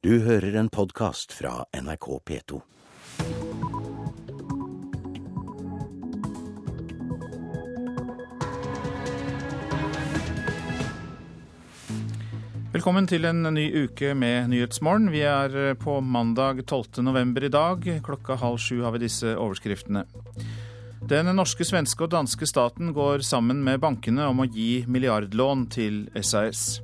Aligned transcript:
Du 0.00 0.14
hører 0.24 0.54
en 0.56 0.68
podkast 0.72 1.34
fra 1.36 1.66
NRK 1.76 2.06
P2. 2.24 2.58
Velkommen 12.72 13.10
til 13.12 13.28
en 13.28 13.44
ny 13.52 13.66
uke 13.82 14.14
med 14.16 14.48
Nyhetsmorgen. 14.54 15.10
Vi 15.12 15.20
er 15.20 15.74
på 15.76 15.98
mandag 16.00 16.62
12. 16.64 17.02
november 17.04 17.44
i 17.44 17.52
dag. 17.52 17.84
Klokka 18.00 18.38
halv 18.40 18.56
sju 18.56 18.80
har 18.80 18.96
vi 18.96 19.02
disse 19.04 19.34
overskriftene. 19.36 20.06
Den 21.12 21.28
norske, 21.36 21.66
svenske 21.68 22.08
og 22.08 22.14
danske 22.16 22.48
staten 22.48 22.94
går 22.96 23.20
sammen 23.20 23.60
med 23.68 23.84
bankene 23.84 24.32
om 24.32 24.40
å 24.40 24.48
gi 24.48 24.86
milliardlån 24.88 25.68
til 25.76 26.06
SAS. 26.24 26.80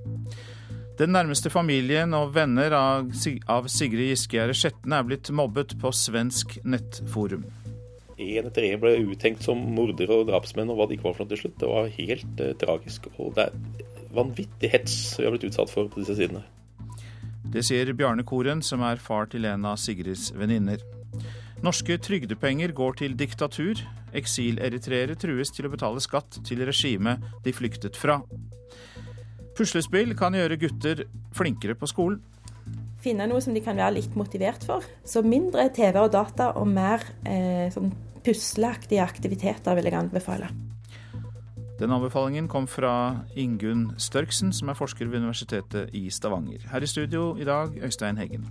Den 0.96 1.12
nærmeste 1.12 1.50
familien 1.52 2.14
og 2.16 2.30
venner 2.32 2.72
av 2.72 3.10
Sigrid 3.12 4.14
Giskegjerde 4.14 4.54
Skjetne 4.56 4.96
er 4.96 5.04
blitt 5.04 5.28
mobbet 5.28 5.74
på 5.82 5.90
svensk 5.92 6.56
nettforum. 6.64 7.44
En 8.16 8.48
etter 8.48 8.64
en 8.70 8.80
ble 8.80 8.94
uttenkt 9.02 9.44
som 9.44 9.60
mordere 9.76 10.22
og 10.22 10.30
drapsmenn 10.30 10.72
og 10.72 10.78
hva 10.78 10.86
det 10.88 10.96
ikke 10.96 11.10
var 11.10 11.18
for 11.18 11.26
noe 11.26 11.34
til 11.34 11.42
slutt. 11.42 11.58
Det 11.60 11.68
var 11.68 11.90
helt 11.98 12.40
eh, 12.40 12.54
tragisk. 12.62 13.10
Og 13.20 13.36
det 13.36 13.44
er 13.50 14.06
vanvittig 14.16 14.72
hets 14.72 14.96
vi 15.18 15.26
har 15.26 15.36
blitt 15.36 15.44
utsatt 15.50 15.74
for 15.74 15.92
på 15.92 16.00
disse 16.00 16.16
sidene. 16.16 16.40
Det 17.52 17.60
sier 17.68 17.92
Bjarne 17.92 18.24
Koren, 18.24 18.64
som 18.64 18.80
er 18.80 18.96
far 18.96 19.28
til 19.28 19.44
en 19.52 19.68
av 19.68 19.76
Sigrids 19.78 20.30
venninner. 20.32 20.80
Norske 21.64 22.00
trygdepenger 22.00 22.72
går 22.76 23.02
til 23.02 23.20
diktatur. 23.20 23.84
Eksileritreere 24.16 25.20
trues 25.20 25.52
til 25.52 25.68
å 25.68 25.76
betale 25.76 26.00
skatt 26.00 26.40
til 26.48 26.64
regimet 26.64 27.20
de 27.44 27.52
flyktet 27.52 28.00
fra. 28.00 28.22
Puslespill 29.56 30.12
kan 30.18 30.36
gjøre 30.36 30.58
gutter 30.60 31.06
flinkere 31.36 31.76
på 31.78 31.88
skolen. 31.88 32.20
Finne 33.00 33.28
noe 33.30 33.40
som 33.44 33.54
de 33.54 33.62
kan 33.64 33.78
være 33.78 33.98
litt 33.98 34.16
motivert 34.18 34.64
for. 34.66 34.84
Så 35.06 35.22
mindre 35.24 35.68
TV 35.74 36.00
og 36.02 36.12
data 36.12 36.50
og 36.58 36.68
mer 36.68 37.04
eh, 37.28 37.68
sånn 37.72 37.92
pusleaktige 38.26 39.04
aktiviteter 39.04 39.76
vil 39.78 39.86
jeg 39.86 39.96
anbefale. 39.96 40.50
Den 41.76 41.92
anbefalingen 41.92 42.48
kom 42.48 42.64
fra 42.66 43.22
Ingunn 43.36 43.90
Størksen, 44.00 44.52
som 44.56 44.72
er 44.72 44.78
forsker 44.78 45.10
ved 45.10 45.20
Universitetet 45.20 45.92
i 45.94 46.08
Stavanger. 46.10 46.64
Her 46.72 46.82
i 46.82 46.88
studio 46.88 47.34
i 47.36 47.44
dag, 47.44 47.76
Øystein 47.84 48.16
Heggen. 48.16 48.48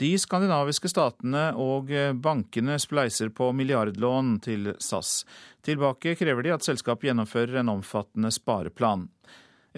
De 0.00 0.10
skandinaviske 0.18 0.90
statene 0.90 1.52
og 1.60 1.90
bankene 2.18 2.80
spleiser 2.82 3.30
på 3.30 3.52
milliardlån 3.54 4.38
til 4.42 4.72
SAS. 4.82 5.20
Tilbake 5.62 6.16
krever 6.18 6.42
de 6.42 6.54
at 6.56 6.66
selskapet 6.66 7.12
gjennomfører 7.12 7.60
en 7.60 7.70
omfattende 7.76 8.32
spareplan. 8.34 9.06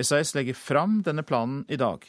SAS 0.01 0.33
legger 0.37 0.57
fram 0.57 1.03
denne 1.05 1.25
planen 1.25 1.67
i 1.69 1.77
dag. 1.81 2.07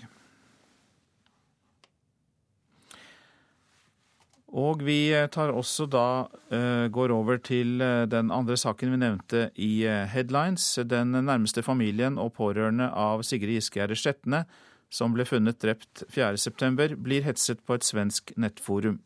Og 4.58 4.80
vi 4.88 5.12
tar 5.32 5.52
også 5.52 5.90
da 5.92 6.08
uh, 6.32 6.88
går 6.88 7.12
over 7.12 7.42
til 7.44 7.76
den 8.08 8.32
andre 8.32 8.56
saken 8.58 8.96
vi 8.96 9.02
nevnte 9.02 9.44
i 9.60 9.84
Headlines. 9.84 10.78
Den 10.88 11.12
nærmeste 11.12 11.64
familien 11.64 12.16
og 12.16 12.38
pårørende 12.40 12.88
av 12.88 13.28
Sigrid 13.28 13.60
Giskegjerde 13.60 14.00
Skjetne 14.00 14.46
som 14.90 15.14
ble 15.16 15.26
funnet 15.28 15.60
drept 15.64 16.04
4.9, 16.14 16.96
blir 17.04 17.26
hetset 17.28 17.64
på 17.66 17.78
et 17.78 17.86
svensk 17.88 18.34
nettforum. 18.40 19.02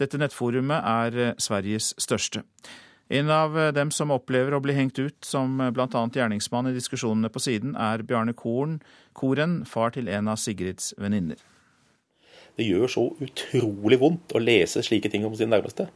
Dette 0.00 0.18
nettforumet 0.18 0.82
er 0.88 1.34
Sveriges 1.42 1.92
største. 2.00 2.42
En 3.12 3.28
av 3.30 3.56
dem 3.76 3.90
som 3.92 4.12
opplever 4.14 4.54
å 4.56 4.62
bli 4.64 4.72
hengt 4.72 4.96
ut 4.98 5.18
som 5.26 5.58
bl.a. 5.60 6.04
gjerningsmann 6.16 6.70
i 6.70 6.76
diskusjonene 6.76 7.28
på 7.28 7.42
siden, 7.44 7.74
er 7.76 8.04
Bjarne 8.08 8.32
Koren, 8.32 8.78
Koren, 9.12 9.60
far 9.68 9.92
til 9.92 10.08
en 10.08 10.32
av 10.32 10.40
Sigrids 10.40 10.94
venninner. 10.96 11.36
Det 12.56 12.64
gjør 12.64 12.88
så 12.88 13.04
utrolig 13.20 14.00
vondt 14.00 14.32
å 14.32 14.40
lese 14.40 14.80
slike 14.84 15.12
ting 15.12 15.26
om 15.28 15.36
sine 15.36 15.52
nærmeste 15.52 15.90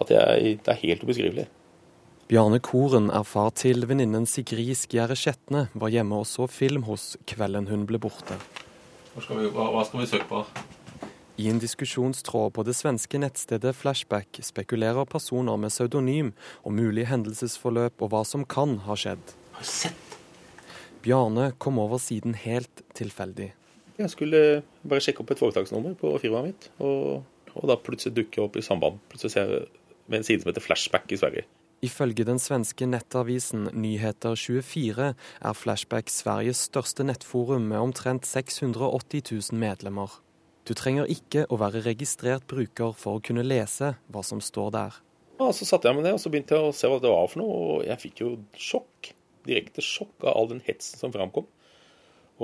at 0.00 0.12
jeg, 0.12 0.60
det 0.64 0.72
er 0.72 0.82
helt 0.82 1.02
ubeskrivelig. 1.04 1.46
Bjarne 2.30 2.60
Koren 2.62 3.08
er 3.10 3.24
far 3.26 3.48
til 3.58 3.82
venninnen 3.90 4.22
Sigrid 4.30 4.76
Skjære 4.78 5.16
Skjetne, 5.18 5.64
var 5.74 5.90
hjemme 5.90 6.20
og 6.22 6.28
så 6.30 6.44
film 6.46 6.84
hos 6.86 7.16
kvelden 7.26 7.66
hun 7.66 7.88
ble 7.90 7.98
borte. 7.98 8.36
Skal 9.16 9.40
vi, 9.40 9.48
hva, 9.50 9.64
hva 9.74 9.82
skal 9.88 10.04
vi 10.04 10.06
søke 10.06 10.28
på? 10.30 10.44
I 11.42 11.48
en 11.50 11.58
diskusjonstråd 11.58 12.54
på 12.54 12.64
det 12.68 12.76
svenske 12.78 13.18
nettstedet 13.18 13.74
Flashback 13.74 14.38
spekulerer 14.46 15.10
personer 15.10 15.58
med 15.58 15.74
pseudonym 15.74 16.30
om 16.62 16.78
mulig 16.78 17.08
hendelsesforløp 17.10 17.98
og 17.98 18.14
hva 18.14 18.22
som 18.22 18.46
kan 18.46 18.78
ha 18.86 18.94
skjedd. 18.94 19.34
Har 19.58 19.66
du 19.66 19.74
sett? 19.74 20.18
Bjarne 21.02 21.50
kom 21.58 21.82
over 21.82 21.98
siden 21.98 22.38
helt 22.38 22.86
tilfeldig. 22.94 23.50
Jeg 23.98 24.14
skulle 24.14 24.60
bare 24.86 25.02
sjekke 25.02 25.26
opp 25.26 25.34
et 25.34 25.42
foretaksnummer 25.42 25.98
på 25.98 26.14
firmaet 26.22 26.52
mitt, 26.52 26.74
og, 26.78 27.24
og 27.56 27.72
da 27.72 27.74
plutselig 27.74 28.20
dukker 28.22 28.44
jeg 28.44 28.52
opp 28.52 28.62
i 28.62 28.68
samband. 28.70 29.02
Plutselig 29.10 29.34
ser 29.34 29.50
jeg 29.50 29.72
med 30.06 30.22
en 30.22 30.30
side 30.30 30.44
som 30.44 30.54
heter 30.54 30.70
Flashback 30.70 31.10
i 31.10 31.18
Sverige. 31.18 31.50
Ifølge 31.80 32.26
den 32.28 32.36
svenske 32.36 32.84
nettavisen 32.84 33.70
Nyheter24 33.72 35.04
er 35.14 35.54
Flashback 35.56 36.10
Sveriges 36.12 36.66
største 36.68 37.06
nettforum 37.08 37.70
med 37.70 37.80
omtrent 37.80 38.26
680 38.28 39.22
000 39.32 39.60
medlemmer. 39.62 40.18
Du 40.68 40.74
trenger 40.76 41.08
ikke 41.08 41.46
å 41.48 41.56
være 41.62 41.80
registrert 41.86 42.44
bruker 42.50 42.92
for 43.00 43.16
å 43.16 43.22
kunne 43.24 43.46
lese 43.46 43.94
hva 44.12 44.24
som 44.26 44.42
står 44.44 44.74
der. 44.74 44.98
Ja, 45.40 45.48
så 45.56 45.64
satte 45.64 45.88
jeg 45.88 45.96
meg 45.96 46.04
ned 46.04 46.18
og 46.18 46.20
så 46.20 46.32
begynte 46.32 46.58
jeg 46.58 46.68
å 46.68 46.74
se 46.76 46.90
hva 46.90 46.98
det 47.00 47.12
var 47.14 47.30
for 47.32 47.40
noe, 47.40 47.54
og 47.56 47.86
jeg 47.88 48.02
fikk 48.02 48.20
jo 48.26 48.34
sjokk. 48.60 49.14
Direkte 49.48 49.80
sjokk 49.80 50.26
av 50.26 50.36
all 50.36 50.50
den 50.50 50.60
hetsen 50.66 51.00
som 51.00 51.14
framkom. 51.14 51.46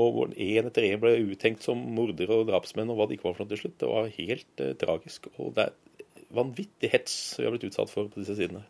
Og 0.00 0.14
hvor 0.14 0.32
en 0.32 0.70
etter 0.70 0.86
en 0.88 1.02
ble 1.02 1.12
uttenkt 1.26 1.64
som 1.64 1.82
mordere 1.96 2.40
og 2.40 2.48
drapsmenn 2.48 2.88
og 2.92 2.96
hva 2.96 3.08
det 3.08 3.18
ikke 3.18 3.28
var 3.28 3.36
for 3.36 3.44
noe 3.44 3.52
til 3.52 3.60
slutt. 3.66 3.76
Det 3.84 3.90
var 3.92 4.08
helt 4.16 4.64
eh, 4.64 4.72
tragisk. 4.80 5.28
Og 5.36 5.52
det 5.56 5.68
er 5.68 6.24
vanvittig 6.40 6.90
hets 6.92 7.18
vi 7.36 7.44
har 7.44 7.52
blitt 7.52 7.68
utsatt 7.68 7.92
for 7.92 8.08
på 8.08 8.24
disse 8.24 8.36
sidene. 8.40 8.64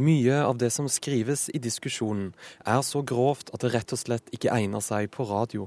Mye 0.00 0.38
av 0.40 0.56
det 0.56 0.70
som 0.72 0.88
skrives 0.88 1.50
i 1.52 1.60
diskusjonen 1.60 2.30
er 2.64 2.80
så 2.86 3.02
grovt 3.04 3.50
at 3.52 3.60
det 3.60 3.74
rett 3.74 3.92
og 3.92 4.00
slett 4.00 4.30
ikke 4.32 4.52
egner 4.54 4.80
seg 4.84 5.10
på 5.12 5.26
radio. 5.28 5.66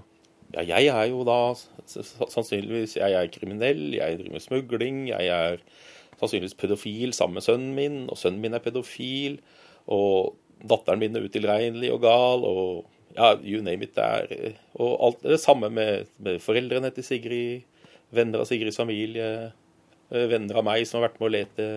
Ja, 0.56 0.64
jeg 0.66 0.90
er 0.90 1.10
jo 1.12 1.22
da 1.28 1.54
sannsynligvis 1.86 2.96
jeg 2.98 3.18
er 3.18 3.30
kriminell, 3.30 3.84
jeg 3.94 4.18
driver 4.18 4.34
med 4.34 4.44
smugling, 4.44 5.04
jeg 5.12 5.30
er 5.30 5.62
sannsynligvis 6.18 6.58
pedofil 6.58 7.14
sammen 7.14 7.38
med 7.38 7.46
sønnen 7.46 7.78
min, 7.78 8.02
og 8.10 8.18
sønnen 8.18 8.42
min 8.42 8.58
er 8.58 8.64
pedofil, 8.64 9.38
og 9.92 10.36
datteren 10.66 11.02
min 11.02 11.18
er 11.18 11.26
utilregnelig 11.28 11.92
og 11.94 12.02
gal, 12.06 12.46
og 12.50 13.16
ja, 13.16 13.36
you 13.44 13.62
name 13.62 13.86
it. 13.86 13.96
Der. 13.96 14.58
Og 14.74 14.96
alt 15.06 15.24
det 15.24 15.40
samme 15.44 15.70
med, 15.70 16.10
med 16.18 16.40
foreldrene 16.42 16.90
til 16.96 17.06
Sigrid, 17.06 17.68
venner 18.16 18.42
av 18.42 18.50
Sigrids 18.50 18.80
familie, 18.80 19.52
eh, 20.10 20.30
venner 20.32 20.62
av 20.62 20.66
meg 20.66 20.88
som 20.88 21.00
har 21.00 21.10
vært 21.10 21.22
med 21.22 21.30
å 21.30 21.36
lete 21.36 21.70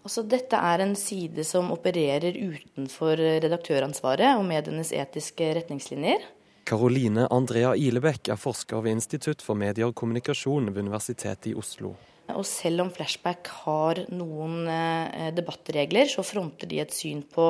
Altså, 0.00 0.24
dette 0.24 0.56
er 0.56 0.80
en 0.80 0.94
side 0.96 1.44
som 1.44 1.72
opererer 1.74 2.36
utenfor 2.36 3.20
redaktøransvaret 3.44 4.38
og 4.38 4.46
medienes 4.48 4.94
etiske 4.96 5.50
retningslinjer. 5.58 6.24
Karoline 6.70 7.26
Andrea 7.34 7.72
Ilebekk 7.76 8.30
er 8.32 8.38
forsker 8.38 8.80
ved 8.84 8.96
Institutt 8.96 9.42
for 9.44 9.58
medier 9.58 9.90
og 9.90 9.96
kommunikasjon 9.98 10.70
ved 10.70 10.84
Universitetet 10.86 11.50
i 11.50 11.56
Oslo. 11.58 11.96
Og 12.30 12.46
selv 12.46 12.84
om 12.84 12.92
Flashback 12.94 13.50
har 13.64 14.04
noen 14.14 14.68
eh, 14.70 15.30
debattregler, 15.34 16.06
så 16.06 16.22
fronter 16.26 16.70
de 16.70 16.78
et 16.82 16.94
syn 16.94 17.24
på 17.26 17.48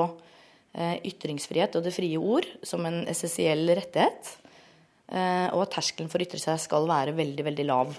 eh, 0.72 0.96
ytringsfrihet 1.10 1.76
og 1.76 1.84
det 1.84 1.94
frie 1.94 2.16
ord 2.16 2.48
som 2.66 2.86
en 2.88 3.02
essensiell 3.10 3.66
rettighet. 3.76 4.36
Eh, 5.10 5.48
og 5.52 5.66
at 5.66 5.74
terskelen 5.76 6.10
for 6.10 6.22
å 6.22 6.26
ytre 6.26 6.40
seg 6.40 6.62
skal 6.62 6.88
være 6.88 7.14
veldig, 7.18 7.46
veldig 7.50 7.66
lav. 7.68 7.92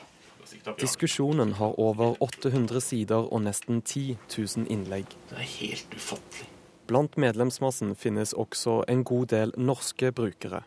Diskusjonen 0.79 1.53
har 1.59 1.77
over 1.79 2.17
800 2.23 2.81
sider 2.83 3.27
og 3.27 3.43
nesten 3.45 3.81
10 3.81 4.17
000 4.37 4.67
innlegg. 4.73 5.15
Det 5.29 5.37
er 5.37 5.53
helt 5.59 5.95
ufattelig. 5.95 6.49
Blant 6.91 7.15
medlemsmassen 7.15 7.93
finnes 7.95 8.33
også 8.33 8.81
en 8.91 9.05
god 9.07 9.31
del 9.31 9.53
norske 9.57 10.11
brukere. 10.11 10.65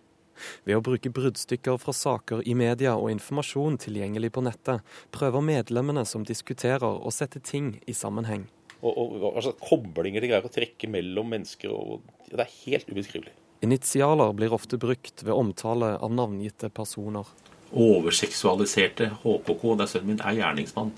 Ved 0.64 0.79
å 0.79 0.82
bruke 0.85 1.12
bruddstykker 1.14 1.79
fra 1.82 1.94
saker 1.94 2.43
i 2.49 2.56
media 2.59 2.97
og 2.99 3.11
informasjon 3.12 3.79
tilgjengelig 3.85 4.32
på 4.35 4.43
nettet, 4.47 4.82
prøver 5.14 5.44
medlemmene 5.44 6.05
som 6.09 6.26
diskuterer 6.26 6.99
å 6.99 7.12
sette 7.14 7.43
ting 7.44 7.75
i 7.87 7.94
sammenheng. 7.94 8.49
Og, 8.85 8.93
og 8.99 9.31
altså, 9.32 9.55
koblinger 9.61 10.25
de 10.25 10.32
greier 10.32 10.44
å 10.49 10.53
trekke 10.53 10.91
mellom 10.93 11.31
mennesker. 11.32 11.73
Og, 11.73 12.05
ja, 12.29 12.38
det 12.38 12.47
er 12.47 12.56
helt 12.64 12.91
ubeskrivelig. 12.91 13.35
Initialer 13.64 14.35
blir 14.37 14.53
ofte 14.53 14.76
brukt 14.76 15.23
ved 15.25 15.32
omtale 15.32 15.94
av 15.97 16.12
navngitte 16.12 16.69
personer. 16.75 17.29
Overseksualiserte 17.75 19.11
HKK, 19.23 19.62
det 19.75 19.85
er 19.85 19.91
sønnen 19.91 20.12
min, 20.12 20.23
er 20.23 20.38
gjerningsmann. 20.38 20.93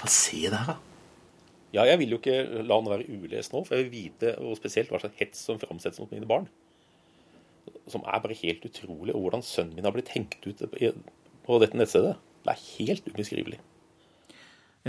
Bare 0.00 0.12
se 0.12 0.42
det 0.46 0.58
her, 0.58 0.74
da. 0.74 0.78
Ja, 1.70 1.84
jeg 1.86 2.00
vil 2.00 2.16
jo 2.16 2.18
ikke 2.18 2.64
la 2.66 2.80
han 2.80 2.88
være 2.90 3.06
ulest 3.14 3.52
nå, 3.54 3.62
for 3.62 3.76
jeg 3.78 3.86
vil 3.86 4.08
vite 4.08 4.34
og 4.42 4.56
spesielt 4.58 4.90
hva 4.90 4.98
slags 5.02 5.20
hets 5.20 5.44
som 5.46 5.60
framsettes 5.62 6.02
mot 6.02 6.10
mine 6.10 6.26
barn. 6.28 6.48
Som 7.90 8.02
er 8.02 8.22
bare 8.22 8.38
helt 8.40 8.64
utrolig. 8.66 9.14
Og 9.14 9.22
hvordan 9.22 9.44
sønnen 9.46 9.76
min 9.78 9.86
har 9.86 9.94
blitt 9.94 10.10
hengt 10.16 10.42
ut 10.46 10.64
på 10.66 11.60
dette 11.62 11.78
nettstedet. 11.78 12.16
Det 12.42 12.54
er 12.54 12.64
helt 12.78 13.06
ubeskrivelig. 13.06 13.60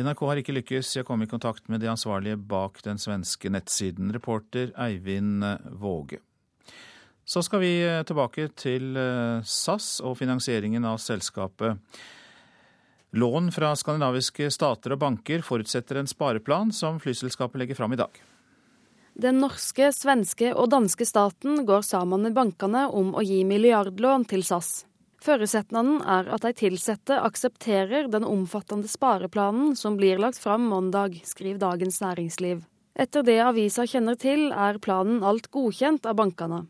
NRK 0.02 0.22
har 0.30 0.40
ikke 0.40 0.56
lykkes 0.56 0.96
i 0.96 1.02
å 1.04 1.06
komme 1.06 1.28
i 1.28 1.30
kontakt 1.30 1.68
med 1.70 1.84
de 1.84 1.90
ansvarlige 1.92 2.40
bak 2.40 2.80
den 2.86 3.02
svenske 3.02 3.52
nettsiden. 3.52 4.14
Reporter 4.16 4.72
Eivind 4.80 5.44
Våge. 5.82 6.22
Så 7.32 7.40
skal 7.44 7.62
vi 7.64 7.76
eh, 7.80 8.02
tilbake 8.04 8.50
til 8.60 8.98
eh, 9.00 9.40
SAS 9.48 10.02
og 10.04 10.18
finansieringen 10.20 10.84
av 10.84 10.98
selskapet. 11.00 11.80
Lån 13.16 13.48
fra 13.56 13.70
skandinaviske 13.80 14.50
stater 14.52 14.98
og 14.98 15.00
banker 15.00 15.44
forutsetter 15.48 16.02
en 16.02 16.10
spareplan 16.12 16.74
som 16.76 17.00
flyselskapet 17.00 17.62
legger 17.62 17.80
fram 17.80 17.96
i 17.96 18.00
dag. 18.02 18.20
Den 19.16 19.40
norske, 19.40 19.94
svenske 19.96 20.50
og 20.52 20.74
danske 20.74 21.08
staten 21.08 21.64
går 21.68 21.88
sammen 21.88 22.28
med 22.28 22.36
bankene 22.36 22.90
om 22.90 23.14
å 23.16 23.24
gi 23.24 23.46
milliardlån 23.48 24.28
til 24.34 24.44
SAS. 24.48 24.82
Forutsetningen 25.24 26.04
er 26.04 26.28
at 26.36 26.44
de 26.44 26.68
ansatte 26.68 27.16
aksepterer 27.16 28.12
den 28.12 28.28
omfattende 28.28 28.92
spareplanen 28.92 29.78
som 29.80 29.96
blir 29.96 30.20
lagt 30.20 30.42
fram 30.44 30.68
mandag, 30.68 31.22
skriver 31.24 31.64
Dagens 31.64 32.04
Næringsliv. 32.04 32.68
Etter 33.00 33.24
det 33.24 33.40
avisa 33.40 33.88
kjenner 33.88 34.20
til, 34.20 34.50
er 34.52 34.84
planen 34.84 35.24
alt 35.24 35.48
godkjent 35.56 36.12
av 36.12 36.20
bankene. 36.20 36.66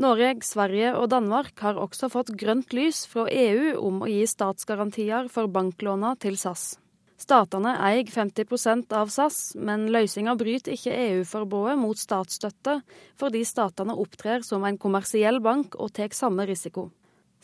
Norge, 0.00 0.38
Sverige 0.48 0.94
og 0.96 1.10
Danmark 1.12 1.58
har 1.60 1.76
også 1.76 2.08
fått 2.08 2.30
grønt 2.40 2.72
lys 2.72 3.02
fra 3.10 3.26
EU 3.28 3.74
om 3.84 3.98
å 4.00 4.06
gi 4.08 4.22
statsgarantier 4.24 5.26
for 5.28 5.50
banklåna 5.52 6.14
til 6.22 6.38
SAS. 6.40 6.78
Statene 7.20 7.74
eier 7.84 8.08
50% 8.08 8.94
av 8.96 9.10
SAS, 9.12 9.52
men 9.60 9.90
løsninga 9.92 10.32
bryter 10.40 10.72
ikke 10.72 10.94
EU-forbudet 10.96 11.74
mot 11.76 12.00
statsstøtte, 12.00 12.78
fordi 13.20 13.42
statene 13.44 13.92
opptrer 13.92 14.40
som 14.46 14.64
en 14.64 14.78
kommersiell 14.80 15.42
bank 15.44 15.76
og 15.76 15.92
tar 15.98 16.16
samme 16.16 16.46
risiko. 16.48 16.86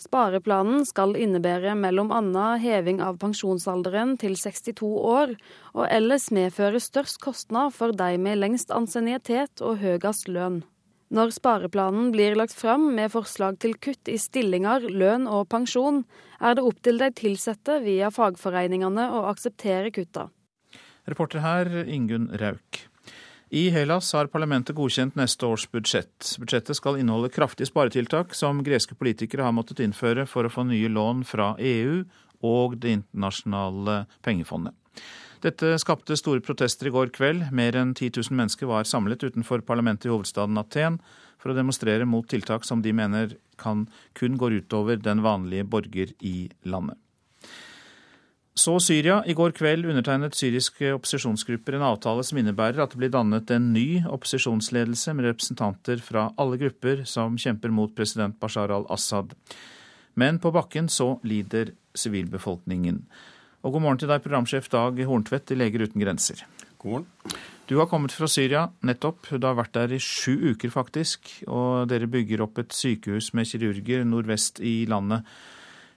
Spareplanen 0.00 0.86
skal 0.88 1.12
innebære 1.16 1.74
mellom 1.76 2.08
annet 2.12 2.62
heving 2.64 3.02
av 3.04 3.18
pensjonsalderen 3.20 4.14
til 4.20 4.38
62 4.40 4.88
år, 5.10 5.34
og 5.76 5.84
ellers 5.90 6.30
medføre 6.32 6.80
størst 6.80 7.20
kostnad 7.20 7.76
for 7.76 7.92
de 7.92 8.16
med 8.16 8.40
lengst 8.40 8.72
ansiennitet 8.72 9.60
og 9.60 9.76
høyest 9.84 10.32
lønn. 10.32 10.62
Når 11.14 11.30
spareplanen 11.36 12.08
blir 12.10 12.34
lagt 12.34 12.56
fram 12.58 12.88
med 12.96 13.12
forslag 13.12 13.60
til 13.62 13.76
kutt 13.78 14.10
i 14.10 14.16
stillinger, 14.18 14.88
lønn 14.90 15.28
og 15.30 15.46
pensjon, 15.52 16.02
er 16.42 16.56
det 16.58 16.64
opp 16.66 16.80
til 16.82 16.98
de 16.98 17.12
ansatte 17.12 17.78
via 17.84 18.10
fagforeningene 18.10 19.06
å 19.14 19.22
akseptere 19.30 19.92
kutta. 19.94 20.26
Reporter 21.06 21.44
her 21.44 21.70
Ingunn 21.86 22.26
Rauk. 22.34 22.82
I 23.54 23.68
Hellas 23.70 24.10
har 24.18 24.26
parlamentet 24.26 24.74
godkjent 24.74 25.14
neste 25.14 25.46
års 25.46 25.68
budsjett. 25.70 26.32
Budsjettet 26.42 26.74
skal 26.74 26.98
inneholde 26.98 27.30
kraftige 27.30 27.70
sparetiltak 27.70 28.34
som 28.34 28.64
greske 28.66 28.98
politikere 28.98 29.46
har 29.46 29.54
måttet 29.54 29.84
innføre 29.84 30.26
for 30.26 30.48
å 30.48 30.50
få 30.50 30.66
nye 30.66 30.90
lån 30.90 31.22
fra 31.28 31.52
EU 31.62 32.02
og 32.42 32.74
Det 32.82 32.96
internasjonale 32.98 34.02
pengefondet. 34.26 34.74
Dette 35.46 35.76
skapte 35.78 36.16
store 36.18 36.42
protester 36.42 36.88
i 36.88 36.90
går 36.90 37.12
kveld. 37.14 37.44
Mer 37.54 37.76
enn 37.78 37.92
10 37.94 38.16
000 38.18 38.34
mennesker 38.34 38.66
var 38.66 38.86
samlet 38.88 39.22
utenfor 39.22 39.62
parlamentet 39.62 40.08
i 40.08 40.10
hovedstaden 40.10 40.58
Aten 40.58 40.96
for 41.38 41.52
å 41.52 41.54
demonstrere 41.54 42.08
mot 42.08 42.26
tiltak 42.26 42.66
som 42.66 42.82
de 42.82 42.90
mener 42.96 43.36
kan 43.60 43.84
kun 44.18 44.34
gå 44.40 44.50
utover 44.56 44.98
den 44.98 45.22
vanlige 45.22 45.68
borger 45.70 46.10
i 46.18 46.48
landet. 46.66 46.98
Så 48.56 48.78
Syria. 48.80 49.20
I 49.28 49.36
går 49.36 49.52
kveld 49.54 49.86
undertegnet 49.86 50.34
syriske 50.34 50.88
opposisjonsgrupper 50.96 51.76
en 51.76 51.84
avtale 51.92 52.24
som 52.24 52.40
innebærer 52.40 52.80
at 52.82 52.94
det 52.94 53.02
blir 53.02 53.12
dannet 53.12 53.52
en 53.52 53.68
ny 53.74 54.00
opposisjonsledelse 54.08 55.12
med 55.14 55.28
representanter 55.28 56.00
fra 56.02 56.30
alle 56.40 56.58
grupper 56.58 57.04
som 57.06 57.36
kjemper 57.38 57.70
mot 57.70 57.94
president 57.94 58.40
Bashar 58.40 58.72
al-Assad. 58.74 59.36
Men 60.16 60.40
på 60.40 60.50
bakken 60.56 60.88
så 60.90 61.18
lider 61.22 61.74
sivilbefolkningen. 61.94 63.04
Og 63.66 63.72
god 63.74 63.82
morgen 63.82 63.98
til 63.98 64.06
deg, 64.06 64.22
programsjef 64.22 64.68
Dag 64.70 65.00
Horntvedt 65.08 65.50
i 65.50 65.56
Leger 65.58 65.82
uten 65.88 65.98
grenser. 65.98 66.44
God 66.78 66.92
morgen. 66.92 67.06
Du 67.66 67.80
har 67.80 67.88
kommet 67.90 68.12
fra 68.14 68.28
Syria 68.30 68.68
nettopp. 68.86 69.26
Du 69.26 69.42
har 69.42 69.56
vært 69.58 69.72
der 69.74 69.96
i 69.96 69.98
sju 69.98 70.52
uker, 70.52 70.70
faktisk. 70.70 71.32
Og 71.50 71.88
dere 71.90 72.06
bygger 72.06 72.44
opp 72.44 72.60
et 72.62 72.70
sykehus 72.70 73.32
med 73.34 73.50
kirurger 73.50 74.04
nordvest 74.06 74.62
i 74.62 74.84
landet. 74.86 75.26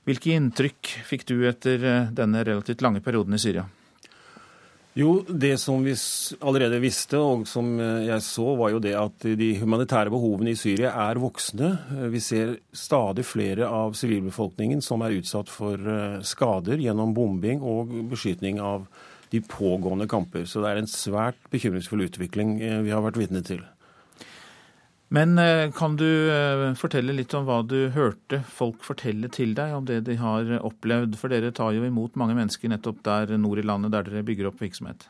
Hvilke 0.10 0.33
inntrykk 0.33 0.95
fikk 1.12 1.27
du 1.30 1.36
etter 1.45 1.86
eh, 1.86 2.10
denne 2.18 2.42
relativt 2.48 2.81
lange 2.81 3.04
perioden 3.06 3.38
i 3.38 3.44
Syria? 3.44 3.68
Jo, 4.97 5.24
Det 5.27 5.57
som 5.62 5.83
vi 5.86 5.94
allerede 6.41 6.80
visste, 6.81 7.18
og 7.21 7.45
som 7.47 7.75
eh, 7.80 8.07
jeg 8.07 8.24
så, 8.25 8.47
var 8.57 8.71
jo 8.74 8.80
det 8.81 8.95
at 8.97 9.27
de 9.38 9.50
humanitære 9.59 10.09
behovene 10.09 10.56
i 10.56 10.57
Syria 10.57 10.95
er 11.06 11.21
voksne. 11.21 11.69
Eh, 11.94 12.07
vi 12.09 12.21
ser 12.24 12.56
stadig 12.74 13.25
flere 13.27 13.69
av 13.69 13.94
sivilbefolkningen 13.94 14.81
som 14.81 15.06
er 15.06 15.19
utsatt 15.19 15.51
for 15.53 15.77
eh, 15.77 16.18
skader 16.25 16.81
gjennom 16.81 17.13
bombing 17.13 17.62
og 17.62 17.94
beskytning 18.09 18.57
av 18.59 18.88
de 19.30 19.44
pågående 19.45 20.09
kamper. 20.09 20.50
Så 20.50 20.63
det 20.63 20.71
er 20.71 20.81
en 20.81 20.89
svært 20.89 21.38
bekymringsfull 21.53 22.07
utvikling 22.07 22.57
vi 22.57 22.89
har 22.89 23.06
vært 23.06 23.21
vitne 23.21 23.45
til. 23.45 23.62
Men 25.09 25.33
kan 25.73 25.95
du 25.97 26.06
fortelle 26.77 27.15
litt 27.17 27.33
om 27.33 27.47
hva 27.47 27.63
du 27.65 27.89
hørte 27.95 28.44
folk 28.45 28.83
fortelle 28.85 29.25
til 29.33 29.56
deg 29.57 29.73
om 29.73 29.88
det 29.89 30.03
de 30.06 30.19
har 30.21 30.51
opplevd? 30.61 31.17
For 31.17 31.33
dere 31.33 31.50
tar 31.50 31.73
jo 31.73 31.81
imot 31.88 32.19
mange 32.19 32.38
mennesker 32.38 32.69
nettopp 32.69 33.01
der 33.07 33.33
nord 33.41 33.57
i 33.57 33.65
landet 33.65 33.95
der 33.95 34.06
dere 34.06 34.21
bygger 34.27 34.51
opp 34.51 34.61
virksomhet. 34.61 35.07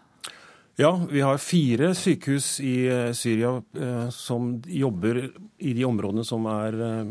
Ja, 0.79 0.93
vi 1.11 1.19
har 1.19 1.41
fire 1.43 1.89
sykehus 1.91 2.61
i 2.63 2.87
Syria 3.11 3.57
eh, 3.75 4.07
som 4.15 4.53
jobber 4.63 5.17
i 5.59 5.73
de 5.75 5.83
områdene 5.83 6.23
som 6.23 6.45
er 6.47 6.77
eh, 6.85 7.09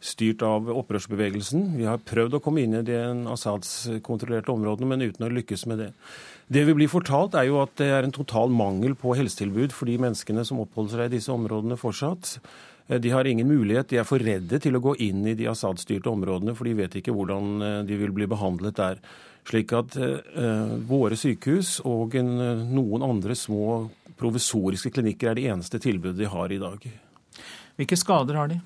styrt 0.00 0.40
av 0.46 0.70
opprørsbevegelsen. 0.72 1.74
Vi 1.76 1.84
har 1.84 2.00
prøvd 2.00 2.38
å 2.38 2.40
komme 2.40 2.64
inn 2.64 2.78
i 2.78 2.86
de 2.86 2.96
Assads-kontrollerte 3.28 4.54
områdene, 4.54 4.88
men 4.88 5.04
uten 5.04 5.26
å 5.26 5.32
lykkes 5.36 5.66
med 5.68 5.82
det. 5.84 5.90
Det 6.50 6.64
vi 6.66 6.74
blir 6.74 6.90
fortalt, 6.90 7.36
er 7.38 7.46
jo 7.46 7.60
at 7.62 7.76
det 7.78 7.86
er 7.94 8.02
en 8.02 8.14
total 8.14 8.50
mangel 8.50 8.96
på 8.98 9.14
helsetilbud 9.14 9.70
for 9.70 9.86
de 9.86 9.94
menneskene 10.02 10.42
som 10.46 10.58
oppholder 10.64 10.96
seg 10.96 11.06
i 11.06 11.16
disse 11.18 11.30
områdene 11.30 11.78
fortsatt. 11.78 12.32
Eh, 12.88 12.98
de 12.98 13.12
har 13.14 13.28
ingen 13.30 13.46
mulighet, 13.46 13.92
de 13.92 14.00
er 14.02 14.08
for 14.08 14.18
redde 14.18 14.58
til 14.58 14.74
å 14.74 14.82
gå 14.82 14.96
inn 15.06 15.22
i 15.30 15.36
de 15.38 15.46
Assad-styrte 15.50 16.10
områdene, 16.10 16.56
for 16.58 16.66
de 16.66 16.74
vet 16.80 16.96
ikke 16.98 17.14
hvordan 17.14 17.62
eh, 17.62 17.76
de 17.86 18.00
vil 18.00 18.14
bli 18.16 18.26
behandlet 18.30 18.80
der. 18.80 18.98
Slik 19.46 19.70
at 19.78 19.94
eh, 19.96 20.74
våre 20.90 21.18
sykehus 21.18 21.78
og 21.88 22.18
en, 22.18 22.34
noen 22.74 23.06
andre 23.06 23.38
små 23.38 23.86
provisoriske 24.18 24.90
klinikker 24.92 25.30
er 25.30 25.38
det 25.38 25.46
eneste 25.54 25.78
tilbudet 25.80 26.18
de 26.18 26.34
har 26.34 26.50
i 26.50 26.58
dag. 26.60 26.82
Hvilke 27.78 27.96
skader 27.96 28.36
har 28.36 28.50
de? 28.50 28.58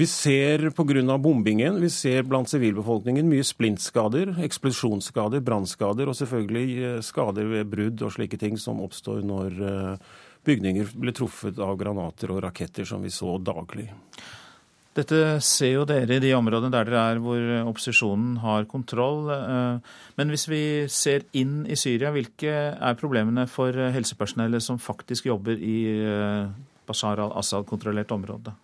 Vi 0.00 0.06
ser 0.06 0.70
pga. 0.70 1.18
bombingen, 1.18 1.80
vi 1.80 1.90
ser 1.90 2.22
blant 2.22 2.48
sivilbefolkningen 2.48 3.26
mye 3.28 3.44
splintskader, 3.44 4.30
eksplosjonsskader, 4.46 5.42
brannskader 5.44 6.08
og 6.08 6.16
selvfølgelig 6.16 6.68
eh, 6.80 7.00
skader 7.04 7.50
ved 7.50 7.68
brudd 7.68 8.00
og 8.06 8.14
slike 8.14 8.38
ting 8.40 8.56
som 8.56 8.80
oppstår 8.80 9.20
når 9.28 9.58
eh, 9.60 10.06
bygninger 10.48 10.94
blir 10.94 11.12
truffet 11.12 11.60
av 11.60 11.76
granater 11.76 12.32
og 12.32 12.40
raketter, 12.46 12.88
som 12.88 13.04
vi 13.04 13.12
så 13.12 13.34
daglig. 13.44 13.90
Dette 14.96 15.36
ser 15.44 15.74
jo 15.74 15.84
dere 15.84 16.16
i 16.16 16.24
de 16.24 16.32
områdene 16.38 16.72
der 16.72 16.88
dere 16.88 17.04
er 17.10 17.20
hvor 17.20 17.52
opposisjonen 17.66 18.40
har 18.40 18.64
kontroll. 18.72 19.28
Eh, 19.36 20.00
men 20.16 20.32
hvis 20.32 20.46
vi 20.48 20.62
ser 20.88 21.28
inn 21.36 21.66
i 21.68 21.76
Syria, 21.76 22.14
hvilke 22.16 22.56
er 22.72 22.98
problemene 23.04 23.44
for 23.52 23.76
helsepersonellet 23.98 24.64
som 24.64 24.80
faktisk 24.80 25.28
jobber 25.28 25.60
i 25.60 25.78
Bashar 26.88 27.20
al-Assad-kontrollert 27.28 28.16
område? 28.16 28.56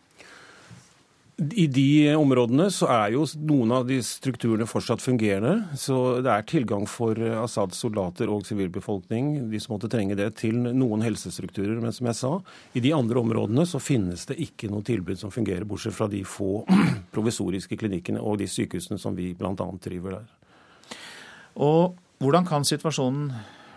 I 1.37 1.67
de 1.69 2.15
områdene 2.17 2.71
så 2.73 2.87
er 2.89 3.11
jo 3.13 3.27
noen 3.45 3.75
av 3.77 3.83
de 3.85 3.99
strukturene 4.01 4.65
fortsatt 4.65 5.03
fungerende. 5.05 5.67
Så 5.77 6.23
det 6.25 6.31
er 6.33 6.47
tilgang 6.49 6.87
for 6.89 7.19
Assads 7.43 7.77
soldater 7.83 8.31
og 8.33 8.47
sivilbefolkning, 8.49 9.51
de 9.51 9.61
som 9.61 9.75
måtte 9.75 9.91
trenge 9.93 10.17
det, 10.17 10.31
til 10.41 10.57
noen 10.65 11.05
helsestrukturer. 11.05 11.77
Men 11.83 11.93
som 11.93 12.09
jeg 12.09 12.19
sa, 12.23 12.31
i 12.73 12.81
de 12.81 12.95
andre 12.97 13.21
områdene 13.21 13.67
så 13.69 13.83
finnes 13.85 14.25
det 14.31 14.39
ikke 14.47 14.73
noe 14.73 14.87
tilbud 14.87 15.21
som 15.21 15.35
fungerer, 15.35 15.69
bortsett 15.69 15.99
fra 15.99 16.09
de 16.09 16.23
få 16.25 16.63
provisoriske 17.15 17.77
klinikkene 17.85 18.25
og 18.25 18.41
de 18.41 18.49
sykehusene 18.49 18.97
som 19.03 19.13
vi 19.19 19.35
bl.a. 19.37 19.53
driver 19.85 20.17
der. 20.17 20.35
Og 21.61 22.01
hvordan 22.25 22.49
kan 22.49 22.65
situasjonen 22.65 23.29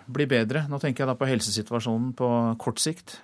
bli 0.08 0.32
bedre? 0.32 0.64
Nå 0.72 0.80
tenker 0.80 1.04
jeg 1.04 1.12
da 1.12 1.20
på 1.20 1.28
helsesituasjonen 1.28 2.14
på 2.16 2.36
kort 2.64 2.80
sikt. 2.80 3.20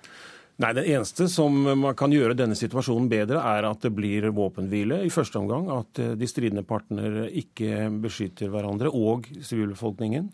Nei, 0.56 0.72
Det 0.72 0.86
eneste 0.88 1.26
som 1.28 1.52
man 1.52 1.96
kan 1.98 2.12
gjøre 2.12 2.36
denne 2.36 2.56
situasjonen 2.56 3.10
bedre, 3.12 3.42
er 3.44 3.66
at 3.68 3.82
det 3.84 3.92
blir 3.92 4.30
våpenhvile 4.32 5.02
i 5.04 5.12
første 5.12 5.36
omgang. 5.36 5.68
At 5.74 6.00
eh, 6.00 6.14
de 6.16 6.28
stridende 6.30 6.64
partner 6.64 7.26
ikke 7.28 7.90
beskytter 8.00 8.48
hverandre, 8.52 8.88
og 8.88 9.28
sivilbefolkningen. 9.36 10.30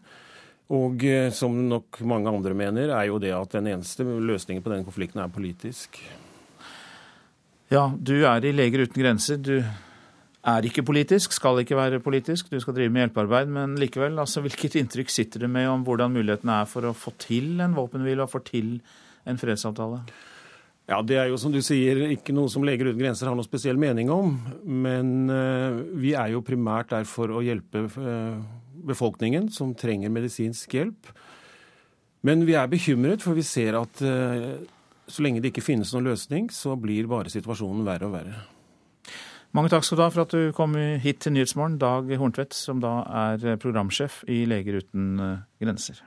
Og 0.79 1.05
eh, 1.05 1.29
som 1.35 1.57
nok 1.67 1.99
mange 2.07 2.31
andre 2.31 2.55
mener, 2.55 2.95
er 2.95 3.11
jo 3.11 3.19
det 3.23 3.35
at 3.35 3.59
den 3.59 3.73
eneste 3.75 4.07
løsningen 4.07 4.63
på 4.63 4.71
denne 4.71 4.87
konflikten 4.87 5.25
er 5.25 5.33
politisk. 5.33 5.99
Ja, 7.73 7.89
du 7.91 8.21
er 8.29 8.45
i 8.47 8.55
Leger 8.55 8.87
uten 8.87 9.03
grenser. 9.03 9.43
Du 9.43 9.57
er 9.59 10.67
ikke 10.67 10.85
politisk, 10.87 11.35
skal 11.35 11.65
ikke 11.65 11.79
være 11.79 12.03
politisk. 12.05 12.47
Du 12.53 12.61
skal 12.63 12.77
drive 12.79 12.95
med 12.95 13.09
hjelpearbeid, 13.09 13.51
men 13.51 13.75
likevel, 13.81 14.23
altså, 14.23 14.43
hvilket 14.45 14.79
inntrykk 14.79 15.11
sitter 15.11 15.43
du 15.43 15.51
med 15.51 15.67
om 15.71 15.83
hvordan 15.87 16.15
mulighetene 16.15 16.63
er 16.63 16.71
for 16.71 16.87
å 16.87 16.95
få 16.95 17.15
til 17.19 17.57
en 17.65 17.75
våpenhvile 17.75 18.23
og 18.23 18.31
få 18.31 18.47
til 18.47 18.77
en 19.29 19.41
fredsavtale? 19.41 20.03
Ja, 20.91 20.99
Det 21.03 21.17
er 21.17 21.31
jo 21.31 21.39
som 21.39 21.53
du 21.55 21.61
sier 21.63 22.01
ikke 22.11 22.35
noe 22.35 22.51
som 22.51 22.65
Leger 22.67 22.91
uten 22.91 23.01
grenser 23.01 23.31
har 23.31 23.37
noe 23.39 23.47
spesiell 23.47 23.79
mening 23.81 24.11
om. 24.11 24.35
Men 24.67 25.31
uh, 25.31 25.79
vi 25.99 26.13
er 26.19 26.35
jo 26.35 26.43
primært 26.45 26.91
der 26.91 27.07
for 27.09 27.31
å 27.31 27.43
hjelpe 27.45 27.87
uh, 27.87 28.43
befolkningen 28.83 29.49
som 29.55 29.77
trenger 29.79 30.13
medisinsk 30.13 30.75
hjelp. 30.75 31.13
Men 32.27 32.45
vi 32.47 32.59
er 32.59 32.71
bekymret, 32.71 33.23
for 33.23 33.39
vi 33.39 33.47
ser 33.47 33.79
at 33.79 34.03
uh, 34.03 34.59
så 35.07 35.25
lenge 35.25 35.43
det 35.43 35.53
ikke 35.53 35.65
finnes 35.65 35.95
noen 35.95 36.11
løsning, 36.11 36.51
så 36.55 36.75
blir 36.79 37.11
bare 37.11 37.31
situasjonen 37.33 37.87
verre 37.87 38.11
og 38.11 38.19
verre. 38.19 38.43
Mange 39.53 39.69
takk 39.69 39.85
skal 39.85 39.99
du 39.99 40.03
ha 40.07 40.13
for 40.13 40.25
at 40.25 40.33
du 40.33 40.53
kom 40.57 40.77
hit 40.77 41.21
til 41.21 41.35
Nyhetsmorgen, 41.37 41.77
Dag 41.81 42.09
Horntvedt, 42.17 42.57
som 42.57 42.81
da 42.81 43.03
er 43.29 43.59
programsjef 43.61 44.23
i 44.33 44.47
Leger 44.49 44.81
uten 44.81 45.21
eh, 45.21 45.43
grenser. 45.61 46.01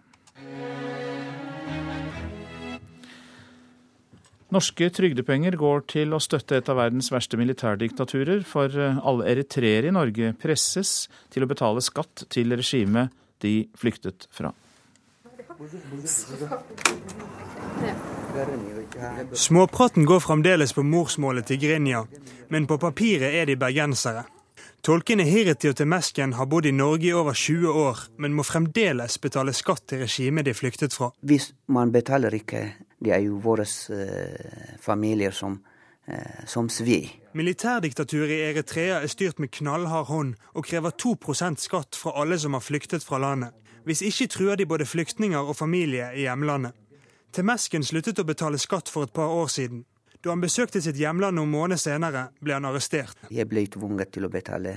Norske 4.53 4.91
trygdepenger 4.93 5.57
går 5.57 5.87
til 5.89 6.13
å 6.13 6.21
støtte 6.21 6.59
et 6.59 6.67
av 6.69 6.77
verdens 6.77 7.09
verste 7.09 7.37
militærdiktaturer, 7.39 8.43
for 8.45 8.69
eh, 8.69 8.99
alle 9.01 9.25
eritreere 9.31 9.89
i 9.89 9.95
Norge 9.95 10.35
presses 10.41 11.07
til 11.33 11.45
å 11.45 11.49
betale 11.49 11.81
skatt 11.81 12.27
til 12.29 12.53
regimet 12.53 13.13
de 13.41 13.65
flyktet 13.77 14.27
fra. 14.33 14.53
Småpraten 19.33 20.05
går 20.05 20.21
fremdeles 20.21 20.73
på 20.77 20.83
morsmålet 20.85 21.49
til 21.49 21.61
Grinja, 21.65 22.05
men 22.53 22.67
på 22.69 22.77
papiret 22.77 23.33
er 23.41 23.49
de 23.49 23.57
bergensere. 23.59 24.25
Tolkene 24.85 25.25
Hirti 25.25 25.71
og 25.71 25.79
Temesken 25.79 26.35
har 26.37 26.45
bodd 26.45 26.67
i 26.69 26.73
Norge 26.75 27.07
i 27.09 27.13
over 27.17 27.33
20 27.33 27.79
år, 27.81 28.01
men 28.21 28.35
må 28.37 28.43
fremdeles 28.45 29.17
betale 29.17 29.55
skatt 29.57 29.87
til 29.89 30.03
regimet 30.03 30.45
de 30.45 30.53
flyktet 30.53 30.93
fra. 30.93 31.09
Hvis 31.25 31.55
man 31.73 31.89
betaler 31.95 32.35
ikke, 32.37 32.67
det 33.03 33.13
er 33.15 33.23
jo 33.25 33.39
våre 33.43 33.65
uh, 33.65 34.77
familier 34.81 35.35
som, 35.35 35.59
uh, 36.07 36.45
som 36.47 36.69
svir. 36.69 37.11
Militærdiktaturet 37.35 38.31
i 38.31 38.41
Eritrea 38.49 39.01
er 39.01 39.11
styrt 39.11 39.41
med 39.43 39.51
knallhard 39.51 40.07
hånd 40.07 40.35
og 40.53 40.65
krever 40.67 40.95
2% 40.95 41.59
skatt 41.59 41.99
fra 41.99 42.15
alle 42.21 42.39
som 42.39 42.55
har 42.55 42.63
flyktet 42.63 43.03
fra 43.03 43.19
landet. 43.19 43.51
Hvis 43.85 44.01
ikke 44.01 44.31
truer 44.31 44.55
de 44.57 44.65
både 44.65 44.87
flyktninger 44.87 45.39
og 45.39 45.57
familie 45.59 46.07
i 46.15 46.23
hjemlandet. 46.25 46.73
Temesken 47.35 47.83
sluttet 47.83 48.21
å 48.21 48.25
betale 48.25 48.57
skatt 48.57 48.89
for 48.89 49.05
et 49.05 49.13
par 49.13 49.27
år 49.27 49.51
siden. 49.51 49.83
Da 50.25 50.31
han 50.31 50.41
besøkte 50.41 50.79
sitt 50.81 50.97
hjemland 50.97 51.37
noen 51.37 51.51
måneder 51.51 51.77
senere, 51.77 52.21
ble 52.41 52.55
han 52.55 52.65
arrestert. 52.65 53.19
Jeg 53.29 53.45
ble 53.45 53.61
tvunget 53.69 54.09
til 54.15 54.25
å 54.25 54.29
betale 54.33 54.71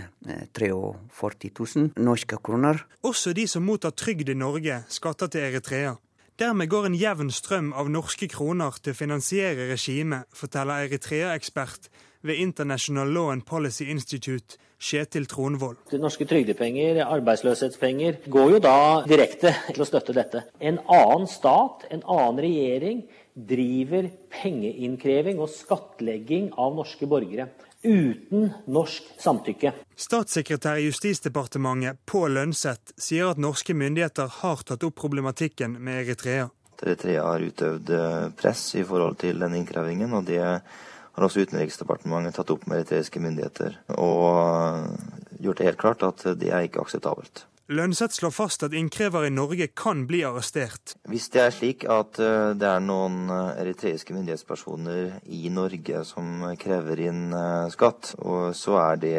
43 0.52 0.66
eh, 0.68 1.54
000 1.56 2.04
norske 2.04 2.36
kroner. 2.44 2.82
Også 3.08 3.32
de 3.32 3.46
som 3.48 3.64
mottar 3.64 3.94
trygd 3.96 4.28
i 4.28 4.36
Norge, 4.36 4.82
skatter 4.92 5.32
til 5.32 5.46
Eritrea. 5.46 5.94
Dermed 6.38 6.68
går 6.70 6.84
en 6.86 6.94
jevn 6.94 7.32
strøm 7.34 7.72
av 7.74 7.88
norske 7.90 8.28
kroner 8.30 8.76
til 8.78 8.92
å 8.94 8.96
finansiere 8.96 9.64
regimet, 9.72 10.28
forteller 10.38 10.84
Eritrea-ekspert 10.84 11.88
ved 12.22 12.38
International 12.38 13.10
Law 13.10 13.32
and 13.32 13.42
Policy 13.42 13.88
Institute, 13.90 14.54
Kjetil 14.78 15.26
Tronvold. 15.26 15.80
Norske 15.98 16.28
trygdepenger, 16.30 17.00
arbeidsløshetspenger, 17.02 18.20
går 18.30 18.52
jo 18.52 18.60
da 18.62 18.76
direkte 19.10 19.50
til 19.72 19.82
å 19.82 19.88
støtte 19.90 20.14
dette. 20.14 20.44
En 20.62 20.78
annen 20.86 21.26
stat, 21.26 21.88
en 21.90 22.06
annen 22.06 22.38
regjering, 22.46 23.02
driver 23.34 24.06
pengeinnkreving 24.30 25.42
og 25.42 25.50
skattlegging 25.50 26.52
av 26.54 26.78
norske 26.78 27.10
borgere. 27.10 27.50
Uten 27.88 28.50
norsk 28.68 29.06
samtykke. 29.22 29.72
Statssekretær 29.96 30.76
i 30.76 30.84
Justisdepartementet 30.90 32.02
Pål 32.04 32.36
Lønseth 32.36 32.92
sier 33.00 33.30
at 33.32 33.40
norske 33.40 33.72
myndigheter 33.72 34.28
har 34.42 34.60
tatt 34.68 34.84
opp 34.84 34.98
problematikken 35.00 35.78
med 35.80 36.02
Eritrea. 36.02 36.50
Eritrea 36.82 37.24
har 37.24 37.42
utøvd 37.42 37.90
press 38.38 38.74
i 38.76 38.84
forhold 38.86 39.16
til 39.24 39.40
den 39.40 39.56
innkrevingen, 39.58 40.12
og 40.14 40.28
det 40.28 40.42
har 40.44 41.26
også 41.26 41.42
Utenriksdepartementet 41.48 42.36
tatt 42.36 42.52
opp 42.54 42.68
med 42.68 42.82
eritreiske 42.82 43.22
myndigheter 43.24 43.80
og 43.96 45.40
gjort 45.40 45.58
det 45.58 45.70
helt 45.70 45.80
klart 45.80 46.04
at 46.06 46.26
det 46.38 46.52
er 46.52 46.68
ikke 46.68 46.84
akseptabelt. 46.84 47.46
Lønseth 47.68 48.16
slår 48.16 48.32
fast 48.32 48.62
at 48.64 48.72
innkrever 48.72 49.26
i 49.26 49.30
Norge 49.30 49.66
kan 49.76 50.06
bli 50.08 50.22
arrestert. 50.24 50.94
Hvis 51.08 51.26
det 51.34 51.42
er 51.42 51.52
slik 51.52 51.84
at 51.84 52.16
eh, 52.22 52.54
det 52.56 52.64
er 52.64 52.80
noen 52.80 53.28
eh, 53.28 53.58
eritreiske 53.60 54.16
myndighetspersoner 54.16 55.18
i 55.36 55.50
Norge 55.52 56.00
som 56.08 56.46
krever 56.60 57.02
inn 57.10 57.26
skatt, 57.68 58.14
skatt, 58.14 58.56
så 58.56 58.78
er 58.80 59.02
det 59.02 59.18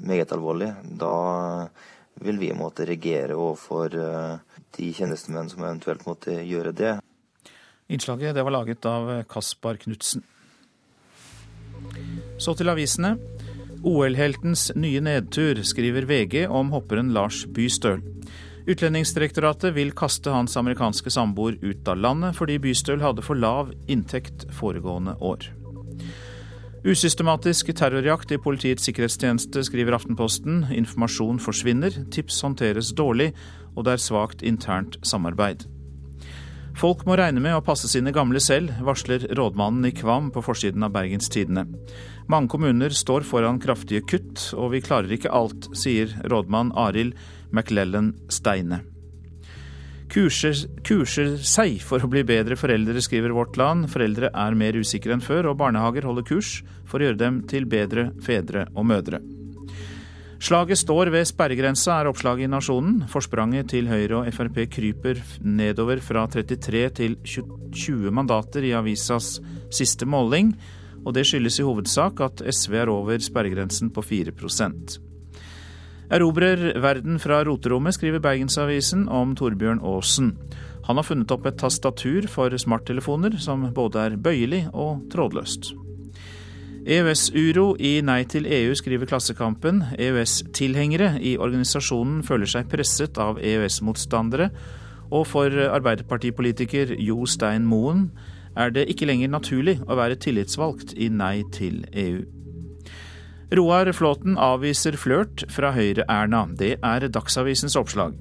meget 0.00 0.32
alvorlig. 0.32 0.70
Da 0.96 1.68
vil 2.24 2.40
vi 2.40 2.54
måtte 2.56 2.86
reagere 2.88 3.36
overfor 3.36 3.92
de 4.76 4.88
tjenestemenn 4.96 5.52
som 5.52 5.64
eventuelt 5.64 6.06
måtte 6.08 6.38
gjøre 6.40 6.72
det. 6.72 6.94
Innslaget 7.92 8.34
det 8.34 8.44
var 8.48 8.56
laget 8.56 8.88
av 8.88 9.12
Kaspar 9.28 9.76
Knutsen. 9.84 10.24
Så 12.40 12.56
til 12.56 12.72
avisene. 12.72 13.14
OL-heltens 13.86 14.72
nye 14.74 15.00
nedtur, 15.00 15.60
skriver 15.62 16.08
VG 16.10 16.48
om 16.50 16.72
hopperen 16.74 17.12
Lars 17.14 17.44
Bystøl. 17.46 18.00
Utlendingsdirektoratet 18.66 19.76
vil 19.76 19.92
kaste 19.94 20.32
hans 20.34 20.56
amerikanske 20.58 21.12
samboer 21.14 21.54
ut 21.62 21.86
av 21.86 22.00
landet 22.02 22.34
fordi 22.34 22.56
Bystøl 22.64 23.04
hadde 23.04 23.22
for 23.22 23.38
lav 23.38 23.70
inntekt 23.86 24.48
foregående 24.58 25.14
år. 25.22 25.46
Usystematisk 26.86 27.70
terrorjakt 27.78 28.34
i 28.34 28.40
Politiets 28.42 28.86
sikkerhetstjeneste, 28.86 29.62
skriver 29.66 29.94
Aftenposten. 30.00 30.66
Informasjon 30.74 31.38
forsvinner, 31.42 31.94
tips 32.14 32.42
håndteres 32.42 32.90
dårlig, 32.94 33.32
og 33.76 33.86
det 33.86 33.96
er 33.96 34.02
svakt 34.02 34.42
internt 34.42 34.98
samarbeid. 35.06 35.68
Folk 36.76 37.06
må 37.08 37.14
regne 37.16 37.40
med 37.40 37.54
å 37.56 37.62
passe 37.64 37.88
sine 37.88 38.12
gamle 38.12 38.40
selv, 38.42 38.74
varsler 38.84 39.22
rådmannen 39.38 39.88
i 39.88 39.94
Kvam 39.96 40.28
på 40.34 40.42
forsiden 40.44 40.84
av 40.84 40.92
Bergens 40.92 41.30
Tidende. 41.32 41.64
Mange 42.26 42.50
kommuner 42.50 42.90
står 42.90 43.22
foran 43.22 43.60
kraftige 43.62 44.02
kutt, 44.02 44.48
og 44.58 44.72
vi 44.72 44.82
klarer 44.82 45.12
ikke 45.14 45.30
alt, 45.30 45.68
sier 45.78 46.10
rådmann 46.26 46.72
Arild 46.74 47.14
McLellan 47.54 48.16
Steine. 48.32 48.80
Kurser, 50.10 50.58
kurser 50.86 51.36
seg 51.42 51.80
for 51.82 52.02
å 52.02 52.10
bli 52.10 52.22
bedre 52.26 52.58
foreldre, 52.58 53.02
skriver 53.02 53.34
Vårt 53.34 53.58
Land. 53.58 53.88
Foreldre 53.90 54.30
er 54.34 54.58
mer 54.58 54.78
usikre 54.78 55.14
enn 55.14 55.22
før, 55.22 55.52
og 55.52 55.58
barnehager 55.62 56.06
holder 56.06 56.26
kurs 56.26 56.60
for 56.86 56.98
å 56.98 57.08
gjøre 57.08 57.20
dem 57.20 57.40
til 57.50 57.66
bedre 57.70 58.10
fedre 58.22 58.66
og 58.74 58.86
mødre. 58.90 59.22
Slaget 60.42 60.78
står 60.82 61.08
ved 61.14 61.26
sperregrensa, 61.30 61.94
er 61.96 62.10
oppslaget 62.10 62.46
i 62.46 62.50
Nasjonen. 62.52 63.04
Forspranget 63.10 63.70
til 63.72 63.86
Høyre 63.88 64.20
og 64.20 64.34
Frp 64.34 64.66
kryper 64.68 65.22
nedover 65.46 66.02
fra 66.04 66.26
33 66.28 66.82
til 66.98 67.16
20 67.24 68.12
mandater 68.14 68.66
i 68.66 68.74
avisas 68.76 69.38
siste 69.74 70.06
måling 70.06 70.52
og 71.06 71.14
det 71.14 71.26
skyldes 71.28 71.60
i 71.62 71.66
hovedsak 71.66 72.20
at 72.26 72.42
SV 72.50 72.80
er 72.82 72.90
over 72.90 73.22
sperregrensen 73.22 73.92
på 73.94 74.02
4% 74.02 74.98
Erobrer 76.06 76.76
verden 76.78 77.18
fra 77.18 77.40
roterommet, 77.42 77.96
skriver 77.96 78.22
Bergensavisen 78.22 79.08
om 79.10 79.32
Torbjørn 79.34 79.80
Aasen. 79.82 80.36
Han 80.86 81.00
har 81.00 81.06
funnet 81.06 81.32
opp 81.34 81.48
et 81.50 81.58
tastatur 81.58 82.28
for 82.30 82.54
smarttelefoner 82.54 83.34
som 83.42 83.64
både 83.74 84.04
er 84.04 84.14
bøyelig 84.14 84.68
og 84.70 85.02
trådløst. 85.10 85.72
EØS-uro 86.86 87.72
i 87.82 87.98
Nei 88.06 88.20
til 88.30 88.46
EU, 88.46 88.70
skriver 88.78 89.10
Klassekampen. 89.10 89.82
EØS-tilhengere 89.98 91.16
i 91.18 91.34
organisasjonen 91.42 92.22
føler 92.22 92.46
seg 92.46 92.70
presset 92.70 93.18
av 93.18 93.40
EØS-motstandere, 93.42 94.52
og 95.10 95.26
for 95.26 95.50
Arbeiderpartipolitiker 95.50 96.94
Jo 97.02 97.26
Stein 97.26 97.66
Moen 97.66 98.12
er 98.56 98.72
det 98.72 98.88
ikke 98.92 99.08
lenger 99.08 99.32
naturlig 99.32 99.78
å 99.86 99.98
være 99.98 100.18
tillitsvalgt 100.20 100.96
i 100.96 101.10
Nei 101.12 101.44
til 101.54 101.84
EU. 101.92 102.24
Roar 103.54 103.92
Flåten 103.94 104.34
avviser 104.42 104.96
flørt 104.98 105.44
fra 105.54 105.70
Høyre-Erna. 105.76 106.48
Det 106.58 106.76
er 106.82 107.06
Dagsavisens 107.14 107.76
oppslag. 107.78 108.16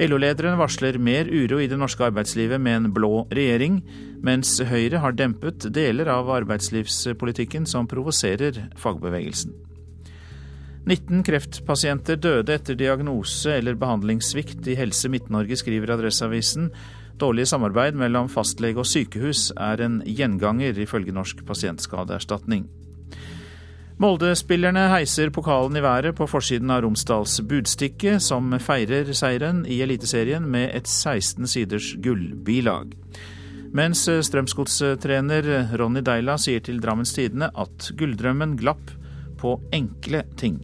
LO-lederen 0.00 0.56
varsler 0.58 0.96
mer 0.98 1.28
uro 1.28 1.60
i 1.62 1.68
det 1.70 1.76
norske 1.78 2.02
arbeidslivet 2.08 2.58
med 2.58 2.78
en 2.78 2.94
blå 2.96 3.26
regjering, 3.30 3.82
mens 4.24 4.56
Høyre 4.64 5.02
har 5.04 5.14
dempet 5.14 5.68
deler 5.74 6.08
av 6.10 6.32
arbeidslivspolitikken 6.40 7.68
som 7.68 7.86
provoserer 7.90 8.64
fagbevegelsen. 8.80 9.52
19 10.84 11.22
kreftpasienter 11.24 12.18
døde 12.20 12.56
etter 12.58 12.76
diagnose 12.76 13.54
eller 13.54 13.78
behandlingssvikt 13.80 14.66
i 14.68 14.74
Helse 14.76 15.08
Midt-Norge, 15.12 15.56
skriver 15.56 15.94
Adresseavisen. 15.94 16.72
Dårlig 17.18 17.46
samarbeid 17.46 17.94
mellom 17.98 18.26
fastlege 18.30 18.82
og 18.82 18.88
sykehus 18.90 19.52
er 19.60 19.82
en 19.84 20.00
gjenganger, 20.06 20.78
ifølge 20.82 21.14
Norsk 21.14 21.44
pasientskadeerstatning. 21.46 22.66
Molde-spillerne 24.02 24.88
heiser 24.90 25.30
pokalen 25.30 25.78
i 25.78 25.82
været 25.84 26.16
på 26.18 26.26
forsiden 26.26 26.72
av 26.74 26.82
Romsdals 26.82 27.36
Budstikke, 27.46 28.16
som 28.18 28.50
feirer 28.58 29.12
seieren 29.14 29.62
i 29.70 29.78
Eliteserien 29.84 30.48
med 30.50 30.72
et 30.74 30.90
16 30.90 31.46
siders 31.46 31.92
gullbilag. 32.02 32.96
Mens 33.74 34.02
Strømsgodstrener 34.26 35.46
Ronny 35.78 36.02
Deila 36.06 36.34
sier 36.38 36.62
til 36.62 36.80
Drammens 36.82 37.14
Tidende 37.14 37.52
at 37.54 37.92
gulldrømmen 37.98 38.56
glapp 38.58 38.90
på 39.38 39.56
enkle 39.74 40.24
ting. 40.38 40.58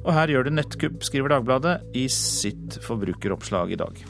Og 0.00 0.14
her 0.16 0.32
gjør 0.32 0.48
det 0.48 0.54
nettkupp, 0.56 1.04
skriver 1.04 1.34
Dagbladet 1.34 1.76
i 1.96 2.06
sitt 2.12 2.80
forbrukeroppslag 2.86 3.76
i 3.76 3.80
dag. 3.80 4.00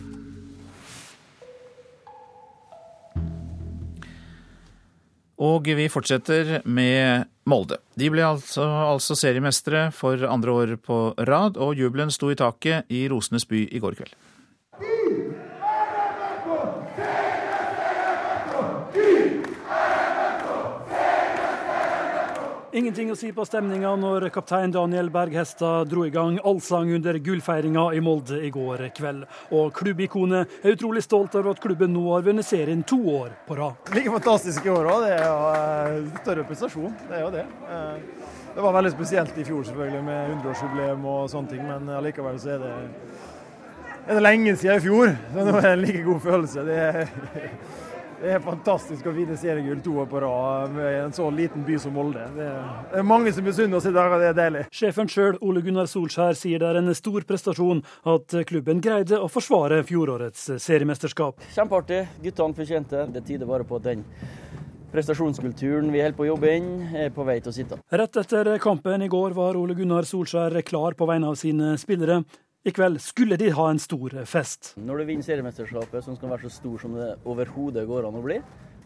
Og 5.41 5.71
vi 5.77 5.89
fortsetter 5.89 6.59
med 6.69 7.31
Molde. 7.49 7.79
De 7.97 8.11
ble 8.13 8.25
altså, 8.27 8.67
altså 8.93 9.17
seriemestere 9.17 9.89
for 9.97 10.21
andre 10.29 10.53
år 10.53 10.75
på 10.85 10.99
rad, 11.17 11.57
og 11.57 11.79
jubelen 11.81 12.13
sto 12.13 12.29
i 12.29 12.37
taket 12.37 12.91
i 12.93 13.07
Rosenes 13.09 13.49
by 13.49 13.65
i 13.73 13.81
går 13.81 13.97
kveld. 13.97 14.13
Ingenting 22.71 23.09
å 23.11 23.17
si 23.19 23.33
på 23.35 23.43
stemninga 23.43 23.91
når 23.99 24.29
kaptein 24.31 24.71
Daniel 24.71 25.09
Berghestad 25.11 25.89
dro 25.91 26.05
i 26.07 26.13
gang 26.15 26.37
allsang 26.47 26.93
under 26.95 27.17
gullfeiringa 27.19 27.89
i 27.99 28.03
Molde 28.05 28.39
i 28.47 28.51
går 28.55 28.85
kveld. 28.95 29.25
Og 29.59 29.73
klubbikonet 29.75 30.63
er 30.63 30.77
utrolig 30.77 31.03
stolt 31.03 31.35
over 31.35 31.51
at 31.51 31.63
klubben 31.65 31.91
nå 31.97 32.05
har 32.13 32.23
vunnet 32.29 32.47
serien 32.47 32.85
to 32.87 33.01
år 33.11 33.35
på 33.49 33.59
rad. 33.59 33.91
Like 33.91 34.15
fantastisk 34.15 34.71
i 34.71 34.71
år 34.71 34.87
òg. 34.87 35.03
Det 35.03 35.17
er 35.17 35.27
jo 35.27 35.35
uh, 35.51 36.23
større 36.23 36.47
prestasjon. 36.47 36.95
Det 37.11 37.19
er 37.19 37.27
jo 37.27 37.35
det. 37.35 37.45
Uh, 37.67 38.31
det 38.55 38.69
var 38.69 38.79
veldig 38.79 38.95
spesielt 38.95 39.43
i 39.43 39.51
fjor 39.51 39.67
selvfølgelig 39.67 40.07
med 40.07 40.33
100-årsjubileum 40.37 41.11
og 41.11 41.29
sånne 41.35 41.57
ting, 41.57 41.67
men 41.67 41.91
allikevel 41.99 42.39
så 42.39 42.55
er 42.55 42.63
det, 42.69 42.75
er 44.07 44.15
det 44.15 44.23
lenge 44.23 44.55
siden 44.63 44.79
i 44.79 44.87
fjor. 44.87 45.17
Så 45.35 45.51
nå 45.51 45.59
er 45.59 45.63
det 45.67 45.75
en 45.75 45.87
like 45.89 46.07
god 46.07 46.27
følelse. 46.31 46.69
Det 46.71 46.83
er 46.87 47.03
det 48.21 48.35
er 48.37 48.43
fantastisk 48.45 49.07
å 49.09 49.13
vinne 49.17 49.37
seriegull 49.41 49.81
to 49.85 49.95
år 50.03 50.09
på 50.11 50.21
rad 50.21 50.75
med 50.75 50.97
en 51.07 51.15
så 51.17 51.29
liten 51.33 51.65
by 51.65 51.79
som 51.81 51.95
Molde. 51.97 52.27
Det 52.37 52.49
er 53.01 53.07
mange 53.07 53.33
som 53.33 53.47
misunner 53.47 53.79
oss 53.79 53.89
i 53.89 53.95
dag, 53.95 54.13
og 54.13 54.21
det 54.21 54.29
er 54.33 54.37
deilig. 54.37 54.65
Sjefen 54.77 55.09
sjøl, 55.11 55.39
Ole 55.41 55.63
Gunnar 55.65 55.89
Solskjær, 55.91 56.37
sier 56.39 56.61
det 56.61 56.69
er 56.69 56.81
en 56.83 56.93
stor 56.97 57.25
prestasjon 57.29 57.81
at 58.13 58.37
klubben 58.51 58.83
greide 58.85 59.21
å 59.21 59.31
forsvare 59.33 59.81
fjorårets 59.89 60.51
seriemesterskap. 60.61 61.41
Kjempeartig. 61.57 62.03
Guttene 62.27 62.61
fortjente 62.61 63.07
det. 63.09 63.25
tider 63.31 63.49
bare 63.49 63.65
på 63.65 63.81
at 63.81 63.89
den 63.89 64.05
prestasjonskulturen 64.91 65.89
vi 65.95 66.03
holder 66.03 66.19
på 66.19 66.27
å 66.27 66.31
jobbe 66.33 66.53
inn, 66.59 66.71
er 66.99 67.13
på 67.15 67.25
vei 67.27 67.39
til 67.41 67.53
å 67.53 67.57
sitte. 67.57 67.81
Rett 67.95 68.21
etter 68.21 68.53
kampen 68.63 69.07
i 69.07 69.11
går 69.11 69.37
var 69.39 69.59
Ole 69.59 69.77
Gunnar 69.79 70.09
Solskjær 70.09 70.61
klar 70.67 70.99
på 70.99 71.09
vegne 71.09 71.31
av 71.31 71.39
sine 71.41 71.77
spillere. 71.81 72.21
I 72.61 72.73
kveld 72.77 72.99
skulle 73.01 73.39
de 73.41 73.49
ha 73.57 73.71
en 73.73 73.79
stor 73.81 74.13
fest. 74.29 74.75
Når 74.77 75.01
du 75.01 75.05
vinner 75.09 75.25
seriemesterskapet, 75.25 76.05
som 76.05 76.17
skal 76.17 76.35
være 76.35 76.45
så 76.45 76.59
stor 76.59 76.83
som 76.83 76.93
det 76.99 77.15
overhodet 77.25 77.87
går 77.89 78.09
an 78.09 78.19
å 78.21 78.25
bli, 78.25 78.37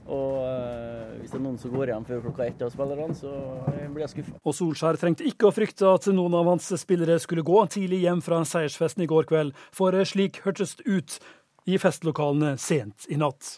og 0.05 0.45
øh, 0.45 1.17
hvis 1.19 1.33
det 1.33 1.39
er 1.41 1.43
noen 1.43 1.59
som 1.59 1.73
går 1.73 1.91
hjem 1.91 2.07
før 2.07 2.23
klokka 2.29 2.47
ett 2.47 2.63
av 2.63 2.71
spillerne, 2.71 3.17
så 3.19 3.33
blir 3.67 4.05
jeg 4.05 4.13
skuffa. 4.13 4.39
Og 4.45 4.55
Solskjær 4.55 5.01
trengte 5.01 5.27
ikke 5.27 5.49
å 5.49 5.55
frykte 5.57 5.91
at 5.91 6.07
noen 6.15 6.37
av 6.39 6.53
hans 6.53 6.71
spillere 6.85 7.19
skulle 7.25 7.43
gå 7.47 7.65
tidlig 7.75 8.05
hjem 8.05 8.23
fra 8.23 8.45
seiersfesten 8.47 9.09
i 9.09 9.11
går 9.11 9.27
kveld, 9.33 9.57
for 9.75 9.97
slik 10.07 10.45
hørtes 10.47 10.77
det 10.79 10.87
ut 10.87 11.19
i 11.67 11.81
festlokalene 11.81 12.55
sent 12.61 13.09
i 13.11 13.19
natt. 13.19 13.57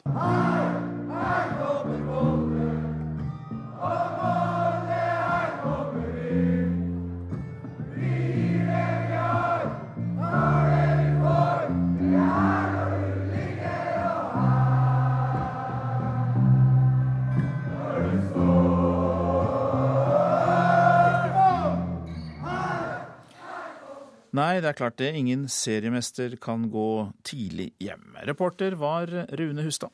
Nei, 24.37 24.59
det 24.61 24.69
er 24.69 24.77
klart 24.77 24.99
det. 25.01 25.15
Ingen 25.17 25.47
seriemester 25.49 26.35
kan 26.43 26.67
gå 26.73 27.09
tidlig 27.25 27.71
hjem. 27.81 28.17
Reporter 28.29 28.77
var 28.77 29.09
Rune 29.39 29.65
Hustad. 29.65 29.93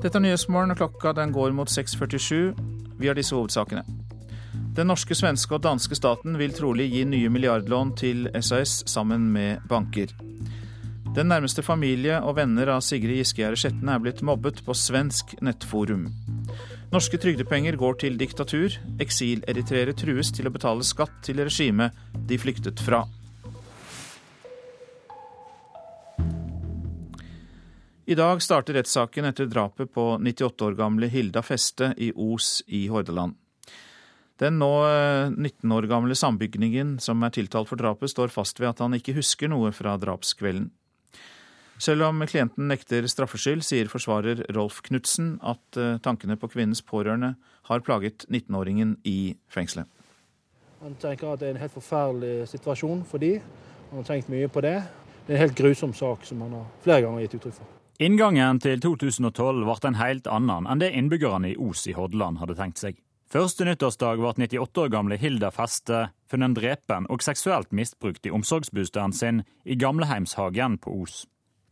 Dette 0.00 0.16
er 0.16 0.24
Nyhetsmorgen, 0.24 0.72
og 0.72 0.80
klokka 0.80 1.12
den 1.16 1.34
går 1.34 1.52
mot 1.56 1.68
6.47. 1.68 2.56
Vi 2.96 3.08
har 3.10 3.18
disse 3.18 3.36
hovedsakene. 3.36 3.84
Den 4.76 4.90
norske, 4.90 5.16
svenske 5.16 5.56
og 5.56 5.64
danske 5.64 5.96
staten 5.96 6.36
vil 6.40 6.52
trolig 6.56 6.90
gi 6.92 7.04
nye 7.08 7.32
milliardlån 7.32 7.94
til 7.96 8.26
SAS 8.44 8.82
sammen 8.88 9.28
med 9.32 9.64
banker. 9.68 10.12
Den 11.16 11.30
nærmeste 11.32 11.64
familie 11.64 12.18
og 12.20 12.36
venner 12.36 12.74
av 12.74 12.82
Sigrid 12.84 13.22
Giskegjerde 13.22 13.60
Skjetne 13.60 13.94
er 13.94 14.02
blitt 14.04 14.20
mobbet 14.24 14.60
på 14.66 14.76
svensk 14.76 15.32
nettforum. 15.44 16.10
Norske 16.92 17.18
trygdepenger 17.18 17.74
går 17.76 17.96
til 17.98 18.14
diktatur. 18.18 18.74
Eksileritreere 19.02 19.94
trues 19.98 20.30
til 20.34 20.46
å 20.46 20.52
betale 20.54 20.86
skatt 20.86 21.16
til 21.26 21.42
regimet 21.42 21.96
de 22.28 22.38
flyktet 22.38 22.78
fra. 22.82 23.02
I 28.06 28.14
dag 28.14 28.38
starter 28.38 28.78
rettssaken 28.78 29.26
etter 29.26 29.48
drapet 29.50 29.90
på 29.90 30.12
98 30.22 30.68
år 30.68 30.78
gamle 30.78 31.10
Hilda 31.10 31.42
Feste 31.42 31.90
i 31.98 32.12
Os 32.14 32.60
i 32.70 32.84
Hordaland. 32.86 33.34
Den 34.38 34.60
nå 34.60 34.70
19 35.34 35.42
eh, 35.42 35.74
år 35.74 35.88
gamle 35.90 36.14
sambygningen 36.14 37.00
som 37.02 37.24
er 37.26 37.34
tiltalt 37.34 37.66
for 37.66 37.80
drapet, 37.80 38.12
står 38.12 38.30
fast 38.30 38.60
ved 38.62 38.70
at 38.70 38.82
han 38.84 38.94
ikke 38.94 39.16
husker 39.16 39.50
noe 39.50 39.72
fra 39.74 39.96
drapskvelden. 39.98 40.68
Selv 41.78 42.06
om 42.06 42.22
klienten 42.24 42.70
nekter 42.70 43.04
straffskyld, 43.10 43.60
sier 43.66 43.90
forsvarer 43.92 44.40
Rolf 44.56 44.80
Knutsen 44.86 45.34
at 45.44 45.76
eh, 45.76 45.98
tankene 46.00 46.38
på 46.40 46.48
kvinnens 46.48 46.80
pårørende 46.80 47.34
har 47.68 47.84
plaget 47.84 48.24
19-åringen 48.30 48.96
i 49.04 49.36
fengselet. 49.52 49.88
Han 50.80 50.96
tenker 51.00 51.34
at 51.34 51.40
det 51.40 51.50
er 51.50 51.56
en 51.56 51.60
helt 51.60 51.74
forferdelig 51.74 52.48
situasjon 52.48 53.02
for 53.08 53.20
de. 53.20 53.34
Han 53.90 54.00
har 54.00 54.08
tenkt 54.08 54.32
mye 54.32 54.48
på 54.48 54.64
det. 54.64 54.78
Det 55.26 55.34
er 55.34 55.38
en 55.38 55.44
helt 55.44 55.58
grusom 55.58 55.92
sak 55.96 56.24
som 56.24 56.40
han 56.46 56.54
har 56.56 56.66
flere 56.84 57.04
ganger 57.04 57.26
gitt 57.26 57.38
uttrykk 57.40 57.58
for. 57.58 57.72
Inngangen 58.06 58.60
til 58.60 58.80
2012 58.84 59.62
ble 59.64 59.76
en 59.88 60.00
helt 60.00 60.26
annen 60.28 60.68
enn 60.68 60.80
det 60.82 60.92
innbyggerne 60.96 61.52
i 61.52 61.56
Os 61.60 61.86
i 61.88 61.94
Hordaland 61.96 62.40
hadde 62.42 62.56
tenkt 62.58 62.80
seg. 62.80 62.98
Første 63.32 63.66
nyttårsdag 63.66 64.20
ble 64.20 64.34
98 64.46 64.82
år 64.84 64.92
gamle 64.92 65.16
Hilda 65.18 65.50
Feste 65.52 66.06
funnet 66.30 66.54
drepen 66.56 67.08
og 67.10 67.24
seksuelt 67.24 67.72
misbrukt 67.74 68.28
i 68.28 68.32
omsorgsbostaden 68.32 69.16
sin 69.16 69.40
i 69.64 69.76
Gamleheimshagen 69.80 70.78
på 70.78 70.92
Os. 71.02 71.24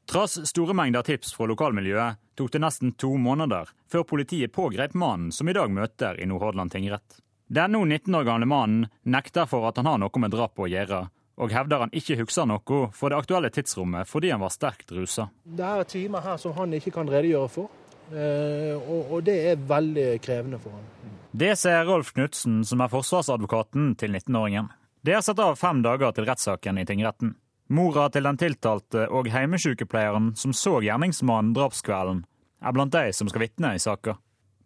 Trass 0.06 0.46
store 0.46 0.74
mengder 0.76 1.02
tips 1.02 1.32
fra 1.34 1.46
lokalmiljøet 1.48 2.20
tok 2.36 2.52
det 2.52 2.60
nesten 2.60 2.92
to 3.00 3.14
måneder 3.16 3.70
før 3.90 4.04
politiet 4.08 4.52
pågrep 4.52 4.94
mannen 4.94 5.32
som 5.32 5.48
i 5.48 5.54
dag 5.56 5.70
møter 5.72 6.20
i 6.20 6.26
Nordhordland 6.28 6.74
tingrett. 6.74 7.20
Den 7.48 7.72
nå 7.72 7.84
19 7.84 8.14
år 8.18 8.26
gamle 8.28 8.48
mannen 8.48 8.88
nekter 9.02 9.48
for 9.48 9.68
at 9.68 9.80
han 9.80 9.88
har 9.88 10.00
noe 10.02 10.20
med 10.20 10.32
drapet 10.34 10.64
å 10.66 10.68
gjøre, 10.68 11.00
og 11.40 11.52
hevder 11.52 11.84
han 11.84 11.94
ikke 11.96 12.18
husker 12.20 12.48
noe 12.48 12.80
for 12.96 13.12
det 13.12 13.20
aktuelle 13.20 13.50
tidsrommet 13.52 14.08
fordi 14.08 14.32
han 14.34 14.44
var 14.44 14.52
sterkt 14.52 14.92
rusa. 14.92 15.28
Det 15.44 15.64
er 15.64 15.88
timer 15.88 16.24
her 16.24 16.40
som 16.40 16.56
han 16.58 16.76
ikke 16.76 16.94
kan 16.98 17.10
redegjøre 17.10 17.50
for, 17.52 17.72
eh, 18.12 18.76
og 18.76 19.20
det 19.24 19.38
er 19.52 19.68
veldig 19.72 20.08
krevende 20.24 20.60
for 20.60 20.76
han. 20.76 20.90
Det 21.34 21.56
ser 21.58 21.84
Rolf 21.88 22.12
Knutsen, 22.14 22.60
som 22.64 22.80
er 22.84 22.92
forsvarsadvokaten 22.92 23.96
til 23.98 24.12
19-åringen. 24.14 24.68
Det 25.04 25.16
er 25.16 25.24
satt 25.24 25.40
av 25.42 25.56
fem 25.58 25.82
dager 25.82 26.14
til 26.14 26.28
rettssaken 26.28 26.78
i 26.78 26.84
tingretten. 26.88 27.34
Mora 27.68 28.10
til 28.12 28.26
den 28.26 28.36
tiltalte 28.36 29.06
og 29.08 29.30
heimesykepleieren 29.32 30.34
som 30.36 30.52
så 30.52 30.82
gjerningsmannen 30.84 31.54
drapskvelden, 31.56 32.24
er 32.60 32.74
blant 32.76 32.92
de 32.92 33.12
som 33.16 33.30
skal 33.30 33.46
vitne 33.46 33.74
i 33.76 33.80
saka. 33.80 34.18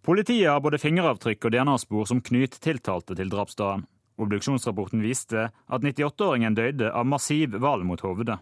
Politiet 0.02 0.48
har 0.50 0.62
både 0.64 0.80
fingeravtrykk 0.82 1.46
og 1.46 1.54
DNA-spor 1.54 2.08
som 2.11 2.22
knyter 2.24 2.58
tiltalte 2.64 3.14
til 3.18 3.30
drapsdagen. 3.30 3.84
Obduksjonsrapporten 4.18 5.02
viste 5.04 5.46
at 5.46 5.84
98-åringen 5.87 6.56
døde 6.58 6.90
av 6.90 7.06
massiv 7.06 7.54
valg 7.62 7.87
mot 7.87 8.02
hovedet. 8.02 8.40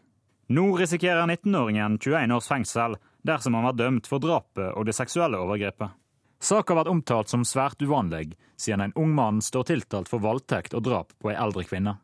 Nå 0.49 0.65
risikerer 0.79 1.27
19-åringen 1.27 1.99
21 1.99 2.33
års 2.33 2.49
fengsel 2.49 2.97
dersom 3.27 3.59
han 3.59 3.67
var 3.67 3.77
dømt 3.77 4.09
for 4.09 4.23
drapet 4.23 4.73
og 4.73 4.87
det 4.89 4.97
seksuelle 4.97 5.41
overgrepet. 5.43 5.93
Saka 6.41 6.73
har 6.73 6.85
vært 6.85 6.93
omtalt 6.93 7.33
som 7.33 7.45
svært 7.45 7.83
uvanlig, 7.83 8.37
siden 8.57 8.87
en 8.87 8.97
ung 8.97 9.13
mann 9.17 9.43
står 9.43 9.69
tiltalt 9.73 10.09
for 10.09 10.23
voldtekt 10.23 10.77
og 10.77 10.85
drap 10.87 11.13
på 11.21 11.33
ei 11.33 11.37
eldre 11.37 11.65
kvinne. 11.67 11.97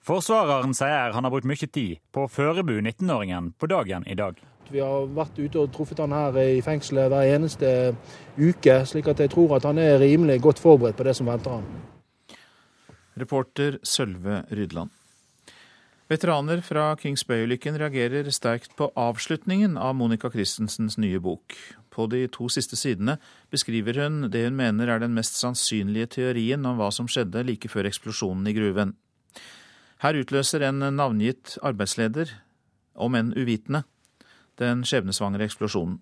Forsvareren 0.00 0.72
sier 0.72 1.12
han 1.12 1.26
har 1.26 1.32
brukt 1.32 1.48
mye 1.48 1.68
tid 1.68 1.98
på 2.14 2.24
å 2.24 2.30
forberede 2.32 2.80
19-åringen 2.80 3.52
på 3.60 3.68
dagen 3.68 4.06
i 4.08 4.16
dag. 4.16 4.38
Vi 4.70 4.80
har 4.80 5.10
vært 5.12 5.36
ute 5.36 5.58
og 5.60 5.72
truffet 5.74 5.98
han 6.00 6.14
her 6.14 6.36
i 6.40 6.62
fengselet 6.64 7.10
hver 7.10 7.32
eneste 7.34 7.72
uke, 8.38 8.78
slik 8.86 9.10
at 9.10 9.20
jeg 9.20 9.32
tror 9.34 9.58
at 9.58 9.66
han 9.68 9.80
er 9.82 9.98
rimelig 10.00 10.38
godt 10.46 10.62
forberedt 10.62 10.96
på 10.96 11.04
det 11.04 11.16
som 11.18 11.28
venter 11.28 11.58
han. 11.58 11.66
Reporter 13.20 13.76
Sølve 13.84 14.44
Rydland. 14.54 14.94
Veteraner 16.10 16.62
fra 16.66 16.88
Kings 16.98 17.22
Bay-ulykken 17.26 17.76
reagerer 17.78 18.30
sterkt 18.34 18.72
på 18.78 18.88
avslutningen 18.98 19.76
av 19.78 19.94
Monica 19.98 20.30
Christensens 20.32 20.96
nye 20.98 21.20
bok. 21.22 21.54
På 21.90 22.08
de 22.10 22.24
to 22.32 22.48
siste 22.50 22.78
sidene 22.78 23.18
beskriver 23.52 24.00
hun 24.00 24.24
det 24.32 24.46
hun 24.48 24.56
mener 24.58 24.90
er 24.90 25.04
den 25.04 25.14
mest 25.14 25.36
sannsynlige 25.38 26.14
teorien 26.16 26.66
om 26.66 26.80
hva 26.80 26.88
som 26.94 27.10
skjedde 27.10 27.44
like 27.46 27.70
før 27.70 27.90
eksplosjonen 27.90 28.48
i 28.50 28.56
gruven. 28.56 28.96
Her 30.00 30.16
utløser 30.16 30.62
en 30.64 30.80
navngitt 30.96 31.58
arbeidsleder, 31.60 32.30
om 32.96 33.16
enn 33.18 33.34
uvitende, 33.36 33.82
den 34.56 34.80
skjebnesvangre 34.88 35.44
eksplosjonen. 35.44 35.98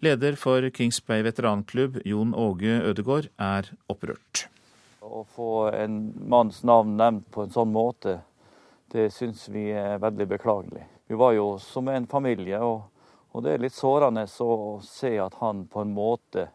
Leder 0.00 0.38
for 0.40 0.64
Kings 0.72 1.02
Bay 1.04 1.20
veteranklubb, 1.26 1.98
Jon 2.08 2.32
Åge 2.32 2.78
Ødegård, 2.88 3.28
er 3.36 3.68
opprørt. 3.92 4.46
Å 5.04 5.26
få 5.34 5.50
en 5.76 6.00
manns 6.24 6.62
navn 6.64 6.96
nevnt 6.96 7.28
på 7.34 7.44
en 7.44 7.52
sånn 7.52 7.72
måte, 7.74 8.16
det 8.88 9.10
syns 9.12 9.44
vi 9.52 9.66
er 9.76 10.00
veldig 10.00 10.30
beklagelig. 10.32 10.88
Vi 11.12 11.20
var 11.20 11.36
jo 11.36 11.50
som 11.60 11.92
en 11.92 12.08
familie, 12.08 12.64
og, 12.64 12.88
og 13.36 13.44
det 13.44 13.58
er 13.58 13.64
litt 13.66 13.76
sårende 13.76 14.24
å 14.24 14.78
se 14.88 15.18
at 15.20 15.36
han 15.44 15.66
på 15.68 15.84
en 15.84 15.92
måte 15.92 16.48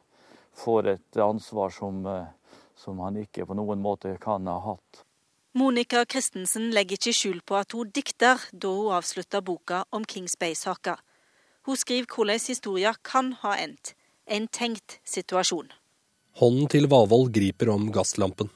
får 0.57 0.95
et 0.97 1.21
ansvar 1.21 1.69
som, 1.69 2.01
eh, 2.09 2.61
som 2.73 3.05
han 3.05 3.21
ikke 3.21 3.45
på 3.45 3.61
noen 3.61 3.81
måte 3.85 4.17
kan 4.17 4.49
ha 4.49 4.57
hatt. 4.71 5.05
Monica 5.53 5.99
Christensen 6.09 6.71
legger 6.73 6.97
ikke 6.97 7.11
skjul 7.13 7.41
på 7.45 7.53
at 7.59 7.75
hun 7.77 7.91
dikter 7.93 8.41
da 8.57 8.69
hun 8.73 8.95
avslutter 8.97 9.43
boka 9.45 9.83
om 9.93 10.01
Kings 10.01 10.33
Bay-saka. 10.41 10.95
Hun 11.69 11.77
skriver 11.77 12.07
hvordan 12.09 12.41
historien 12.41 12.95
kan 13.05 13.35
ha 13.43 13.51
endt. 13.61 13.91
En 14.25 14.47
tenkt 14.49 14.97
situasjon. 15.05 15.67
Hånden 16.41 16.71
til 16.73 16.87
Vavold 16.89 17.29
griper 17.35 17.69
om 17.69 17.91
gasslampen. 17.93 18.49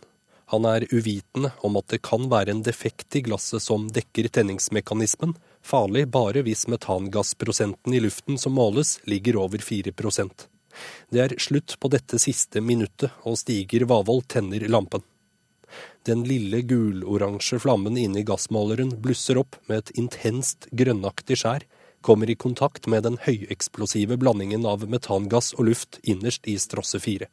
Han 0.50 0.66
er 0.66 0.88
uvitende 0.90 1.52
om 1.62 1.78
at 1.78 1.86
det 1.94 2.00
kan 2.08 2.26
være 2.32 2.56
en 2.56 2.64
defekt 2.66 3.20
i 3.20 3.22
glasset 3.28 3.62
som 3.62 3.86
dekker 3.94 4.32
tenningsmekanismen, 4.34 5.36
farlig 5.62 6.08
bare 6.10 6.42
hvis 6.48 6.66
metangassprosenten 6.72 7.94
i 7.94 8.00
luften 8.02 8.42
som 8.42 8.58
måles, 8.58 8.96
ligger 9.06 9.38
over 9.44 9.62
4% 9.62 10.48
Det 11.12 11.22
er 11.22 11.38
slutt 11.38 11.78
på 11.78 11.94
dette 11.94 12.18
siste 12.18 12.62
minuttet, 12.62 13.12
og 13.22 13.38
Stiger 13.38 13.86
Vavold 13.86 14.26
tenner 14.34 14.66
lampen. 14.66 15.06
Den 16.08 16.24
lille 16.28 16.62
guloransje 16.62 17.60
flammen 17.60 17.98
inni 17.98 18.24
gassmåleren 18.28 18.94
blusser 19.04 19.40
opp 19.42 19.58
med 19.68 19.84
et 19.84 19.92
intenst 20.00 20.70
grønnaktig 20.72 21.40
skjær, 21.42 21.66
kommer 22.02 22.30
i 22.30 22.38
kontakt 22.40 22.88
med 22.88 23.04
den 23.04 23.18
høyeksplosive 23.26 24.18
blandingen 24.22 24.66
av 24.70 24.86
metangass 24.88 25.54
og 25.58 25.68
luft 25.72 26.00
innerst 26.04 26.48
i 26.48 26.56
strosse 26.62 27.02
4. 27.04 27.28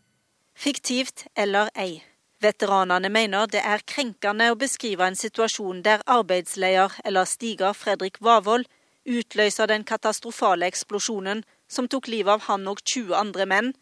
Fiktivt 0.54 1.26
eller 1.34 1.70
ei. 1.74 2.02
Veteranene 2.42 3.08
mener 3.08 3.46
det 3.48 3.62
er 3.64 3.84
krenkende 3.88 4.50
å 4.52 4.58
beskrive 4.58 5.06
en 5.06 5.16
situasjon 5.16 5.82
der 5.86 6.02
arbeidsleder 6.10 6.98
eller 7.04 7.28
stiger 7.28 7.76
Fredrik 7.78 8.20
Vavold 8.20 8.66
utløser 9.04 9.68
den 9.70 9.84
katastrofale 9.84 10.66
eksplosjonen 10.68 11.44
som 11.68 11.88
tok 11.88 12.08
livet 12.08 12.34
av 12.36 12.46
han 12.48 12.66
og 12.68 12.82
20 12.84 13.14
andre 13.16 13.46
menn, 13.48 13.72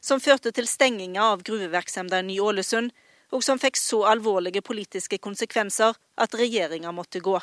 som 0.00 0.20
førte 0.20 0.52
til 0.54 0.68
stenginga 0.68 1.32
av 1.32 1.42
gruvevirksomheten 1.46 2.30
i 2.32 2.38
Ålesund, 2.40 2.92
og 3.32 3.44
som 3.44 3.58
fikk 3.58 3.78
så 3.80 4.04
alvorlige 4.10 4.62
politiske 4.62 5.18
konsekvenser 5.18 5.96
at 6.16 6.36
regjeringa 6.38 6.92
måtte 6.92 7.20
gå. 7.24 7.38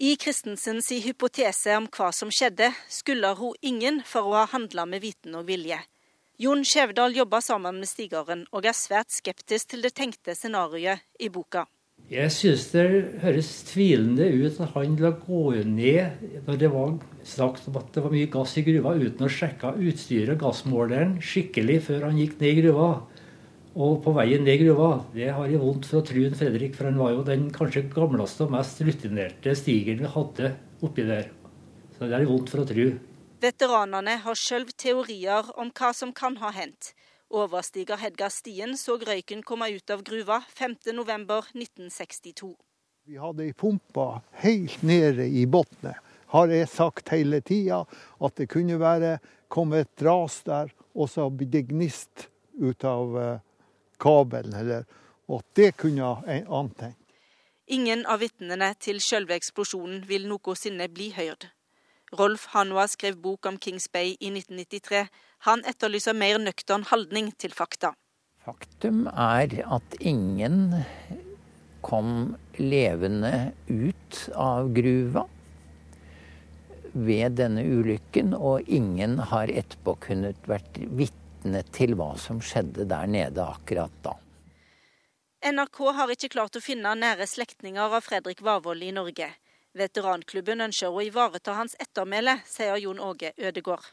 I 0.00 0.14
Christensens 0.16 0.88
hypotese 1.04 1.74
om 1.76 1.86
hva 1.92 2.08
som 2.16 2.30
skjedde, 2.32 2.70
skylder 2.88 3.36
hun 3.36 3.58
ingen 3.60 4.00
for 4.06 4.30
å 4.30 4.38
ha 4.38 4.46
handla 4.48 4.86
med 4.88 5.04
viten 5.04 5.36
og 5.36 5.44
vilje. 5.50 5.76
Jon 6.40 6.64
Skjevdal 6.64 7.12
jobber 7.12 7.42
sammen 7.44 7.82
med 7.82 7.88
stigeren, 7.90 8.46
og 8.48 8.64
er 8.64 8.72
svært 8.72 9.12
skeptisk 9.12 9.74
til 9.74 9.84
det 9.84 9.92
tenkte 9.92 10.32
scenarioet 10.32 11.04
i 11.20 11.28
boka. 11.28 11.66
Jeg 12.08 12.32
synes 12.32 12.64
det 12.72 12.86
høres 13.20 13.50
tvilende 13.68 14.24
ut 14.32 14.56
at 14.64 14.72
han 14.72 14.96
la 14.98 15.12
gå 15.20 15.42
ned 15.68 16.24
når 16.46 16.56
det 16.62 16.70
var 16.72 16.94
sagt 17.28 17.68
at 17.68 17.92
det 17.92 18.02
var 18.06 18.14
mye 18.14 18.30
gass 18.32 18.56
i 18.56 18.64
gruva, 18.64 18.96
uten 18.96 19.28
å 19.28 19.30
sjekke 19.30 19.74
utstyret 19.76 20.32
og 20.38 20.46
gassmåleren 20.46 21.18
skikkelig 21.20 21.76
før 21.90 22.08
han 22.08 22.18
gikk 22.18 22.40
ned 22.40 22.50
i 22.54 22.62
gruva. 22.62 22.88
Og 23.78 24.00
på 24.02 24.10
veien 24.16 24.42
ned 24.42 24.58
gruva, 24.64 25.04
det 25.14 25.28
har 25.30 25.46
jeg 25.46 25.60
vondt 25.62 25.86
for 25.86 26.00
å 26.00 26.06
tru 26.06 26.24
Fredrik, 26.34 26.74
for 26.74 26.88
han 26.88 26.98
var 26.98 27.12
jo 27.14 27.26
den 27.26 27.46
kanskje 27.54 27.84
gamleste 27.92 28.48
og 28.48 28.54
mest 28.56 28.80
rutinerte 28.82 29.54
stigeren 29.54 30.02
vi 30.02 30.10
hadde 30.10 30.50
oppi 30.82 31.04
der. 31.06 31.28
Så 31.94 32.08
det 32.10 32.18
er 32.18 32.26
vondt 32.26 32.50
for 32.50 32.64
å 32.64 32.66
tru. 32.66 32.96
Veteranene 33.40 34.16
har 34.24 34.36
sjøl 34.36 34.66
teorier 34.74 35.52
om 35.60 35.70
hva 35.70 35.92
som 35.94 36.10
kan 36.12 36.40
ha 36.42 36.50
hendt. 36.52 36.90
Overstiger 37.30 38.00
Hedga 38.02 38.26
Stien 38.34 38.74
så 38.74 38.96
røyken 38.98 39.44
komme 39.46 39.68
ut 39.70 39.92
av 39.94 40.02
gruva 40.02 40.40
5.11.1962. 40.50 42.50
Vi 43.06 43.20
hadde 43.22 43.46
ei 43.46 43.54
pumpe 43.54 44.08
helt 44.42 44.82
nede 44.82 45.28
i 45.30 45.46
bunnen. 45.46 45.94
Har 46.34 46.50
jeg 46.50 46.66
sagt 46.70 47.14
hele 47.14 47.38
tida 47.42 47.84
at 48.18 48.34
det 48.38 48.50
kunne 48.50 48.78
være 48.82 49.20
kommet 49.50 49.86
et 49.86 50.04
ras 50.06 50.40
der, 50.46 50.74
og 50.94 51.06
så 51.10 51.28
blir 51.30 51.50
det 51.54 51.68
gnist 51.70 52.26
ut 52.58 52.84
av 52.86 53.16
eh, 53.18 53.38
kabelen, 54.00 54.56
eller 54.56 54.88
og 55.30 55.44
at 55.44 55.56
det 55.56 55.70
kunne 55.78 56.02
ha 56.02 56.40
antent. 56.58 56.96
Ingen 57.70 58.02
av 58.10 58.18
vitnene 58.18 58.72
til 58.82 58.98
selve 59.04 59.36
eksplosjonen 59.38 60.02
vil 60.08 60.26
noensinne 60.26 60.88
bli 60.90 61.12
hørt. 61.14 61.52
Rolf 62.18 62.48
Hanua 62.50 62.88
skrev 62.90 63.20
bok 63.22 63.46
om 63.46 63.60
Kings 63.62 63.86
Bay 63.92 64.16
i 64.18 64.32
1993. 64.32 65.04
Han 65.46 65.62
etterlyser 65.70 66.16
mer 66.18 66.40
nøktern 66.42 66.82
holdning 66.90 67.30
til 67.38 67.54
fakta. 67.54 67.92
Faktum 68.42 69.04
er 69.12 69.54
at 69.70 69.94
ingen 70.00 70.72
kom 71.86 72.34
levende 72.58 73.52
ut 73.70 74.18
av 74.34 74.72
gruva 74.74 75.28
ved 76.90 77.38
denne 77.38 77.62
ulykken, 77.62 78.34
og 78.34 78.66
ingen 78.66 79.20
har 79.30 79.52
etterpå 79.54 79.94
kunnet 80.08 80.50
vært 80.50 80.82
vitne 80.90 81.19
til 81.72 81.94
hva 81.98 82.12
som 82.20 82.40
skjedde 82.44 82.84
der 82.90 83.06
nede 83.10 83.44
akkurat 83.44 83.94
da. 84.04 84.16
NRK 85.40 85.78
har 85.96 86.10
ikke 86.12 86.28
klart 86.34 86.58
å 86.58 86.60
finne 86.60 86.92
nære 86.98 87.24
slektninger 87.24 87.80
av 87.80 88.04
Fredrik 88.04 88.42
Vavold 88.44 88.84
i 88.84 88.92
Norge. 88.92 89.30
Veteranklubben 89.72 90.60
ønsker 90.60 90.92
å 90.92 91.00
ivareta 91.00 91.54
hans 91.56 91.76
ettermæle, 91.80 92.40
sier 92.44 92.76
Jon 92.82 93.00
Åge 93.00 93.32
Ødegård. 93.38 93.86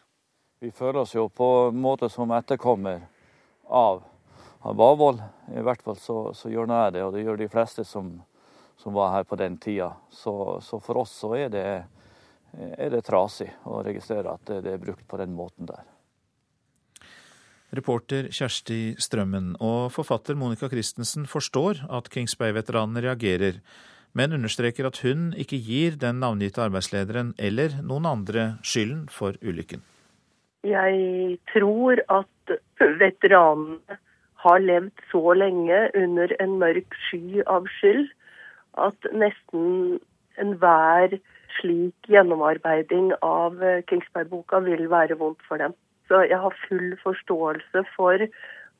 Vi 0.59 0.71
føler 0.71 1.03
oss 1.03 1.13
jo 1.15 1.29
på 1.29 1.47
en 1.69 1.79
måte 1.79 2.09
som 2.09 2.33
etterkommer 2.35 3.05
av 3.69 4.01
Vavold. 4.65 5.21
I 5.53 5.63
hvert 5.63 5.85
fall 5.85 5.99
så, 6.01 6.17
så 6.33 6.49
gjør 6.51 6.67
jeg 6.73 6.95
det, 6.97 7.03
og 7.05 7.13
det 7.13 7.23
gjør 7.23 7.39
de 7.39 7.49
fleste 7.53 7.85
som, 7.87 8.09
som 8.81 8.97
var 8.97 9.13
her 9.13 9.27
på 9.29 9.37
den 9.39 9.55
tida. 9.61 9.93
Så, 10.11 10.33
så 10.65 10.81
for 10.83 11.03
oss 11.05 11.13
så 11.15 11.35
er 11.37 11.53
det, 11.53 11.67
er 12.57 12.91
det 12.91 13.05
trasig 13.05 13.53
å 13.69 13.83
registrere 13.85 14.33
at 14.33 14.49
det, 14.49 14.63
det 14.65 14.75
er 14.75 14.83
brukt 14.83 15.07
på 15.07 15.21
den 15.21 15.37
måten 15.37 15.69
der. 15.69 15.85
Reporter 17.75 18.29
Kjersti 18.31 18.95
Strømmen 19.01 19.55
og 19.59 19.91
forfatter 19.91 20.37
Monica 20.39 20.69
Christensen 20.71 21.27
forstår 21.27 21.83
at 21.91 22.07
Kings 22.13 22.37
Bay-veteranene 22.39 23.03
reagerer 23.03 23.59
men 24.17 24.33
understreker 24.33 24.87
at 24.89 24.99
hun 25.05 25.29
ikke 25.37 25.59
gir 25.61 25.97
den 26.01 26.21
navngitte 26.23 26.63
arbeidslederen 26.63 27.33
eller 27.37 27.77
noen 27.85 28.07
andre 28.09 28.47
skylden 28.65 29.05
for 29.13 29.37
ulykken. 29.43 29.83
Jeg 30.65 31.37
tror 31.53 32.01
at 32.09 32.57
veteranene 33.01 33.99
har 34.43 34.61
levd 34.63 35.05
så 35.11 35.23
lenge 35.37 35.79
under 36.01 36.33
en 36.43 36.57
mørk 36.61 36.97
sky 37.07 37.43
av 37.45 37.67
skyld 37.77 38.07
at 38.87 39.09
nesten 39.13 39.97
enhver 40.41 41.17
slik 41.57 42.09
gjennomarbeiding 42.11 43.11
av 43.25 43.57
Kingsberg-boka 43.89 44.61
vil 44.65 44.85
være 44.91 45.17
vondt 45.17 45.41
for 45.47 45.61
dem. 45.61 45.73
Så 46.07 46.23
jeg 46.29 46.39
har 46.39 46.61
full 46.67 46.93
forståelse 47.03 47.83
for 47.95 48.27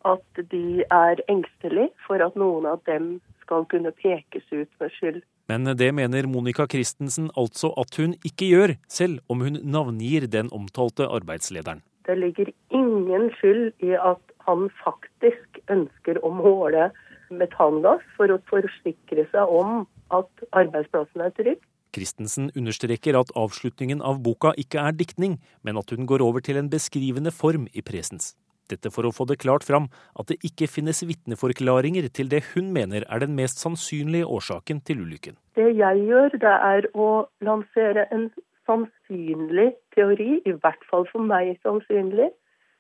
at 0.08 0.44
de 0.52 0.84
er 0.84 1.24
engstelige 1.28 1.90
for 2.08 2.24
at 2.24 2.38
noen 2.40 2.68
av 2.70 2.84
dem 2.88 3.18
skal 3.44 3.66
kunne 3.72 3.92
pekes 3.96 4.46
ut 4.52 4.70
med 4.80 4.94
skyld. 4.96 5.20
Men 5.48 5.68
det 5.80 5.94
mener 5.96 6.28
Monica 6.28 6.68
Christensen 6.68 7.30
altså 7.40 7.72
at 7.80 7.96
hun 8.00 8.16
ikke 8.28 8.50
gjør, 8.52 8.74
selv 8.92 9.20
om 9.32 9.44
hun 9.46 9.60
navngir 9.64 10.28
den 10.32 10.52
omtalte 10.52 11.08
arbeidslederen. 11.08 11.84
Det 12.08 12.18
ligger 12.20 12.52
ingen 12.72 13.30
skyld 13.40 13.72
i 13.84 13.96
at 13.96 14.24
han 14.48 14.68
faktisk 14.84 15.60
ønsker 15.72 16.20
å 16.24 16.32
måle 16.32 16.90
metangass 17.32 18.04
for 18.16 18.32
å 18.32 18.40
forsikre 18.48 19.28
seg 19.32 19.52
om 19.52 19.82
at 20.16 20.48
arbeidsplassen 20.56 21.24
er 21.24 21.34
trygg. 21.36 21.60
Christensen 21.98 22.52
understreker 22.56 23.18
at 23.18 23.34
avslutningen 23.36 24.04
av 24.06 24.22
boka 24.22 24.54
ikke 24.62 24.84
er 24.86 24.98
diktning, 24.98 25.40
men 25.66 25.80
at 25.82 25.90
hun 25.90 26.06
går 26.10 26.22
over 26.22 26.44
til 26.46 26.60
en 26.62 26.70
beskrivende 26.70 27.34
form 27.34 27.66
i 27.74 27.82
presens. 27.82 28.36
Dette 28.72 28.92
for 28.92 29.08
å 29.08 29.14
få 29.16 29.26
det 29.30 29.40
klart 29.42 29.64
fram 29.64 29.88
at 30.20 30.28
det 30.32 30.38
ikke 30.46 30.68
finnes 30.70 31.00
vitneforklaringer 31.08 32.10
til 32.14 32.30
det 32.32 32.44
hun 32.52 32.74
mener 32.76 33.06
er 33.08 33.24
den 33.24 33.36
mest 33.38 33.64
sannsynlige 33.64 34.28
årsaken 34.28 34.82
til 34.88 35.06
ulykken. 35.06 35.38
Det 35.56 35.72
jeg 35.80 36.04
gjør, 36.10 36.36
det 36.44 36.56
er 36.72 36.90
å 36.94 37.10
lansere 37.48 38.06
en 38.12 38.28
sannsynlig 38.68 39.72
teori, 39.96 40.42
i 40.44 40.56
hvert 40.60 40.84
fall 40.92 41.08
for 41.12 41.24
meg 41.24 41.56
sannsynlig. 41.64 42.30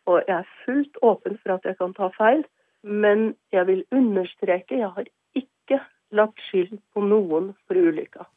Og 0.07 0.21
jeg 0.27 0.37
er 0.41 0.55
fullt 0.65 0.99
åpen 1.03 1.39
for 1.41 1.57
at 1.57 1.67
jeg 1.67 1.79
kan 1.79 1.95
ta 1.95 2.11
feil. 2.15 2.43
Men 2.83 3.33
jeg 3.51 3.67
vil 3.67 3.83
understreke, 3.95 4.79
jeg 4.79 4.91
har 4.95 5.07
ikke 5.35 5.81
lagt 6.15 6.43
skyld 6.47 6.77
på 6.93 7.03
noen 7.03 7.53
for 7.67 7.79
ulykka. 7.79 8.27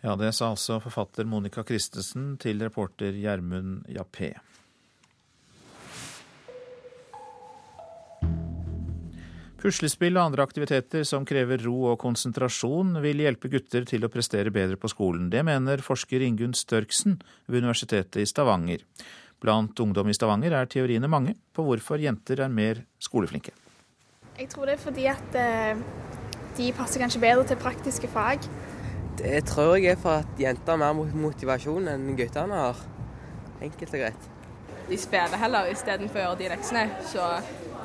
Ja, 0.00 0.14
det 0.16 0.32
sa 0.32 0.48
altså 0.48 0.78
forfatter 0.80 1.28
Monica 1.28 1.64
Christensen 1.66 2.38
til 2.40 2.62
reporter 2.64 3.12
Gjermund 3.12 3.84
Jappé. 3.92 4.32
Puslespill 9.60 10.16
og 10.16 10.30
andre 10.30 10.44
aktiviteter 10.46 11.04
som 11.04 11.26
krever 11.28 11.60
ro 11.66 11.90
og 11.90 11.98
konsentrasjon, 12.00 12.94
vil 13.04 13.20
hjelpe 13.20 13.50
gutter 13.52 13.84
til 13.84 14.06
å 14.06 14.08
prestere 14.08 14.52
bedre 14.54 14.78
på 14.80 14.88
skolen. 14.88 15.28
Det 15.28 15.42
mener 15.44 15.84
forsker 15.84 16.24
Ingunn 16.24 16.56
Størksen 16.56 17.18
ved 17.44 17.60
Universitetet 17.60 18.22
i 18.22 18.28
Stavanger. 18.28 18.86
Blant 19.40 19.76
ungdom 19.84 20.08
i 20.08 20.16
Stavanger 20.16 20.56
er 20.56 20.72
teoriene 20.72 21.12
mange 21.12 21.36
på 21.52 21.66
hvorfor 21.66 22.00
jenter 22.00 22.40
er 22.46 22.48
mer 22.48 22.80
skoleflinke. 23.04 23.52
Jeg 24.40 24.48
tror 24.48 24.70
det 24.70 24.78
er 24.78 24.80
fordi 24.80 25.06
at 25.12 25.36
eh, 25.36 25.84
de 26.56 26.72
passer 26.72 27.04
kanskje 27.04 27.20
bedre 27.20 27.44
til 27.52 27.60
praktiske 27.60 28.08
fag. 28.08 28.48
Det 29.22 29.44
tror 29.44 29.74
jeg 29.76 29.92
er 29.92 29.98
for 30.00 30.22
at 30.22 30.38
jenter 30.40 30.76
har 30.80 30.94
mer 30.94 31.10
motivasjon 31.12 31.88
enn 31.92 32.14
guttene 32.16 32.56
har. 32.56 32.78
Enkelt 33.60 33.92
og 33.92 34.00
greit. 34.00 34.28
De 34.88 34.96
spiller 34.98 35.36
heller 35.42 35.68
istedenfor 35.68 36.18
å 36.18 36.22
gjøre 36.22 36.38
de 36.40 36.48
leksene, 36.54 36.86
så 37.10 37.26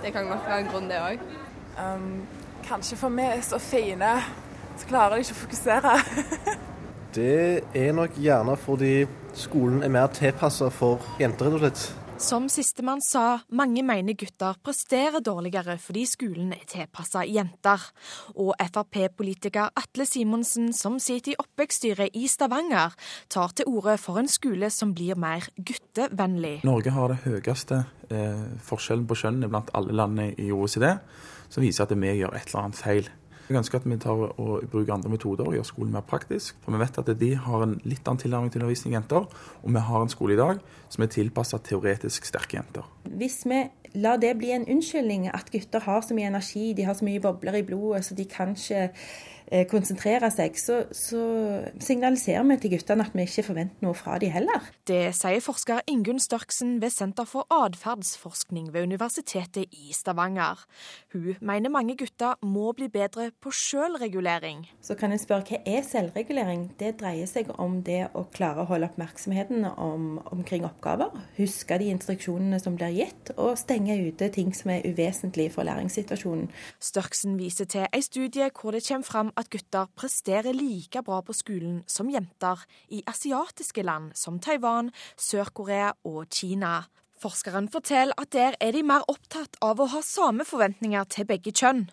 det 0.03 0.13
kan 0.15 0.29
nok 0.29 0.47
være 0.47 0.61
en 0.63 0.69
grunn, 0.71 0.87
det 0.89 1.01
òg. 1.01 1.25
Um, 1.75 2.07
kanskje 2.63 2.97
for 2.97 3.11
vi 3.11 3.27
er 3.27 3.43
så 3.43 3.59
fine, 3.59 4.13
så 4.79 4.87
klarer 4.87 5.17
de 5.17 5.25
ikke 5.25 5.35
å 5.35 5.41
fokusere. 5.41 5.97
det 7.19 7.35
er 7.75 7.93
nok 7.99 8.15
gjerne 8.15 8.55
fordi 8.63 8.95
skolen 9.35 9.83
er 9.83 9.91
mer 9.91 10.07
tilpassa 10.15 10.71
for 10.71 11.03
jenter, 11.19 11.51
rett 11.51 11.59
og 11.59 11.65
slett. 11.65 12.04
Som 12.15 12.45
sistemann 12.47 13.01
sa, 13.03 13.41
mange 13.51 13.81
mener 13.83 14.15
gutter 14.15 14.55
presterer 14.63 15.19
dårligere 15.19 15.73
fordi 15.83 16.05
skolen 16.07 16.53
er 16.55 16.63
tilpassa 16.71 17.25
jenter. 17.27 17.81
Og 18.39 18.53
Frp-politiker 18.55 19.73
Atle 19.75 20.07
Simonsen, 20.07 20.69
som 20.71 20.95
sitter 21.03 21.33
i 21.33 21.37
oppvekststyret 21.43 22.15
i 22.15 22.29
Stavanger, 22.31 22.95
tar 23.27 23.51
til 23.59 23.67
orde 23.67 23.97
for 23.99 24.21
en 24.21 24.31
skole 24.31 24.71
som 24.71 24.93
blir 24.95 25.19
mer 25.19 25.49
guttevennlig. 25.59 26.61
Norge 26.63 26.95
har 26.95 27.11
det 27.11 27.19
høyeste 27.25 27.81
eh, 28.07 28.47
forskjellen 28.63 29.05
på 29.09 29.19
kjønnene 29.19 29.51
blant 29.51 29.75
alle 29.75 29.99
landene 29.99 30.31
i 30.39 30.47
OECD, 30.55 30.87
som 31.51 31.67
viser 31.67 31.83
at 31.83 31.91
vi 31.99 32.15
gjør 32.15 32.39
et 32.39 32.47
eller 32.47 32.63
annet 32.63 32.79
feil. 32.79 33.11
Jeg 33.45 33.59
ønsker 33.59 33.77
at 33.77 33.85
vi 33.85 33.97
tar 34.01 34.21
og 34.41 34.65
bruker 34.71 34.95
andre 34.95 35.11
metoder 35.13 35.45
og 35.45 35.53
gjør 35.53 35.67
skolen 35.69 35.93
mer 35.93 36.05
praktisk. 36.07 36.57
For 36.65 36.73
vi 36.73 36.81
vet 36.81 36.97
at 36.97 37.11
de 37.19 37.31
har 37.37 37.65
en 37.65 37.75
litt 37.85 38.07
annen 38.07 38.21
tilnærming 38.23 38.53
til 38.53 38.63
undervisning 38.63 38.95
jenter, 38.97 39.27
og 39.61 39.75
vi 39.75 39.83
har 39.89 40.01
en 40.01 40.09
skole 40.09 40.33
i 40.33 40.39
dag 40.39 40.63
som 40.89 41.05
er 41.05 41.11
tilpassa 41.13 41.59
teoretisk 41.61 42.25
sterke 42.25 42.57
jenter. 42.57 42.87
Hvis 43.05 43.43
vi 43.45 43.61
lar 44.01 44.17
det 44.19 44.33
bli 44.39 44.49
en 44.55 44.65
unnskyldning 44.65 45.29
at 45.29 45.51
gutter 45.53 45.85
har 45.85 46.01
så 46.01 46.17
mye 46.17 46.31
energi, 46.31 46.73
de 46.73 46.87
har 46.87 46.97
så 46.97 47.05
mye 47.05 47.21
bobler 47.21 47.61
i 47.61 47.65
blodet, 47.67 48.05
så 48.07 48.17
de 48.17 48.25
kan 48.25 48.57
ikke 48.57 48.89
konsentrere 49.69 50.29
seg, 50.33 50.57
så, 50.57 50.79
så, 50.95 51.21
signaliserer 51.81 52.45
vi 52.49 52.57
til 52.61 52.73
guttene 52.75 53.05
at 53.05 53.13
vi 53.15 53.25
ikke 53.27 53.45
forventer 53.45 53.85
noe 53.85 53.97
fra 53.97 54.17
dem 54.21 54.33
heller. 54.33 54.69
Det 54.87 55.13
sier 55.17 55.43
forsker 55.43 55.83
Ingunn 55.91 56.21
Størksen 56.21 56.79
ved 56.81 56.93
Senter 56.93 57.27
for 57.29 57.45
atferdsforskning 57.53 58.71
ved 58.73 58.87
Universitetet 58.87 59.69
i 59.75 59.93
Stavanger. 59.93 60.63
Hun 61.13 61.35
mener 61.45 61.73
mange 61.73 61.97
gutter 61.99 62.39
må 62.41 62.71
bli 62.77 62.89
bedre 62.89 63.29
på 63.41 63.53
selvregulering. 63.53 64.65
Så 64.81 64.97
kan 64.97 65.13
en 65.13 65.21
spørre 65.21 65.45
hva 65.45 65.61
er 65.69 65.85
selvregulering? 65.85 66.67
Det 66.79 66.95
dreier 66.99 67.29
seg 67.29 67.51
om 67.61 67.81
det 67.85 68.07
å 68.17 68.25
klare 68.33 68.63
å 68.63 68.69
holde 68.69 68.89
oppmerksomheten 68.89 69.65
om, 69.69 70.17
omkring 70.33 70.65
oppgaver, 70.67 71.13
huske 71.37 71.77
de 71.81 71.91
instruksjonene 71.93 72.59
som 72.61 72.77
blir 72.79 72.95
gitt, 72.95 73.33
og 73.37 73.57
stenge 73.59 73.97
ute 74.07 74.31
ting 74.33 74.53
som 74.55 74.73
er 74.73 74.85
uvesentlige 74.89 75.53
for 75.53 75.67
læringssituasjonen. 75.67 76.49
Størksen 76.81 77.37
viser 77.39 77.69
til 77.69 77.85
en 77.85 78.05
studie 78.05 78.49
hvor 78.55 78.75
det 78.75 78.85
kommer 78.87 79.05
fram 79.07 79.31
at 79.39 79.51
gutter 79.53 79.87
presterer 79.97 80.55
like 80.55 81.03
bra 81.05 81.21
på 81.25 81.35
skolen 81.35 81.83
som 81.87 82.09
jenter 82.11 82.61
i 82.93 83.03
asiatiske 83.07 83.85
land 83.85 84.15
som 84.17 84.39
Taiwan, 84.39 84.91
Sør-Korea 85.15 85.93
og 86.07 86.25
Kina. 86.33 86.83
Forskeren 87.25 87.69
forteller 87.71 88.13
at 88.19 88.33
der 88.35 88.55
er 88.61 88.73
de 88.75 88.81
mer 88.83 89.05
opptatt 89.09 89.55
av 89.63 89.79
å 89.79 89.87
ha 89.93 90.01
samme 90.03 90.43
forventninger 90.45 91.07
til 91.13 91.27
begge 91.29 91.53
kjønn. 91.55 91.85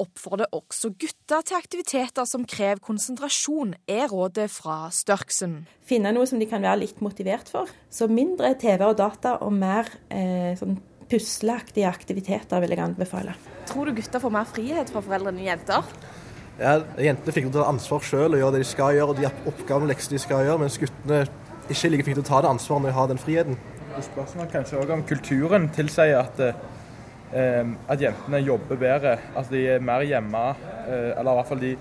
Oppfordrer 0.00 0.48
også 0.56 0.94
gutter 0.96 1.44
til 1.44 1.58
aktiviteter 1.58 2.26
som 2.26 2.46
krever 2.48 2.80
konsentrasjon, 2.82 3.76
er 3.86 4.08
rådet 4.10 4.48
fra 4.50 4.86
Størksen. 4.90 5.60
Finne 5.86 6.14
noe 6.16 6.26
som 6.26 6.40
de 6.40 6.48
kan 6.50 6.64
være 6.64 6.80
litt 6.86 7.04
motivert 7.04 7.52
for. 7.52 7.70
Så 7.92 8.08
mindre 8.10 8.54
TV 8.58 8.86
og 8.88 8.96
data 8.98 9.36
og 9.44 9.52
mer 9.54 9.92
eh, 10.08 10.56
sånn 10.58 10.80
pusleaktige 11.12 11.90
aktiviteter 11.90 12.64
vil 12.64 12.72
jeg 12.72 12.80
anbefale. 12.80 13.36
Tror 13.68 13.88
du 13.90 13.98
gutter 13.98 14.22
får 14.22 14.32
mer 14.32 14.48
frihet 14.48 14.90
fra 14.92 15.04
foreldrene 15.04 15.42
enn 15.42 15.50
jenter? 15.52 15.84
Ja, 16.60 16.76
Jentene 17.00 17.32
fikk 17.32 17.48
ta 17.52 17.64
ansvar 17.64 18.02
selv 18.04 18.36
og 18.36 18.42
gjøre 18.42 18.56
det 18.56 18.64
de 18.64 18.68
skal 18.68 18.96
gjøre, 18.96 19.14
og 19.14 19.20
de 19.20 19.28
oppgavene 19.48 19.88
og 19.88 19.92
leksene 19.92 20.18
de 20.18 20.22
skal 20.22 20.44
gjøre, 20.46 20.58
mens 20.60 20.76
guttene 20.80 21.22
ikke 21.72 21.92
like 21.92 22.04
flinke 22.04 22.20
til 22.20 22.24
å 22.26 22.28
ta 22.28 22.42
det 22.44 22.50
ansvaret 22.50 22.84
når 22.84 22.90
de 22.90 22.96
har 22.98 23.08
den 23.10 23.22
friheten. 23.22 23.58
Det 23.92 24.04
spørs 24.04 24.36
kanskje 24.52 24.80
òg 24.80 24.92
om 24.92 25.04
kulturen 25.08 25.68
tilsier 25.72 26.18
at, 26.20 26.40
eh, 27.32 27.64
at 27.88 28.00
jentene 28.00 28.42
jobber 28.44 28.76
bedre. 28.76 29.18
At 29.36 29.50
de 29.50 29.66
er 29.68 29.80
mer 29.80 30.04
hjemme, 30.04 30.44
eh, 30.88 31.18
eller 31.18 31.30
i 31.32 31.34
hvert 31.40 31.48
fall 31.48 31.60
de, 31.60 31.76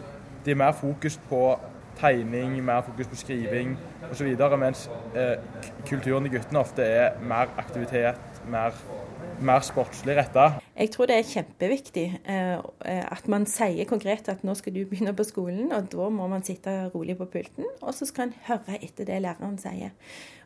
de, 0.46 0.52
er 0.52 0.56
mer 0.56 0.72
fokus 0.72 1.20
på 1.30 1.60
tegning, 2.00 2.64
mer 2.64 2.82
fokus 2.82 3.08
på 3.08 3.16
skriving 3.16 3.78
osv. 4.12 4.36
Mens 4.60 4.90
eh, 5.16 5.38
kulturen 5.88 6.24
til 6.24 6.38
guttene 6.40 6.60
ofte 6.60 6.84
er 6.84 7.20
mer 7.22 7.52
aktivitet, 7.58 8.20
mer 8.48 8.76
mer 9.42 9.64
sportslig 9.66 10.16
retta. 10.18 10.52
Jeg 10.82 10.90
tror 10.96 11.06
det 11.06 11.16
er 11.20 11.28
kjempeviktig 11.30 12.04
eh, 12.26 13.02
at 13.06 13.28
man 13.30 13.44
sier 13.46 13.86
konkret 13.86 14.32
at 14.34 14.42
nå 14.42 14.56
skal 14.58 14.74
du 14.74 14.80
begynne 14.90 15.14
på 15.14 15.26
skolen, 15.28 15.68
og 15.76 15.92
da 15.94 16.08
må 16.10 16.26
man 16.32 16.42
sitte 16.46 16.74
rolig 16.96 17.20
på 17.20 17.28
pulten, 17.30 17.68
og 17.86 17.94
så 17.94 18.08
skal 18.10 18.30
en 18.30 18.38
høre 18.48 18.80
etter 18.82 19.06
det 19.06 19.20
læreren 19.22 19.60
sier. 19.62 19.94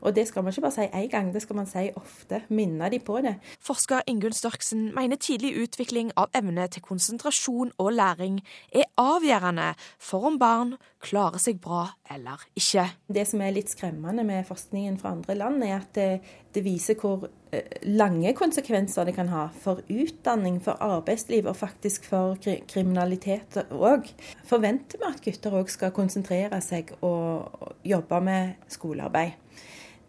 Og 0.06 0.16
det 0.16 0.28
skal 0.28 0.44
man 0.44 0.52
ikke 0.52 0.62
bare 0.62 0.76
si 0.76 0.88
én 0.92 1.08
gang, 1.10 1.34
det 1.34 1.42
skal 1.42 1.56
man 1.56 1.70
si 1.70 1.88
ofte. 1.96 2.42
Minne 2.50 2.90
de 2.92 3.00
på 3.00 3.22
det. 3.24 3.36
Forsker 3.64 4.04
Ingunn 4.08 4.36
Størksen 4.36 4.92
mener 4.96 5.16
tidlig 5.16 5.56
utvikling 5.64 6.12
av 6.20 6.36
evne 6.36 6.68
til 6.68 6.84
konsentrasjon 6.86 7.72
og 7.78 7.94
læring 7.94 8.42
er 8.76 8.92
avgjørende 9.02 9.72
for 9.98 10.28
om 10.30 10.40
barn 10.40 10.76
klarer 11.06 11.42
seg 11.42 11.58
bra 11.62 11.88
eller 12.12 12.44
ikke. 12.58 12.86
Det 13.08 13.26
som 13.30 13.42
er 13.42 13.56
litt 13.56 13.72
skremmende 13.74 14.26
med 14.28 14.46
forskningen 14.48 15.00
fra 15.02 15.16
andre 15.16 15.38
land, 15.38 15.64
er 15.64 15.80
at 15.80 15.92
det, 15.98 16.10
det 16.54 16.66
viser 16.66 16.98
hvor 17.02 17.28
eh, 17.52 17.82
lange 17.90 18.34
konsekvenser 18.38 19.10
det 19.10 19.16
kan 19.18 19.30
ha 19.34 19.48
for 19.64 19.82
utdanning, 20.26 20.60
for 20.60 20.78
arbeidsliv 20.82 21.46
og 21.46 21.58
faktisk 21.58 22.06
for 22.10 22.38
kriminalitet 22.68 23.60
òg. 23.70 24.10
Forventer 24.48 24.98
vi 25.00 25.10
at 25.10 25.22
gutter 25.22 25.54
òg 25.54 25.70
skal 25.70 25.94
konsentrere 25.94 26.62
seg 26.62 26.96
og 27.06 27.76
jobbe 27.86 28.22
med 28.26 28.56
skolearbeid. 28.68 29.38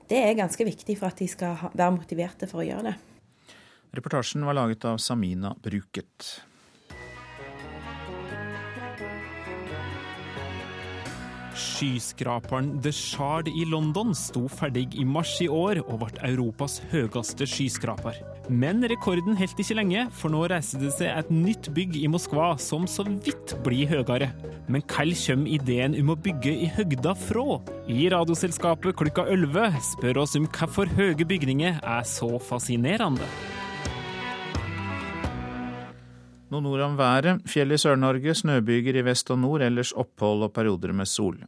Det 0.09 0.23
er 0.23 0.39
ganske 0.39 0.65
viktig 0.65 0.97
for 0.99 1.11
at 1.11 1.19
de 1.19 1.29
skal 1.29 1.57
være 1.75 1.93
motiverte 1.93 2.49
for 2.49 2.63
å 2.63 2.67
gjøre 2.67 2.93
det. 2.93 2.97
Reportasjen 3.97 4.45
var 4.47 4.57
laget 4.57 4.85
av 4.87 4.99
Samina 4.99 5.55
Bruket. 5.61 6.43
Skyskraperen 11.57 12.83
The 12.85 12.93
Shard 12.93 13.49
i 13.49 13.65
London 13.65 14.15
sto 14.17 14.45
ferdig 14.49 14.91
i 14.97 15.05
mars 15.09 15.39
i 15.41 15.49
år 15.49 15.81
og 15.87 16.03
ble 16.05 16.25
Europas 16.29 16.83
høyeste 16.93 17.49
skyskraper. 17.49 18.36
Men 18.47 18.85
rekorden 18.87 19.35
helt 19.41 19.59
ikke 19.59 19.75
lenge, 19.75 20.05
for 20.15 20.31
nå 20.31 20.45
reiser 20.53 20.79
det 20.79 20.93
seg 20.95 21.11
et 21.11 21.31
nytt 21.35 21.67
bygg 21.75 21.97
i 21.99 22.07
Moskva 22.11 22.53
som 22.63 22.85
så 22.87 23.03
vidt 23.03 23.57
blir 23.67 23.91
høyere. 23.91 24.29
Men 24.71 24.85
hvor 24.87 25.11
kommer 25.19 25.51
ideen 25.51 25.97
om 25.99 26.13
å 26.15 26.19
bygge 26.29 26.53
i 26.55 26.69
høgda 26.77 27.17
fra? 27.19 27.59
I 27.91 28.07
Radioselskapet 28.15 28.95
klokka 29.01 29.27
11 29.35 29.81
spør 29.91 30.23
oss 30.23 30.37
om 30.39 30.47
hvorfor 30.47 30.91
høye 30.95 31.27
bygninger 31.27 31.81
er 31.83 32.07
så 32.07 32.37
fascinerende. 32.39 33.27
Noen 36.55 36.69
ord 36.71 36.85
om 36.87 36.95
været. 37.01 37.43
Fjell 37.51 37.75
i 37.75 37.81
Sør-Norge, 37.83 38.31
snøbyger 38.39 39.01
i 39.01 39.03
vest 39.09 39.33
og 39.35 39.43
nord, 39.43 39.67
ellers 39.67 39.91
opphold 39.99 40.47
og 40.47 40.55
perioder 40.55 40.95
med 40.95 41.11
sol. 41.11 41.41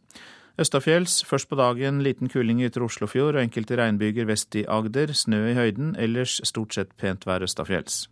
Østafjells 0.58 1.20
først 1.22 1.46
på 1.46 1.54
dagen 1.54 2.00
liten 2.02 2.26
kuling 2.26 2.58
i 2.58 2.66
ytre 2.66 2.82
Oslofjord 2.82 3.36
og 3.36 3.44
enkelte 3.44 3.76
regnbyger 3.78 4.26
vest 4.26 4.56
i 4.58 4.64
Agder. 4.66 5.12
Snø 5.14 5.44
i 5.52 5.54
høyden, 5.54 5.92
ellers 5.94 6.40
stort 6.48 6.74
sett 6.74 6.96
pent 6.98 7.28
vær 7.28 7.44
østafjells. 7.46 8.08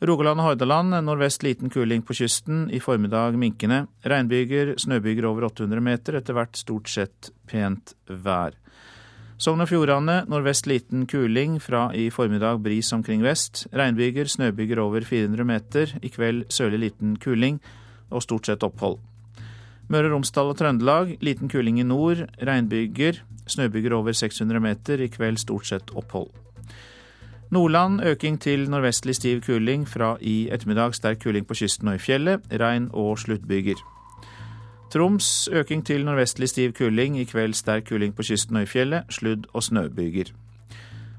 Rogaland 0.00 0.40
og 0.40 0.46
Hordaland 0.46 0.96
nordvest 1.04 1.44
liten 1.44 1.68
kuling 1.68 2.00
på 2.00 2.16
kysten, 2.16 2.70
i 2.72 2.80
formiddag 2.80 3.36
minkende. 3.36 3.82
Regnbyger, 4.08 4.72
snøbyger 4.80 5.28
over 5.28 5.50
800 5.50 5.84
meter, 5.84 6.16
etter 6.16 6.38
hvert 6.38 6.56
stort 6.56 6.88
sett 6.88 7.28
pent 7.50 7.92
vær. 8.08 8.56
Sogn 9.36 9.60
og 9.60 9.68
Fjordane 9.68 10.22
nordvest 10.32 10.64
liten 10.68 11.04
kuling, 11.08 11.60
fra 11.60 11.90
i 11.92 12.08
formiddag 12.08 12.64
bris 12.64 12.88
omkring 12.96 13.20
vest. 13.20 13.66
Regnbyger, 13.76 14.32
snøbyger 14.32 14.80
over 14.80 15.04
400 15.04 15.44
meter. 15.44 15.94
I 16.00 16.08
kveld 16.08 16.48
sørlig 16.48 16.86
liten 16.88 17.18
kuling 17.20 17.60
og 18.08 18.24
stort 18.24 18.48
sett 18.48 18.64
opphold. 18.64 18.96
Møre 19.90 20.06
og 20.06 20.12
Romsdal 20.14 20.52
og 20.52 20.58
Trøndelag 20.60 21.16
liten 21.18 21.50
kuling 21.50 21.80
i 21.82 21.86
nord. 21.86 22.22
Regnbyger, 22.46 23.24
snøbyger 23.50 23.96
over 23.96 24.14
600 24.14 24.62
meter. 24.62 25.02
I 25.02 25.10
kveld 25.10 25.40
stort 25.42 25.66
sett 25.66 25.90
opphold. 25.98 26.30
Nordland 27.50 28.04
øking 28.06 28.38
til 28.38 28.68
nordvestlig 28.70 29.16
stiv 29.18 29.40
kuling, 29.42 29.88
fra 29.88 30.16
i 30.20 30.48
ettermiddag 30.54 30.94
sterk 30.94 31.18
kuling 31.24 31.46
på 31.46 31.58
kysten 31.58 31.88
og 31.90 31.98
i 31.98 31.98
fjellet. 31.98 32.46
Regn 32.52 32.86
og 32.92 33.18
sluttbyger. 33.18 33.82
Troms 34.94 35.48
øking 35.52 35.82
til 35.86 36.04
nordvestlig 36.04 36.48
stiv 36.48 36.72
kuling, 36.72 37.18
i 37.18 37.24
kveld 37.24 37.54
sterk 37.54 37.90
kuling 37.90 38.14
på 38.14 38.22
kysten 38.22 38.56
og 38.56 38.62
i 38.62 38.70
fjellet, 38.70 39.10
sludd- 39.10 39.50
og 39.52 39.62
snøbyger. 39.62 40.30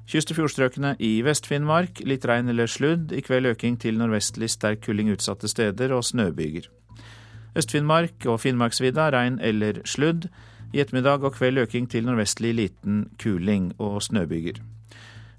Kyst- 0.08 0.32
og 0.32 0.36
fjordstrøkene 0.36 0.96
i 1.00 1.22
Vest-Finnmark 1.22 2.00
litt 2.08 2.26
regn 2.26 2.50
eller 2.50 2.72
sludd, 2.72 3.12
i 3.12 3.20
kveld 3.20 3.52
øking 3.52 3.80
til 3.80 4.00
nordvestlig 4.00 4.50
sterk 4.50 4.80
kuling 4.88 5.12
utsatte 5.12 5.48
steder 5.48 5.92
og 5.92 6.04
snøbyger. 6.04 6.72
Øst-Finnmark 7.56 8.26
og 8.26 8.40
Finnmarksvidda 8.40 9.10
regn 9.12 9.40
eller 9.44 9.82
sludd. 9.86 10.30
I 10.74 10.80
ettermiddag 10.80 11.24
og 11.28 11.36
kveld 11.36 11.60
øking 11.66 11.90
til 11.92 12.06
nordvestlig 12.08 12.54
liten 12.56 13.10
kuling 13.20 13.74
og 13.80 14.02
snøbyger. 14.04 14.62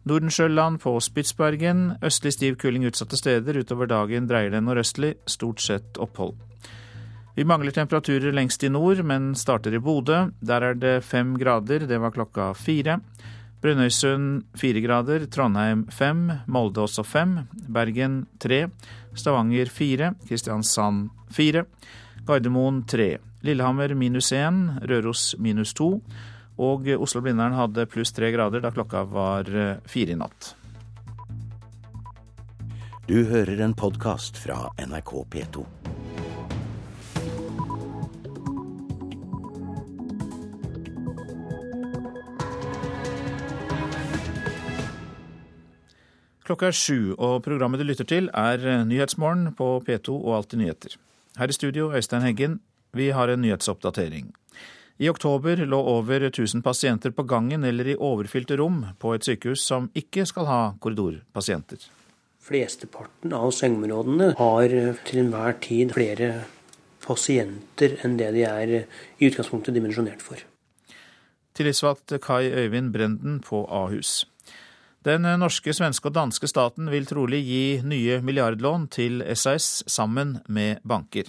Nordensjøland 0.04 0.80
på 0.82 0.96
Spitsbergen 1.00 1.92
østlig 2.04 2.32
stiv 2.34 2.56
kuling 2.60 2.84
utsatte 2.88 3.16
steder. 3.16 3.60
Utover 3.62 3.86
dagen 3.86 4.26
dreier 4.28 4.50
det 4.50 4.62
nordøstlig, 4.62 5.14
stort 5.26 5.62
sett 5.62 6.00
opphold. 6.02 6.34
Vi 7.36 7.46
mangler 7.48 7.72
temperaturer 7.72 8.34
lengst 8.34 8.64
i 8.66 8.68
nord, 8.68 9.00
men 9.08 9.32
starter 9.38 9.72
i 9.72 9.80
Bodø. 9.80 10.26
Der 10.44 10.66
er 10.66 10.74
det 10.74 11.04
fem 11.04 11.32
grader, 11.38 11.86
det 11.88 12.00
var 12.02 12.12
klokka 12.12 12.50
fire. 12.52 12.98
Brønnøysund 13.62 14.42
fire 14.58 14.82
grader, 14.82 15.24
Trondheim 15.30 15.86
fem, 15.88 16.26
Molde 16.50 16.82
også 16.82 17.04
fem, 17.06 17.38
Bergen 17.72 18.26
tre, 18.42 18.66
Stavanger 19.14 19.70
fire, 19.70 20.12
Kristiansand 20.26 21.08
fire, 21.30 21.64
Gardermoen 22.26 22.84
tre, 22.86 23.16
Lillehammer 23.42 23.94
minus 23.98 24.32
1, 24.32 24.86
Røros 24.88 25.34
minus 25.38 25.74
to, 25.74 25.96
Og 26.60 26.84
Oslo-Blindern 26.86 27.56
hadde 27.56 27.86
pluss 27.88 28.12
tre 28.12 28.28
grader 28.30 28.60
da 28.60 28.70
klokka 28.70 29.06
var 29.08 29.48
fire 29.88 30.12
i 30.12 30.18
natt. 30.20 30.52
Du 33.08 33.24
hører 33.26 33.58
en 33.64 33.74
podkast 33.74 34.36
fra 34.38 34.68
NRK 34.78 35.14
P2. 35.32 35.64
Klokka 46.42 46.68
er 46.68 46.76
sju, 46.76 47.14
og 47.16 47.40
programmet 47.46 47.80
du 47.80 47.86
lytter 47.88 48.06
til 48.06 48.28
er 48.36 48.84
Nyhetsmorgen 48.84 49.54
på 49.56 49.78
P2 49.86 50.18
og 50.20 50.36
Alltid 50.36 50.62
nyheter. 50.62 51.00
Her 51.38 51.48
i 51.48 51.52
studio, 51.52 51.92
Øystein 51.96 52.22
Heggen. 52.22 52.60
Vi 52.92 53.08
har 53.10 53.28
en 53.28 53.40
nyhetsoppdatering. 53.40 54.34
I 54.98 55.08
oktober 55.08 55.56
lå 55.56 55.78
over 55.80 56.26
1000 56.26 56.62
pasienter 56.62 57.10
på 57.10 57.22
gangen 57.22 57.64
eller 57.64 57.88
i 57.88 57.96
overfylte 57.96 58.58
rom 58.60 58.84
på 59.00 59.14
et 59.14 59.24
sykehus 59.24 59.64
som 59.64 59.88
ikke 59.96 60.26
skal 60.28 60.46
ha 60.46 60.60
korridorpasienter. 60.80 61.88
Flesteparten 62.42 63.32
av 63.32 63.48
sengeområdene 63.56 64.34
har 64.36 64.74
til 65.08 65.22
enhver 65.22 65.56
tid 65.64 65.94
flere 65.96 66.44
pasienter 67.02 67.96
enn 68.04 68.18
det 68.20 68.32
de 68.36 68.44
er 68.44 68.74
i 68.76 69.30
utgangspunktet 69.30 69.74
dimensjonert 69.74 70.20
for. 70.20 70.36
Tillitsvalgt 71.56 72.12
Kai 72.20 72.52
Øyvind 72.52 72.92
Brenden 72.92 73.40
på 73.40 73.64
Ahus. 73.70 74.26
Den 75.02 75.26
norske, 75.42 75.74
svenske 75.74 76.06
og 76.06 76.14
danske 76.14 76.46
staten 76.46 76.86
vil 76.92 77.08
trolig 77.10 77.40
gi 77.42 77.64
nye 77.82 78.20
milliardlån 78.22 78.84
til 78.94 79.24
SAS 79.34 79.82
sammen 79.90 80.36
med 80.46 80.78
banker. 80.86 81.26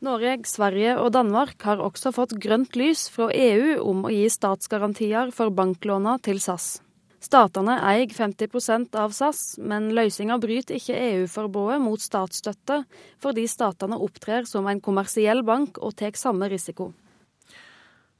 Norge, 0.00 0.38
Sverige 0.48 0.94
og 1.00 1.10
Danmark 1.12 1.60
har 1.64 1.80
også 1.80 2.12
fått 2.16 2.32
grønt 2.40 2.76
lys 2.76 3.06
fra 3.12 3.28
EU 3.32 3.76
om 3.84 4.04
å 4.08 4.12
gi 4.12 4.26
statsgarantier 4.32 5.32
for 5.36 5.52
banklåna 5.52 6.16
til 6.24 6.40
SAS. 6.40 6.78
Statene 7.20 7.78
eier 7.84 8.12
50% 8.12 8.96
av 9.00 9.12
SAS, 9.16 9.56
men 9.58 9.88
løsninga 9.96 10.36
bryter 10.40 10.76
ikke 10.76 10.96
EU-forbudet 10.96 11.80
mot 11.82 12.00
statsstøtte, 12.00 12.82
fordi 13.20 13.48
statene 13.50 13.98
opptrer 14.00 14.48
som 14.48 14.68
en 14.68 14.80
kommersiell 14.84 15.42
bank 15.44 15.80
og 15.80 15.96
tar 16.00 16.16
samme 16.16 16.48
risiko. 16.52 16.92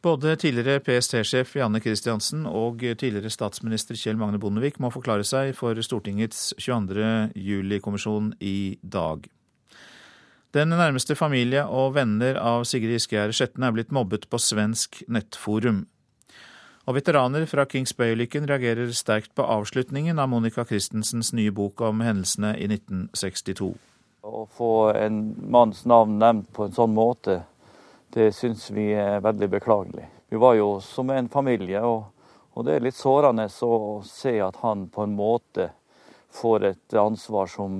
Både 0.07 0.37
tidligere 0.37 0.79
PST-sjef 0.81 1.57
Janne 1.57 1.81
Christiansen 1.83 2.45
og 2.47 2.79
tidligere 2.79 3.31
statsminister 3.33 3.97
Kjell 3.99 4.15
Magne 4.21 4.39
Bondevik 4.39 4.77
må 4.79 4.93
forklare 4.95 5.25
seg 5.27 5.51
for 5.59 5.75
Stortingets 5.83 6.53
22. 6.63 7.33
juli-kommisjon 7.35 8.29
i 8.39 8.77
dag. 8.87 9.25
Den 10.55 10.71
nærmeste 10.71 11.17
familie 11.19 11.65
og 11.67 11.97
venner 11.97 12.39
av 12.39 12.69
Sigrid 12.71 12.95
Giskegjerde 12.95 13.35
Skjetne 13.35 13.67
er 13.67 13.75
blitt 13.75 13.91
mobbet 13.91 14.29
på 14.31 14.39
svensk 14.39 15.01
nettforum. 15.11 15.83
Og 16.87 17.01
veteraner 17.01 17.49
fra 17.51 17.67
Kings 17.67 17.97
Bay-ulykken 17.99 18.47
reagerer 18.47 18.95
sterkt 18.95 19.35
på 19.35 19.43
avslutningen 19.43 20.23
av 20.23 20.31
Monica 20.31 20.63
Christensens 20.69 21.33
nye 21.35 21.51
bok 21.51 21.83
om 21.83 22.07
hendelsene 22.07 22.55
i 22.55 22.71
1962. 22.71 23.73
Å 24.23 24.47
få 24.55 24.73
en 25.03 25.21
manns 25.51 25.83
navn 25.83 26.21
nevnt 26.23 26.53
på 26.55 26.69
en 26.69 26.79
sånn 26.79 26.95
måte, 26.95 27.41
det 28.17 28.31
syns 28.33 28.71
vi 28.73 28.89
er 28.97 29.21
veldig 29.21 29.49
beklagelig. 29.59 30.07
Vi 30.33 30.39
var 30.41 30.55
jo 30.57 30.79
som 30.81 31.11
en 31.13 31.29
familie, 31.29 31.83
og, 31.85 32.07
og 32.57 32.65
det 32.65 32.79
er 32.79 32.87
litt 32.87 32.97
sårende 32.97 33.45
å 33.63 34.01
se 34.09 34.39
at 34.41 34.57
han 34.63 34.87
på 34.89 35.05
en 35.05 35.13
måte 35.19 35.69
får 36.33 36.65
et 36.71 36.97
ansvar 36.97 37.51
som, 37.53 37.77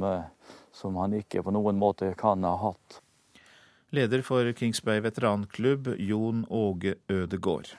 som 0.77 1.01
han 1.01 1.17
ikke 1.17 1.41
på 1.47 1.57
noen 1.57 1.81
måte 1.81 2.13
kan 2.21 2.45
ha 2.45 2.53
hatt. 2.69 3.01
Leder 3.97 4.21
for 4.27 4.53
Kingsberg 4.53 5.07
veteranklubb, 5.07 5.95
Jon 6.05 6.45
Åge 6.53 6.99
Ødegård. 7.09 7.73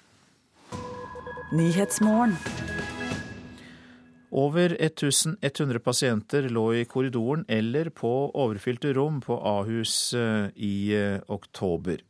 Over 4.31 4.73
1100 4.81 5.79
pasienter 5.79 6.49
lå 6.49 6.65
i 6.73 6.85
korridoren 6.89 7.45
eller 7.47 7.89
på 7.95 8.11
overfylte 8.33 8.91
rom 8.97 9.21
på 9.23 9.37
Ahus 9.39 10.13
eh, 10.13 10.49
i 10.55 10.91
eh, 10.97 11.21
oktober. 11.31 12.01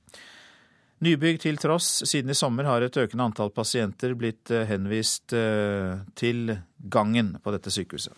Nybygg 1.05 1.41
til 1.43 1.59
tross, 1.61 2.01
siden 2.09 2.33
i 2.33 2.37
sommer 2.37 2.65
har 2.65 2.81
et 2.81 2.97
økende 2.97 3.27
antall 3.29 3.51
pasienter 3.53 4.15
blitt 4.17 4.49
eh, 4.49 4.65
henvist 4.69 5.35
til 6.17 6.55
gangen 6.89 7.35
på 7.43 7.53
dette 7.53 7.73
sykehuset. 7.73 8.15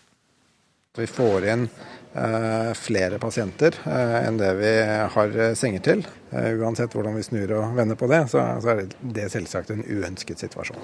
Vi 0.98 1.08
får 1.08 1.46
inn 1.46 1.68
eh, 2.14 2.74
flere 2.74 3.20
pasienter 3.22 3.76
eh, 3.86 4.16
enn 4.28 4.40
det 4.40 4.50
vi 4.58 4.72
har 5.14 5.36
senger 5.56 5.84
til. 5.86 6.02
Eh, 6.32 6.50
uansett 6.58 6.96
hvordan 6.98 7.14
vi 7.16 7.24
snur 7.24 7.54
og 7.60 7.76
vender 7.78 7.96
på 7.96 8.10
det, 8.10 8.24
så, 8.32 8.42
så 8.58 8.74
er 8.74 8.82
det 9.00 9.30
selvsagt 9.30 9.70
en 9.70 9.86
uønsket 9.86 10.42
situasjon. 10.42 10.82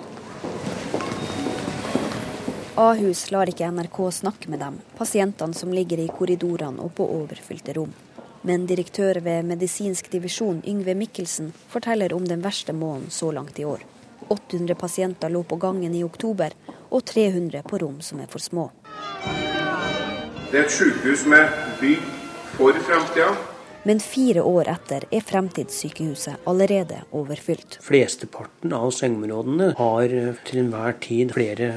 Ahus 2.78 3.26
lar 3.34 3.50
ikke 3.50 3.72
NRK 3.72 4.00
snakke 4.22 4.52
med 4.54 4.62
dem, 4.62 4.78
pasientene 5.00 5.58
som 5.58 5.74
ligger 5.74 6.04
i 6.04 6.10
korridorene 6.12 6.86
og 6.86 6.94
på 6.96 7.08
overfylte 7.24 7.74
rom. 7.80 7.96
Men 8.46 8.68
direktør 8.70 9.18
ved 9.26 9.48
medisinsk 9.50 10.12
divisjon 10.14 10.60
Yngve 10.70 10.94
Mikkelsen 10.94 11.48
forteller 11.72 12.14
om 12.14 12.28
den 12.30 12.44
verste 12.46 12.76
måneden 12.78 13.10
så 13.10 13.32
langt 13.34 13.58
i 13.60 13.66
år. 13.66 13.82
800 14.28 14.76
pasienter 14.78 15.30
lå 15.34 15.42
på 15.44 15.58
gangen 15.58 15.96
i 15.96 16.04
oktober, 16.06 16.54
og 16.90 17.06
300 17.10 17.64
på 17.66 17.80
rom 17.82 17.98
som 18.06 18.22
er 18.22 18.30
for 18.30 18.44
små. 18.44 18.68
Det 20.52 20.60
er 20.60 20.68
et 20.68 20.76
sykehus 20.76 21.26
med 21.30 21.58
bygg 21.82 22.06
for 22.54 22.78
framtida. 22.86 23.32
Men 23.86 24.00
fire 24.02 24.46
år 24.46 24.70
etter 24.76 25.08
er 25.10 25.26
fremtidssykehuset 25.26 26.46
allerede 26.50 27.02
overfylt. 27.18 27.80
Flesteparten 27.86 28.78
av 28.78 28.94
sengeområdene 28.94 29.74
har 29.82 30.16
til 30.46 30.62
enhver 30.62 30.98
tid 31.02 31.34
flere 31.34 31.74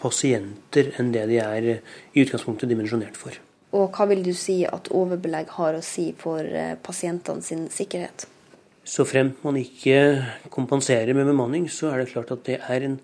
pasienter 0.00 0.94
enn 0.96 1.12
det 1.12 1.28
de 1.28 1.38
er 1.44 1.70
i 1.76 1.78
utgangspunktet 2.24 2.72
dimensjonert 2.72 3.20
for. 3.20 3.36
Og 3.76 3.94
hva 3.94 4.06
vil 4.10 4.24
du 4.26 4.32
si 4.34 4.62
at 4.66 4.90
overbelegg 4.90 5.52
har 5.58 5.76
å 5.78 5.84
si 5.84 6.10
for 6.18 6.42
eh, 6.42 6.74
pasientene 6.82 7.44
sin 7.44 7.68
sikkerhet? 7.70 8.26
Så 8.82 9.04
fremt 9.06 9.44
man 9.46 9.58
ikke 9.60 10.24
kompenserer 10.50 11.14
med 11.14 11.28
bemanning, 11.28 11.68
så 11.70 11.92
er 11.92 12.02
det 12.02 12.10
klart 12.10 12.32
at 12.34 12.42
det 12.48 12.58
er 12.66 12.86
en 12.86 12.98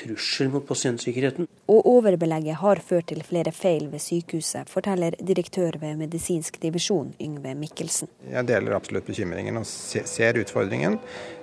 trussel 0.00 0.50
mot 0.52 0.66
pasientsikkerheten. 0.66 1.48
Og 1.70 1.86
overbelegget 1.94 2.60
har 2.60 2.82
ført 2.84 3.08
til 3.12 3.22
flere 3.26 3.52
feil 3.54 3.88
ved 3.92 4.02
sykehuset, 4.02 4.68
forteller 4.70 5.16
direktør 5.20 5.78
ved 5.82 5.96
medisinsk 6.00 6.60
divisjon 6.62 7.14
Yngve 7.22 7.54
Mikkelsen. 7.58 8.10
Jeg 8.30 8.48
deler 8.50 8.76
absolutt 8.76 9.08
bekymringen 9.08 9.60
og 9.60 9.66
ser 9.68 10.40
utfordringen. 10.40 11.00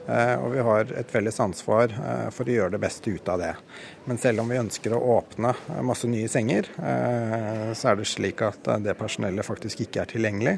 Eh, 0.08 0.36
og 0.42 0.56
vi 0.56 0.64
har 0.66 0.94
et 0.98 1.12
felles 1.14 1.38
ansvar 1.44 1.92
eh, 1.94 2.30
for 2.34 2.50
å 2.50 2.56
gjøre 2.56 2.74
det 2.76 2.82
beste 2.82 3.14
ut 3.14 3.30
av 3.30 3.42
det. 3.42 3.52
Men 4.10 4.18
selv 4.22 4.42
om 4.44 4.50
vi 4.50 4.60
ønsker 4.62 4.96
å 4.96 5.02
åpne 5.18 5.54
masse 5.86 6.10
nye 6.10 6.32
senger, 6.32 6.72
eh, 6.82 7.68
så 7.78 7.92
er 7.92 8.00
det 8.00 8.10
slik 8.10 8.42
at 8.46 8.72
det 8.82 8.98
personellet 9.00 9.48
faktisk 9.48 9.86
ikke 9.86 10.04
er 10.04 10.12
tilgjengelig. 10.16 10.58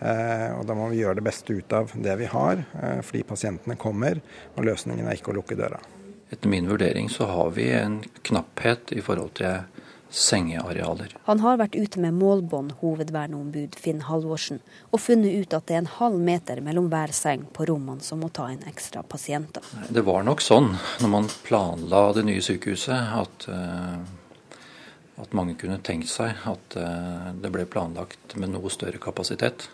Og 0.00 0.62
da 0.64 0.72
må 0.72 0.86
vi 0.88 1.02
gjøre 1.02 1.18
det 1.18 1.26
beste 1.26 1.52
ut 1.52 1.74
av 1.76 1.92
det 1.92 2.14
vi 2.16 2.30
har, 2.32 2.62
fordi 3.04 3.20
pasientene 3.28 3.76
kommer, 3.76 4.22
og 4.54 4.64
løsningen 4.64 5.04
er 5.04 5.20
ikke 5.20 5.34
å 5.34 5.36
lukke 5.36 5.58
døra. 5.60 5.76
Etter 6.30 6.48
min 6.48 6.68
vurdering 6.70 7.10
så 7.10 7.26
har 7.26 7.50
vi 7.56 7.70
en 7.74 8.00
knapphet 8.22 8.92
i 8.94 9.02
forhold 9.02 9.34
til 9.40 9.64
sengearealer. 10.10 11.14
Han 11.26 11.40
har 11.40 11.58
vært 11.60 11.76
ute 11.78 12.00
med 12.02 12.16
målbånd, 12.18 12.74
hovedverneombud 12.80 13.76
Finn 13.78 14.02
Halvorsen, 14.08 14.60
og 14.90 15.02
funnet 15.02 15.44
ut 15.44 15.54
at 15.54 15.68
det 15.68 15.76
er 15.76 15.82
en 15.84 15.92
halv 15.98 16.18
meter 16.22 16.62
mellom 16.66 16.90
hver 16.90 17.14
seng 17.14 17.46
på 17.54 17.66
rommene 17.70 18.02
som 18.04 18.22
må 18.22 18.30
ta 18.34 18.48
inn 18.50 18.64
ekstra 18.68 19.04
pasienter. 19.06 19.66
Det 19.88 20.02
var 20.06 20.26
nok 20.26 20.42
sånn 20.42 20.72
når 21.02 21.12
man 21.14 21.30
planla 21.46 22.04
det 22.18 22.26
nye 22.26 22.42
sykehuset 22.42 23.14
at, 23.22 23.46
eh, 23.50 24.56
at 25.22 25.36
mange 25.36 25.56
kunne 25.60 25.78
tenkt 25.86 26.10
seg 26.10 26.34
at 26.50 26.78
eh, 26.78 27.30
det 27.38 27.54
ble 27.54 27.66
planlagt 27.70 28.34
med 28.36 28.54
noe 28.54 28.70
større 28.74 29.02
kapasitet. 29.02 29.68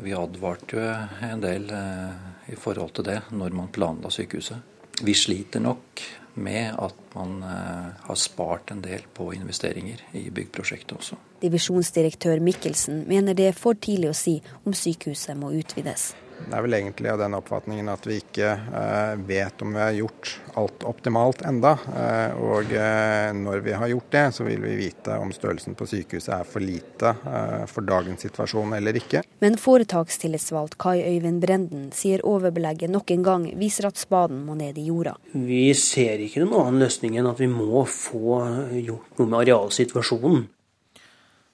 Vi 0.00 0.14
advarte 0.16 0.78
jo 0.78 0.90
en 1.26 1.42
del 1.42 1.66
eh, 1.74 2.52
i 2.54 2.58
forhold 2.58 2.94
til 2.96 3.10
det 3.10 3.22
når 3.34 3.58
man 3.58 3.74
planla 3.74 4.14
sykehuset. 4.14 4.70
Vi 5.00 5.14
sliter 5.16 5.62
nok 5.64 6.02
med 6.34 6.74
at 6.78 7.14
man 7.14 7.42
eh, 7.42 7.86
har 8.06 8.18
spart 8.18 8.70
en 8.70 8.82
del 8.84 9.02
på 9.14 9.32
investeringer 9.34 10.02
i 10.16 10.28
byggprosjektet 10.30 10.96
også. 10.96 11.18
Divisjonsdirektør 11.42 12.40
Mikkelsen 12.44 13.04
mener 13.08 13.36
det 13.36 13.50
er 13.50 13.56
for 13.56 13.78
tidlig 13.78 14.12
å 14.12 14.16
si 14.16 14.38
om 14.64 14.76
sykehuset 14.76 15.38
må 15.38 15.52
utvides. 15.56 16.12
Det 16.48 16.56
er 16.56 16.64
vel 16.64 16.74
egentlig 16.78 17.10
av 17.12 17.18
den 17.20 17.34
oppfatningen 17.36 17.88
at 17.92 18.06
vi 18.08 18.16
ikke 18.20 18.48
eh, 18.50 19.12
vet 19.26 19.62
om 19.62 19.74
vi 19.74 19.80
har 19.82 19.92
gjort 19.94 20.32
alt 20.58 20.84
optimalt 20.88 21.42
enda. 21.46 21.72
Eh, 21.96 22.40
og 22.40 22.72
eh, 22.74 23.30
når 23.36 23.62
vi 23.64 23.74
har 23.76 23.90
gjort 23.92 24.10
det, 24.14 24.24
så 24.34 24.46
vil 24.46 24.62
vi 24.64 24.76
vite 24.78 25.18
om 25.20 25.32
størrelsen 25.34 25.76
på 25.78 25.86
sykehuset 25.90 26.32
er 26.38 26.48
for 26.48 26.64
lite 26.64 27.12
eh, 27.12 27.66
for 27.70 27.86
dagens 27.86 28.24
situasjon 28.26 28.74
eller 28.78 28.98
ikke. 29.00 29.22
Men 29.44 29.58
foretakstillitsvalgt 29.60 30.78
Kai 30.80 30.98
Øyvind 31.04 31.42
Brenden 31.44 31.90
sier 31.96 32.24
overbelegget 32.26 32.92
nok 32.92 33.12
en 33.14 33.26
gang 33.26 33.46
viser 33.60 33.90
at 33.90 34.00
spaden 34.00 34.42
må 34.46 34.56
ned 34.58 34.78
i 34.80 34.88
jorda. 34.88 35.16
Vi 35.34 35.68
ser 35.78 36.22
ikke 36.24 36.44
noen 36.44 36.70
annen 36.70 36.86
løsning 36.86 37.20
enn 37.20 37.30
at 37.30 37.40
vi 37.40 37.50
må 37.50 37.84
få 37.88 38.40
gjort 38.80 39.20
noe 39.20 39.28
med 39.28 39.42
arealsituasjonen. 39.44 40.48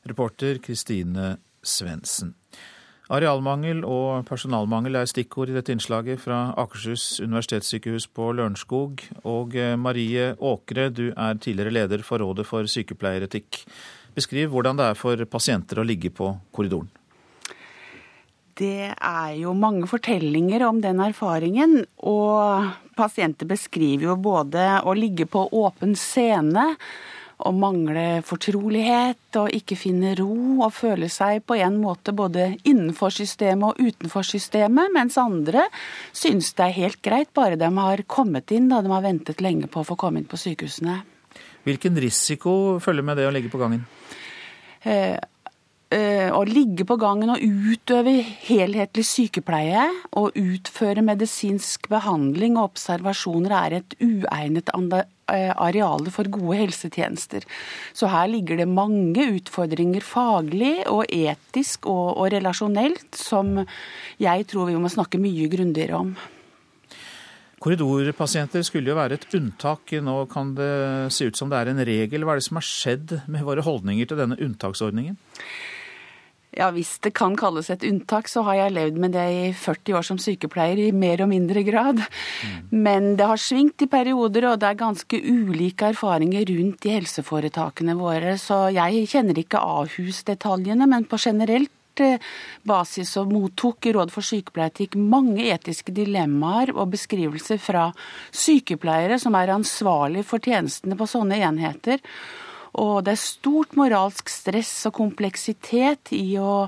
Reporter 0.07 0.61
Kristine 0.62 1.34
Svendsen. 1.66 2.37
Arealmangel 3.07 3.84
og 3.86 4.24
personalmangel 4.26 4.98
er 4.98 5.07
stikkord 5.07 5.52
i 5.52 5.54
dette 5.54 5.70
innslaget 5.70 6.18
fra 6.18 6.48
Akershus 6.59 7.20
universitetssykehus 7.22 8.09
på 8.11 8.32
Lørenskog. 8.34 9.04
Og 9.22 9.54
eh, 9.54 9.76
Marie 9.78 10.32
Åkre, 10.34 10.88
du 10.90 11.04
er 11.12 11.38
tidligere 11.38 11.74
leder 11.76 12.02
for 12.07 12.18
Rådet 12.18 12.48
for 12.48 12.66
sykepleieretikk. 12.66 13.62
Beskriv 14.16 14.50
hvordan 14.50 14.80
det 14.80 14.88
er 14.90 14.98
for 14.98 15.22
pasienter 15.30 15.78
å 15.78 15.86
ligge 15.86 16.11
på 16.11 16.32
korridoren. 16.50 16.90
Det 18.57 18.90
er 18.90 19.32
jo 19.36 19.52
mange 19.54 19.86
fortellinger 19.86 20.64
om 20.66 20.80
den 20.82 20.98
erfaringen. 21.04 21.84
Og 22.11 22.72
pasienter 22.98 23.46
beskriver 23.46 24.09
jo 24.09 24.16
både 24.18 24.80
å 24.82 24.96
ligge 24.98 25.28
på 25.30 25.44
åpen 25.54 25.94
scene 26.00 26.72
å 27.37 27.53
mangle 27.53 28.22
fortrolighet 28.24 29.37
og 29.37 29.53
ikke 29.55 29.76
finne 29.76 30.14
ro 30.16 30.30
og 30.64 30.72
føle 30.72 31.09
seg 31.12 31.43
på 31.45 31.59
en 31.61 31.76
måte 31.82 32.14
både 32.16 32.55
innenfor 32.64 33.12
systemet 33.12 33.74
og 33.74 33.91
utenfor 33.91 34.24
systemet, 34.24 34.93
mens 34.95 35.18
andre 35.20 35.66
synes 36.16 36.55
det 36.57 36.64
er 36.64 36.78
helt 36.78 37.03
greit 37.05 37.32
bare 37.37 37.61
de 37.61 37.68
har 37.76 38.05
kommet 38.09 38.55
inn 38.57 38.70
da 38.72 38.80
de 38.80 38.93
har 38.93 39.05
ventet 39.05 39.45
lenge 39.45 39.68
på 39.68 39.82
å 39.82 39.89
få 39.91 39.99
komme 40.01 40.22
inn 40.22 40.30
på 40.30 40.41
sykehusene. 40.41 41.03
Hvilken 41.66 41.99
risiko 42.01 42.78
følger 42.80 43.05
med 43.05 43.18
det 43.20 43.26
å 43.28 43.32
ligge 43.34 43.51
på 43.53 43.61
gangen? 43.61 43.82
Eh, 44.87 45.18
eh, 45.91 46.30
å 46.30 46.45
ligge 46.47 46.87
på 46.89 46.97
gangen 47.01 47.34
og 47.34 47.43
utøve 47.43 48.14
helhetlig 48.47 49.05
sykepleie 49.05 49.89
og 50.16 50.39
utføre 50.39 51.05
medisinsk 51.05 51.91
behandling 51.93 52.57
og 52.57 52.70
observasjoner 52.70 53.57
er 53.61 53.78
et 53.80 53.99
uegnet 54.01 54.72
arealet 55.26 56.12
for 56.14 56.30
gode 56.30 56.60
helsetjenester. 56.60 57.46
Så 57.96 58.10
her 58.12 58.30
ligger 58.30 58.60
det 58.60 58.68
mange 58.70 59.26
utfordringer 59.40 60.04
faglig 60.06 60.78
og 60.86 61.04
etisk 61.10 61.88
og, 61.90 62.16
og 62.16 62.30
relasjonelt 62.34 63.18
som 63.18 63.58
jeg 64.22 64.48
tror 64.50 64.70
vi 64.70 64.80
må 64.80 64.92
snakke 64.92 65.20
mye 65.22 65.50
grundigere 65.52 65.98
om. 65.98 66.16
Korridorpasienter 67.66 68.62
skulle 68.66 68.92
jo 68.92 68.98
være 68.98 69.16
et 69.16 69.30
unntak. 69.34 69.94
Nå 70.04 70.18
kan 70.30 70.52
det 70.58 71.12
se 71.14 71.30
ut 71.30 71.38
som 71.38 71.50
det 71.50 71.58
er 71.58 71.72
en 71.72 71.86
regel. 71.88 72.26
Hva 72.26 72.36
er 72.36 72.42
det 72.42 72.46
som 72.46 72.60
har 72.60 72.68
skjedd 72.68 73.16
med 73.32 73.46
våre 73.48 73.64
holdninger 73.64 74.06
til 74.06 74.20
denne 74.20 74.38
unntaksordningen? 74.38 75.16
Ja, 76.57 76.70
Hvis 76.72 76.94
det 77.04 77.12
kan 77.12 77.34
kalles 77.36 77.68
et 77.68 77.84
unntak, 77.84 78.30
så 78.32 78.40
har 78.46 78.57
jeg 78.57 78.72
levd 78.72 78.98
med 79.02 79.12
det 79.12 79.24
i 79.28 79.48
40 79.52 79.98
år 79.98 80.04
som 80.09 80.16
sykepleier 80.16 80.78
i 80.86 80.92
mer 80.96 81.20
og 81.20 81.28
mindre 81.28 81.61
grad. 81.66 82.00
Mm. 82.00 82.54
Men 82.72 83.09
det 83.18 83.26
har 83.28 83.40
svingt 83.40 83.84
i 83.84 83.88
perioder, 83.92 84.46
og 84.48 84.62
det 84.62 84.70
er 84.70 84.78
ganske 84.80 85.20
ulike 85.20 85.90
erfaringer 85.92 86.48
rundt 86.48 86.88
i 86.88 86.94
helseforetakene 86.94 87.96
våre. 87.98 88.38
Så 88.40 88.70
jeg 88.72 89.04
kjenner 89.12 89.36
ikke 89.42 89.61
Ahus-detaljene, 89.61 90.88
men 90.88 91.04
på 91.04 91.20
generelt 91.20 92.00
eh, 92.00 92.24
basis 92.64 93.12
og 93.20 93.36
mottok 93.36 93.90
i 93.90 93.92
Råd 93.98 94.16
for 94.16 94.24
sykepleieetikk 94.24 94.96
mange 94.96 95.50
etiske 95.52 95.92
dilemmaer 95.92 96.72
og 96.72 96.94
beskrivelser 96.96 97.61
fra 97.61 97.90
sykepleiere 98.32 99.20
som 99.20 99.36
er 99.36 99.52
ansvarlig 99.59 100.24
for 100.24 100.40
tjenestene 100.40 100.96
på 100.96 101.12
sånne 101.18 101.36
enheter. 101.36 102.00
Og 102.82 103.04
det 103.06 103.14
er 103.14 103.20
stort 103.20 103.76
moralsk 103.78 104.28
stress 104.28 104.72
og 104.88 104.96
kompleksitet 104.98 106.12
i 106.16 106.36
å 106.40 106.66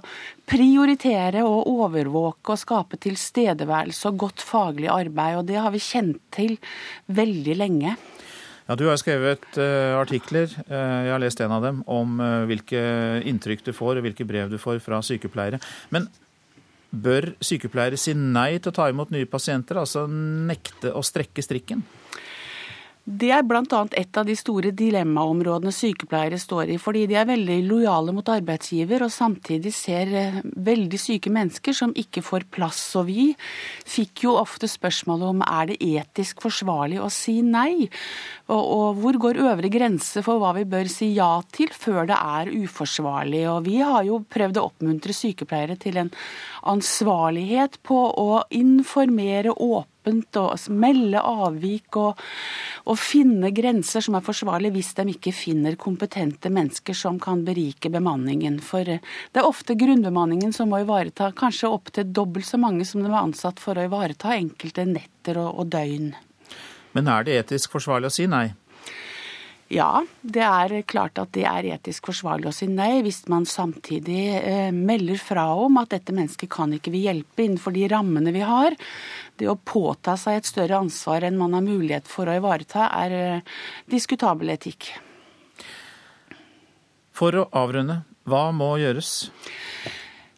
prioritere 0.49 1.43
og 1.45 1.69
overvåke 1.69 2.55
og 2.55 2.61
skape 2.61 3.01
tilstedeværelse 3.05 4.09
og 4.09 4.23
godt 4.25 4.45
faglig 4.45 4.89
arbeid. 4.93 5.41
Og 5.41 5.51
det 5.51 5.59
har 5.61 5.75
vi 5.75 5.83
kjent 5.85 6.23
til 6.35 6.57
veldig 7.13 7.59
lenge. 7.59 7.97
Ja, 8.69 8.77
Du 8.77 8.85
har 8.89 8.97
skrevet 9.01 9.45
uh, 9.57 9.97
artikler, 9.97 10.49
uh, 10.69 11.05
jeg 11.07 11.13
har 11.15 11.23
lest 11.23 11.41
en 11.41 11.55
av 11.57 11.65
dem, 11.65 11.81
om 11.89 12.19
uh, 12.21 12.45
hvilke 12.49 12.81
inntrykk 13.29 13.65
du 13.65 13.73
får 13.73 13.97
og 13.97 14.05
hvilke 14.05 14.27
brev 14.29 14.51
du 14.53 14.59
får 14.61 14.83
fra 14.85 15.01
sykepleiere. 15.01 15.61
Men 15.89 16.09
bør 16.93 17.31
sykepleiere 17.45 17.97
si 18.01 18.13
nei 18.17 18.59
til 18.59 18.73
å 18.73 18.77
ta 18.77 18.89
imot 18.93 19.13
nye 19.13 19.29
pasienter, 19.29 19.81
altså 19.81 20.05
nekte 20.09 20.93
å 20.93 21.05
strekke 21.05 21.45
strikken? 21.45 21.81
Det 23.09 23.31
er 23.33 23.45
bl.a. 23.47 23.63
et 23.97 24.19
av 24.21 24.27
de 24.29 24.35
store 24.37 24.69
dilemmaområdene 24.77 25.73
sykepleiere 25.73 26.37
står 26.41 26.75
i. 26.75 26.77
Fordi 26.83 27.07
de 27.09 27.17
er 27.17 27.29
veldig 27.31 27.57
lojale 27.65 28.13
mot 28.13 28.29
arbeidsgiver 28.29 29.07
og 29.07 29.13
samtidig 29.15 29.73
ser 29.73 30.13
eh, 30.13 30.37
veldig 30.45 31.01
syke 31.01 31.33
mennesker 31.33 31.73
som 31.73 31.95
ikke 31.97 32.21
får 32.27 32.45
plass. 32.53 32.83
Og 33.01 33.09
vi 33.09 33.25
fikk 33.89 34.27
jo 34.27 34.37
ofte 34.37 34.69
spørsmålet 34.69 35.33
om 35.33 35.41
er 35.47 35.71
det 35.71 35.79
etisk 35.89 36.45
forsvarlig 36.45 37.01
å 37.01 37.09
si 37.13 37.39
nei? 37.41 37.89
Og, 38.53 38.61
og 38.61 39.01
hvor 39.01 39.21
går 39.25 39.41
øvre 39.47 39.73
grense 39.73 40.21
for 40.27 40.43
hva 40.43 40.53
vi 40.59 40.69
bør 40.69 40.93
si 40.93 41.15
ja 41.17 41.33
til 41.49 41.73
før 41.73 42.11
det 42.13 42.19
er 42.21 42.53
uforsvarlig? 42.53 43.47
Og 43.55 43.63
vi 43.71 43.81
har 43.81 44.05
jo 44.05 44.21
prøvd 44.29 44.61
å 44.61 44.69
oppmuntre 44.69 45.17
sykepleiere 45.17 45.81
til 45.81 46.03
en 46.05 46.13
ansvarlighet 46.69 47.81
på 47.89 48.05
å 48.21 48.43
informere 48.53 49.57
åpent 49.57 49.95
åpent 50.09 50.37
og 50.41 50.57
melde 50.71 51.21
avvik 51.21 51.97
og, 51.97 52.19
og 52.89 52.99
finne 52.99 53.51
grenser 53.55 54.01
som 54.05 54.17
er 54.17 54.25
forsvarlige 54.25 54.75
hvis 54.77 54.95
de 54.97 55.07
ikke 55.13 55.33
finner 55.33 55.77
kompetente 55.77 56.51
mennesker 56.51 56.95
som 56.95 57.19
kan 57.21 57.45
berike 57.45 57.91
bemanningen. 57.91 58.61
For 58.61 58.85
det 58.85 59.01
er 59.35 59.47
ofte 59.47 59.77
grunnbemanningen 59.79 60.53
som 60.53 60.71
må 60.71 60.83
ivareta 60.83 61.33
kanskje 61.33 61.69
opptil 61.69 62.13
dobbelt 62.13 62.47
så 62.47 62.59
mange 62.59 62.87
som 62.89 63.03
de 63.03 63.11
er 63.11 63.21
ansatt 63.21 63.61
for 63.61 63.79
å 63.79 63.85
ivareta 63.89 64.35
enkelte 64.37 64.87
netter 64.89 65.39
og, 65.39 65.61
og 65.61 65.69
døgn. 65.73 66.15
Men 66.97 67.09
er 67.13 67.25
det 67.25 67.37
etisk 67.43 67.77
forsvarlig 67.77 68.09
å 68.09 68.15
si 68.15 68.27
nei? 68.27 68.49
Ja, 69.69 70.01
det 70.25 70.45
er 70.47 70.73
klart 70.89 71.19
at 71.21 71.35
det 71.37 71.43
er 71.45 71.67
etisk 71.75 72.09
forsvarlig 72.09 72.49
å 72.49 72.55
si 72.57 72.71
nei, 72.73 73.03
hvis 73.05 73.21
man 73.29 73.45
samtidig 73.45 74.23
eh, 74.39 74.71
melder 74.73 75.21
fra 75.21 75.45
om 75.61 75.77
at 75.83 75.93
dette 75.93 76.15
mennesket 76.17 76.49
kan 76.55 76.73
ikke 76.73 76.93
vi 76.95 77.03
hjelpe 77.05 77.45
innenfor 77.45 77.77
de 77.77 77.85
rammene 77.93 78.33
vi 78.33 78.47
har. 78.49 78.77
Det 79.37 79.51
å 79.51 79.59
påta 79.61 80.17
seg 80.17 80.39
et 80.39 80.49
større 80.49 80.81
ansvar 80.81 81.27
enn 81.29 81.37
man 81.37 81.53
har 81.53 81.67
mulighet 81.67 82.09
for 82.09 82.31
å 82.33 82.39
ivareta, 82.41 82.89
er 82.97 83.17
eh, 83.19 83.61
diskutabel 83.93 84.57
etikk. 84.57 84.89
For 87.13 87.37
å 87.37 87.49
avrunde, 87.61 88.01
hva 88.25 88.47
må 88.57 88.73
gjøres? 88.81 89.29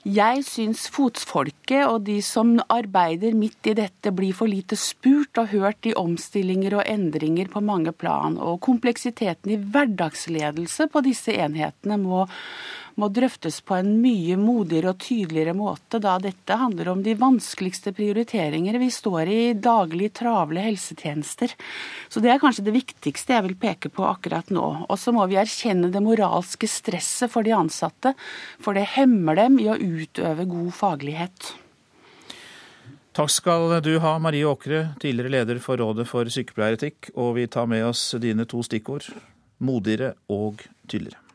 Jeg 0.09 0.46
syns 0.48 0.86
fotfolket 0.88 1.82
og 1.84 2.07
de 2.07 2.22
som 2.24 2.55
arbeider 2.72 3.34
midt 3.36 3.68
i 3.68 3.74
dette, 3.76 4.09
blir 4.16 4.32
for 4.32 4.48
lite 4.48 4.78
spurt 4.80 5.36
og 5.36 5.51
hørt 5.53 5.84
i 5.84 5.92
omstillinger 5.92 6.78
og 6.78 6.88
endringer 6.88 7.51
på 7.53 7.61
mange 7.61 7.92
plan. 7.92 8.38
Og 8.40 8.62
kompleksiteten 8.64 9.53
i 9.53 9.59
hverdagsledelse 9.61 10.88
på 10.88 11.03
disse 11.05 11.36
enhetene 11.36 12.01
må 12.01 12.24
må 12.99 13.09
drøftes 13.12 13.61
på 13.66 13.76
en 13.78 13.93
mye 14.03 14.36
modigere 14.41 14.93
og 14.93 15.01
tydeligere 15.03 15.55
måte, 15.57 16.01
da 16.03 16.16
dette 16.22 16.59
handler 16.59 16.93
om 16.93 17.05
de 17.05 17.14
vanskeligste 17.18 17.93
prioriteringer 17.97 18.78
vi 18.80 18.91
står 18.95 19.30
i 19.30 19.41
daglig 19.55 20.11
travle 20.18 20.64
helsetjenester. 20.64 21.55
Så 22.09 22.22
det 22.24 22.34
er 22.34 22.43
kanskje 22.43 22.66
det 22.66 22.76
viktigste 22.76 23.36
jeg 23.36 23.47
vil 23.49 23.57
peke 23.61 23.93
på 23.95 24.07
akkurat 24.09 24.51
nå. 24.55 24.66
Og 24.88 24.99
så 25.01 25.14
må 25.14 25.26
vi 25.30 25.38
erkjenne 25.41 25.93
det 25.93 26.03
moralske 26.05 26.68
stresset 26.70 27.32
for 27.32 27.47
de 27.47 27.55
ansatte, 27.57 28.14
for 28.61 28.78
det 28.78 28.88
hemmer 28.97 29.38
dem 29.38 29.59
i 29.62 29.70
å 29.70 29.78
utøve 29.78 30.49
god 30.51 30.70
faglighet. 30.76 31.53
Takk 33.16 33.32
skal 33.34 33.80
du 33.82 33.97
ha, 33.99 34.14
Marie 34.22 34.47
Åkre, 34.47 34.93
tidligere 35.03 35.34
leder 35.34 35.59
for 35.62 35.80
Rådet 35.80 36.07
for 36.09 36.30
sykepleieretikk. 36.30 37.11
Og 37.18 37.34
vi 37.41 37.49
tar 37.51 37.66
med 37.70 37.82
oss 37.88 38.12
dine 38.22 38.47
to 38.49 38.62
stikkord 38.62 39.11
modigere 39.61 40.14
og 40.32 40.62
tydeligere. 40.88 41.30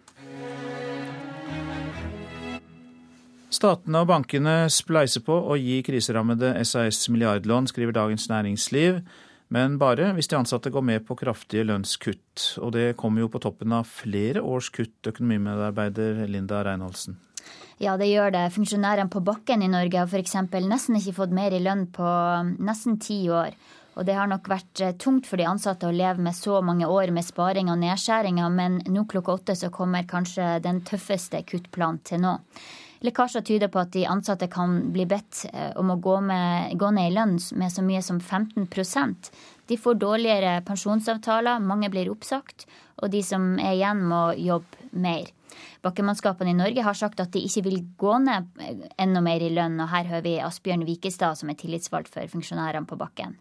Statene 3.54 4.02
og 4.02 4.10
bankene 4.10 4.56
spleiser 4.74 5.22
på 5.26 5.36
å 5.36 5.56
gi 5.60 5.82
kriserammede 5.86 6.54
SAS 6.66 7.06
milliardlån, 7.14 7.70
skriver 7.72 7.96
Dagens 7.96 8.28
Næringsliv. 8.32 9.04
Men 9.54 9.78
bare 9.78 10.10
hvis 10.18 10.28
de 10.32 10.40
ansatte 10.40 10.72
går 10.74 10.82
med 10.82 11.06
på 11.06 11.18
kraftige 11.20 11.68
lønnskutt. 11.68 12.58
Og 12.66 12.74
det 12.76 12.96
kommer 12.98 13.24
jo 13.24 13.30
på 13.32 13.42
toppen 13.44 13.76
av 13.78 13.86
flere 13.86 14.42
års 14.42 14.72
kutt, 14.74 14.98
økonomimedarbeider 15.06 16.26
Linda 16.32 16.64
Reinholdsen. 16.66 17.20
Ja, 17.78 17.98
det 18.00 18.08
gjør 18.08 18.32
det. 18.34 18.50
Funksjonærene 18.56 19.12
på 19.12 19.22
bakken 19.24 19.62
i 19.62 19.70
Norge 19.70 20.00
har 20.00 20.10
f.eks. 20.10 20.38
nesten 20.66 20.98
ikke 20.98 21.18
fått 21.20 21.36
mer 21.36 21.54
i 21.54 21.62
lønn 21.62 21.86
på 21.94 22.12
nesten 22.58 22.98
ti 23.04 23.26
år. 23.30 23.54
Og 23.96 24.08
det 24.08 24.16
har 24.18 24.28
nok 24.28 24.48
vært 24.52 24.82
eh, 24.84 24.96
tungt 25.00 25.28
for 25.28 25.40
de 25.40 25.48
ansatte 25.48 25.88
å 25.88 25.96
leve 25.96 26.24
med 26.24 26.36
så 26.36 26.60
mange 26.66 26.88
år 26.92 27.14
med 27.16 27.24
sparing 27.24 27.70
og 27.72 27.80
nedskjæringer, 27.80 28.50
men 28.52 28.82
nå 28.92 29.06
klokka 29.12 29.38
åtte 29.38 29.56
så 29.56 29.70
kommer 29.72 30.08
kanskje 30.08 30.58
den 30.64 30.82
tøffeste 30.88 31.40
kuttplanen 31.48 32.02
til 32.04 32.24
nå. 32.26 32.34
Lekkasjer 33.04 33.44
tyder 33.46 33.72
på 33.72 33.82
at 33.82 33.92
de 33.94 34.06
ansatte 34.08 34.48
kan 34.52 34.78
bli 34.96 35.06
bedt 35.10 35.46
eh, 35.52 35.72
om 35.80 35.92
å 35.92 36.00
gå, 36.02 36.16
med, 36.24 36.76
gå 36.80 36.92
ned 36.96 37.12
i 37.12 37.16
lønn 37.16 37.36
med 37.60 37.74
så 37.74 37.84
mye 37.86 38.02
som 38.06 38.22
15% 38.22 39.32
De 39.68 39.78
får 39.82 40.00
dårligere 40.00 40.60
pensjonsavtaler, 40.68 41.60
mange 41.60 41.90
blir 41.90 42.12
oppsagt, 42.14 42.68
og 43.02 43.12
de 43.12 43.24
som 43.26 43.56
er 43.60 43.76
igjen, 43.76 44.06
må 44.08 44.30
jobbe 44.38 44.92
mer. 44.94 45.32
Bakkemannskapene 45.86 46.54
i 46.54 46.58
Norge 46.58 46.84
har 46.86 46.98
sagt 46.98 47.20
at 47.22 47.34
de 47.34 47.42
ikke 47.46 47.66
vil 47.68 47.82
gå 48.00 48.18
ned 48.24 48.52
eh, 48.62 48.86
enda 49.02 49.24
mer 49.26 49.44
i 49.44 49.52
lønn, 49.54 49.80
og 49.82 49.92
her 49.92 50.08
hører 50.12 50.28
vi 50.28 50.38
Asbjørn 50.44 50.86
Vikestad, 50.88 51.40
som 51.40 51.52
er 51.52 51.60
tillitsvalgt 51.60 52.14
for 52.14 52.32
funksjonærene 52.32 52.88
på 52.90 53.00
bakken. 53.00 53.36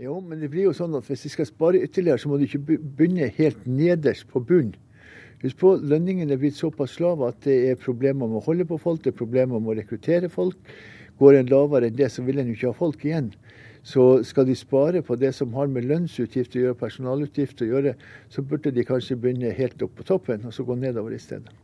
Jo, 0.00 0.20
men 0.24 0.40
det 0.40 0.48
blir 0.52 0.68
jo 0.68 0.76
sånn 0.76 0.94
at 0.96 1.08
hvis 1.08 1.26
de 1.26 1.32
skal 1.32 1.48
spare 1.48 1.80
ytterligere, 1.84 2.22
så 2.22 2.30
må 2.30 2.38
de 2.40 2.46
ikke 2.48 2.78
begynne 2.78 3.28
helt 3.36 3.66
nederst 3.68 4.30
på 4.30 4.40
bunn. 4.40 4.72
Husk 5.40 5.56
på, 5.56 5.74
Lønningene 5.88 6.34
er 6.36 6.40
blitt 6.40 6.58
såpass 6.58 6.98
lave 7.00 7.30
at 7.32 7.38
det 7.46 7.56
er 7.70 7.78
problemer 7.80 8.28
med 8.28 8.42
å 8.42 8.44
holde 8.44 8.66
på 8.68 8.76
folk, 8.80 9.00
det 9.04 9.14
er 9.14 9.20
problemer 9.22 9.60
med 9.60 9.72
å 9.72 9.76
rekruttere 9.78 10.28
folk. 10.28 10.58
Går 11.20 11.38
en 11.38 11.48
lavere 11.48 11.88
enn 11.88 11.96
det, 11.96 12.10
så 12.12 12.24
vil 12.26 12.42
en 12.42 12.50
jo 12.50 12.56
ikke 12.58 12.72
ha 12.72 12.76
folk 12.76 13.04
igjen. 13.04 13.30
Så 13.80 14.20
skal 14.28 14.44
de 14.44 14.56
spare 14.58 15.00
på 15.04 15.16
det 15.16 15.32
som 15.32 15.54
har 15.56 15.70
med 15.72 15.88
lønnsutgifter 15.88 16.60
å 16.60 16.64
gjøre, 16.66 16.80
personalutgifter 16.82 17.64
å 17.64 17.70
gjøre, 17.70 17.94
så 18.28 18.44
burde 18.44 18.72
de 18.76 18.84
kanskje 18.84 19.16
begynne 19.16 19.54
helt 19.56 19.80
opp 19.84 19.96
på 19.96 20.08
toppen, 20.12 20.44
og 20.44 20.52
så 20.52 20.66
gå 20.68 20.76
nedover 20.76 21.16
i 21.16 21.22
stedet. 21.22 21.56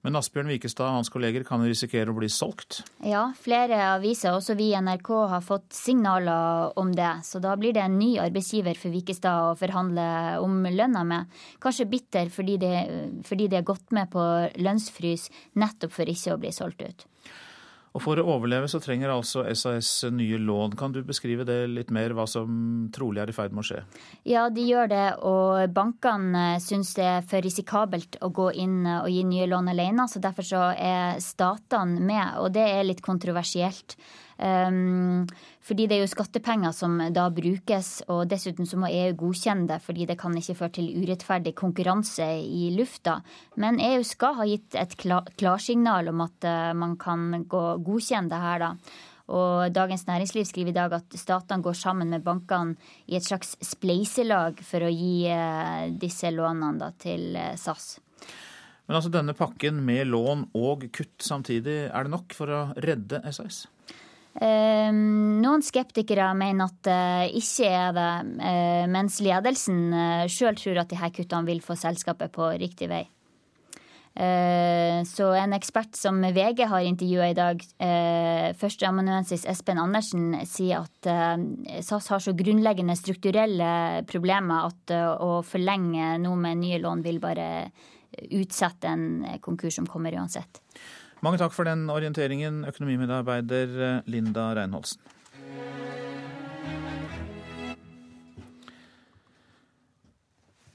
Men 0.00 0.16
Asbjørn 0.16 0.48
Wikestad 0.48 0.86
og 0.88 0.96
hans 0.96 1.10
kolleger 1.12 1.44
kan 1.44 1.60
risikere 1.60 2.08
å 2.08 2.16
bli 2.16 2.28
solgt? 2.32 2.78
Ja, 3.04 3.26
flere 3.36 3.76
aviser, 3.98 4.32
også 4.32 4.56
vi 4.56 4.70
i 4.70 4.78
NRK, 4.80 5.10
har 5.28 5.44
fått 5.44 5.76
signaler 5.76 6.72
om 6.80 6.94
det. 6.96 7.10
Så 7.28 7.42
da 7.44 7.52
blir 7.60 7.76
det 7.76 7.84
en 7.84 7.98
ny 8.00 8.14
arbeidsgiver 8.22 8.80
for 8.80 8.94
Wikestad 8.94 9.50
å 9.50 9.58
forhandle 9.60 10.06
om 10.40 10.64
lønna 10.64 11.04
med. 11.04 11.42
Kanskje 11.60 11.88
bitter 11.92 12.32
fordi 12.32 12.56
de, 12.62 12.72
fordi 13.28 13.50
de 13.52 13.60
har 13.60 13.68
gått 13.68 13.92
med 13.96 14.08
på 14.14 14.24
lønnsfrys 14.56 15.28
nettopp 15.60 15.92
for 15.98 16.08
ikke 16.08 16.32
å 16.32 16.40
bli 16.40 16.54
solgt 16.56 16.86
ut. 16.86 17.06
Og 17.90 18.02
For 18.04 18.20
å 18.22 18.26
overleve 18.36 18.68
så 18.70 18.78
trenger 18.82 19.10
altså 19.10 19.42
SAS 19.50 20.04
nye 20.14 20.38
lån. 20.38 20.76
Kan 20.78 20.92
du 20.94 21.00
beskrive 21.06 21.42
det 21.48 21.58
litt 21.72 21.90
mer, 21.90 22.14
hva 22.14 22.26
som 22.30 22.86
trolig 22.94 23.24
er 23.24 23.32
i 23.32 23.34
ferd 23.34 23.54
med 23.56 23.64
å 23.64 23.66
skje? 23.66 23.82
Ja, 24.30 24.44
de 24.52 24.62
gjør 24.68 24.92
det, 24.92 25.06
og 25.26 25.74
bankene 25.74 26.60
syns 26.62 26.94
det 26.98 27.08
er 27.16 27.26
for 27.26 27.42
risikabelt 27.42 28.20
å 28.22 28.30
gå 28.34 28.50
inn 28.62 28.84
og 28.86 29.10
gi 29.10 29.24
nye 29.26 29.50
lån 29.50 29.72
alene. 29.74 30.06
Så 30.10 30.22
derfor 30.22 30.46
så 30.46 30.64
er 30.76 31.18
statene 31.24 31.98
med, 31.98 32.38
og 32.38 32.54
det 32.54 32.66
er 32.68 32.86
litt 32.86 33.02
kontroversielt. 33.02 33.98
Um, 34.40 35.26
fordi 35.60 35.84
det 35.84 35.98
er 35.98 36.02
jo 36.06 36.10
skattepenger 36.10 36.72
som 36.72 36.96
da 37.12 37.26
brukes, 37.34 37.90
og 38.08 38.24
dessuten 38.30 38.68
så 38.68 38.78
må 38.80 38.88
EU 38.88 39.12
godkjenne 39.20 39.68
det, 39.68 39.80
fordi 39.84 40.06
det 40.08 40.16
kan 40.20 40.36
ikke 40.36 40.56
føre 40.62 40.74
til 40.78 40.88
urettferdig 41.02 41.52
konkurranse 41.58 42.26
i 42.40 42.70
lufta. 42.72 43.18
Men 43.60 43.80
EU 43.84 44.00
skal 44.06 44.38
ha 44.40 44.48
gitt 44.48 44.78
et 44.80 44.96
klarsignal 44.96 46.08
om 46.12 46.24
at 46.24 46.48
uh, 46.48 46.72
man 46.72 46.96
kan 47.00 47.44
godkjenne 47.50 48.32
det 48.32 48.42
her, 48.46 48.64
da. 48.64 48.74
Og 49.30 49.70
Dagens 49.70 50.06
Næringsliv 50.08 50.44
skriver 50.48 50.72
i 50.72 50.74
dag 50.74 50.94
at 50.96 51.14
statene 51.14 51.62
går 51.62 51.76
sammen 51.78 52.10
med 52.10 52.24
bankene 52.26 52.74
i 53.06 53.14
et 53.18 53.26
slags 53.26 53.54
spleiselag 53.62 54.58
for 54.66 54.82
å 54.82 54.90
gi 54.90 55.28
uh, 55.30 55.90
disse 56.00 56.32
lånene 56.34 56.80
da, 56.80 56.90
til 56.98 57.36
uh, 57.36 57.52
SAS. 57.60 57.98
Men 58.88 58.98
altså 58.98 59.12
denne 59.14 59.36
pakken 59.38 59.84
med 59.86 60.08
lån 60.10 60.48
og 60.58 60.88
kutt 60.90 61.22
samtidig, 61.22 61.84
er 61.92 62.08
det 62.08 62.10
nok 62.10 62.34
for 62.34 62.50
å 62.50 62.62
redde 62.82 63.20
SAS? 63.30 63.68
Ehm, 64.38 65.40
noen 65.42 65.62
skeptikere 65.64 66.28
mener 66.38 66.70
at 66.70 66.82
det 66.86 67.38
ikke 67.40 67.66
er 67.66 67.94
det, 67.96 68.10
eh, 68.46 68.84
mens 68.86 69.18
ledelsen 69.24 69.88
eh, 69.90 70.28
sjøl 70.30 70.54
tror 70.58 70.84
at 70.84 70.92
disse 70.92 71.10
kuttene 71.16 71.48
vil 71.48 71.62
få 71.64 71.74
selskapet 71.78 72.30
på 72.36 72.52
riktig 72.62 72.88
vei. 72.92 73.02
Eh, 74.20 75.02
så 75.06 75.32
en 75.34 75.54
ekspert 75.56 75.98
som 75.98 76.22
VG 76.22 76.62
har 76.70 76.86
intervjua 76.86 77.30
i 77.30 77.36
dag, 77.38 77.62
førsteamanuensis 78.60 79.46
Espen 79.50 79.78
Andersen, 79.82 80.34
sier 80.46 80.84
at 80.84 81.82
SAS 81.86 82.10
har 82.12 82.22
så 82.22 82.34
grunnleggende 82.36 82.98
strukturelle 82.98 84.02
problemer 84.10 84.70
at 84.70 84.94
å 85.22 85.40
forlenge 85.46 86.18
noe 86.22 86.38
med 86.38 86.62
nye 86.62 86.82
lån 86.82 87.06
vil 87.06 87.22
bare 87.22 87.70
utsette 88.34 88.90
en 88.90 89.38
konkurs 89.42 89.78
som 89.78 89.86
kommer 89.88 90.18
uansett. 90.18 90.60
Mange 91.20 91.36
takk 91.36 91.52
for 91.52 91.68
den 91.68 91.84
orienteringen, 91.92 92.62
økonomimedarbeider 92.64 93.80
eh, 93.84 93.96
Linda 94.08 94.54
Reinholsen. 94.56 95.02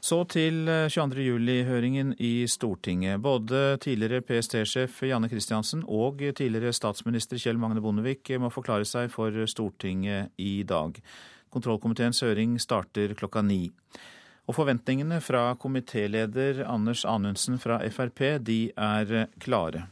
Så 0.05 0.19
til 0.29 0.67
22.07-høringen 0.69 2.11
eh, 2.13 2.19
i 2.21 2.33
Stortinget. 2.45 3.23
Både 3.25 3.79
tidligere 3.81 4.21
PST-sjef 4.21 5.01
Janne 5.09 5.31
Christiansen 5.31 5.81
og 5.89 6.21
tidligere 6.37 6.75
statsminister 6.77 7.41
Kjell 7.41 7.57
Magne 7.57 7.81
Bondevik 7.81 8.29
må 8.37 8.53
forklare 8.53 8.85
seg 8.85 9.09
for 9.15 9.33
Stortinget 9.49 10.29
i 10.37 10.59
dag. 10.61 11.01
Kontrollkomiteens 11.49 12.21
høring 12.21 12.59
starter 12.61 13.17
klokka 13.17 13.41
ni. 13.41 13.63
Og 14.45 14.59
forventningene 14.59 15.17
fra 15.25 15.55
komitéleder 15.57 16.61
Anders 16.69 17.01
Anundsen 17.09 17.57
fra 17.57 17.81
Frp, 17.89 18.27
de 18.45 18.59
er 18.77 19.25
klare. 19.41 19.87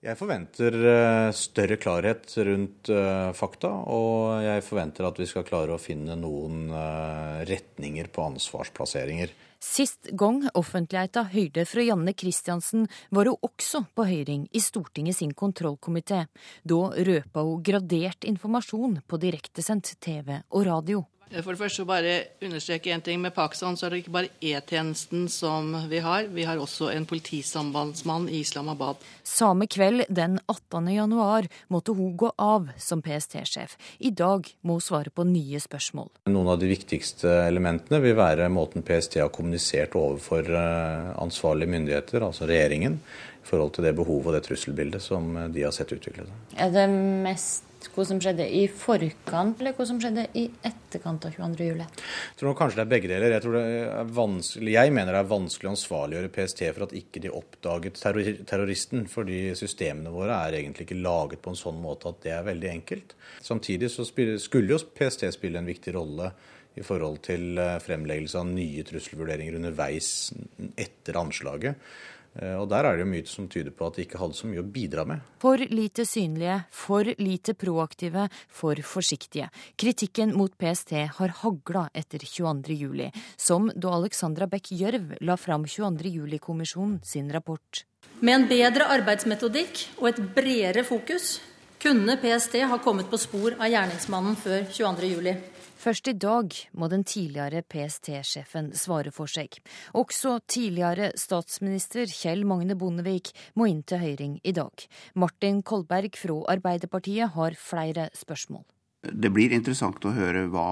Jeg 0.00 0.16
forventer 0.16 0.72
eh, 0.80 1.30
større 1.36 1.76
klarhet 1.76 2.32
rundt 2.48 2.88
eh, 2.88 3.32
fakta, 3.36 3.68
og 3.92 4.40
jeg 4.40 4.62
forventer 4.64 5.04
at 5.04 5.20
vi 5.20 5.26
skal 5.28 5.44
klare 5.44 5.76
å 5.76 5.82
finne 5.82 6.16
noen 6.16 6.70
eh, 6.72 7.42
retninger 7.50 8.08
på 8.08 8.24
ansvarsplasseringer. 8.30 9.34
Sist 9.60 10.08
gang 10.16 10.40
offentligheta 10.56 11.26
hørte 11.34 11.66
fra 11.68 11.84
Janne 11.84 12.16
Christiansen, 12.16 12.88
var 13.12 13.28
hun 13.28 13.44
også 13.44 13.82
på 13.92 14.08
høring 14.08 14.48
i 14.56 14.64
Stortinget 14.64 15.20
sin 15.20 15.36
kontrollkomité. 15.36 16.24
Da 16.64 16.80
røpa 16.96 17.44
hun 17.44 17.60
gradert 17.60 18.24
informasjon 18.24 19.02
på 19.04 19.20
direktesendt 19.20 19.98
TV 20.00 20.38
og 20.48 20.64
radio. 20.64 21.04
Eh, 21.30 21.42
for 21.42 21.54
det 21.54 21.60
første 21.60 21.86
bare 21.86 22.14
understreke 22.42 22.92
en 22.92 23.04
ting. 23.04 23.20
Med 23.22 23.34
Pakistan 23.34 23.76
så 23.78 23.86
er 23.86 23.94
det 23.94 24.02
ikke 24.02 24.14
bare 24.14 24.32
E-tjenesten 24.42 25.28
som 25.30 25.72
vi 25.90 26.02
har. 26.02 26.26
Vi 26.34 26.44
har 26.48 26.58
også 26.58 26.90
en 26.94 27.06
politisambandsmann 27.06 28.28
i 28.28 28.42
Islamabad. 28.42 29.00
Samme 29.22 29.68
kveld 29.70 30.04
den 30.08 30.38
18. 30.46 30.90
januar 30.94 31.48
måtte 31.68 31.94
hun 31.94 32.16
gå 32.18 32.32
av 32.36 32.70
som 32.78 33.02
PST-sjef. 33.02 33.76
I 33.98 34.10
dag 34.10 34.50
må 34.62 34.78
hun 34.78 34.84
svare 34.84 35.14
på 35.14 35.26
nye 35.28 35.60
spørsmål. 35.62 36.10
Noen 36.34 36.52
av 36.54 36.60
de 36.60 36.70
viktigste 36.70 37.30
elementene 37.46 38.02
vil 38.02 38.18
være 38.18 38.50
måten 38.50 38.84
PST 38.86 39.20
har 39.22 39.32
kommunisert 39.34 39.94
overfor 39.98 40.50
eh, 40.50 41.10
ansvarlige 41.20 41.70
myndigheter, 41.70 42.26
altså 42.26 42.48
regjeringen, 42.50 43.00
i 43.40 43.46
forhold 43.50 43.74
til 43.74 43.86
det 43.86 43.96
behovet 43.96 44.30
og 44.30 44.36
det 44.36 44.44
trusselbildet 44.46 45.02
som 45.02 45.32
de 45.54 45.64
har 45.64 45.74
sett 45.74 45.92
utvikle 45.94 46.26
seg. 46.26 46.54
Er 46.60 46.72
det 46.74 46.86
mest 46.90 47.69
hva 47.94 48.04
som 48.06 48.20
skjedde 48.20 48.44
i 48.44 48.66
forkant, 48.68 49.60
eller 49.60 49.74
hva 49.76 49.86
som 49.88 50.00
skjedde 50.02 50.26
i 50.36 50.44
etterkant 50.66 51.24
av 51.26 51.32
22.07? 51.36 51.80
Jeg 51.80 52.40
tror 52.40 52.56
kanskje 52.58 52.80
det 52.80 52.84
er 52.84 52.92
begge 52.92 53.10
deler. 53.10 53.34
Jeg, 53.36 54.74
jeg, 54.74 54.94
mener 54.96 55.16
det 55.16 55.22
er 55.22 55.32
vanskelig 55.32 55.70
å 55.70 55.74
ansvarliggjøre 55.74 56.32
PST 56.36 56.62
for 56.68 56.86
at 56.86 56.94
ikke 57.00 57.24
de 57.24 57.32
oppdaget 57.40 58.00
terroristen, 58.02 59.08
fordi 59.10 59.40
systemene 59.58 60.12
våre 60.14 60.36
er 60.46 60.60
egentlig 60.60 60.88
ikke 60.88 61.00
laget 61.00 61.42
på 61.42 61.54
en 61.54 61.60
sånn 61.62 61.80
måte 61.80 62.12
at 62.12 62.22
det 62.26 62.36
er 62.36 62.46
veldig 62.50 62.72
enkelt. 62.74 63.16
Samtidig 63.40 63.92
så 63.94 64.06
skulle 64.06 64.74
jo 64.74 64.82
PST 64.96 65.28
spille 65.34 65.62
en 65.62 65.70
viktig 65.70 65.96
rolle 65.96 66.32
i 66.78 66.84
forhold 66.86 67.18
til 67.26 67.58
eh, 67.58 67.78
fremleggelse 67.82 68.38
av 68.38 68.48
nye 68.50 68.84
trusselvurderinger 68.86 69.58
underveis 69.58 70.30
etter 70.78 71.18
anslaget. 71.18 71.90
Eh, 72.38 72.54
og 72.54 72.68
Der 72.70 72.84
er 72.84 72.96
det 72.96 73.04
jo 73.04 73.10
mye 73.10 73.26
som 73.26 73.48
tyder 73.50 73.74
på 73.74 73.88
at 73.88 73.96
de 73.96 74.04
ikke 74.06 74.20
hadde 74.20 74.38
så 74.38 74.46
mye 74.46 74.62
å 74.62 74.66
bidra 74.66 75.04
med. 75.08 75.20
For 75.42 75.58
lite 75.58 76.06
synlige, 76.06 76.64
for 76.70 77.04
lite 77.18 77.54
proaktive, 77.58 78.28
for 78.48 78.74
forsiktige. 78.74 79.50
Kritikken 79.76 80.34
mot 80.36 80.54
PST 80.56 80.94
har 81.18 81.36
hagla 81.42 81.88
etter 81.94 82.22
22.07, 82.22 83.10
som 83.36 83.70
da 83.74 83.94
Alexandra 83.96 84.46
Beck 84.46 84.70
Gjørv 84.70 85.16
la 85.20 85.36
fram 85.36 85.66
22.07-kommisjonen 85.66 87.00
sin 87.04 87.30
rapport. 87.32 87.84
Med 88.20 88.34
en 88.34 88.48
bedre 88.50 88.86
arbeidsmetodikk 88.94 89.86
og 90.00 90.10
et 90.12 90.20
bredere 90.36 90.84
fokus 90.84 91.38
kunne 91.80 92.18
PST 92.20 92.60
ha 92.68 92.76
kommet 92.84 93.08
på 93.10 93.18
spor 93.20 93.56
av 93.56 93.70
gjerningsmannen 93.72 94.36
før 94.36 94.66
22.07. 94.68 95.59
Først 95.80 96.10
i 96.10 96.12
dag 96.12 96.52
må 96.76 96.90
den 96.92 97.06
tidligere 97.08 97.62
PST-sjefen 97.64 98.74
svare 98.76 99.12
for 99.16 99.30
seg. 99.30 99.56
Også 99.96 100.34
tidligere 100.44 101.08
statsminister 101.16 102.10
Kjell 102.10 102.44
Magne 102.44 102.76
Bondevik 102.76 103.30
må 103.56 103.70
inn 103.70 103.80
til 103.88 104.02
høring 104.02 104.34
i 104.44 104.52
dag. 104.52 104.84
Martin 105.16 105.62
Kolberg 105.64 106.18
fra 106.20 106.36
Arbeiderpartiet 106.52 107.32
har 107.32 107.56
flere 107.56 108.10
spørsmål. 108.12 108.66
Det 109.00 109.32
blir 109.32 109.54
interessant 109.56 110.04
å 110.04 110.12
høre 110.12 110.44
hva 110.52 110.68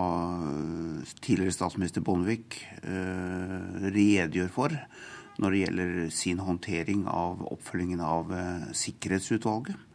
tidligere 1.25 1.57
statsminister 1.57 2.05
Bondevik 2.05 2.59
uh, 2.85 3.89
redegjør 3.89 4.53
for 4.53 4.77
når 5.41 5.55
det 5.55 5.63
gjelder 5.63 5.99
sin 6.13 6.43
håndtering 6.45 7.07
av 7.09 7.47
oppfølgingen 7.49 8.05
av 8.05 8.29
uh, 8.35 8.69
Sikkerhetsutvalget. 8.77 9.88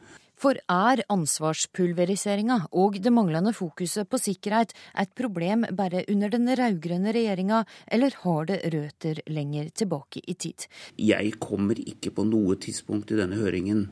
For 0.44 0.58
er 0.68 1.00
ansvarspulveriseringa 1.14 2.58
og 2.76 2.98
det 3.00 3.12
manglende 3.16 3.54
fokuset 3.56 4.10
på 4.12 4.20
sikkerhet 4.20 4.74
et 5.00 5.12
problem 5.16 5.64
bare 5.72 6.02
under 6.12 6.34
den 6.34 6.50
rød-grønne 6.52 7.14
regjeringa, 7.16 7.62
eller 7.88 8.18
har 8.26 8.50
det 8.50 8.58
røter 8.74 9.22
lenger 9.32 9.70
tilbake 9.72 10.20
i 10.28 10.36
tid? 10.36 10.66
Jeg 11.00 11.38
kommer 11.40 11.80
ikke 11.80 12.12
på 12.18 12.26
noe 12.28 12.58
tidspunkt 12.60 13.14
i 13.14 13.22
denne 13.22 13.40
høringen 13.40 13.86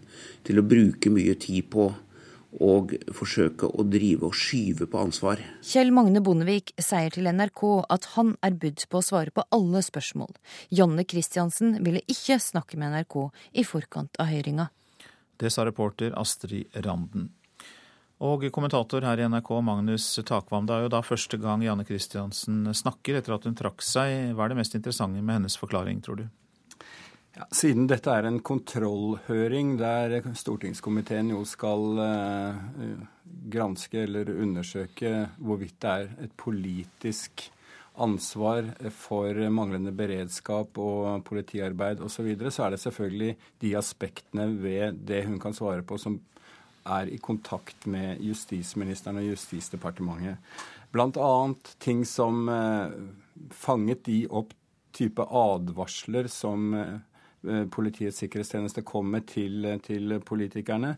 til 0.44 0.60
å 0.60 0.66
bruke 0.68 1.14
mye 1.14 1.38
tid 1.40 1.70
på 1.72 1.88
og 2.60 2.98
forsøke 3.16 3.70
å 3.72 3.86
drive 3.88 4.28
og 4.28 4.36
skyve 4.36 4.90
på 4.92 5.00
ansvar. 5.00 5.40
Kjell 5.64 5.94
Magne 5.96 6.20
Bondevik 6.20 6.74
sier 6.76 7.16
til 7.16 7.32
NRK 7.32 7.64
at 7.96 8.10
han 8.18 8.36
er 8.44 8.60
budt 8.60 8.90
på 8.92 9.00
å 9.00 9.08
svare 9.08 9.32
på 9.32 9.48
alle 9.56 9.80
spørsmål. 9.88 10.36
Janne 10.68 11.08
Christiansen 11.08 11.78
ville 11.80 12.04
ikke 12.12 12.42
snakke 12.44 12.76
med 12.76 12.92
NRK 12.98 13.18
i 13.56 13.64
forkant 13.64 14.20
av 14.20 14.34
høringa. 14.36 14.68
Det 15.42 15.50
sa 15.50 15.66
reporter 15.66 16.14
Astrid 16.22 16.70
Randen. 16.86 17.32
Og 18.22 18.44
kommentator 18.54 19.02
her 19.02 19.18
i 19.18 19.26
NRK, 19.26 19.50
Magnus 19.66 20.06
Takvam. 20.28 20.68
Det 20.70 20.76
er 20.76 20.84
jo 20.86 20.92
da 20.94 21.00
første 21.02 21.40
gang 21.42 21.64
Janne 21.66 21.86
Christiansen 21.88 22.68
snakker 22.78 23.18
etter 23.18 23.34
at 23.34 23.48
hun 23.50 23.58
trakk 23.58 23.82
seg. 23.82 24.36
Hva 24.38 24.46
er 24.46 24.54
det 24.54 24.60
mest 24.60 24.78
interessante 24.78 25.24
med 25.24 25.40
hennes 25.40 25.58
forklaring, 25.58 26.04
tror 26.06 26.22
du? 26.22 26.28
Ja, 27.32 27.48
siden 27.56 27.88
dette 27.90 28.14
er 28.14 28.28
en 28.28 28.38
kontrollhøring 28.46 29.74
der 29.80 30.20
stortingskomiteen 30.38 31.32
jo 31.32 31.42
skal 31.50 32.04
eh, 32.04 32.62
granske 33.50 34.04
eller 34.04 34.30
undersøke 34.36 35.14
hvorvidt 35.40 35.80
det 35.82 35.96
er 35.96 36.14
et 36.28 36.38
politisk 36.38 37.48
ansvar 38.00 38.72
for 38.96 39.36
manglende 39.52 39.92
beredskap 39.96 40.78
og 40.80 41.24
politiarbeid 41.28 42.02
osv., 42.02 42.16
så, 42.16 42.26
videre, 42.26 42.52
så 42.52 42.66
er 42.66 42.76
det 42.76 42.82
selvfølgelig 42.84 43.36
de 43.64 43.74
aspektene 43.78 44.48
ved 44.62 45.02
det 45.08 45.26
hun 45.28 45.40
kan 45.42 45.56
svare 45.56 45.84
på, 45.84 46.00
som 46.00 46.20
er 46.88 47.12
i 47.14 47.20
kontakt 47.22 47.86
med 47.86 48.22
justisministeren 48.26 49.20
og 49.22 49.28
Justisdepartementet. 49.34 50.40
Bl.a. 50.92 51.34
ting 51.80 52.02
som 52.08 52.50
eh, 52.50 52.96
fanget 53.54 54.06
de 54.08 54.24
opp 54.28 54.56
type 54.96 55.24
advarsler 55.24 56.28
som 56.32 56.74
Eh, 56.76 56.98
Politiets 57.42 58.20
sikkerhetstjeneste 58.22 58.84
kom 58.86 59.08
med 59.10 59.26
til, 59.32 59.66
til, 59.82 60.14
politikerne. 60.22 60.92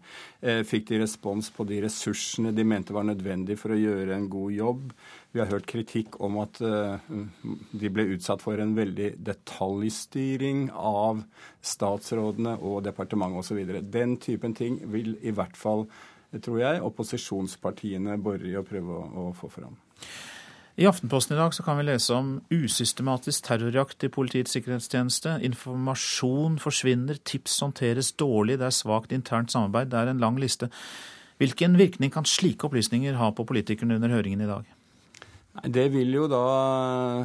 Eh, 0.43 0.59
fikk 0.67 0.89
de 0.89 0.99
respons 0.99 1.47
på 1.55 1.63
de 1.69 1.77
ressursene 1.85 2.51
de 2.51 2.65
mente 2.67 2.95
var 2.95 3.07
nødvendig 3.07 3.55
for 3.61 3.71
å 3.71 3.79
gjøre 3.79 4.17
en 4.17 4.27
god 4.31 4.51
jobb. 4.51 4.89
Vi 5.31 5.39
har 5.39 5.47
hørt 5.53 5.69
kritikk 5.71 6.19
om 6.19 6.41
at 6.43 6.59
eh, 6.59 7.07
de 7.71 7.93
ble 7.95 8.09
utsatt 8.17 8.43
for 8.43 8.59
en 8.59 8.75
veldig 8.75 9.13
detaljstyring 9.23 10.67
av 10.75 11.23
statsrådene 11.63 12.57
og 12.59 12.83
departementet 12.89 13.39
osv. 13.39 13.63
Den 13.95 14.17
typen 14.19 14.57
ting 14.57 14.81
vil 14.91 15.15
i 15.23 15.31
hvert 15.31 15.55
fall, 15.55 15.87
tror 16.43 16.59
jeg, 16.59 16.83
opposisjonspartiene 16.83 18.19
bore 18.19 18.51
i 18.51 18.59
å 18.59 18.67
prøve 18.67 18.99
å, 18.99 19.29
å 19.29 19.35
få 19.37 19.47
fram. 19.61 19.79
I 20.73 20.87
Aftenposten 20.89 21.35
i 21.35 21.37
dag 21.37 21.53
så 21.53 21.61
kan 21.61 21.77
vi 21.77 21.83
lese 21.85 22.15
om 22.17 22.29
usystematisk 22.49 23.43
terrorjakt 23.45 24.07
i 24.07 24.09
Politiets 24.09 24.55
sikkerhetstjeneste. 24.55 25.35
Informasjon 25.45 26.55
forsvinner, 26.57 27.19
tips 27.21 27.59
håndteres 27.61 28.09
dårlig, 28.17 28.57
det 28.57 28.71
er 28.71 28.73
svakt 28.73 29.13
internt 29.13 29.53
samarbeid. 29.53 29.91
Det 29.91 29.99
er 29.99 30.09
en 30.09 30.23
lang 30.23 30.39
liste. 30.41 30.71
Hvilken 31.37 31.77
virkning 31.77 32.09
kan 32.13 32.25
slike 32.25 32.65
opplysninger 32.65 33.21
ha 33.21 33.29
på 33.29 33.45
politikerne 33.45 33.99
under 33.99 34.15
høringen 34.17 34.41
i 34.41 34.49
dag? 34.49 34.72
Det 35.53 35.83
vil 35.93 36.09
jo 36.15 36.23
da 36.25 36.39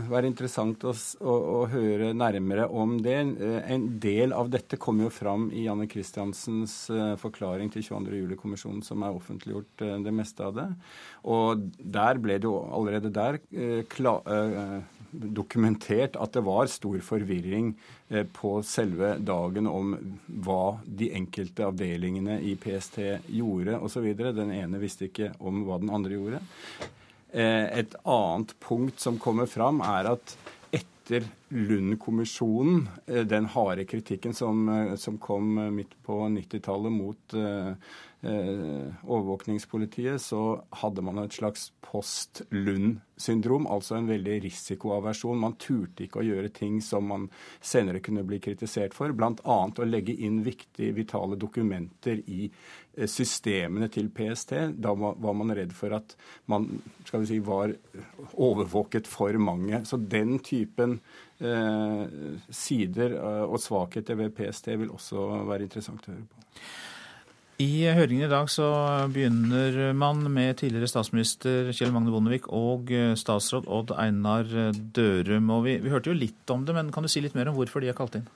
være 0.05 0.29
interessant 0.29 0.83
å, 0.85 0.93
å, 0.93 1.33
å, 1.33 1.61
høre 1.73 2.11
nærmere 2.13 2.67
om 2.69 2.99
det. 3.01 3.17
En 3.73 3.87
del 4.03 4.35
av 4.37 4.51
dette 4.53 4.77
kommer 4.77 5.07
jo 5.07 5.15
fram 5.17 5.47
i 5.49 5.63
Janne 5.65 5.87
Christiansens 5.89 6.75
eh, 6.93 7.15
forklaring 7.17 7.73
til 7.73 7.87
22. 7.87 8.19
juli-kommisjonen, 8.21 8.83
som 8.85 9.01
er 9.07 9.17
offentliggjort 9.17 9.85
eh, 9.87 9.95
det 10.05 10.13
meste 10.13 10.45
av 10.45 10.59
det. 10.59 10.67
Og 11.33 11.65
der 11.81 12.21
ble 12.21 12.37
det 12.37 12.51
jo 12.51 12.59
allerede 12.69 13.15
der 13.17 13.41
eh, 13.49 13.81
klar, 13.89 14.21
dokumentert 15.09 16.21
at 16.21 16.37
det 16.37 16.45
var 16.45 16.69
stor 16.69 17.01
forvirring 17.01 17.73
på 18.37 18.51
selve 18.61 19.15
dagen 19.25 19.65
om 19.71 19.95
hva 20.45 20.83
de 20.85 21.09
enkelte 21.17 21.65
avdelingene 21.65 22.37
i 22.45 22.53
PST 22.61 23.01
gjorde 23.33 23.81
osv. 23.89 24.13
Den 24.21 24.53
ene 24.53 24.85
visste 24.85 25.09
ikke 25.09 25.33
om 25.41 25.65
hva 25.65 25.81
den 25.81 25.97
andre 25.97 26.21
gjorde. 26.21 26.45
Eh, 27.33 27.79
et 27.79 27.95
annet 28.05 28.55
punkt 28.61 29.01
som 29.01 29.19
kommer 29.21 29.47
fram, 29.47 29.83
er 29.85 30.15
at 30.15 30.37
etter 30.73 31.27
Lund-kommisjonen, 31.49 32.87
eh, 33.07 33.25
den 33.29 33.49
harde 33.53 33.85
kritikken 33.85 34.35
som, 34.35 34.69
eh, 34.69 34.95
som 34.97 35.19
kom 35.19 35.55
midt 35.75 35.93
på 36.07 36.23
90-tallet 36.29 36.93
mot 36.93 37.35
overvåkningspolitiet, 38.27 40.19
så 40.19 40.59
hadde 40.81 41.05
man 41.07 41.21
et 41.23 41.37
slags 41.37 41.69
post-Lund-syndrom, 41.87 43.67
altså 43.71 43.95
en 43.99 44.09
veldig 44.11 44.41
risikoaversjon. 44.45 45.39
Man 45.41 45.55
turte 45.61 46.05
ikke 46.05 46.21
å 46.23 46.27
gjøre 46.27 46.51
ting 46.55 46.81
som 46.85 47.07
man 47.09 47.29
senere 47.65 48.03
kunne 48.05 48.25
bli 48.27 48.41
kritisert 48.43 48.97
for, 48.97 49.15
bl.a. 49.17 49.37
å 49.45 49.89
legge 49.89 50.17
inn 50.27 50.43
viktige, 50.47 50.97
vitale 50.97 51.39
dokumenter 51.41 52.21
i 52.27 52.49
eh, 52.49 53.07
systemene 53.09 53.89
til 53.95 54.11
PST. 54.15 54.57
Da 54.77 54.97
var 54.99 55.39
man 55.39 55.55
redd 55.57 55.73
for 55.77 55.95
at 55.97 56.17
man 56.51 56.69
skal 57.07 57.25
vi 57.25 57.31
si, 57.33 57.41
var 57.45 57.77
overvåket 58.35 59.09
for 59.09 59.39
mange. 59.41 59.85
Så 59.89 60.01
den 60.03 60.41
typen 60.45 60.99
eh, 61.39 62.05
sider 62.51 63.17
eh, 63.17 63.47
og 63.47 63.63
svakheter 63.63 64.19
ved 64.19 64.35
PST 64.37 64.75
vil 64.75 64.93
også 64.93 65.31
være 65.49 65.71
interessant 65.71 66.11
å 66.11 66.17
høre 66.17 66.29
på. 66.29 66.47
I 67.59 67.89
høringen 67.91 68.29
i 68.29 68.31
dag 68.31 68.47
så 68.55 68.69
begynner 69.11 69.91
man 69.99 70.21
med 70.31 70.61
tidligere 70.61 70.87
statsminister 70.93 71.73
Kjell 71.75 71.91
Magne 71.91 72.13
Bondevik 72.15 72.45
og 72.55 72.93
eh, 72.95 73.17
statsråd 73.19 73.67
Odd 73.67 73.91
Einar 73.99 74.47
Dørum. 74.95 75.51
Og 75.57 75.65
vi, 75.65 75.75
vi 75.83 75.91
hørte 75.91 76.13
jo 76.13 76.21
litt 76.21 76.53
om 76.55 76.63
det, 76.63 76.77
men 76.77 76.93
kan 76.95 77.03
du 77.03 77.11
si 77.11 77.25
litt 77.25 77.35
mer 77.35 77.51
om 77.51 77.59
hvorfor 77.59 77.83
de 77.83 77.91
er 77.91 77.99
kalt 77.99 78.15
inn? 78.21 78.29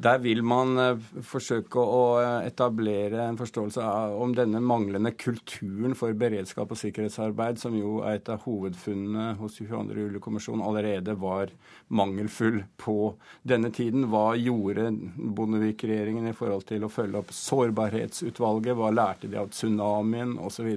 Der 0.00 0.18
vil 0.24 0.40
man 0.46 0.78
eh, 0.80 1.00
forsøke 1.26 1.80
å 1.80 2.04
eh, 2.22 2.46
etablere 2.48 3.26
en 3.26 3.36
forståelse 3.36 3.84
om 4.16 4.32
denne 4.36 4.62
manglende 4.64 5.12
kulturen 5.20 5.96
for 5.98 6.16
beredskap 6.16 6.72
og 6.72 6.80
sikkerhetsarbeid, 6.80 7.60
som 7.60 7.76
jo 7.76 7.98
er 8.00 8.16
et 8.16 8.30
av 8.32 8.46
hovedfunnene 8.46 9.34
hos 9.40 9.58
22. 9.60 9.98
juli-kommisjonen, 10.00 10.64
allerede 10.64 11.16
var 11.20 11.52
mangelfull 11.92 12.62
på 12.80 12.96
denne 13.44 13.72
tiden. 13.74 14.08
Hva 14.12 14.32
gjorde 14.40 14.88
Bondevik-regjeringen 15.36 16.30
i 16.30 16.36
forhold 16.36 16.66
til 16.72 16.88
å 16.88 16.92
følge 16.92 17.20
opp 17.20 17.36
sårbarhetsutvalget? 17.36 18.76
Hva 18.78 18.92
lærte 18.96 19.28
de 19.28 19.40
av 19.42 19.52
tsunamien 19.52 20.38
osv.? 20.40 20.72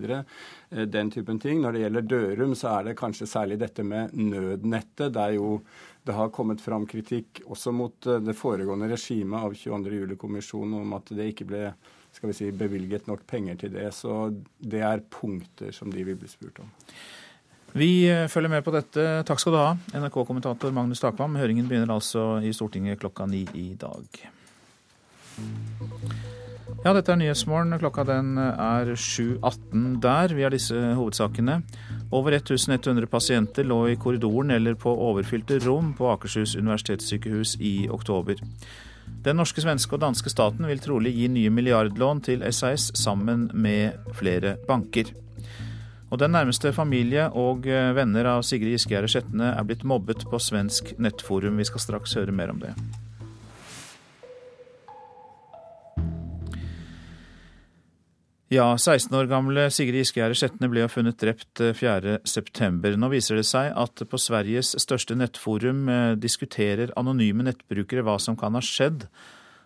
Eh, 0.75 0.85
den 0.91 1.11
typen 1.11 1.39
ting. 1.39 1.61
Når 1.63 1.71
det 1.71 1.83
gjelder 1.85 2.07
Dørum, 2.11 2.55
så 2.57 2.75
er 2.75 2.89
det 2.89 2.99
kanskje 2.99 3.29
særlig 3.29 3.59
dette 3.61 3.83
med 3.85 4.15
nødnettet. 4.17 5.13
Det 5.15 5.21
er 5.23 5.37
jo 5.39 5.59
det 6.05 6.13
har 6.13 6.29
kommet 6.29 6.61
fram 6.61 6.85
kritikk 6.87 7.41
også 7.49 7.73
mot 7.73 8.07
eh, 8.07 8.21
det 8.21 8.37
foregående 8.37 8.89
regimet 8.91 9.41
av 9.41 9.55
22. 9.57 9.93
juli-kommisjonen 9.99 10.79
om 10.83 10.97
at 10.97 11.09
det 11.17 11.31
ikke 11.33 11.47
ble 11.49 11.67
skal 12.15 12.31
vi 12.31 12.35
si, 12.37 12.51
bevilget 12.55 13.09
nok 13.09 13.25
penger 13.27 13.57
til 13.59 13.73
det. 13.73 13.89
Så 13.91 14.29
det 14.59 14.79
er 14.85 15.03
punkter 15.11 15.73
som 15.75 15.91
de 15.91 16.05
vil 16.07 16.15
bli 16.19 16.29
spurt 16.31 16.61
om. 16.63 16.69
Vi 17.75 18.05
eh, 18.07 18.27
følger 18.31 18.53
med 18.53 18.63
på 18.63 18.71
dette. 18.71 19.03
Takk 19.27 19.41
skal 19.41 19.55
du 19.55 19.59
ha, 19.59 19.73
NRK-kommentator 19.97 20.71
Magnus 20.75 21.03
Takvam. 21.03 21.35
Høringen 21.41 21.67
begynner 21.67 21.97
altså 21.97 22.37
i 22.39 22.53
Stortinget 22.55 23.01
klokka 23.01 23.27
ni 23.27 23.43
i 23.57 23.67
dag. 23.79 24.21
Ja, 26.85 26.93
dette 26.93 27.11
er 27.11 27.19
Nyhetsmorgen. 27.19 27.75
Klokka 27.81 28.05
den 28.07 28.37
er 28.39 28.93
7.18 28.93 29.97
der. 30.05 30.37
Vi 30.37 30.45
har 30.45 30.55
disse 30.55 30.77
hovedsakene. 30.95 31.59
Over 32.15 32.31
1100 32.37 33.07
pasienter 33.11 33.65
lå 33.67 33.81
i 33.89 33.95
korridoren 33.99 34.51
eller 34.55 34.77
på 34.79 34.91
overfylte 35.09 35.59
rom 35.65 35.91
på 35.97 36.07
Akershus 36.13 36.55
universitetssykehus 36.55 37.57
i 37.59 37.89
oktober. 37.91 38.39
Den 39.25 39.35
norske, 39.41 39.59
svenske 39.61 39.97
og 39.97 40.03
danske 40.05 40.31
staten 40.31 40.67
vil 40.69 40.79
trolig 40.79 41.11
gi 41.17 41.27
nye 41.33 41.51
milliardlån 41.51 42.21
til 42.29 42.45
SAS 42.55 42.91
sammen 42.95 43.49
med 43.53 43.97
flere 44.15 44.55
banker. 44.67 45.11
Og 46.09 46.21
Den 46.21 46.31
nærmeste 46.31 46.71
familie 46.71 47.25
og 47.35 47.65
venner 47.67 48.29
av 48.37 48.45
Sigrid 48.47 48.77
Giskegjerde 48.77 49.11
Sjetne 49.11 49.51
er 49.51 49.67
blitt 49.67 49.83
mobbet 49.83 50.23
på 50.29 50.39
svensk 50.39 50.93
nettforum. 51.01 51.59
Vi 51.59 51.67
skal 51.67 51.83
straks 51.83 52.15
høre 52.15 52.31
mer 52.31 52.53
om 52.53 52.63
det. 52.63 52.71
Ja, 58.55 58.77
16 58.77 59.11
år 59.17 59.25
gamle 59.27 59.65
Sigrid 59.73 59.97
Giskegjerde 59.99 60.35
Skjetne 60.39 60.67
ble 60.71 60.85
jo 60.85 60.91
funnet 60.93 61.17
drept 61.19 61.59
4.9. 61.59 62.69
Eh, 62.87 62.93
Nå 63.01 63.09
viser 63.11 63.35
det 63.35 63.43
seg 63.49 63.73
at 63.75 64.03
på 64.07 64.19
Sveriges 64.21 64.69
største 64.79 65.17
nettforum 65.17 65.89
eh, 65.91 66.11
diskuterer 66.15 66.93
anonyme 66.95 67.43
nettbrukere 67.43 68.05
hva 68.05 68.15
som 68.21 68.37
kan 68.39 68.55
ha 68.55 68.61
skjedd. 68.63 69.09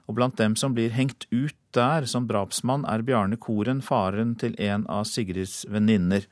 Og 0.09 0.17
blant 0.17 0.39
dem 0.41 0.55
som 0.57 0.73
blir 0.73 0.95
hengt 0.95 1.27
ut 1.29 1.57
der 1.77 2.07
som 2.09 2.25
drapsmann, 2.31 2.87
er 2.89 3.03
Bjarne 3.05 3.37
Koren, 3.37 3.83
faren 3.85 4.33
til 4.41 4.57
en 4.57 4.87
av 4.89 5.05
Sigrids 5.05 5.67
venninner. 5.69 6.25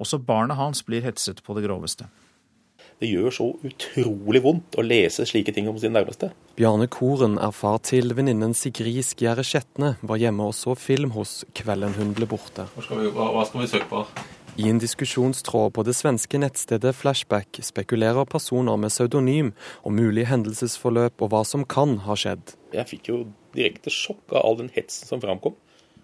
Også 0.00 0.22
barna 0.22 0.56
hans 0.56 0.80
blir 0.86 1.04
hetset 1.04 1.42
på 1.44 1.58
det 1.58 1.66
groveste. 1.66 2.08
Det 2.98 3.06
gjør 3.06 3.30
så 3.30 3.44
utrolig 3.62 4.40
vondt 4.42 4.74
å 4.74 4.82
lese 4.82 5.22
slike 5.28 5.52
ting 5.54 5.68
om 5.70 5.76
sin 5.78 5.94
nærmeste. 5.94 6.32
Bjarne 6.58 6.88
Koren 6.90 7.36
er 7.38 7.52
far 7.54 7.78
til 7.86 8.10
venninnen 8.18 8.56
Sigrid 8.58 9.06
Skjære 9.06 9.44
Skjetne, 9.46 9.92
var 10.02 10.18
hjemme 10.18 10.48
og 10.50 10.56
så 10.58 10.74
film 10.74 11.14
hos 11.14 11.44
Kvelden 11.54 11.94
hun 11.94 12.10
ble 12.16 12.26
borte. 12.26 12.66
Skal 12.82 13.04
vi, 13.04 13.12
hva 13.14 13.44
skal 13.46 13.62
vi 13.62 13.70
søke 13.70 13.86
på? 13.92 14.02
I 14.58 14.66
en 14.66 14.80
diskusjonstråd 14.82 15.70
på 15.76 15.84
det 15.86 15.94
svenske 15.94 16.40
nettstedet 16.42 16.90
Flashback 16.98 17.60
spekulerer 17.62 18.26
personer 18.26 18.74
med 18.82 18.90
pseudonym 18.90 19.52
om 19.86 19.94
mulig 19.94 20.26
hendelsesforløp 20.26 21.22
og 21.22 21.30
hva 21.30 21.44
som 21.46 21.62
kan 21.62 22.00
ha 22.08 22.18
skjedd. 22.18 22.56
Jeg 22.74 22.90
fikk 22.90 23.12
jo 23.12 23.20
direkte 23.54 23.94
sjokk 23.94 24.34
av 24.34 24.42
all 24.42 24.58
den 24.58 24.74
hetsen 24.74 25.06
som 25.06 25.22
framkom. 25.22 25.54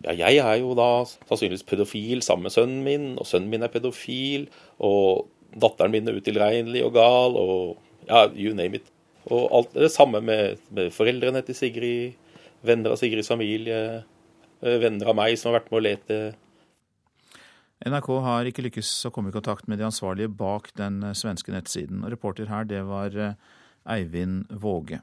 Ja, 0.04 0.12
jeg 0.14 0.38
er 0.38 0.58
jo 0.60 0.74
da 0.78 1.02
sannsynligvis 1.08 1.64
pedofil 1.66 2.22
sammen 2.22 2.46
med 2.46 2.54
sønnen 2.54 2.82
min, 2.84 3.06
og 3.18 3.26
sønnen 3.26 3.50
min 3.50 3.64
er 3.64 3.72
pedofil. 3.72 4.46
Og 4.78 5.26
datteren 5.60 5.94
min 5.94 6.08
er 6.10 6.18
utilregnelig 6.18 6.84
og 6.86 6.94
gal, 6.96 7.38
og 7.38 8.08
ja, 8.08 8.26
you 8.32 8.54
name 8.56 8.80
it. 8.80 8.90
Og 9.32 9.48
alt 9.56 9.76
det 9.76 9.92
samme 9.94 10.20
med, 10.20 10.60
med 10.74 10.92
foreldrene 10.92 11.40
til 11.46 11.56
Sigrid, 11.56 12.18
venner 12.64 12.94
av 12.94 13.00
Sigrids 13.00 13.30
familie, 13.32 13.80
eh, 14.60 14.78
venner 14.82 15.12
av 15.12 15.18
meg 15.18 15.38
som 15.40 15.52
har 15.52 15.60
vært 15.60 15.70
med 15.72 15.80
å 15.80 15.84
lete. 15.86 16.18
NRK 17.84 18.10
har 18.24 18.48
ikke 18.48 18.64
lykkes 18.64 18.90
å 19.08 19.12
komme 19.12 19.32
i 19.32 19.34
kontakt 19.34 19.68
med 19.68 19.80
de 19.80 19.88
ansvarlige 19.88 20.32
bak 20.32 20.70
den 20.78 21.02
svenske 21.16 21.52
nettsiden. 21.52 22.04
Reporter 22.08 22.48
her, 22.52 22.68
det 22.68 22.84
var 22.88 23.16
eh, 23.16 23.36
Eivind 23.96 24.48
Våge. 24.50 25.02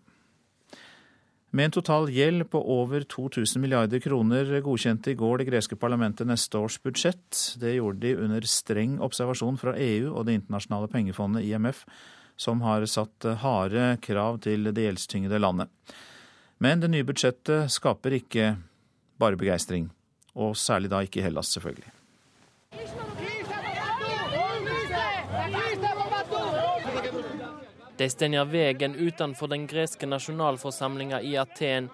Med 1.52 1.66
en 1.66 1.74
total 1.76 2.08
gjeld 2.10 2.46
på 2.50 2.62
over 2.80 3.04
2000 3.04 3.60
milliarder 3.60 4.00
kroner 4.00 4.54
godkjente 4.64 5.12
i 5.12 5.18
går 5.20 5.42
det 5.42 5.50
greske 5.50 5.76
parlamentet 5.76 6.30
neste 6.30 6.56
års 6.56 6.78
budsjett. 6.80 7.58
Det 7.60 7.74
gjorde 7.76 8.00
de 8.06 8.14
under 8.24 8.48
streng 8.48 8.96
observasjon 9.04 9.60
fra 9.60 9.76
EU 9.76 10.14
og 10.14 10.26
Det 10.30 10.38
internasjonale 10.40 10.88
pengefondet, 10.88 11.44
IMF, 11.44 11.84
som 12.40 12.64
har 12.64 12.88
satt 12.88 13.28
harde 13.44 13.98
krav 14.00 14.40
til 14.48 14.72
det 14.72 14.88
gjeldstyngede 14.88 15.44
landet. 15.44 15.68
Men 16.64 16.80
det 16.80 16.94
nye 16.94 17.04
budsjettet 17.04 17.68
skaper 17.74 18.16
ikke 18.16 18.54
bare 19.20 19.36
begeistring. 19.36 19.90
Og 20.40 20.56
særlig 20.56 20.94
da 20.94 21.04
ikke 21.04 21.26
Hellas, 21.26 21.52
selvfølgelig. 21.52 21.92
De 27.98 28.10
stenger 28.10 28.46
veien 28.46 28.96
utenfor 28.96 29.48
den 29.52 29.68
greske 29.68 30.08
nasjonalforsamlinga 30.08 31.22
i 31.22 31.36
Aten. 31.38 31.90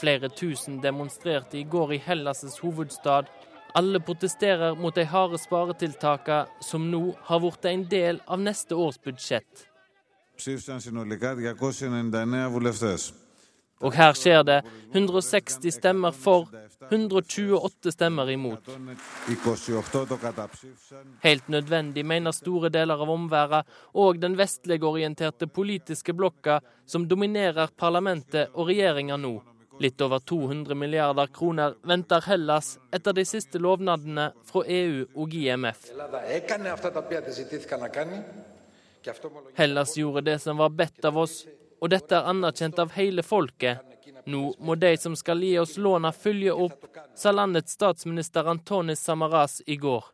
Flere 0.00 0.28
tusen 0.28 0.80
demonstrerte 0.80 1.58
i 1.58 1.64
går 1.64 1.94
i 1.94 1.98
Hellas' 2.06 2.60
hovedstad. 2.62 3.28
Alle 3.74 4.00
protesterer 4.00 4.74
mot 4.74 4.94
de 4.94 5.04
harde 5.04 5.38
sparetiltakene 5.38 6.62
som 6.64 6.90
nå 6.90 7.02
har 7.28 7.42
blitt 7.42 7.68
en 7.70 7.84
del 7.88 8.22
av 8.26 8.40
neste 8.40 8.74
års 8.74 8.98
budsjett. 8.98 9.66
Og 13.80 13.94
her 13.96 14.12
skjer 14.12 14.42
det 14.44 14.58
160 14.92 15.72
stemmer 15.72 16.12
for, 16.12 16.50
128 16.90 17.92
stemmer 17.94 18.30
imot. 18.30 18.68
Helt 21.20 21.48
nødvendig, 21.48 22.04
mener 22.06 22.34
store 22.36 22.68
deler 22.68 23.00
av 23.00 23.12
omverdenen 23.14 23.78
og 24.02 24.18
den 24.20 24.36
vestlig 24.36 24.82
orienterte 24.84 25.48
politiske 25.48 26.12
blokka 26.12 26.60
som 26.86 27.06
dominerer 27.08 27.72
parlamentet 27.76 28.52
og 28.54 28.68
regjeringa 28.68 29.16
nå. 29.16 29.38
Litt 29.80 30.02
over 30.04 30.20
200 30.20 30.76
milliarder 30.76 31.30
kroner 31.32 31.78
venter 31.88 32.20
Hellas 32.26 32.74
etter 32.92 33.16
de 33.16 33.24
siste 33.24 33.56
lovnadene 33.62 34.26
fra 34.44 34.60
EU 34.68 35.06
og 35.14 35.32
IMF. 35.32 35.86
Hellas 39.56 39.96
gjorde 39.96 40.26
det 40.26 40.36
som 40.44 40.60
var 40.60 40.76
bedt 40.76 41.08
av 41.08 41.16
oss, 41.24 41.38
og 41.81 41.91
dette 41.93 42.15
er 42.17 42.29
anerkjent 42.31 42.79
av 42.81 42.93
hele 42.95 43.23
folket. 43.23 43.81
Nå 44.25 44.53
må 44.59 44.75
de 44.75 44.93
som 44.97 45.15
skal 45.15 45.43
gi 45.43 45.53
oss 45.61 45.75
låna 45.77 46.11
følge 46.15 46.53
opp, 46.53 46.87
sa 47.15 47.31
landets 47.31 47.75
statsminister 47.77 48.47
Antonis 48.49 49.03
Samaras 49.05 49.61
i 49.67 49.77
går. 49.77 50.05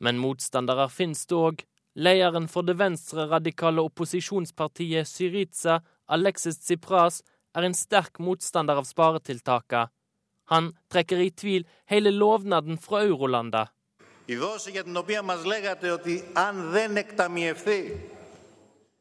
Men 0.00 0.20
motstandere 0.20 0.88
finnes 0.92 1.24
det 1.26 1.38
òg. 1.38 1.62
Lederen 1.94 2.48
for 2.50 2.66
det 2.66 2.74
venstreradikale 2.80 3.84
opposisjonspartiet 3.86 5.08
Syriza, 5.08 5.80
Alexis 6.10 6.58
Tsipras, 6.58 7.22
er 7.54 7.62
en 7.68 7.76
sterk 7.78 8.18
motstander 8.18 8.80
av 8.80 8.88
sparetiltakene. 8.88 9.88
Han 10.52 10.74
trekker 10.92 11.22
i 11.24 11.30
tvil 11.30 11.62
hele 11.88 12.10
lovnaden 12.12 12.76
fra 12.76 13.00
eurolanda. 13.06 13.68
Η 14.26 14.36
δόση 14.36 14.70
για 14.70 14.82
την 14.82 14.96
οποία 14.96 15.22
μας 15.22 15.44
λέγατε 15.44 15.90
ότι 15.90 16.24
αν 16.32 16.70
δεν 16.70 16.96
εκταμιευθεί 16.96 18.00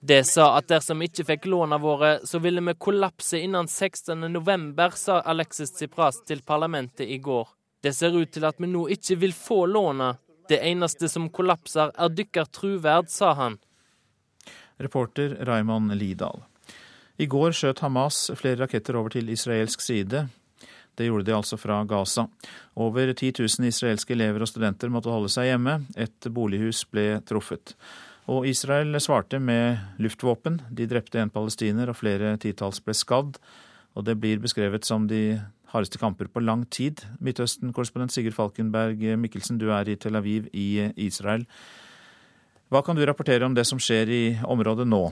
det 0.01 0.25
sa 0.25 0.53
at 0.57 0.69
dersom 0.71 1.01
vi 1.03 1.09
ikke 1.11 1.25
fikk 1.27 1.47
låna 1.51 1.79
våre, 1.83 2.19
så 2.25 2.39
ville 2.39 2.63
vi 2.63 2.75
kollapse 2.79 3.41
innen 3.43 3.67
16.11, 3.67 4.91
sa 4.95 5.21
Alexis 5.21 5.73
Tsipras 5.75 6.23
til 6.25 6.43
parlamentet 6.47 7.09
i 7.09 7.19
går. 7.19 7.49
Det 7.83 7.93
ser 7.95 8.15
ut 8.15 8.31
til 8.31 8.47
at 8.47 8.59
vi 8.59 8.71
nå 8.71 8.87
ikke 8.95 9.19
vil 9.19 9.35
få 9.35 9.65
låna. 9.67 10.15
Det 10.49 10.61
eneste 10.65 11.11
som 11.11 11.29
kollapser, 11.31 11.91
er 11.95 12.15
dykker 12.15 12.47
truverd, 12.55 13.11
sa 13.11 13.35
han. 13.35 13.59
Reporter 14.79 15.35
Raymond 15.47 15.95
Lidal. 15.99 16.45
I 17.19 17.27
går 17.27 17.55
skjøt 17.59 17.83
Hamas 17.83 18.29
flere 18.39 18.63
raketter 18.63 18.97
over 18.97 19.11
til 19.11 19.31
israelsk 19.35 19.83
side. 19.83 20.29
Det 20.95 21.07
gjorde 21.07 21.27
de 21.27 21.35
altså 21.35 21.59
fra 21.59 21.83
Gaza. 21.87 22.29
Over 22.79 23.13
10 23.13 23.33
000 23.39 23.67
israelske 23.67 24.15
elever 24.15 24.43
og 24.43 24.51
studenter 24.51 24.91
måtte 24.91 25.11
holde 25.11 25.31
seg 25.31 25.51
hjemme. 25.51 25.81
Et 25.99 26.31
bolighus 26.31 26.85
ble 26.91 27.17
truffet. 27.27 27.75
Og 28.29 28.45
Israel 28.45 28.93
svarte 29.01 29.39
med 29.41 29.79
luftvåpen. 29.99 30.61
De 30.69 30.85
drepte 30.87 31.21
en 31.23 31.33
palestiner, 31.33 31.89
og 31.89 31.97
flere 31.97 32.35
titalls 32.37 32.83
ble 32.85 32.93
skadd. 32.93 33.39
Og 33.97 34.05
det 34.05 34.19
blir 34.21 34.43
beskrevet 34.43 34.85
som 34.85 35.07
de 35.09 35.39
hardeste 35.73 36.01
kamper 36.01 36.29
på 36.29 36.43
lang 36.45 36.67
tid. 36.69 37.01
Midtøsten-korrespondent 37.25 38.13
Sigurd 38.13 38.37
Falkenberg 38.37 39.01
Mikkelsen, 39.17 39.57
du 39.61 39.71
er 39.73 39.89
i 39.89 39.97
Tel 39.97 40.21
Aviv 40.21 40.51
i 40.53 40.91
Israel. 41.09 41.49
Hva 42.69 42.85
kan 42.85 42.97
du 42.97 43.07
rapportere 43.09 43.49
om 43.49 43.57
det 43.57 43.65
som 43.65 43.81
skjer 43.81 44.13
i 44.13 44.23
området 44.45 44.85
nå? 44.85 45.07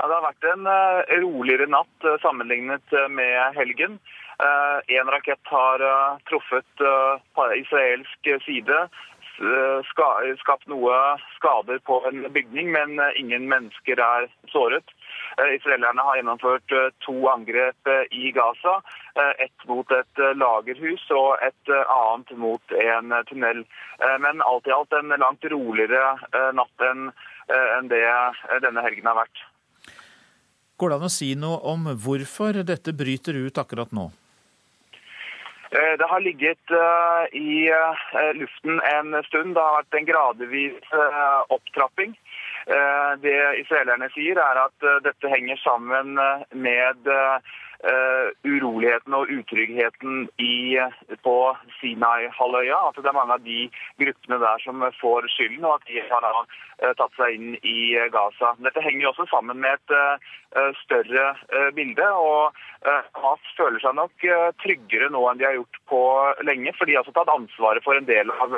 Ja, 0.00 0.08
det 0.08 0.16
har 0.16 0.24
vært 0.24 0.46
en 0.48 0.64
uh, 0.66 1.02
roligere 1.22 1.68
natt 1.70 2.06
uh, 2.08 2.16
sammenlignet 2.24 2.96
uh, 2.96 3.06
med 3.12 3.36
helgen. 3.58 4.00
En 4.42 5.10
rakett 5.12 5.50
har 5.52 5.82
truffet 6.26 6.80
israelsk 7.60 8.30
side. 8.42 8.78
Eh, 9.40 10.34
skapt 10.38 10.68
noe 10.68 10.96
skader 11.36 11.78
på 11.88 11.98
en 12.08 12.26
bygning, 12.32 12.68
men 12.72 12.98
eh, 13.00 13.20
ingen 13.20 13.48
mennesker 13.48 14.00
er 14.00 14.28
såret. 14.52 14.92
Eh, 15.40 15.54
israelerne 15.56 16.04
har 16.04 16.18
gjennomført 16.18 16.74
to 17.06 17.14
angrep 17.32 17.92
i 18.10 18.30
Gaza. 18.36 18.80
Ett 19.40 19.66
mot 19.68 19.88
et 19.92 20.20
lagerhus 20.36 21.02
og 21.16 21.40
et 21.44 21.72
annet 21.72 22.30
mot 22.36 22.74
en 22.84 23.12
tunnel. 23.28 23.64
Men 24.24 24.40
alt 24.44 24.68
i 24.68 24.72
alt 24.72 24.94
en 24.96 25.12
langt 25.20 25.44
roligere 25.52 26.14
natt 26.56 26.84
enn 26.88 27.10
det 27.92 28.06
denne 28.64 28.84
helgen 28.84 29.10
har 29.10 29.20
vært. 29.20 29.44
Går 30.80 30.92
det 30.92 30.98
an 30.98 31.08
å 31.10 31.12
si 31.12 31.28
noe 31.36 31.60
om 31.74 31.90
hvorfor 32.04 32.62
dette 32.64 32.96
bryter 32.96 33.36
ut 33.36 33.60
akkurat 33.60 33.92
nå? 33.92 34.08
Eh, 35.74 35.98
det 35.98 36.06
har 36.08 36.20
ligget 36.20 36.70
eh, 36.70 37.24
i 37.40 37.68
eh, 37.68 38.34
luften 38.34 38.80
en 38.94 39.22
stund. 39.24 39.54
Det 39.54 39.62
har 39.64 39.78
vært 39.78 39.96
en 39.96 40.08
gradvis 40.10 40.96
opptrapping. 41.48 42.12
Det 43.22 43.38
israelerne 43.58 44.08
sier, 44.14 44.38
er 44.38 44.60
at 44.66 44.86
dette 45.02 45.30
henger 45.30 45.58
sammen 45.62 46.14
med 46.54 47.08
uh, 47.10 48.28
uroligheten 48.46 49.16
og 49.18 49.30
utryggheten 49.34 50.28
i, 50.38 50.78
på 51.26 51.36
Sinai-halvøya. 51.80 52.78
At 52.88 53.00
det 53.00 53.10
er 53.10 53.16
mange 53.16 53.34
av 53.34 53.42
de 53.42 53.64
gruppene 53.98 54.38
der 54.44 54.62
som 54.62 54.84
får 55.00 55.26
skylden, 55.34 55.64
og 55.66 55.80
at 55.80 55.88
de 55.90 56.04
har 56.06 56.28
tatt 56.98 57.18
seg 57.18 57.34
inn 57.34 57.56
i 57.66 57.94
Gaza. 58.14 58.52
Dette 58.62 58.84
henger 58.84 59.10
også 59.10 59.26
sammen 59.30 59.58
med 59.64 59.74
et 59.74 60.78
større 60.84 61.32
bilde. 61.74 62.06
og 62.06 62.54
Hamas 63.18 63.56
føler 63.58 63.82
seg 63.82 63.98
nok 63.98 64.28
tryggere 64.62 65.10
nå 65.10 65.24
enn 65.30 65.42
de 65.42 65.48
har 65.48 65.58
gjort 65.58 65.82
på 65.90 66.04
lenge, 66.46 66.74
for 66.78 66.86
de 66.86 66.94
har 66.94 67.02
også 67.02 67.18
tatt 67.18 67.34
ansvaret 67.34 67.82
for 67.82 67.98
en 67.98 68.06
del 68.06 68.30
av 68.38 68.54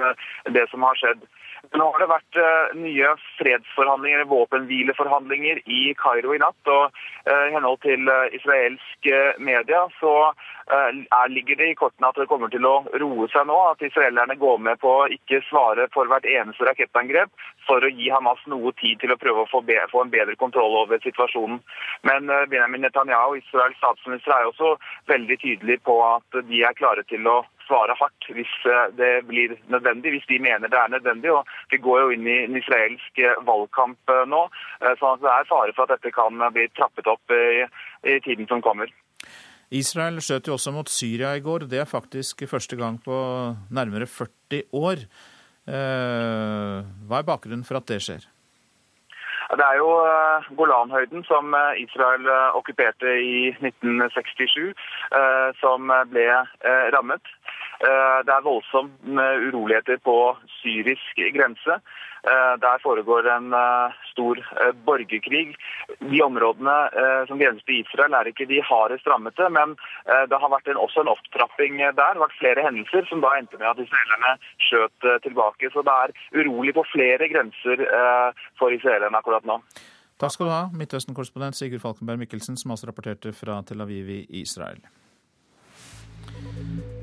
det 0.52 0.68
som 0.72 0.84
har 0.84 1.00
skjedd. 1.00 1.24
Nå 1.72 1.86
har 1.90 2.02
det 2.02 2.10
vært 2.10 2.38
uh, 2.38 2.74
nye 2.78 3.14
fredsforhandlinger, 3.38 4.26
våpenhvileforhandlinger 4.30 5.62
i 5.64 5.80
Kairo 5.98 6.34
i 6.36 6.40
natt. 6.42 6.60
og 6.68 6.92
uh, 6.92 7.44
I 7.48 7.54
henhold 7.54 7.80
til 7.86 8.10
israelske 8.36 9.22
media 9.38 9.86
så 10.00 10.14
er, 10.66 11.28
ligger 11.28 11.58
det 11.60 11.70
i 11.70 11.76
kortene 11.78 12.08
at 12.08 12.18
det 12.20 12.28
kommer 12.30 12.52
til 12.52 12.66
å 12.68 12.74
roe 13.00 13.28
seg 13.32 13.48
nå. 13.48 13.56
At 13.70 13.84
israelerne 13.84 14.36
går 14.40 14.60
med 14.68 14.80
på 14.82 14.92
å 15.02 15.08
ikke 15.12 15.42
svare 15.48 15.88
for 15.94 16.10
hvert 16.10 16.28
eneste 16.28 16.68
rakettangrep 16.68 17.32
for 17.68 17.84
å 17.84 17.92
gi 17.92 18.10
Hamas 18.12 18.42
noe 18.50 18.72
tid 18.80 19.00
til 19.02 19.12
å 19.14 19.18
prøve 19.20 19.44
å 19.44 19.50
få, 19.50 19.62
be, 19.64 19.78
få 19.92 20.04
en 20.04 20.12
bedre 20.12 20.36
kontroll 20.40 20.76
over 20.84 21.00
situasjonen. 21.04 21.60
Men 22.08 22.28
Benjamin 22.52 22.84
Netanyahu, 22.84 23.38
Israels 23.40 23.76
statsminister, 23.80 24.34
er 24.36 24.50
også 24.50 24.76
veldig 25.10 25.40
tydelig 25.42 25.80
på 25.84 25.98
at 26.06 26.44
de 26.48 26.64
er 26.64 26.76
klare 26.78 27.04
til 27.08 27.28
å 27.28 27.42
svare 27.66 27.96
hardt 27.98 28.28
hvis 28.36 28.52
eh, 28.68 28.88
det 28.98 29.12
blir 29.28 29.56
nødvendig, 29.72 30.14
hvis 30.14 30.28
de 30.32 30.40
mener 30.42 30.68
det 30.72 30.80
er 30.80 30.92
nødvendig. 30.96 31.32
og 31.32 31.46
Vi 31.70 31.80
går 31.86 32.00
jo 32.02 32.10
inn 32.16 32.26
i 32.28 32.38
en 32.44 32.58
israelsk 32.60 33.22
eh, 33.22 33.40
valgkamp 33.48 34.14
eh, 34.16 34.24
nå, 34.34 34.42
så 35.00 35.14
det 35.22 35.30
er 35.32 35.50
fare 35.50 35.76
for 35.76 35.86
at 35.86 35.96
dette 35.96 36.14
kan 36.14 36.44
bli 36.54 36.68
trappet 36.76 37.08
opp 37.10 37.34
i, 37.34 37.64
i 38.14 38.20
tiden 38.24 38.48
som 38.50 38.62
kommer. 38.64 38.92
Israel 39.70 40.20
skjøt 40.22 40.48
jo 40.48 40.56
også 40.58 40.74
mot 40.74 40.90
Syria 40.90 41.34
i 41.36 41.42
går. 41.44 41.68
Det 41.70 41.80
er 41.80 41.88
faktisk 41.88 42.44
første 42.50 42.76
gang 42.76 43.00
på 43.04 43.16
nærmere 43.70 44.06
40 44.06 44.62
år. 44.72 45.06
Hva 45.64 47.18
er 47.18 47.24
bakgrunnen 47.24 47.64
for 47.64 47.80
at 47.80 47.88
det 47.88 48.02
skjer? 48.04 48.26
Det 49.54 49.64
er 49.64 49.78
jo 49.78 49.88
Golanhøyden 50.58 51.24
som 51.24 51.54
Israel 51.80 52.28
okkuperte 52.58 53.16
i 53.22 53.48
1967, 53.62 54.74
som 55.60 55.92
ble 56.12 56.26
rammet. 56.92 57.32
Eh, 57.82 58.18
det 58.26 58.32
er 58.34 58.46
voldsomme 58.48 59.24
uroligheter 59.48 59.98
på 60.08 60.16
syrisk 60.60 61.22
grense. 61.36 61.80
Eh, 62.24 62.54
der 62.66 62.78
foregår 62.82 63.26
en 63.28 63.52
eh, 63.52 63.96
stor 64.12 64.40
borgerkrig. 64.86 65.56
De 66.00 66.20
områdene 66.24 66.76
som 67.28 67.38
grenser 67.38 67.66
til 67.66 67.82
Israel 67.82 68.16
er 68.16 68.30
ikke 68.30 68.46
de 68.48 68.62
hardest 68.64 69.06
rammete, 69.10 69.48
men 69.52 69.74
det 70.30 70.38
har 70.40 70.52
vært 70.52 70.68
en, 70.70 70.78
også 70.80 71.02
en 71.02 71.10
opptrapping 71.12 71.78
der. 71.80 71.92
Det 71.96 72.04
har 72.04 72.20
vært 72.22 72.38
flere 72.38 72.64
hendelser 72.64 73.08
som 73.08 73.20
da 73.24 73.32
endte 73.38 73.58
med 73.60 73.68
at 73.70 73.82
israelerne 73.82 74.32
skjøt 74.66 75.08
tilbake. 75.26 75.70
Så 75.74 75.82
det 75.86 75.94
er 76.04 76.14
urolig 76.40 76.74
på 76.76 76.86
flere 76.92 77.28
grenser 77.32 77.84
for 78.60 78.74
israelerne 78.76 79.18
akkurat 79.18 79.46
nå. 79.48 79.58
Takk 80.20 80.36
skal 80.36 80.48
du 80.48 80.54
ha, 80.54 80.62
Midtøsten-korrespondent 80.78 81.58
Sigurd 81.58 81.82
Falkenberg 81.82 82.22
Mikkelsen, 82.22 82.56
som 82.60 82.74
altså 82.74 82.88
rapporterte 82.90 83.34
fra 83.34 83.60
Tel 83.66 83.82
Aviv 83.84 84.08
i 84.14 84.20
Israel. 84.40 84.80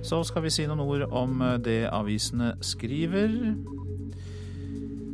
Så 0.03 0.24
skal 0.24 0.45
vi 0.47 0.53
si 0.53 0.65
noen 0.69 0.82
ord 0.82 1.07
om 1.11 1.43
det 1.61 1.84
avisene 1.91 2.55
skriver. 2.65 3.36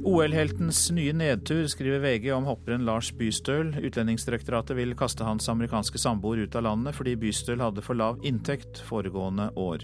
OL-heltens 0.07 0.85
nye 0.95 1.11
nedtur, 1.11 1.65
skriver 1.67 1.99
VG 1.99 2.29
om 2.31 2.45
hopperen 2.47 2.85
Lars 2.87 3.09
Bystøl. 3.11 3.73
Utlendingsdirektoratet 3.75 4.77
vil 4.77 4.93
kaste 4.95 5.25
hans 5.27 5.49
amerikanske 5.51 5.99
samboer 5.99 6.45
ut 6.45 6.55
av 6.55 6.63
landet 6.63 6.95
fordi 6.95 7.17
Bystøl 7.19 7.59
hadde 7.59 7.83
for 7.83 7.99
lav 7.99 8.21
inntekt 8.23 8.79
foregående 8.87 9.49
år. 9.59 9.83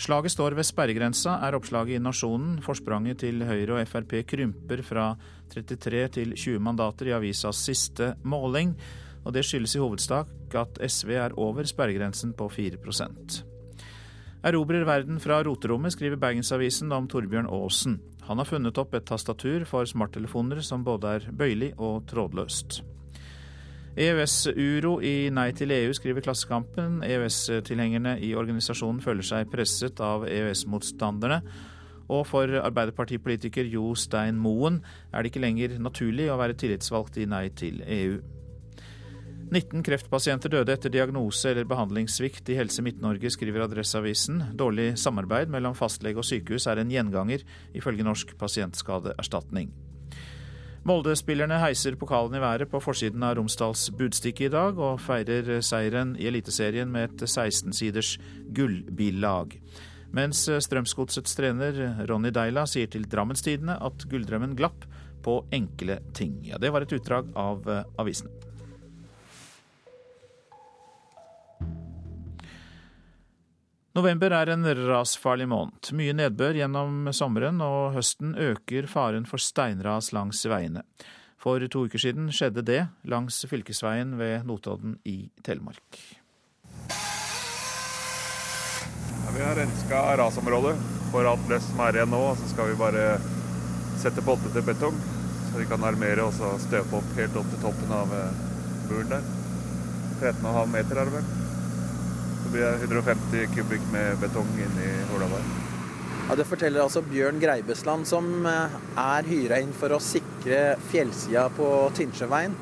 Slaget 0.00 0.32
står 0.32 0.56
ved 0.56 0.64
sperregrensa, 0.64 1.34
er 1.44 1.58
oppslaget 1.58 1.98
i 1.98 2.00
Nasjonen. 2.00 2.56
Forspranget 2.64 3.20
til 3.26 3.44
Høyre 3.44 3.82
og 3.82 3.90
Frp 3.90 4.16
krymper 4.32 4.80
fra 4.86 5.10
33 5.52 6.02
til 6.16 6.32
20 6.32 6.64
mandater 6.64 7.12
i 7.12 7.16
avisas 7.18 7.60
siste 7.68 8.14
måling, 8.24 8.72
og 9.26 9.36
det 9.36 9.44
skyldes 9.44 9.76
i 9.76 9.84
hovedsak 9.84 10.56
at 10.56 10.80
SV 10.88 11.12
er 11.20 11.36
over 11.36 11.68
sperregrensen 11.68 12.32
på 12.32 12.48
4% 12.48 13.42
Erobrer 14.48 14.84
verden 14.86 15.18
fra 15.20 15.42
roterommet, 15.42 15.92
skriver 15.92 16.16
Bergensavisen 16.16 16.92
om 16.94 17.08
Torbjørn 17.10 17.50
Aasen. 17.50 17.98
Han 18.28 18.38
har 18.38 18.44
funnet 18.44 18.78
opp 18.78 18.92
et 18.94 19.06
tastatur 19.08 19.64
for 19.64 19.88
smarttelefoner 19.88 20.60
som 20.64 20.84
både 20.84 21.16
er 21.16 21.26
bøyelig 21.32 21.72
og 21.80 22.02
trådløst. 22.10 22.82
EØS-uro 23.98 24.98
i 25.02 25.30
Nei 25.34 25.48
til 25.56 25.72
EU, 25.74 25.94
skriver 25.96 26.22
Klassekampen. 26.22 27.00
EØS-tilhengerne 27.02 28.18
i 28.22 28.34
organisasjonen 28.38 29.00
føler 29.02 29.26
seg 29.26 29.48
presset 29.50 29.98
av 30.04 30.28
EØS-motstanderne. 30.28 31.40
Og 32.08 32.22
for 32.28 32.52
Arbeiderpartipolitiker 32.62 33.66
Jo 33.68 33.90
Stein 33.98 34.38
Moen 34.40 34.82
er 35.10 35.24
det 35.24 35.32
ikke 35.32 35.42
lenger 35.42 35.78
naturlig 35.82 36.28
å 36.30 36.38
være 36.40 36.56
tillitsvalgt 36.60 37.18
i 37.18 37.26
Nei 37.28 37.48
til 37.58 37.82
EU. 37.84 38.20
19 39.48 39.80
kreftpasienter 39.80 40.52
døde 40.52 40.74
etter 40.74 40.92
diagnose 40.92 41.48
eller 41.48 41.64
behandlingssvikt 41.68 42.50
i 42.52 42.56
Helse 42.58 42.82
Midt-Norge, 42.84 43.30
skriver 43.32 43.64
Adresseavisen. 43.64 44.42
Dårlig 44.60 44.90
samarbeid 45.00 45.48
mellom 45.48 45.76
fastlege 45.78 46.20
og 46.20 46.26
sykehus 46.28 46.66
er 46.68 46.82
en 46.82 46.90
gjenganger, 46.92 47.44
ifølge 47.72 48.04
Norsk 48.04 48.34
pasientskadeerstatning. 48.40 49.70
Molde-spillerne 50.88 51.58
heiser 51.62 51.96
pokalen 52.00 52.36
i 52.36 52.42
været 52.42 52.68
på 52.70 52.80
forsiden 52.80 53.24
av 53.24 53.38
Romsdals 53.38 53.86
Budstikke 53.96 54.46
i 54.46 54.52
dag, 54.52 54.76
og 54.76 55.00
feirer 55.00 55.62
seieren 55.64 56.12
i 56.20 56.28
Eliteserien 56.28 56.92
med 56.92 57.08
et 57.08 57.24
16-siders 57.28 58.14
gullbillag. 58.56 59.56
Mens 60.16 60.44
Strømsgodsets 60.44 61.36
trener 61.36 62.04
Ronny 62.08 62.32
Deila 62.32 62.66
sier 62.68 62.88
til 62.92 63.08
Drammenstidene 63.08 63.80
at 63.84 64.08
gulldrømmen 64.08 64.56
glapp 64.60 64.84
på 65.24 65.40
enkle 65.56 65.98
ting. 66.16 66.38
Ja, 66.48 66.60
det 66.60 66.72
var 66.72 66.84
et 66.84 66.94
utdrag 66.96 67.32
av 67.36 67.64
avisene. 68.00 68.47
November 73.98 74.30
er 74.30 74.52
en 74.52 74.62
rasfarlig 74.86 75.48
måned. 75.50 75.88
Mye 75.98 76.12
nedbør 76.14 76.54
gjennom 76.60 77.08
sommeren, 77.16 77.58
og 77.64 77.96
høsten 77.96 78.36
øker 78.38 78.86
faren 78.86 79.24
for 79.26 79.42
steinras 79.42 80.12
langs 80.14 80.44
veiene. 80.46 80.84
For 81.42 81.62
to 81.66 81.86
uker 81.88 82.02
siden 82.02 82.28
skjedde 82.34 82.62
det 82.66 82.84
langs 83.10 83.40
fylkesveien 83.50 84.14
ved 84.20 84.46
Notodden 84.46 84.98
i 85.02 85.30
Telemark. 85.42 85.98
Ja, 89.24 89.34
vi 89.34 89.42
har 89.42 89.58
renska 89.58 90.04
rasområdet 90.22 90.76
for 91.10 91.26
alt 91.26 91.50
løst 91.50 91.72
som 91.72 91.82
er 91.82 91.98
igjen 91.98 92.14
nå. 92.14 92.22
Så 92.38 92.52
skal 92.52 92.70
vi 92.70 92.78
bare 92.78 93.08
sette 93.98 94.22
bolter 94.22 94.54
til 94.54 94.66
betong, 94.68 95.02
så 95.48 95.58
vi 95.58 95.66
kan 95.66 95.82
armere 95.90 96.28
og 96.28 96.62
støpe 96.62 97.02
opp 97.02 97.10
helt 97.18 97.42
opp 97.42 97.50
til 97.50 97.66
toppen 97.66 97.98
av 97.98 98.14
eh, 98.14 98.40
muren 98.86 99.12
der. 99.16 99.28
13,5 100.22 100.74
meter 100.78 101.02
er 101.02 101.10
det 101.10 101.18
vel. 101.18 101.47
Så 102.48 102.52
blir 102.52 102.82
150 102.82 103.46
kubikk 103.52 103.82
med 103.92 104.16
betong 104.22 104.48
inni 104.56 104.86
hula 105.10 105.26
der. 105.28 105.42
Ja, 106.28 106.36
Det 106.36 106.46
forteller 106.48 106.80
altså 106.80 107.02
Bjørn 107.04 107.40
Greibesland, 107.42 108.06
som 108.08 108.46
eh, 108.46 108.78
er 108.96 109.28
hyra 109.28 109.58
inn 109.60 109.74
for 109.76 109.92
å 109.92 109.98
sikre 110.00 110.78
fjellsida 110.88 111.44
på 111.52 111.68
Tinnsjøveien. 111.98 112.56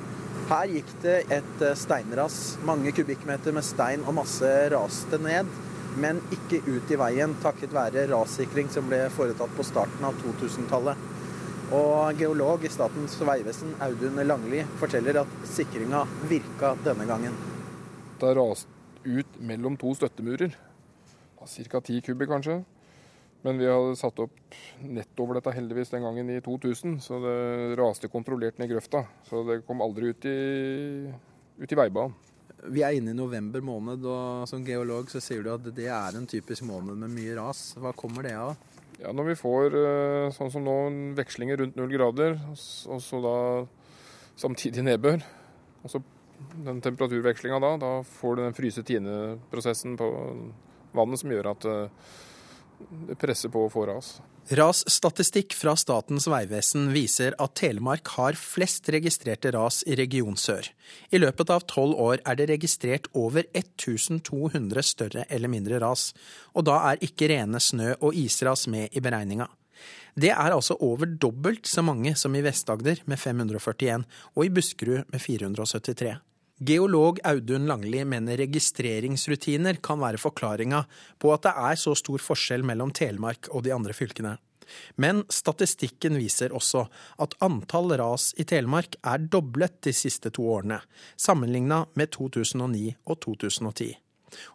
Her 0.50 0.74
gikk 0.74 0.90
det 1.06 1.14
et 1.38 1.62
eh, 1.62 1.78
steinras. 1.78 2.58
Mange 2.66 2.90
kubikkmeter 2.98 3.54
med 3.54 3.62
stein 3.62 4.02
og 4.02 4.18
masse 4.18 4.52
raste 4.74 5.22
ned. 5.22 5.54
Men 6.02 6.18
ikke 6.34 6.64
ut 6.66 6.90
i 6.90 6.98
veien, 7.06 7.38
takket 7.46 7.78
være 7.78 8.08
rassikring 8.10 8.74
som 8.74 8.90
ble 8.90 9.04
foretatt 9.14 9.54
på 9.54 9.70
starten 9.70 10.10
av 10.10 10.18
2000-tallet. 10.26 11.10
Og 11.78 12.18
geolog 12.18 12.66
i 12.66 12.74
Statens 12.74 13.20
vegvesen, 13.22 13.78
Audun 13.86 14.18
Langli, 14.26 14.66
forteller 14.82 15.22
at 15.22 15.42
sikringa 15.46 16.08
virka 16.26 16.74
denne 16.82 17.06
gangen. 17.06 17.44
Det 18.18 18.34
raste 18.34 18.75
ut 19.06 19.38
mellom 19.40 19.78
to 19.80 19.94
støttemurer. 19.96 20.54
Ca. 21.46 21.80
ti 21.80 22.00
kubikk, 22.02 22.32
kanskje. 22.32 22.60
Men 23.46 23.60
vi 23.60 23.68
hadde 23.70 23.94
satt 23.98 24.18
opp 24.18 24.56
nett 24.82 25.20
over 25.22 25.38
dette 25.38 25.52
heldigvis 25.54 25.92
den 25.92 26.02
gangen 26.02 26.30
i 26.34 26.40
2000, 26.42 26.96
så 27.04 27.20
det 27.22 27.36
raste 27.78 28.10
kontrollert 28.10 28.58
ned 28.58 28.72
grøfta. 28.72 29.04
Så 29.28 29.44
det 29.46 29.60
kom 29.68 29.84
aldri 29.84 30.10
ut 30.10 30.26
i, 30.26 30.38
ut 31.62 31.70
i 31.72 31.78
veibanen. 31.78 32.16
Vi 32.72 32.82
er 32.82 32.96
inne 32.96 33.12
i 33.12 33.16
november 33.16 33.62
måned, 33.62 34.02
og 34.08 34.48
som 34.50 34.64
geolog 34.66 35.12
så 35.12 35.20
sier 35.22 35.44
du 35.44 35.52
at 35.52 35.68
det 35.76 35.86
er 35.92 36.16
en 36.18 36.26
typisk 36.26 36.64
måned 36.66 36.98
med 36.98 37.12
mye 37.14 37.36
ras. 37.38 37.68
Hva 37.78 37.92
kommer 37.94 38.26
det 38.26 38.34
av? 38.34 38.56
Ja, 38.96 39.12
Når 39.12 39.28
vi 39.28 39.38
får 39.38 39.76
eh, 39.76 40.34
sånn 40.34 40.50
som 40.50 40.64
nå, 40.64 40.76
vekslinger 41.18 41.60
rundt 41.60 41.76
null 41.78 41.92
grader, 41.92 42.38
og 42.50 43.00
så 43.04 43.20
da 43.22 43.36
samtidig 44.40 44.82
nedbør, 44.88 45.20
og 45.84 45.92
så 45.92 46.00
den 46.66 46.80
temperaturvekslinga 46.84 47.60
da. 47.62 47.74
Da 47.80 47.92
får 48.18 48.36
du 48.36 48.42
den 48.42 48.56
fryse-tine-prosessen 48.56 49.98
på 50.00 50.08
vannet 50.96 51.20
som 51.20 51.32
gjør 51.32 51.52
at 51.52 51.68
eh, 51.70 52.08
det 53.10 53.18
presser 53.20 53.52
på 53.52 53.66
å 53.66 53.72
få 53.72 53.86
ras. 53.88 54.16
Rasstatistikk 54.46 55.56
fra 55.58 55.72
Statens 55.74 56.28
vegvesen 56.30 56.92
viser 56.94 57.34
at 57.42 57.56
Telemark 57.58 58.12
har 58.14 58.36
flest 58.38 58.86
registrerte 58.94 59.50
ras 59.56 59.80
i 59.90 59.96
region 59.98 60.36
sør. 60.38 60.68
I 61.10 61.18
løpet 61.18 61.50
av 61.50 61.64
tolv 61.66 61.98
år 61.98 62.22
er 62.22 62.38
det 62.38 62.46
registrert 62.52 63.08
over 63.18 63.48
1200 63.50 64.86
større 64.86 65.24
eller 65.26 65.50
mindre 65.50 65.80
ras, 65.82 66.12
og 66.54 66.68
da 66.68 66.78
er 66.92 67.02
ikke 67.02 67.32
rene 67.32 67.58
snø- 67.58 67.96
og 67.98 68.14
isras 68.14 68.68
med 68.70 68.94
i 68.94 69.02
beregninga. 69.02 69.48
Det 70.14 70.30
er 70.30 70.54
altså 70.54 70.78
over 70.80 71.10
dobbelt 71.10 71.66
så 71.68 71.82
mange 71.82 72.14
som 72.16 72.38
i 72.38 72.44
Vest-Agder 72.46 73.02
med 73.04 73.18
541, 73.18 74.06
og 74.32 74.46
i 74.46 74.52
Buskerud 74.54 75.10
med 75.10 75.20
473. 75.20 76.14
Geolog 76.58 77.18
Audun 77.24 77.66
Langli 77.66 78.04
mener 78.04 78.38
registreringsrutiner 78.40 79.76
kan 79.84 80.00
være 80.00 80.16
forklaringa 80.16 80.86
på 81.20 81.32
at 81.34 81.44
det 81.44 81.52
er 81.52 81.76
så 81.76 81.92
stor 82.00 82.22
forskjell 82.24 82.64
mellom 82.64 82.94
Telemark 82.96 83.50
og 83.52 83.66
de 83.66 83.74
andre 83.76 83.92
fylkene. 83.92 84.38
Men 84.96 85.20
statistikken 85.28 86.16
viser 86.16 86.56
også 86.56 86.86
at 87.20 87.36
antall 87.44 87.92
ras 88.00 88.30
i 88.40 88.48
Telemark 88.48 88.96
er 89.04 89.28
doblet 89.28 89.76
de 89.84 89.92
siste 89.92 90.32
to 90.32 90.48
årene, 90.56 90.80
sammenligna 91.20 91.84
med 91.92 92.14
2009 92.16 92.88
og 93.04 93.20
2010. 93.28 93.92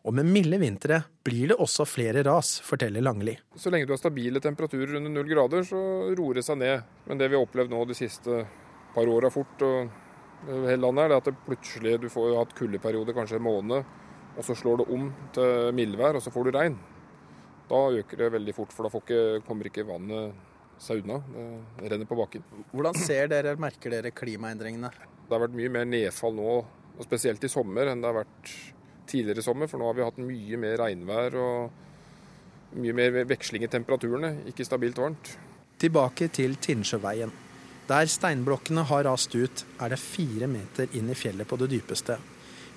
Og 0.01 0.17
med 0.17 0.25
milde 0.25 0.57
vintre 0.57 1.03
blir 1.21 1.53
det 1.53 1.61
også 1.61 1.85
flere 1.85 2.25
ras, 2.25 2.57
forteller 2.65 3.05
Langli. 3.05 3.37
Så 3.55 3.69
lenge 3.69 3.85
du 3.85 3.93
har 3.93 4.01
stabile 4.01 4.41
temperaturer 4.41 4.97
under 4.97 5.13
null 5.13 5.29
grader, 5.29 5.69
så 5.69 5.79
roer 6.17 6.41
det 6.41 6.49
seg 6.49 6.59
ned. 6.65 6.81
Men 7.05 7.21
det 7.21 7.29
vi 7.29 7.37
har 7.37 7.45
opplevd 7.45 7.71
nå 7.71 7.85
de 7.85 7.97
siste 7.97 8.45
par 8.91 9.07
åra 9.07 9.29
fort, 9.31 9.61
og 9.61 10.09
hele 10.47 10.79
landet, 10.81 11.05
er 11.05 11.17
at 11.17 11.27
det 11.29 11.35
plutselig 11.45 11.97
du 12.01 12.07
får 12.11 12.37
hatt 12.39 12.55
kuldeperiode 12.57 13.15
kanskje 13.17 13.37
en 13.39 13.45
måned, 13.45 13.91
og 14.31 14.47
så 14.47 14.55
slår 14.57 14.81
det 14.81 14.87
om 14.95 15.09
til 15.35 15.75
mildvær, 15.77 16.17
og 16.17 16.23
så 16.23 16.33
får 16.33 16.47
du 16.47 16.55
regn. 16.55 16.77
Da 17.71 17.81
øker 18.01 18.19
det 18.19 18.31
veldig 18.33 18.55
fort, 18.55 18.73
for 18.75 18.87
da 18.87 18.99
ikke, 18.99 19.43
kommer 19.47 19.69
ikke 19.69 19.87
vannet 19.87 20.35
seg 20.81 21.03
unna. 21.03 21.19
Det 21.77 21.91
renner 21.93 22.09
på 22.09 22.17
bakken. 22.19 22.43
Hvordan 22.73 22.97
ser 22.99 23.29
dere, 23.31 23.55
merker 23.59 23.93
dere 23.93 24.11
klimaendringene? 24.15 24.89
Det 25.27 25.35
har 25.35 25.43
vært 25.45 25.55
mye 25.55 25.71
mer 25.71 25.85
nedfall 25.87 26.33
nå, 26.35 26.55
og 26.97 27.05
spesielt 27.05 27.43
i 27.47 27.51
sommer, 27.51 27.91
enn 27.91 28.01
det 28.01 28.09
har 28.09 28.17
vært 28.23 28.55
tidligere 29.11 29.43
i 29.43 29.45
sommer. 29.45 29.69
For 29.71 29.79
nå 29.79 29.87
har 29.87 29.99
vi 29.99 30.07
hatt 30.07 30.19
mye 30.19 30.59
mer 30.59 30.75
regnvær 30.81 31.37
og 31.39 32.75
mye 32.81 32.97
mer 32.97 33.21
veksling 33.29 33.67
i 33.67 33.71
temperaturene. 33.71 34.33
Ikke 34.51 34.67
stabilt 34.67 34.99
varmt. 34.99 35.35
Tilbake 35.81 36.27
til 36.33 36.57
Tinnsjøveien. 36.61 37.31
Der 37.91 38.07
steinblokkene 38.07 38.85
har 38.87 39.03
rast 39.03 39.33
ut, 39.35 39.65
er 39.83 39.91
det 39.91 39.97
fire 39.99 40.47
meter 40.47 40.87
inn 40.95 41.09
i 41.11 41.15
fjellet 41.17 41.47
på 41.49 41.57
det 41.59 41.67
dypeste. 41.73 42.15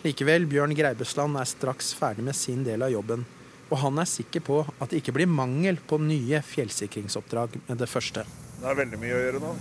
Likevel, 0.03 0.49
Bjørn 0.51 0.73
Greibesland 0.75 1.39
er 1.39 1.47
straks 1.47 1.93
ferdig 1.95 2.25
med 2.27 2.35
sin 2.35 2.65
del 2.67 2.83
av 2.83 2.91
jobben. 2.91 3.23
Og 3.71 3.79
han 3.79 4.01
er 4.03 4.09
sikker 4.11 4.43
på 4.43 4.57
at 4.67 4.91
det 4.91 4.99
ikke 4.99 5.15
blir 5.15 5.31
mangel 5.31 5.79
på 5.79 6.01
nye 6.03 6.41
fjellsikringsoppdrag 6.43 7.55
med 7.61 7.79
det 7.79 7.87
første. 7.93 8.25
Det 8.59 8.67
er 8.67 8.81
veldig 8.81 8.99
mye 9.05 9.15
å 9.15 9.21
gjøre 9.23 9.43
nå. 9.45 9.53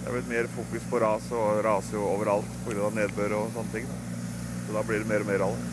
Det 0.00 0.08
er 0.08 0.16
blitt 0.16 0.32
mer 0.32 0.48
fokus 0.56 0.88
på 0.90 1.02
ras, 1.04 1.28
og 1.30 1.60
raser 1.68 1.98
jo 2.00 2.08
overalt 2.08 2.56
pga. 2.64 2.90
nedbør 2.96 3.36
og 3.38 3.52
sånne 3.54 3.76
ting. 3.76 3.86
Så 4.64 4.74
da 4.74 4.82
blir 4.88 5.04
det 5.04 5.10
mer 5.12 5.26
og 5.26 5.30
mer 5.30 5.46
av 5.46 5.54
det. 5.54 5.68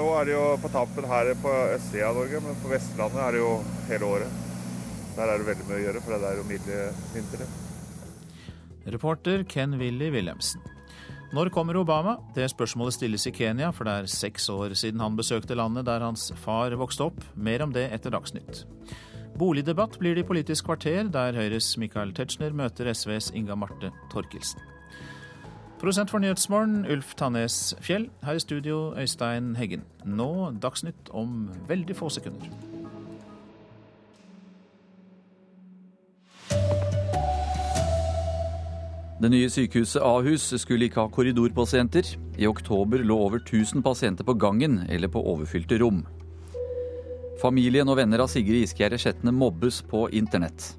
Nå 0.00 0.08
er 0.16 0.26
det 0.26 0.34
jo 0.34 0.48
på 0.64 0.72
tampen 0.74 1.06
her 1.12 1.30
på 1.46 1.54
østsida 1.76 2.10
av 2.10 2.18
Norge, 2.18 2.42
men 2.42 2.58
på 2.64 2.74
Vestlandet 2.74 3.22
er 3.28 3.38
det 3.38 3.44
jo 3.44 3.54
hele 3.92 4.10
året. 4.16 4.42
Der 5.14 5.30
er 5.30 5.38
det 5.38 5.48
veldig 5.52 5.68
mye 5.70 5.78
å 5.78 5.84
gjøre, 5.86 6.04
for 6.04 6.18
det 6.18 6.32
er 6.32 6.42
jo 6.42 6.48
milde 6.50 6.82
vintre. 7.14 7.48
Reporter 8.86 9.44
Ken-Willy 9.44 10.10
Wilhelmsen. 10.14 10.62
Når 11.34 11.50
kommer 11.50 11.76
Obama? 11.76 12.16
Det 12.34 12.46
spørsmålet 12.50 12.94
stilles 12.94 13.26
i 13.26 13.32
Kenya, 13.34 13.72
for 13.74 13.84
det 13.84 13.92
er 13.92 14.10
seks 14.10 14.46
år 14.52 14.76
siden 14.78 15.02
han 15.02 15.16
besøkte 15.18 15.56
landet 15.58 15.88
der 15.88 16.04
hans 16.04 16.30
far 16.38 16.74
vokste 16.78 17.08
opp. 17.08 17.18
Mer 17.34 17.64
om 17.66 17.74
det 17.74 17.88
etter 17.92 18.14
Dagsnytt. 18.14 18.62
Boligdebatt 19.36 19.98
blir 19.98 20.14
det 20.14 20.24
i 20.24 20.28
Politisk 20.28 20.64
kvarter, 20.70 21.10
der 21.12 21.36
Høyres 21.36 21.74
Michael 21.76 22.14
Tetzschner 22.16 22.54
møter 22.56 22.88
SVs 22.94 23.32
Inga 23.34 23.58
Marte 23.58 23.90
Torkelsen. 24.12 24.62
Prosent 25.76 26.10
for 26.10 26.22
Nyhetsmorgen, 26.24 26.86
Ulf 26.88 27.12
Tannes 27.18 27.74
Fjell. 27.84 28.08
Her 28.24 28.38
i 28.38 28.40
studio, 28.40 28.94
Øystein 28.96 29.56
Heggen. 29.58 29.84
Nå 30.06 30.54
Dagsnytt 30.62 31.12
om 31.12 31.50
veldig 31.68 31.98
få 31.98 32.08
sekunder. 32.08 32.75
Det 39.16 39.30
nye 39.32 39.48
sykehuset 39.48 40.02
Ahus 40.04 40.50
skulle 40.60 40.90
ikke 40.90 41.00
ha 41.00 41.08
korridorpasienter. 41.08 42.04
I 42.36 42.48
oktober 42.50 43.00
lå 43.00 43.16
over 43.24 43.40
1000 43.40 43.80
pasienter 43.84 44.26
på 44.28 44.34
gangen 44.36 44.82
eller 44.92 45.08
på 45.08 45.22
overfylte 45.32 45.78
rom. 45.80 46.02
Familien 47.40 47.88
og 47.88 47.96
venner 47.96 48.20
av 48.20 48.28
Sigrid 48.28 48.66
Isgjerde 48.66 48.98
Skjetne 49.00 49.32
mobbes 49.32 49.80
på 49.88 50.04
internett. 50.12 50.74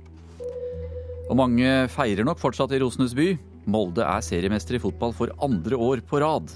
Og 1.27 1.33
mange 1.41 1.87
feirer 1.89 2.29
nok 2.29 2.37
fortsatt 2.37 2.77
i 2.77 2.81
Rosenes 2.83 3.17
by. 3.17 3.31
Molde 3.65 4.05
er 4.05 4.21
seriemester 4.21 4.77
i 4.77 4.83
fotball 4.85 5.17
for 5.17 5.33
andre 5.43 5.81
år 5.89 6.05
på 6.05 6.21
rad. 6.21 6.53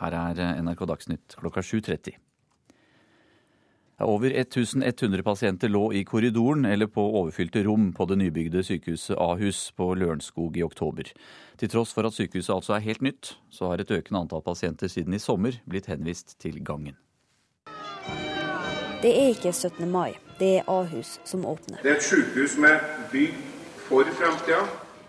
Her 0.00 0.20
er 0.22 0.62
NRK 0.62 0.86
Dagsnytt 0.86 1.40
klokka 1.42 1.66
7.30. 1.66 2.14
Over 4.00 4.30
1100 4.30 5.22
pasienter 5.22 5.68
lå 5.68 5.92
i 5.92 6.04
korridoren 6.04 6.64
eller 6.64 6.86
på 6.86 7.02
overfylte 7.20 7.60
rom 7.66 7.90
på 7.92 8.06
det 8.08 8.16
nybygde 8.16 8.62
sykehuset 8.64 9.18
Ahus 9.20 9.58
på 9.76 9.90
Lørenskog 9.94 10.56
i 10.56 10.62
oktober. 10.64 11.10
Til 11.60 11.68
tross 11.68 11.92
for 11.92 12.08
at 12.08 12.16
sykehuset 12.16 12.54
altså 12.54 12.78
er 12.78 12.86
helt 12.86 13.02
nytt, 13.04 13.34
så 13.52 13.68
har 13.68 13.82
et 13.82 13.90
økende 13.92 14.22
antall 14.22 14.40
pasienter 14.46 14.88
siden 14.88 15.12
i 15.12 15.20
sommer 15.20 15.58
blitt 15.68 15.90
henvist 15.92 16.38
til 16.40 16.62
gangen. 16.64 16.96
Det 19.02 19.12
er 19.12 19.34
ikke 19.34 19.52
17. 19.52 19.84
mai, 19.92 20.14
det 20.38 20.48
er 20.62 20.70
Ahus 20.72 21.18
som 21.28 21.44
åpner. 21.44 21.82
Det 21.82 21.92
er 21.92 21.98
et 21.98 22.06
sykehus 22.06 22.54
med 22.60 22.86
bygg 23.12 23.34
for 23.84 24.08
framtida. 24.16 24.62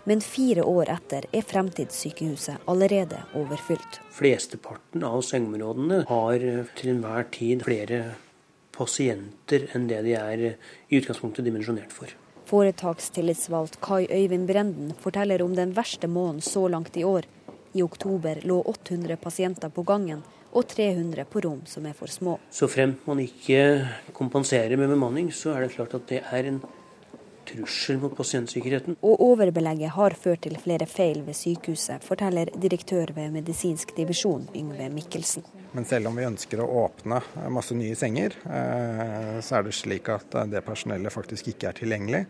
Men 0.04 0.20
fire 0.20 0.66
år 0.68 0.90
etter 0.92 1.24
er 1.32 1.46
Fremtidssykehuset 1.46 2.68
allerede 2.68 3.22
overfylt. 3.38 4.02
Flesteparten 4.12 5.06
av 5.06 5.22
sengeområdene 5.24 6.02
har 6.10 6.46
til 6.76 6.92
enhver 6.92 7.28
tid 7.32 7.64
flere 7.64 8.02
pasienter 8.82 9.68
enn 9.72 9.88
det 9.90 10.02
de 10.06 10.18
er 10.18 10.44
i 10.50 10.98
utgangspunktet 10.98 11.46
dimensjonert 11.46 11.94
for. 11.94 12.12
Foretakstillitsvalgt 12.50 13.78
Kai 13.80 14.04
Øyvind 14.10 14.48
Brenden 14.50 14.92
forteller 15.00 15.42
om 15.44 15.54
den 15.56 15.72
verste 15.76 16.10
måneden 16.10 16.42
så 16.44 16.66
langt 16.68 16.96
i 16.96 17.04
år. 17.04 17.28
I 17.72 17.82
oktober 17.82 18.42
lå 18.44 18.58
800 18.68 19.16
pasienter 19.16 19.72
på 19.72 19.84
gangen 19.88 20.20
og 20.52 20.68
300 20.68 21.24
på 21.32 21.40
rom 21.46 21.62
som 21.66 21.86
er 21.88 21.96
for 21.96 22.12
små. 22.12 22.36
Så 22.52 22.68
fremt 22.68 23.06
man 23.08 23.22
ikke 23.22 23.88
kompenserer 24.12 24.76
med 24.76 24.92
bemanning, 24.92 25.32
så 25.32 25.54
er 25.54 25.64
det 25.64 25.74
klart 25.78 25.96
at 25.96 26.08
det 26.10 26.20
er 26.28 26.50
en 26.50 26.60
trussel 27.48 27.98
mot 28.02 28.12
pasientsikkerheten. 28.16 28.98
Og 29.02 29.22
overbelegget 29.30 29.96
har 29.96 30.16
ført 30.18 30.44
til 30.44 30.58
flere 30.60 30.86
feil 30.86 31.24
ved 31.26 31.38
sykehuset, 31.38 32.04
forteller 32.04 32.52
direktør 32.52 33.14
ved 33.16 33.32
medisinsk 33.34 33.96
divisjon 33.96 34.48
Yngve 34.56 34.92
Mikkelsen. 34.92 35.46
Men 35.72 35.86
selv 35.88 36.10
om 36.10 36.16
vi 36.16 36.26
ønsker 36.28 36.60
å 36.60 36.68
åpne 36.84 37.22
masse 37.52 37.74
nye 37.76 37.96
senger, 37.96 38.34
eh, 38.44 39.38
så 39.40 39.58
er 39.58 39.64
det 39.64 39.72
slik 39.76 40.10
at 40.12 40.34
det 40.52 40.60
personellet 40.66 41.14
faktisk 41.14 41.48
ikke 41.54 41.70
er 41.70 41.78
tilgjengelig. 41.78 42.26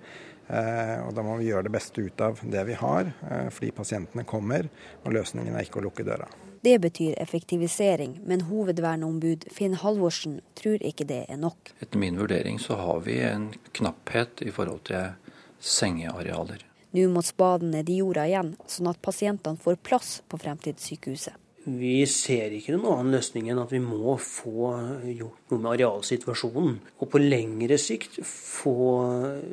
Eh, 0.46 0.96
og 1.06 1.14
da 1.16 1.24
må 1.26 1.36
vi 1.40 1.48
gjøre 1.48 1.66
det 1.66 1.74
beste 1.74 2.04
ut 2.04 2.22
av 2.22 2.40
det 2.42 2.62
vi 2.68 2.76
har, 2.78 3.12
eh, 3.30 3.48
fordi 3.50 3.72
pasientene 3.74 4.24
kommer, 4.24 4.68
og 5.02 5.12
løsningen 5.12 5.54
er 5.56 5.66
ikke 5.66 5.80
å 5.80 5.86
lukke 5.88 6.06
døra. 6.06 6.28
Det 6.62 6.78
betyr 6.80 7.14
effektivisering, 7.18 8.20
men 8.24 8.44
hovedverneombud 8.46 9.48
Finn 9.50 9.74
Halvorsen 9.74 10.40
tror 10.54 10.78
ikke 10.78 11.06
det 11.06 11.24
er 11.28 11.36
nok. 11.36 11.72
Etter 11.80 11.98
min 11.98 12.16
vurdering 12.16 12.60
så 12.62 12.76
har 12.78 13.00
vi 13.00 13.18
en 13.26 13.54
knapphet 13.74 14.44
i 14.46 14.50
forhold 14.50 14.84
til 14.84 15.16
sengearealer. 15.58 16.62
Nå 16.92 17.08
må 17.08 17.22
spaden 17.24 17.72
ned 17.72 17.88
i 17.88 17.98
jorda 17.98 18.28
igjen, 18.28 18.56
sånn 18.68 18.90
at 18.90 19.02
pasientene 19.02 19.58
får 19.58 19.80
plass 19.82 20.22
på 20.28 20.38
fremtidssykehuset. 20.38 21.34
Vi 21.64 22.02
ser 22.10 22.50
ikke 22.56 22.74
noen 22.74 22.88
annen 22.90 23.14
løsning 23.14 23.46
enn 23.52 23.60
at 23.62 23.70
vi 23.70 23.78
må 23.82 24.16
få 24.18 24.72
gjort 25.06 25.52
noe 25.52 25.60
med 25.60 25.70
arealsituasjonen. 25.76 26.78
Og 26.98 27.10
på 27.12 27.20
lengre 27.22 27.78
sikt 27.78 28.18
få 28.26 28.78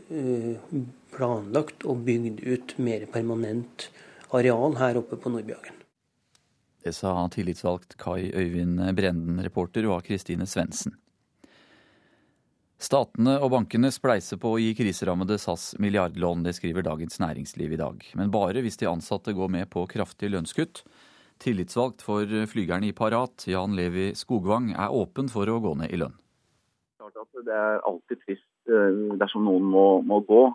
eh, 0.10 0.80
planlagt 1.14 1.86
og 1.86 2.01
bygd 2.07 2.41
ut 2.47 2.74
mer 2.82 3.05
permanent 3.14 3.89
areal 4.34 4.80
her 4.80 4.97
oppe 5.01 5.20
på 5.22 5.34
Nordbjørgen. 5.34 5.76
Det 6.80 6.95
sa 6.95 7.12
tillitsvalgt 7.30 7.97
Kai 8.01 8.32
Øyvind 8.32 8.82
Brenden. 8.97 9.43
Reporter 9.45 9.86
var 9.91 10.01
Kristine 10.05 10.47
Svendsen. 10.49 10.95
Statene 12.80 13.36
og 13.43 13.51
bankene 13.51 13.91
spleiser 13.91 14.39
på 14.39 14.53
å 14.55 14.60
gi 14.62 14.72
kriserammede 14.78 15.36
SAS 15.41 15.74
milliardlån, 15.84 16.45
det 16.45 16.53
skriver 16.55 16.86
Dagens 16.88 17.20
Næringsliv 17.20 17.76
i 17.76 17.80
dag. 17.82 18.05
Men 18.16 18.32
bare 18.32 18.64
hvis 18.64 18.80
de 18.80 18.88
ansatte 18.88 19.36
går 19.36 19.51
med 19.51 19.68
på 19.74 19.84
kraftige 19.91 20.32
lønnskutt. 20.32 20.86
Tillitsvalgt 21.39 22.03
for 22.03 22.27
flygerne 22.51 22.89
i 22.89 22.95
Parat, 22.95 23.45
Jan 23.47 23.75
Levi 23.77 24.09
Skogvang, 24.17 24.73
er 24.75 24.91
åpen 24.91 25.29
for 25.31 25.47
å 25.47 25.59
gå 25.63 25.75
ned 25.79 25.93
i 25.95 25.99
lønn. 26.01 26.17
Det 27.39 27.55
er 27.55 27.79
alltid 27.87 28.19
trist 28.25 28.73
dersom 29.21 29.45
noen 29.47 29.63
må, 29.71 29.85
må 30.05 30.19
gå. 30.27 30.49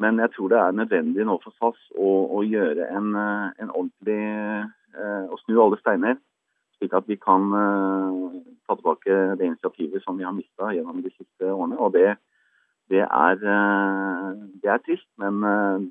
Men 0.00 0.18
jeg 0.22 0.30
tror 0.34 0.50
det 0.50 0.60
er 0.60 0.78
nødvendig 0.78 1.26
nå 1.26 1.34
for 1.42 1.54
SAS 1.58 1.80
å, 1.98 2.12
å 2.38 2.42
gjøre 2.46 2.86
en, 2.90 3.10
en 3.14 3.74
ordentlig 3.74 4.22
Å 4.94 5.36
snu 5.42 5.58
alle 5.58 5.78
steiner 5.80 6.16
slik 6.78 6.94
at 6.94 7.08
vi 7.08 7.16
kan 7.16 7.50
ta 8.66 8.76
tilbake 8.76 9.36
det 9.38 9.46
initiativet 9.46 10.02
som 10.02 10.18
vi 10.18 10.24
har 10.24 10.34
mista 10.36 10.72
gjennom 10.74 11.02
de 11.02 11.10
siste 11.14 11.50
årene. 11.50 11.78
Og 11.78 11.92
det, 11.92 12.16
det, 12.90 13.02
er, 13.02 13.34
det 14.62 14.70
er, 14.70 14.78
trist, 14.84 15.08
men 15.18 15.40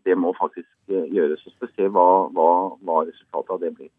det 0.06 0.18
må 0.18 0.34
faktisk 0.40 0.70
gjøres. 0.88 1.42
Så 1.44 1.52
skal 1.56 1.68
vi 1.68 1.74
se 1.76 1.90
hva, 1.90 2.08
hva, 2.36 2.50
hva 2.84 3.04
resultatet 3.08 3.56
av 3.56 3.62
det 3.64 3.74
blir. 3.76 3.92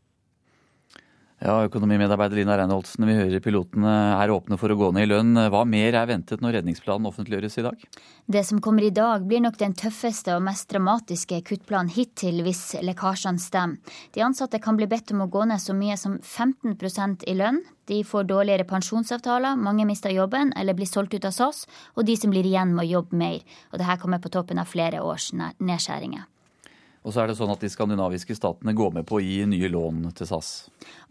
Ja, 1.44 1.58
Økonomimedarbeider 1.66 2.38
Lina 2.38 2.54
Reinholdsen, 2.56 3.04
vi 3.04 3.14
hører 3.18 3.42
pilotene 3.44 3.90
er 4.16 4.30
åpne 4.32 4.56
for 4.56 4.72
å 4.72 4.76
gå 4.80 4.86
ned 4.96 5.04
i 5.04 5.08
lønn. 5.10 5.36
Hva 5.52 5.60
mer 5.68 5.92
er 6.00 6.08
ventet 6.08 6.40
når 6.40 6.56
redningsplanen 6.56 7.10
offentliggjøres 7.10 7.58
i 7.60 7.64
dag? 7.66 7.84
Det 8.32 8.40
som 8.48 8.62
kommer 8.64 8.86
i 8.86 8.94
dag 8.96 9.26
blir 9.28 9.42
nok 9.44 9.58
den 9.60 9.76
tøffeste 9.76 10.32
og 10.38 10.40
mest 10.46 10.70
dramatiske 10.72 11.42
kuttplanen 11.44 11.92
hittil, 11.92 12.40
hvis 12.46 12.62
lekkasjene 12.80 13.44
stemmer. 13.44 14.00
De 14.16 14.24
ansatte 14.24 14.56
kan 14.64 14.80
bli 14.80 14.88
bedt 14.88 15.12
om 15.12 15.26
å 15.26 15.28
gå 15.28 15.44
ned 15.50 15.60
så 15.60 15.76
mye 15.76 16.00
som 16.00 16.16
15% 16.16 17.28
i 17.28 17.36
lønn. 17.36 17.60
De 17.92 18.00
får 18.08 18.30
dårligere 18.32 18.64
pensjonsavtaler, 18.64 19.60
mange 19.60 19.84
mister 19.84 20.16
jobben 20.16 20.56
eller 20.56 20.72
blir 20.72 20.88
solgt 20.88 21.12
ut 21.12 21.28
av 21.28 21.36
SAS, 21.36 21.66
og 21.92 22.08
de 22.08 22.16
som 22.16 22.32
blir 22.32 22.48
igjen 22.48 22.72
må 22.72 22.88
jobbe 22.88 23.20
mer. 23.20 23.44
Og 23.74 23.82
dette 23.82 24.00
kommer 24.00 24.24
på 24.24 24.32
toppen 24.32 24.64
av 24.64 24.72
flere 24.72 25.04
års 25.04 25.34
nedskjæringer. 25.36 26.24
Og 27.04 27.12
så 27.12 27.20
er 27.20 27.28
det 27.28 27.36
sånn 27.36 27.52
at 27.52 27.60
de 27.60 27.68
skandinaviske 27.68 28.34
statene 28.36 28.72
går 28.76 28.94
med 28.96 29.06
på 29.08 29.18
å 29.18 29.22
gi 29.22 29.42
nye 29.48 29.68
lån 29.68 30.06
til 30.16 30.28
SAS. 30.28 30.52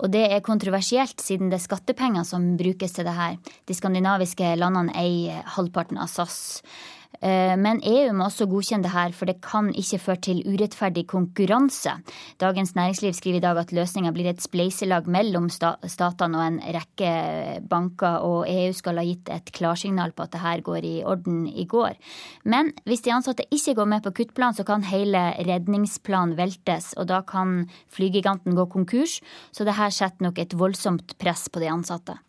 Og 0.02 0.10
det 0.14 0.24
er 0.26 0.42
kontroversielt, 0.46 1.22
siden 1.22 1.52
det 1.52 1.60
er 1.60 1.68
skattepenger 1.68 2.26
som 2.26 2.56
brukes 2.58 2.98
til 2.98 3.06
det 3.06 3.14
her. 3.14 3.38
De 3.70 3.78
skandinaviske 3.78 4.56
landene 4.58 4.96
eier 4.98 5.46
halvparten 5.54 6.02
av 6.02 6.10
SAS. 6.10 6.40
Men 7.24 7.80
EU 7.88 8.12
må 8.18 8.26
også 8.28 8.50
godkjenne 8.52 8.84
det 8.84 8.92
her, 8.92 9.14
for 9.16 9.30
det 9.30 9.38
kan 9.44 9.70
ikke 9.72 10.00
føre 10.04 10.22
til 10.28 10.42
urettferdig 10.44 11.06
konkurranse. 11.08 11.94
Dagens 12.42 12.74
Næringsliv 12.76 13.14
skriver 13.16 13.40
i 13.40 13.44
dag 13.46 13.62
at 13.62 13.72
løsninga 13.72 14.12
blir 14.12 14.28
et 14.28 14.44
spleiselag 14.44 15.08
mellom 15.08 15.48
statene 15.50 16.40
og 16.40 16.44
en 16.44 16.58
rekke 16.76 17.14
banker, 17.72 18.20
og 18.28 18.50
EU 18.52 18.74
skal 18.76 19.00
ha 19.00 19.06
gitt 19.08 19.32
et 19.32 19.54
klarsignal 19.56 20.12
på 20.12 20.26
at 20.26 20.34
det 20.36 20.44
her 20.44 20.66
går 20.66 20.90
i 20.90 20.94
orden 21.08 21.46
i 21.48 21.64
går. 21.64 21.96
Men 22.44 22.74
hvis 22.84 23.06
de 23.08 23.16
ansatte 23.16 23.48
ikke 23.48 23.78
går 23.80 23.90
med 23.96 24.04
på 24.04 24.16
kuttplan, 24.20 24.58
så 24.58 24.68
kan 24.68 24.84
hele 24.92 25.24
redningsplanen 25.48 26.36
veltes, 26.36 26.92
og 27.00 27.08
da 27.14 27.22
kan 27.24 27.70
flygiganten 27.88 28.60
gå 28.60 28.68
konkurs. 28.68 29.22
Så 29.56 29.64
det 29.64 29.80
her 29.80 29.96
setter 29.96 30.28
nok 30.28 30.44
et 30.44 30.60
voldsomt 30.60 31.16
press 31.24 31.48
på 31.48 31.64
de 31.64 31.72
ansatte. 31.72 32.20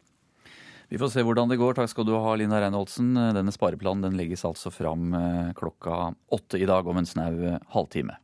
Vi 0.93 1.01
får 1.01 1.15
se 1.15 1.25
hvordan 1.25 1.51
det 1.51 1.61
går. 1.61 1.79
Takk 1.79 1.91
skal 1.91 2.07
du 2.09 2.13
ha, 2.17 2.35
Lina 2.39 2.61
Reinholdsen. 2.63 3.15
Denne 3.37 3.55
spareplanen 3.55 4.05
den 4.05 4.19
legges 4.21 4.45
altså 4.47 4.73
fram 4.75 5.15
klokka 5.57 6.13
åtte 6.35 6.61
i 6.61 6.69
dag 6.69 6.87
om 6.87 7.01
en 7.01 7.09
snau 7.09 7.57
halvtime. 7.75 8.19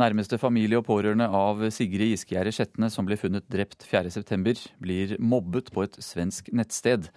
Nærmeste 0.00 0.38
familie 0.40 0.78
og 0.78 0.86
pårørende 0.86 1.26
av 1.34 1.60
Sigrid 1.74 2.14
Giskegjerde 2.14 2.52
Skjetne, 2.54 2.88
som 2.92 3.04
ble 3.08 3.18
funnet 3.20 3.44
drept 3.52 3.84
4.9, 3.84 4.70
blir 4.80 5.16
mobbet 5.18 5.68
på 5.74 5.84
et 5.84 5.98
svensk 6.00 6.48
nettsted. 6.56 7.10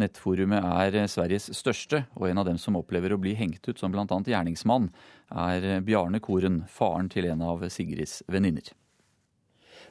Nettforumet 0.00 0.64
er 0.64 0.96
Sveriges 1.10 1.50
største, 1.58 2.04
og 2.16 2.30
en 2.30 2.40
av 2.40 2.46
dem 2.48 2.60
som 2.62 2.78
opplever 2.80 3.12
å 3.12 3.20
bli 3.20 3.34
hengt 3.36 3.66
ut 3.68 3.82
som 3.82 3.92
bl.a. 3.92 4.06
gjerningsmann, 4.06 4.88
er 5.28 5.82
Bjarne 5.84 6.22
Koren, 6.24 6.62
faren 6.70 7.10
til 7.12 7.28
en 7.28 7.44
av 7.44 7.66
Sigrids 7.68 8.22
venninner. 8.30 8.70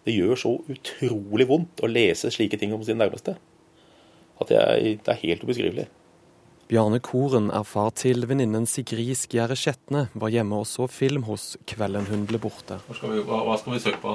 Det 0.08 0.16
gjør 0.16 0.40
så 0.40 0.52
utrolig 0.72 1.48
vondt 1.50 1.84
å 1.84 1.90
lese 1.92 2.32
slike 2.34 2.60
ting 2.60 2.74
om 2.76 2.84
sine 2.86 3.02
nærmeste. 3.04 3.36
At 4.40 4.52
jeg, 4.54 5.00
det 5.04 5.14
er 5.14 5.24
helt 5.26 5.44
ubeskrivelig. 5.44 5.90
Bjarne 6.70 7.00
Koren 7.02 7.48
er 7.50 7.66
far 7.66 7.90
til 7.98 8.28
venninnen 8.30 8.68
Sigrid 8.70 9.18
Skjære 9.18 9.56
Skjetne, 9.58 10.04
var 10.14 10.30
hjemme 10.30 10.60
og 10.62 10.68
så 10.70 10.86
film 10.86 11.26
hos 11.26 11.56
kvelden 11.68 12.06
hun 12.12 12.28
ble 12.30 12.38
borte. 12.42 12.78
Skal 12.94 13.16
vi, 13.16 13.24
hva, 13.26 13.42
hva 13.48 13.56
skal 13.58 13.74
vi 13.74 13.82
søke 13.82 14.02
på? 14.04 14.14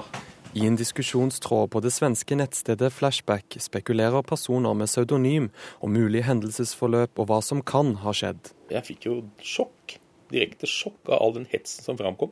I 0.54 0.68
en 0.68 0.76
diskusjonstråd 0.78 1.72
på 1.74 1.80
det 1.82 1.90
svenske 1.90 2.38
nettstedet 2.38 2.92
Flashback 2.94 3.56
spekulerer 3.58 4.22
personer 4.22 4.76
med 4.78 4.86
pseudonym 4.86 5.48
om 5.82 5.90
mulig 5.90 6.22
hendelsesforløp 6.28 7.18
og 7.18 7.26
hva 7.26 7.40
som 7.42 7.58
kan 7.66 7.96
ha 8.04 8.14
skjedd. 8.14 8.52
Jeg 8.70 8.86
fikk 8.86 9.08
jo 9.08 9.16
sjokk. 9.42 9.96
Direkte 10.30 10.70
sjokk 10.70 11.10
av 11.10 11.18
all 11.18 11.34
den 11.40 11.50
hetsen 11.50 11.82
som 11.88 11.98
framkom. 11.98 12.30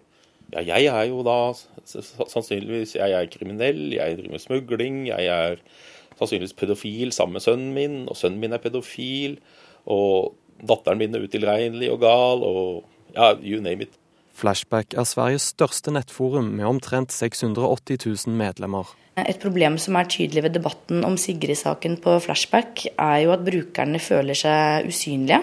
Ja, 0.53 0.63
jeg 0.69 0.89
er 0.91 1.09
jo 1.09 1.23
da 1.25 1.55
sannsynligvis 1.89 2.97
Jeg 2.99 3.15
er 3.17 3.31
kriminell, 3.33 3.87
jeg 3.95 4.19
driver 4.19 4.35
med 4.35 4.43
smugling, 4.43 4.99
jeg 5.09 5.27
er 5.33 5.57
sannsynligvis 6.19 6.57
pedofil 6.59 7.13
sammen 7.17 7.39
med 7.39 7.45
sønnen 7.45 7.73
min, 7.77 7.97
og 8.09 8.19
sønnen 8.21 8.43
min 8.43 8.53
er 8.53 8.61
pedofil, 8.63 9.39
og 9.89 10.35
datteren 10.61 11.01
min 11.01 11.17
er 11.17 11.25
utilregnelig 11.25 11.89
og 11.95 12.03
gal, 12.05 12.45
og 12.45 13.17
ja, 13.17 13.33
you 13.41 13.63
name 13.65 13.89
it. 13.89 13.97
Flashback 14.33 14.95
er 14.97 15.05
Sveriges 15.09 15.51
største 15.53 15.93
nettforum 15.93 16.53
med 16.57 16.69
omtrent 16.69 17.13
680 17.13 18.27
000 18.27 18.37
medlemmer. 18.37 18.89
Et 19.21 19.41
problem 19.41 19.77
som 19.81 19.99
er 20.01 20.09
tydelig 20.09 20.45
ved 20.47 20.55
debatten 20.57 21.03
om 21.05 21.19
Sigrid-saken 21.21 21.99
på 22.01 22.17
Flashback, 22.25 22.87
er 22.97 23.19
jo 23.27 23.35
at 23.35 23.45
brukerne 23.45 24.01
føler 24.01 24.39
seg 24.39 24.89
usynlige. 24.89 25.43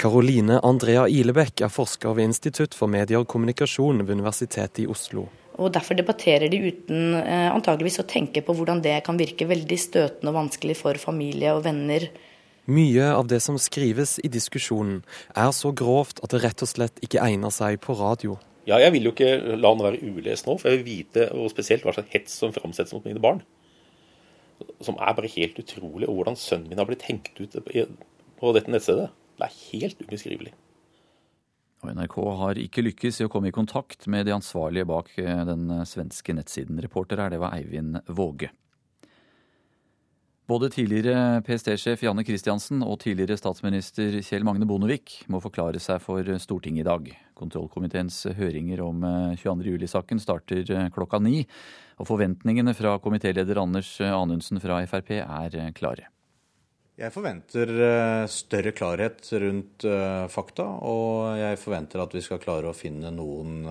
Karoline 0.00 0.56
Andrea 0.64 1.02
Ilebekk 1.12 1.60
er 1.66 1.68
forsker 1.68 2.14
ved 2.16 2.30
Institutt 2.30 2.72
for 2.72 2.88
medier 2.88 3.20
og 3.20 3.26
kommunikasjon 3.28 4.00
ved 4.00 4.14
Universitetet 4.16 4.80
i 4.80 4.88
Oslo. 4.88 5.26
Og 5.60 5.74
Derfor 5.74 5.98
debatterer 5.98 6.48
de 6.48 6.56
uten 6.70 7.18
eh, 7.18 7.50
antageligvis 7.52 8.00
å 8.00 8.06
tenke 8.08 8.40
på 8.40 8.54
hvordan 8.56 8.80
det 8.80 8.94
kan 9.04 9.20
virke 9.20 9.44
veldig 9.50 9.76
støtende 9.76 10.32
og 10.32 10.38
vanskelig 10.38 10.78
for 10.78 10.96
familie 11.02 11.52
og 11.52 11.66
venner. 11.68 12.08
Mye 12.72 13.10
av 13.12 13.28
det 13.28 13.42
som 13.44 13.60
skrives 13.60 14.16
i 14.24 14.32
diskusjonen 14.32 15.02
er 15.36 15.52
så 15.52 15.74
grovt 15.76 16.24
at 16.24 16.32
det 16.32 16.40
rett 16.46 16.64
og 16.64 16.72
slett 16.72 17.04
ikke 17.04 17.20
egner 17.20 17.52
seg 17.52 17.76
på 17.84 17.98
radio. 18.00 18.40
Ja, 18.64 18.80
Jeg 18.80 18.96
vil 18.96 19.10
jo 19.10 19.12
ikke 19.12 19.36
la 19.52 19.74
den 19.74 19.84
være 19.84 20.00
ulest 20.00 20.48
nå, 20.48 20.56
for 20.56 20.72
jeg 20.72 20.80
vil 20.80 20.88
vite 20.88 21.28
og 21.36 21.52
spesielt 21.52 21.84
hva 21.84 21.92
slags 21.92 22.12
hets 22.16 22.40
som 22.40 22.56
framsettes 22.56 22.96
mot 22.96 23.04
mine 23.04 23.20
barn. 23.20 23.44
Som 24.80 24.96
er 24.96 25.12
bare 25.12 25.28
helt 25.36 25.60
utrolig. 25.60 26.08
Og 26.08 26.22
hvordan 26.22 26.40
sønnen 26.40 26.72
min 26.72 26.80
har 26.80 26.88
blitt 26.88 27.04
hengt 27.04 27.36
ut 27.36 27.60
på 27.60 28.56
dette 28.56 28.72
nettstedet. 28.72 29.10
Det 29.40 29.48
er 29.48 29.60
helt 29.70 30.02
ubeskrivelig. 30.04 30.54
Og 31.80 31.94
NRK 31.96 32.16
har 32.42 32.60
ikke 32.60 32.84
lykkes 32.84 33.22
i 33.22 33.26
å 33.26 33.32
komme 33.32 33.48
i 33.48 33.56
kontakt 33.56 34.04
med 34.12 34.26
de 34.28 34.36
ansvarlige 34.36 34.88
bak 34.88 35.14
eh, 35.20 35.44
den 35.48 35.70
svenske 35.88 36.36
nettsiden. 36.36 36.80
Reporter 36.84 37.22
her, 37.22 37.32
det 37.32 37.40
var 37.40 37.56
Eivind 37.56 38.02
Våge. 38.06 38.52
Både 40.50 40.66
tidligere 40.74 41.44
PST-sjef 41.46 42.00
Janne 42.02 42.24
Christiansen 42.26 42.80
og 42.82 42.96
tidligere 43.04 43.38
statsminister 43.38 44.16
Kjell 44.26 44.42
Magne 44.42 44.66
Bondevik 44.66 45.20
må 45.30 45.38
forklare 45.38 45.78
seg 45.78 46.02
for 46.02 46.26
Stortinget 46.42 46.82
i 46.82 46.88
dag. 46.88 47.10
Kontrollkomiteens 47.38 48.24
høringer 48.34 48.82
om 48.82 49.04
22.07-saken 49.38 50.18
eh, 50.18 50.24
starter 50.26 50.72
eh, 50.74 50.88
klokka 50.92 51.22
ni, 51.22 51.44
og 52.02 52.10
forventningene 52.10 52.74
fra 52.74 52.98
komitéleder 53.00 53.62
Anders 53.62 53.94
Anundsen 54.02 54.58
fra 54.60 54.82
Frp 54.90 55.20
er 55.22 55.60
klare. 55.76 56.10
Jeg 57.00 57.14
forventer 57.14 57.70
større 58.28 58.74
klarhet 58.76 59.24
rundt 59.40 59.86
fakta, 60.28 60.66
og 60.84 61.38
jeg 61.40 61.56
forventer 61.62 62.02
at 62.02 62.12
vi 62.12 62.20
skal 62.20 62.42
klare 62.42 62.68
å 62.68 62.76
finne 62.76 63.08
noen 63.14 63.62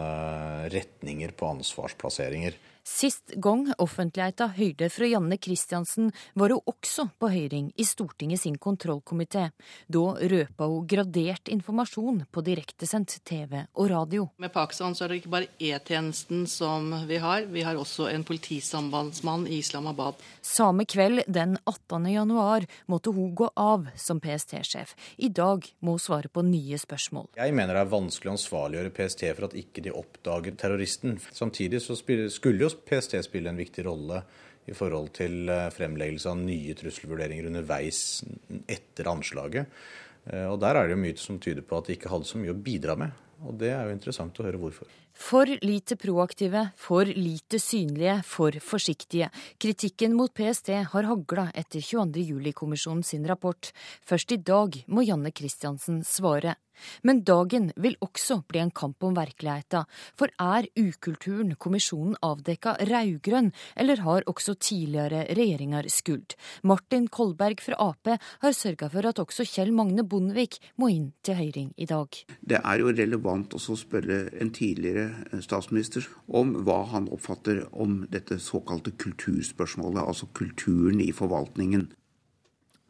retninger 0.73 1.36
på 1.38 1.51
ansvarsplasseringer. 1.51 2.57
Sist 2.88 3.34
gang 3.38 3.67
offentligheta 3.77 4.49
høyde 4.55 4.89
fra 4.91 5.07
Janne 5.07 5.38
Kristiansen, 5.41 6.09
var 6.34 6.53
hun 6.53 6.71
også 6.71 7.05
på 7.19 7.30
høring 7.32 7.69
i 7.77 7.86
Stortinget 7.88 8.41
sin 8.41 8.57
kontrollkomité. 8.57 9.49
Da 9.88 10.03
røpa 10.32 10.67
hun 10.69 10.88
gradert 10.89 11.51
informasjon 11.51 12.23
på 12.32 12.43
direktesendt 12.45 13.19
TV 13.27 13.65
og 13.73 13.89
radio. 13.91 14.27
Med 14.41 14.53
Pakistan 14.53 14.95
så 14.97 15.05
er 15.05 15.13
det 15.13 15.21
ikke 15.21 15.34
bare 15.36 15.51
E-tjenesten 15.59 16.45
som 16.49 16.91
vi 17.09 17.19
har, 17.21 17.45
vi 17.51 17.63
har 17.67 17.80
også 17.80 18.09
en 18.13 18.25
politisambandsmann 18.27 19.47
i 19.47 19.59
Islamabad. 19.59 20.19
Samme 20.41 20.86
kveld 20.89 21.23
den 21.27 21.57
18. 21.65 22.09
januar 22.13 22.65
måtte 22.88 23.13
hun 23.15 23.36
gå 23.36 23.51
av 23.59 23.89
som 23.99 24.21
PST-sjef. 24.23 24.95
I 25.17 25.30
dag 25.30 25.67
må 25.80 25.97
hun 25.97 26.03
svare 26.03 26.32
på 26.32 26.43
nye 26.47 26.80
spørsmål. 26.80 27.30
Jeg 27.38 27.55
mener 27.55 27.75
det 27.75 27.86
er 27.86 27.93
vanskelig 27.93 28.32
å 28.32 28.38
ansvarliggjøre 28.38 28.95
PST 28.95 29.25
for 29.36 29.49
at 29.49 29.57
ikke 29.59 29.84
de 29.86 29.93
oppdager 29.95 30.57
terroristen. 30.59 31.19
Samtidig 31.36 31.84
så 31.84 31.97
skulle 31.99 32.65
jo 32.65 32.68
PST 32.76 33.17
spille 33.26 33.51
en 33.51 33.59
viktig 33.59 33.86
rolle 33.88 34.24
i 34.70 34.76
forhold 34.78 35.13
til 35.17 35.49
eh, 35.49 35.70
fremleggelse 35.74 36.30
av 36.32 36.39
nye 36.41 36.76
trusselvurderinger 36.78 37.49
underveis 37.49 38.22
etter 38.70 39.09
anslaget. 39.11 39.82
Eh, 40.30 40.45
og 40.45 40.59
Der 40.61 40.78
er 40.78 40.88
det 40.88 40.97
jo 40.97 41.03
mye 41.03 41.17
som 41.20 41.39
tyder 41.41 41.65
på 41.65 41.80
at 41.80 41.89
de 41.89 41.97
ikke 41.97 42.11
hadde 42.11 42.30
så 42.30 42.41
mye 42.41 42.53
å 42.53 42.63
bidra 42.70 42.97
med. 42.99 43.26
Og 43.47 43.55
Det 43.59 43.72
er 43.72 43.88
jo 43.88 43.95
interessant 43.95 44.39
å 44.39 44.45
høre 44.45 44.59
hvorfor. 44.59 44.89
For 45.20 45.47
lite 45.63 45.97
proaktive, 45.99 46.70
for 46.80 47.07
lite 47.07 47.59
synlige, 47.59 48.22
for 48.24 48.55
forsiktige. 48.63 49.28
Kritikken 49.59 50.15
mot 50.15 50.32
PST 50.32 50.72
har 50.93 51.07
hagla 51.09 51.49
etter 51.59 51.84
22.07-kommisjonen 51.84 53.03
sin 53.03 53.28
rapport. 53.28 53.72
Først 54.07 54.32
i 54.32 54.39
dag 54.39 54.80
må 54.88 55.03
Janne 55.03 55.34
Christiansen 55.36 56.03
svare. 56.07 56.55
Men 57.03 57.23
dagen 57.27 57.71
vil 57.75 57.97
også 58.03 58.41
bli 58.47 58.61
en 58.63 58.73
kamp 58.75 59.03
om 59.03 59.17
virkeligheten. 59.17 59.88
For 60.19 60.32
er 60.39 60.67
ukulturen 60.80 61.55
kommisjonen 61.59 62.17
avdekka 62.25 62.75
raudgrønn, 62.89 63.51
eller 63.75 64.03
har 64.05 64.27
også 64.30 64.55
tidligere 64.59 65.25
regjeringer 65.38 65.89
skuld? 65.91 66.36
Martin 66.63 67.07
Kolberg 67.07 67.61
fra 67.63 67.80
Ap 67.89 68.11
har 68.43 68.55
sørga 68.55 68.89
for 68.91 69.09
at 69.09 69.19
også 69.21 69.45
Kjell 69.47 69.71
Magne 69.75 70.05
Bondevik 70.07 70.59
må 70.80 70.91
inn 70.93 71.11
til 71.25 71.39
høring 71.39 71.73
i 71.77 71.88
dag. 71.89 72.21
Det 72.39 72.59
er 72.59 72.82
jo 72.82 72.93
relevant 72.93 73.55
også 73.57 73.75
å 73.75 73.82
spørre 73.84 74.21
en 74.39 74.53
tidligere 74.55 75.41
statsminister 75.43 76.07
om 76.27 76.55
hva 76.65 76.82
han 76.93 77.09
oppfatter 77.13 77.65
om 77.71 78.03
dette 78.11 78.39
såkalte 78.43 78.95
kulturspørsmålet, 78.99 80.03
altså 80.05 80.30
kulturen 80.34 81.01
i 81.03 81.11
forvaltningen. 81.15 81.89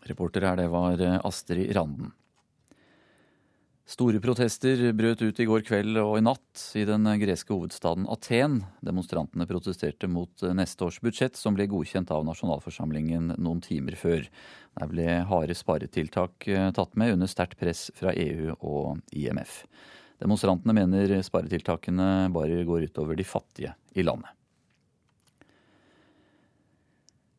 Reporter 0.10 0.46
her, 0.48 0.56
det 0.62 0.70
var 0.72 1.02
Astrid 1.28 1.74
Randen. 1.76 2.14
Store 3.90 4.20
protester 4.22 4.92
brøt 4.94 5.24
ut 5.26 5.40
i 5.42 5.46
går 5.50 5.64
kveld 5.66 5.98
og 5.98 6.20
i 6.20 6.22
natt 6.22 6.62
i 6.78 6.84
den 6.86 7.10
greske 7.18 7.56
hovedstaden 7.56 8.06
Aten. 8.14 8.60
Demonstrantene 8.86 9.48
protesterte 9.50 10.06
mot 10.06 10.44
neste 10.54 10.86
års 10.86 11.00
budsjett, 11.02 11.40
som 11.40 11.58
ble 11.58 11.66
godkjent 11.72 12.14
av 12.14 12.22
nasjonalforsamlingen 12.28 13.34
noen 13.42 13.64
timer 13.66 13.98
før. 13.98 14.28
Der 14.78 14.92
ble 14.94 15.08
harde 15.32 15.58
sparetiltak 15.58 16.46
eh, 16.54 16.70
tatt 16.78 16.94
med 17.02 17.16
under 17.16 17.32
sterkt 17.34 17.58
press 17.58 17.88
fra 17.98 18.14
EU 18.14 18.54
og 18.60 19.02
IMF. 19.10 19.64
Demonstrantene 20.22 20.78
mener 20.78 21.18
sparetiltakene 21.26 22.30
bare 22.36 22.62
går 22.70 22.92
utover 22.92 23.18
de 23.18 23.26
fattige 23.26 23.74
i 23.98 24.06
landet. 24.06 24.39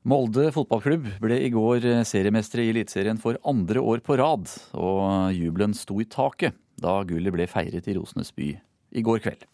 Molde 0.09 0.47
fotballklubb 0.49 1.11
ble 1.21 1.37
i 1.45 1.51
går 1.53 1.85
seriemestere 2.09 2.65
i 2.65 2.71
Eliteserien 2.73 3.19
for 3.21 3.37
andre 3.45 3.83
år 3.85 4.01
på 4.01 4.17
rad, 4.17 4.49
og 4.73 5.35
jubelen 5.37 5.77
sto 5.77 5.99
i 6.01 6.07
taket 6.09 6.57
da 6.81 7.03
gullet 7.05 7.35
ble 7.35 7.45
feiret 7.51 7.85
i 7.85 7.97
Rosenes 7.99 8.33
by 8.33 8.55
i 8.97 9.03
går 9.05 9.21
kveld. 9.21 9.45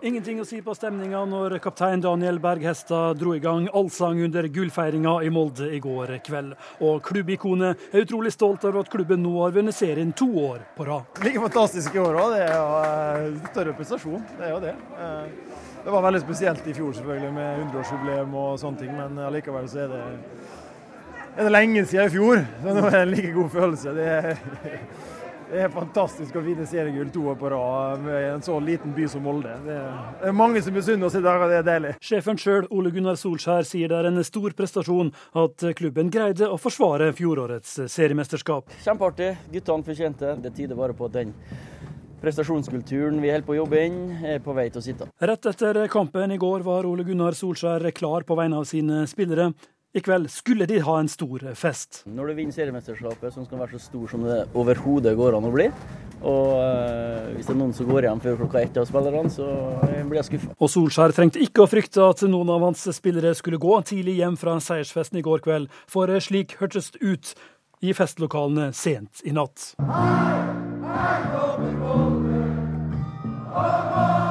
Ingenting 0.00 0.38
å 0.40 0.46
si 0.48 0.62
på 0.64 0.72
stemninga 0.72 1.18
når 1.28 1.58
kaptein 1.60 2.00
Daniel 2.00 2.38
Berghestad 2.40 3.18
dro 3.20 3.34
i 3.36 3.40
gang 3.44 3.66
allsang 3.76 4.22
under 4.24 4.46
gullfeiringa 4.48 5.18
i 5.26 5.28
Molde 5.28 5.66
i 5.76 5.80
går 5.84 6.14
kveld. 6.24 6.54
Og 6.88 7.02
klubbikonet 7.04 7.82
er 7.92 8.06
utrolig 8.06 8.32
stolt 8.32 8.64
over 8.64 8.80
at 8.80 8.88
klubben 8.88 9.20
nå 9.20 9.34
har 9.42 9.52
vunnet 9.52 9.76
serien 9.76 10.14
to 10.16 10.30
år 10.40 10.64
på 10.78 10.88
rad. 10.88 11.20
Like 11.20 11.44
fantastisk 11.44 11.98
i 11.98 12.00
år 12.00 12.16
òg. 12.16 12.32
Det 12.32 12.46
er 12.46 12.56
jo 12.56 12.64
uh, 12.80 13.52
større 13.52 13.76
prestasjon. 13.76 14.24
Det 14.38 14.48
er 14.48 14.54
jo 14.54 14.64
det. 14.64 14.74
Uh, 14.96 15.60
det 15.84 15.92
var 15.98 16.08
veldig 16.08 16.24
spesielt 16.24 16.72
i 16.72 16.78
fjor 16.80 16.96
selvfølgelig 16.96 17.36
med 17.36 17.62
100-årsjubileum 17.66 18.40
og 18.40 18.58
sånne 18.64 18.80
ting, 18.86 18.96
men 18.96 19.20
allikevel 19.28 19.68
så 19.68 19.84
er 19.84 19.92
det, 19.98 20.02
er 21.36 21.44
det 21.44 21.52
lenge 21.52 21.84
siden 21.84 22.08
i 22.08 22.16
fjor. 22.16 22.46
Så 22.64 22.72
nå 22.72 22.88
er 22.88 22.96
det 22.96 23.04
en 23.04 23.16
like 23.18 23.36
god 23.36 23.56
følelse. 23.58 23.98
Det 24.00 24.12
er 24.16 24.30
det 25.50 25.64
er 25.64 25.72
fantastisk 25.72 26.36
å 26.38 26.42
vinne 26.44 26.66
seriegull 26.68 27.08
to 27.10 27.24
år 27.32 27.38
på 27.40 27.50
rad 27.50 28.04
med 28.04 28.26
en 28.28 28.44
så 28.44 28.54
liten 28.62 28.92
by 28.94 29.08
som 29.10 29.24
Molde. 29.26 29.56
Det 29.64 29.78
er 30.28 30.36
mange 30.36 30.62
som 30.62 30.74
misunner 30.76 31.08
oss 31.08 31.16
i 31.18 31.22
dag, 31.24 31.42
og 31.42 31.50
det 31.50 31.58
er 31.60 31.66
deilig. 31.66 31.92
Sjefen 32.04 32.38
sjøl, 32.38 32.68
Ole 32.70 32.92
Gunnar 32.94 33.18
Solskjær, 33.18 33.66
sier 33.66 33.90
det 33.90 33.98
er 33.98 34.10
en 34.12 34.22
stor 34.26 34.54
prestasjon 34.56 35.10
at 35.42 35.66
klubben 35.78 36.12
greide 36.14 36.46
å 36.46 36.58
forsvare 36.60 37.10
fjorårets 37.18 37.80
seriemesterskap. 37.90 38.70
Kjempeartig. 38.84 39.32
Guttene 39.50 39.88
fortjente. 39.90 40.36
Det 40.44 40.54
tider 40.54 40.78
bare 40.78 40.94
på 40.96 41.10
den 41.10 41.34
prestasjonskulturen 42.20 43.18
vi 43.22 43.32
holder 43.32 43.46
på 43.48 43.54
å 43.56 43.60
jobbe 43.62 43.82
inn, 43.88 44.00
er 44.28 44.42
på 44.44 44.54
vei 44.56 44.68
til 44.70 44.82
å 44.82 44.84
sitte. 44.84 45.10
Rett 45.24 45.50
etter 45.50 45.82
kampen 45.92 46.34
i 46.34 46.40
går 46.40 46.64
var 46.66 46.88
Ole 46.88 47.06
Gunnar 47.08 47.36
Solskjær 47.38 47.90
klar 47.96 48.26
på 48.28 48.38
vegne 48.38 48.60
av 48.60 48.68
sine 48.68 49.02
spillere. 49.10 49.50
I 49.90 49.98
kveld 50.06 50.28
skulle 50.30 50.68
de 50.70 50.76
ha 50.86 50.92
en 51.02 51.08
stor 51.10 51.42
fest. 51.58 52.04
Når 52.06 52.30
du 52.30 52.36
vinner 52.38 52.54
seriemesterskapet, 52.54 53.32
som 53.34 53.42
skal 53.42 53.58
være 53.58 53.74
så 53.74 53.88
stor 53.88 54.12
som 54.12 54.22
det 54.22 54.36
overhodet 54.54 55.16
går 55.18 55.34
an 55.34 55.48
å 55.48 55.50
bli, 55.50 55.66
og 56.20 56.60
øh, 56.62 57.32
hvis 57.34 57.48
det 57.48 57.56
er 57.56 57.58
noen 57.58 57.74
som 57.74 57.90
går 57.90 58.06
hjem 58.06 58.22
før 58.22 58.38
klokka 58.44 58.62
ett 58.62 58.78
av 58.78 58.86
spillerne, 58.86 59.32
så 59.34 59.48
blir 59.82 60.20
jeg 60.20 60.28
skuffa. 60.28 60.54
Og 60.62 60.70
Solskjær 60.70 61.16
trengte 61.16 61.42
ikke 61.42 61.66
å 61.66 61.70
frykte 61.72 62.06
at 62.06 62.22
noen 62.30 62.54
av 62.54 62.68
hans 62.68 62.86
spillere 62.94 63.34
skulle 63.34 63.58
gå 63.58 63.82
tidlig 63.90 64.20
hjem 64.20 64.38
fra 64.38 64.60
seiersfesten 64.62 65.18
i 65.18 65.26
går 65.26 65.42
kveld, 65.48 65.66
for 65.90 66.14
slik 66.22 66.54
hørtes 66.62 66.94
det 66.94 67.02
ut 67.02 67.34
i 67.82 67.90
festlokalene 67.96 68.70
sent 68.76 69.26
i 69.26 69.34
natt. 69.34 69.72
Hei, 73.50 73.74
hei, 73.98 74.29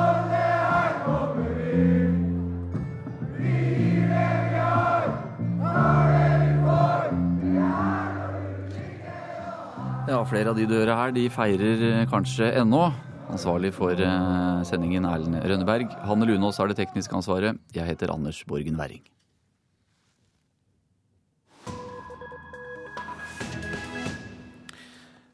Ja, 10.10 10.24
flere 10.26 10.50
av 10.50 10.58
de 10.58 10.64
døra 10.66 10.96
her 10.98 11.12
de 11.14 11.28
feirer 11.30 11.82
eh, 11.86 12.08
kanskje 12.10 12.48
ennå. 12.58 12.88
Ansvarlig 13.30 13.70
for 13.76 13.94
eh, 13.94 14.62
sendingen 14.66 15.06
Erlend 15.06 15.38
Rønneberg. 15.38 15.92
Hanne 16.02 16.26
Lunås 16.26 16.58
har 16.58 16.72
det 16.72 16.80
tekniske 16.80 17.14
ansvaret. 17.14 17.60
Jeg 17.76 17.86
heter 17.86 18.10
Anders 18.10 18.40
Borgen 18.50 18.80
Werring. 18.82 19.04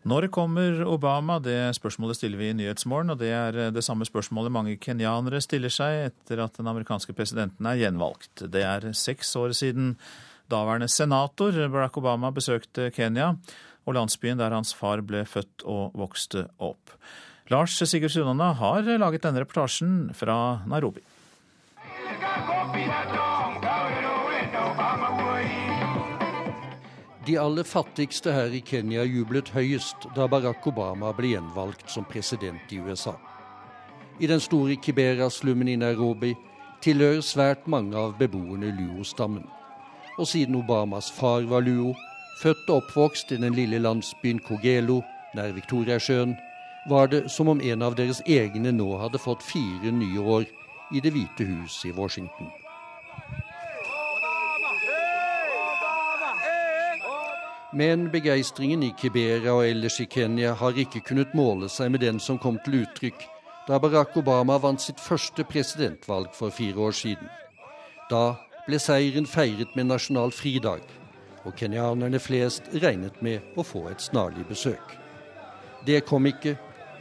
Når 0.03 0.27
kommer 0.35 0.83
Obama? 0.83 1.39
Det 1.39 1.71
spørsmålet 1.79 2.19
stiller 2.19 2.43
vi 2.43 2.51
i 2.51 2.59
Nyhetsmorgen. 2.59 3.15
Og 3.15 3.23
det 3.23 3.31
er 3.31 3.55
eh, 3.55 3.71
det 3.71 3.87
samme 3.87 4.03
spørsmålet 4.03 4.57
mange 4.59 4.75
kenyanere 4.75 5.39
stiller 5.39 5.71
seg 5.71 6.09
etter 6.11 6.43
at 6.49 6.59
den 6.59 6.67
amerikanske 6.67 7.15
presidenten 7.15 7.71
er 7.71 7.79
gjenvalgt. 7.79 8.43
Det 8.51 8.67
er 8.67 8.91
seks 8.91 9.37
år 9.39 9.55
siden 9.55 9.95
daværende 10.51 10.87
senator 10.91 11.55
Barack 11.73 11.97
Obama 11.97 12.31
besøkte 12.33 12.91
Kenya 12.95 13.33
og 13.85 13.97
landsbyen 13.97 14.39
der 14.39 14.53
hans 14.53 14.73
far 14.73 15.01
ble 15.05 15.25
født 15.25 15.65
og 15.65 15.95
vokste 15.97 16.47
opp. 16.59 16.93
Lars 17.49 17.77
Sigurd 17.77 18.09
Sunana 18.09 18.53
har 18.57 18.81
laget 18.97 19.23
denne 19.23 19.43
reportasjen 19.43 20.13
fra 20.17 20.61
Nairobi. 20.65 21.03
De 27.25 27.39
aller 27.41 27.65
fattigste 27.65 28.33
her 28.33 28.53
i 28.53 28.61
Kenya 28.61 29.03
jublet 29.05 29.49
høyest 29.49 30.09
da 30.17 30.27
Barack 30.29 30.65
Obama 30.69 31.09
ble 31.17 31.33
gjenvalgt 31.33 31.89
som 31.89 32.05
president 32.05 32.73
i 32.73 32.81
USA. 32.81 33.15
I 34.19 34.29
den 34.29 34.39
store 34.39 34.77
Kibera-slummen 34.77 35.67
i 35.67 35.75
Nairobi 35.75 36.35
tilhører 36.85 37.25
svært 37.25 37.65
mange 37.67 37.97
av 37.97 38.13
beboerne 38.19 38.69
Luo-stammen. 38.77 39.43
Og 40.17 40.27
siden 40.27 40.55
Obamas 40.55 41.11
far 41.11 41.41
var 41.49 41.61
Luo, 41.61 41.95
Født 42.35 42.69
og 42.69 42.83
oppvokst 42.83 43.31
i 43.31 43.37
den 43.39 43.55
lille 43.55 43.79
landsbyen 43.79 44.39
Kogelo 44.43 45.01
nær 45.35 45.53
Viktoriasjøen, 45.55 46.35
var 46.89 47.07
det 47.07 47.31
som 47.31 47.47
om 47.47 47.61
en 47.61 47.81
av 47.81 47.95
deres 47.95 48.19
egne 48.27 48.73
nå 48.75 48.89
hadde 48.99 49.21
fått 49.23 49.43
fire 49.43 49.91
nye 49.91 50.19
år 50.19 50.43
i 50.91 50.99
Det 50.99 51.13
hvite 51.15 51.47
hus 51.47 51.79
i 51.87 51.91
Washington. 51.95 52.51
Men 57.73 58.09
begeistringen 58.11 58.83
i 58.83 58.93
Kibera 58.99 59.55
og 59.55 59.65
ellers 59.67 59.99
i 59.99 60.05
Kenya 60.05 60.53
har 60.53 60.77
ikke 60.79 61.01
kunnet 61.07 61.33
måle 61.35 61.67
seg 61.71 61.91
med 61.91 62.03
den 62.03 62.19
som 62.19 62.37
kom 62.39 62.59
til 62.63 62.83
uttrykk 62.83 63.25
da 63.67 63.79
Barack 63.81 64.13
Obama 64.17 64.59
vant 64.61 64.81
sitt 64.81 64.99
første 65.01 65.43
presidentvalg 65.43 66.29
for 66.37 66.53
fire 66.53 66.77
år 66.87 66.93
siden. 66.93 67.29
Da 68.11 68.35
ble 68.65 68.79
seieren 68.81 69.27
feiret 69.29 69.75
med 69.77 69.91
nasjonal 69.91 70.31
fridag 70.33 70.85
og 71.45 71.53
kenyanerne 71.59 72.19
flest 72.19 72.71
regnet 72.81 73.19
med 73.21 73.57
å 73.57 73.63
få 73.63 73.83
et 73.91 74.01
snarlig 74.01 74.47
besøk. 74.49 74.95
Det 75.85 76.01
kom 76.09 76.25
ikke, 76.25 76.55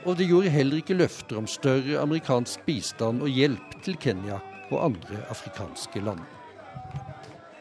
og 0.05 0.19
det 0.19 0.29
gjorde 0.29 0.53
heller 0.53 0.83
ikke 0.83 0.99
løfter 0.99 1.41
om 1.41 1.49
større 1.49 2.03
amerikansk 2.03 2.67
bistand 2.67 3.25
og 3.25 3.33
hjelp 3.33 3.79
til 3.85 3.97
Kenya 3.97 4.43
og 4.71 4.83
andre 4.91 5.23
afrikanske 5.33 6.05
land. 6.05 6.21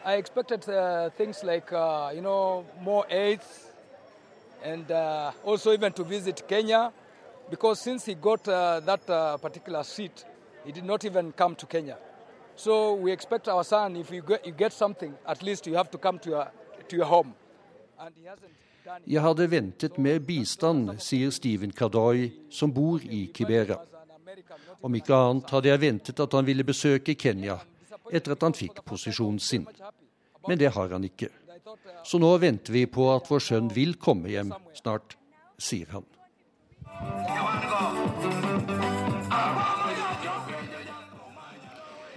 I 0.04 0.18
expected 0.20 0.68
uh, 0.68 1.08
things 1.16 1.42
like, 1.42 1.72
uh, 1.72 2.10
you 2.12 2.20
know, 2.20 2.66
more 2.82 3.06
aid, 3.08 3.40
and 4.62 4.90
uh, 4.90 5.32
also 5.46 5.72
even 5.72 5.92
to 5.92 6.04
visit 6.04 6.46
Kenya, 6.46 6.92
because 7.50 7.80
since 7.80 8.04
he 8.04 8.14
got 8.14 8.46
uh, 8.48 8.80
that 8.80 9.08
uh, 9.08 9.38
particular 9.38 9.82
seat, 9.82 10.26
he 10.66 10.72
did 10.72 10.84
not 10.84 11.06
even 11.06 11.32
come 11.32 11.54
to 11.54 11.64
Kenya. 11.66 11.96
So 12.56 12.94
we 12.94 13.12
expect 13.12 13.48
our 13.48 13.64
son, 13.64 13.96
if 13.96 14.10
you 14.10 14.22
get, 14.22 14.46
you 14.46 14.52
get 14.52 14.72
something, 14.72 15.14
at 15.26 15.42
least 15.42 15.66
you 15.66 15.76
have 15.76 15.90
to 15.90 15.98
come 15.98 16.18
to 16.20 16.30
your 16.30 16.50
jeg 19.06 19.22
hadde 19.22 19.50
ventet 19.50 19.98
mer 19.98 20.18
bistand, 20.20 20.98
sier 21.00 21.30
Steven 21.32 21.72
Kadoy, 21.72 22.28
som 22.50 22.72
bor 22.74 23.00
i 23.00 23.30
Kibera. 23.34 23.78
Om 24.84 24.98
ikke 24.98 25.16
annet 25.16 25.54
hadde 25.56 25.70
jeg 25.70 25.80
ventet 25.80 26.20
at 26.20 26.36
han 26.36 26.46
ville 26.46 26.66
besøke 26.66 27.14
Kenya 27.14 27.56
etter 28.12 28.34
at 28.34 28.44
han 28.44 28.56
fikk 28.56 28.82
posisjonen 28.84 29.40
sin. 29.40 29.64
Men 30.48 30.60
det 30.60 30.74
har 30.74 30.92
han 30.92 31.08
ikke. 31.08 31.30
Så 32.04 32.20
nå 32.20 32.34
venter 32.38 32.76
vi 32.76 32.84
på 32.86 33.08
at 33.14 33.30
vår 33.30 33.46
sønn 33.48 33.72
vil 33.72 33.96
komme 33.96 34.28
hjem 34.28 34.52
snart, 34.76 35.16
sier 35.56 35.88
han. 35.96 36.04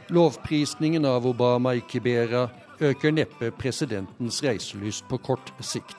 Lovprisningen 0.09 1.05
av 1.05 1.27
Obama 1.27 1.73
i 1.75 1.81
Kibera 1.91 2.49
øker 2.79 3.11
neppe 3.11 3.49
presidentens 3.51 4.39
reiselyst 4.43 5.03
på 5.09 5.17
kort 5.17 5.49
sikt. 5.59 5.97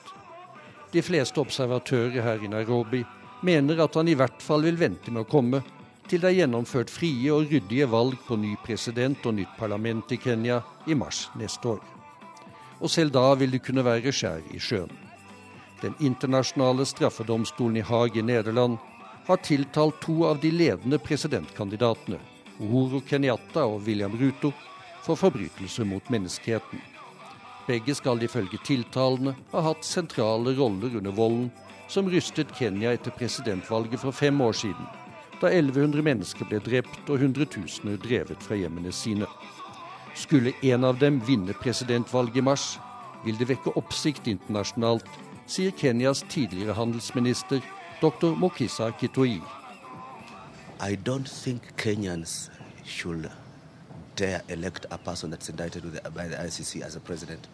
De 0.89 1.03
fleste 1.05 1.37
observatører 1.37 2.23
her 2.25 2.41
i 2.41 2.49
Nairobi 2.49 3.03
mener 3.45 3.83
at 3.83 3.93
han 3.99 4.09
i 4.09 4.15
hvert 4.17 4.41
fall 4.41 4.65
vil 4.65 4.79
vente 4.79 5.13
med 5.13 5.27
å 5.27 5.29
komme 5.29 5.61
til 6.09 6.23
det 6.23 6.31
er 6.31 6.39
gjennomført 6.39 6.89
frie 6.89 7.29
og 7.29 7.51
ryddige 7.51 7.85
valg 7.91 8.17
på 8.25 8.39
ny 8.41 8.55
president 8.65 9.27
og 9.29 9.37
nytt 9.37 9.53
parlament 9.59 10.09
i 10.09 10.17
Kenya 10.17 10.63
i 10.89 10.97
mars 10.97 11.27
neste 11.37 11.75
år. 11.75 11.83
Og 12.81 12.89
selv 12.89 13.13
da 13.13 13.27
vil 13.37 13.53
det 13.53 13.61
kunne 13.61 13.85
være 13.85 14.09
skjær 14.09 14.41
i 14.49 14.57
sjøen. 14.57 14.89
Den 15.83 15.93
internasjonale 16.01 16.87
straffedomstolen 16.89 17.77
i 17.77 17.85
Haag 17.85 18.17
i 18.17 18.25
Nederland 18.25 18.81
har 19.29 19.45
tiltalt 19.45 20.01
to 20.01 20.23
av 20.25 20.41
de 20.41 20.49
ledende 20.49 20.97
presidentkandidatene, 20.97 22.17
Uhuru 22.59 23.01
Kenyatta 23.07 23.63
og 23.65 23.85
William 23.87 24.15
Ruto, 24.19 24.51
for 25.05 25.15
forbrytelser 25.15 25.87
mot 25.87 26.09
menneskeheten. 26.11 26.81
Begge 27.67 27.95
skal 27.95 28.21
ifølge 28.25 28.59
tiltalene 28.65 29.35
ha 29.51 29.61
hatt 29.63 29.85
sentrale 29.85 30.55
roller 30.57 30.97
under 30.99 31.13
volden 31.15 31.49
som 31.89 32.09
rystet 32.09 32.51
Kenya 32.57 32.93
etter 32.93 33.13
presidentvalget 33.15 34.01
for 34.01 34.13
fem 34.13 34.41
år 34.41 34.57
siden, 34.57 34.89
da 35.39 35.49
1100 35.49 36.03
mennesker 36.05 36.49
ble 36.49 36.59
drept 36.65 37.09
og 37.09 37.21
hundretusener 37.23 37.97
drevet 38.03 38.43
fra 38.43 38.57
hjemmene 38.59 38.91
sine. 38.93 39.29
Skulle 40.17 40.53
en 40.65 40.83
av 40.83 40.99
dem 40.99 41.21
vinne 41.25 41.55
presidentvalget 41.61 42.41
i 42.41 42.45
mars, 42.45 42.67
vil 43.23 43.37
det 43.39 43.49
vekke 43.49 43.73
oppsikt 43.79 44.27
internasjonalt, 44.27 45.07
sier 45.49 45.71
Kenyas 45.71 46.21
tidligere 46.29 46.75
handelsminister 46.77 47.63
dr. 48.01 48.35
Mokisa 48.37 48.91
Kitoi. 48.99 49.39
I 50.81 50.95
don't 50.95 51.27
think 51.27 51.75
Kenyans 51.75 52.49
should 52.85 53.29
dare 54.15 54.41
elect 54.47 54.85
a 54.91 54.97
person 54.97 55.29
that's 55.29 55.49
indicted 55.49 55.83
the, 55.83 56.09
by 56.11 56.27
the 56.27 56.37
ICC 56.37 56.81
as 56.81 56.95
a 56.95 56.99
president. 56.99 57.47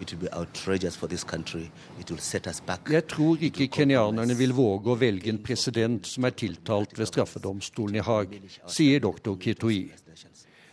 It 0.00 0.12
will 0.12 0.20
be 0.20 0.32
outrageous 0.32 0.94
for 0.94 1.08
this 1.08 1.24
country. 1.24 1.70
It 1.98 2.08
will 2.10 2.18
set 2.18 2.46
us 2.46 2.60
back. 2.60 2.88
Jeg 2.90 3.06
tror 3.08 3.36
ikke 3.42 3.66
kenyanerne 3.66 4.36
vil 4.38 4.54
våge 4.54 4.92
å 4.92 4.98
velge 4.98 5.32
en 5.32 5.42
president 5.42 6.06
som 6.06 6.24
er 6.24 6.36
tiltalt 6.38 6.94
ved 6.98 7.10
straffedomstolen 7.10 7.98
i 7.98 8.04
Haag, 8.06 8.36
sier 8.70 9.02
doktor 9.02 9.34
Kitoi. 9.42 9.90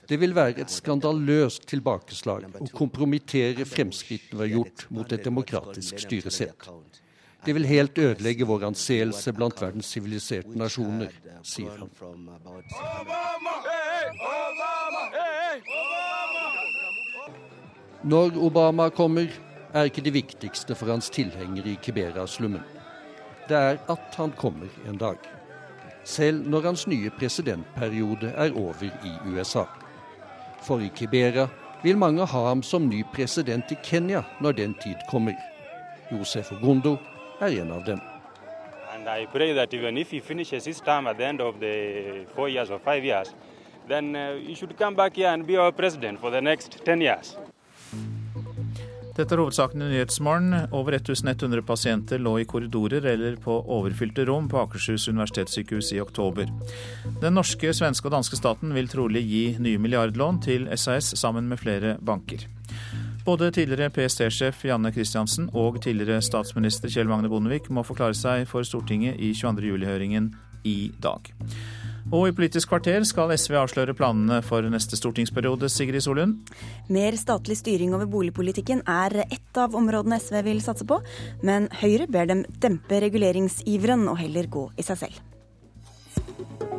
Det 0.06 0.20
vil 0.22 0.36
være 0.38 0.62
et 0.62 0.70
skandaløst 0.70 1.66
tilbakeslag 1.72 2.46
å 2.62 2.70
kompromittere 2.70 3.66
fremskrittene 3.66 4.38
vi 4.38 4.46
har 4.46 4.54
gjort 4.60 4.86
mot 4.94 5.18
et 5.18 5.26
demokratisk 5.26 6.06
styresett. 6.06 6.70
Det 7.46 7.54
vil 7.54 7.66
helt 7.66 7.98
ødelegge 7.98 8.46
vår 8.48 8.64
anseelse 8.66 9.34
blant 9.34 9.62
verdens 9.62 9.92
siviliserte 9.94 10.58
nasjoner, 10.58 11.12
sier 11.46 11.76
han. 11.78 11.90
Når 18.04 18.38
Obama 18.38 18.90
kommer, 18.90 19.30
er 19.74 19.90
ikke 19.90 20.02
det 20.02 20.14
viktigste 20.14 20.76
for 20.76 20.90
hans 20.90 21.10
tilhengere 21.10 21.74
i 21.74 21.80
Kibera-slummen. 21.82 22.64
Det 23.50 23.58
er 23.58 23.78
at 23.90 24.18
han 24.18 24.32
kommer 24.32 24.70
en 24.90 24.98
dag. 24.98 25.18
Selv 26.04 26.48
når 26.50 26.62
hans 26.62 26.88
nye 26.88 27.10
presidentperiode 27.10 28.34
er 28.38 28.54
over 28.58 28.86
i 28.86 29.14
USA. 29.30 29.66
For 30.64 30.80
i 30.80 30.92
Kibera 30.96 31.48
vil 31.84 31.98
mange 31.98 32.26
ha 32.26 32.46
ham 32.48 32.64
som 32.64 32.88
ny 32.90 33.04
president 33.14 33.72
i 33.72 33.78
Kenya 33.84 34.24
når 34.42 34.52
den 34.52 34.74
tid 34.82 35.02
kommer. 35.10 35.36
Josef 36.12 36.52
Ogundo 36.52 36.98
er 37.40 37.62
en 37.62 37.72
av 37.72 37.86
dem. 37.86 38.02
And 38.96 39.08
I 39.08 39.26
pray 39.26 39.54
that 39.54 39.74
even 39.74 39.98
if 39.98 40.12
he 40.12 40.20
finishes 40.20 40.66
his 40.66 40.82
term 40.82 41.08
at 41.08 41.18
the 41.18 41.26
end 41.26 41.42
of 41.42 41.60
the 41.60 42.26
four 42.36 42.50
years 42.50 42.70
or 42.70 42.80
five 42.80 43.04
years, 43.04 43.34
then 43.88 44.16
uh, 44.16 44.36
he 44.48 44.56
should 44.56 44.78
come 44.78 44.96
back 44.96 45.16
here 45.16 45.34
and 45.34 45.46
be 45.46 45.58
our 45.58 45.72
president 45.72 46.20
for 46.20 46.32
the 46.32 46.42
next 46.42 46.86
10 46.86 47.02
years. 47.02 47.38
Dette 49.16 49.32
er 49.32 49.40
hovedsaken 49.40 49.80
i 49.80 49.86
Nyhetsmorgen. 49.94 50.56
Over 50.76 50.98
1100 50.98 51.62
pasienter 51.64 52.20
lå 52.20 52.34
i 52.42 52.46
korridorer 52.46 53.06
eller 53.14 53.38
på 53.40 53.54
overfylte 53.78 54.26
rom 54.28 54.50
på 54.52 54.60
Akershus 54.60 55.08
universitetssykehus 55.08 55.94
i 55.96 56.02
oktober. 56.04 56.52
Den 57.22 57.40
norske, 57.40 57.72
svenske 57.72 58.10
og 58.10 58.18
danske 58.18 58.36
staten 58.36 58.76
vil 58.76 58.92
trolig 58.92 59.24
gi 59.24 59.46
nye 59.64 59.80
milliardlån 59.80 60.42
til 60.44 60.68
SAS 60.76 61.14
sammen 61.16 61.48
med 61.48 61.64
flere 61.64 61.96
banker. 62.04 62.44
Både 63.26 63.48
tidligere 63.52 63.90
PST-sjef 63.90 64.60
Janne 64.68 64.92
Christiansen 64.94 65.48
og 65.58 65.80
tidligere 65.82 66.22
statsminister 66.22 66.92
Kjell 66.94 67.10
Magne 67.10 67.32
Bondevik 67.32 67.72
må 67.74 67.82
forklare 67.82 68.14
seg 68.14 68.46
for 68.46 68.62
Stortinget 68.68 69.18
i 69.18 69.32
22. 69.34 69.66
juli-høringen 69.72 70.28
i 70.70 70.92
dag. 71.02 71.32
Og 72.14 72.28
i 72.30 72.36
Politisk 72.38 72.70
kvarter 72.70 73.02
skal 73.10 73.34
SV 73.34 73.58
avsløre 73.64 73.96
planene 73.98 74.44
for 74.46 74.62
neste 74.70 74.94
stortingsperiode. 75.00 75.72
Sigrid 75.74 76.06
Solund? 76.06 76.54
Mer 76.94 77.18
statlig 77.18 77.58
styring 77.58 77.98
over 77.98 78.06
boligpolitikken 78.06 78.86
er 78.86 79.24
ett 79.26 79.58
av 79.58 79.74
områdene 79.74 80.22
SV 80.22 80.44
vil 80.46 80.62
satse 80.62 80.86
på, 80.86 81.02
men 81.42 81.66
Høyre 81.82 82.06
ber 82.06 82.30
dem 82.30 82.46
dempe 82.62 83.02
reguleringsiveren 83.08 84.06
og 84.12 84.22
heller 84.22 84.46
gå 84.54 84.70
i 84.78 84.86
seg 84.86 85.08
selv. 85.08 86.75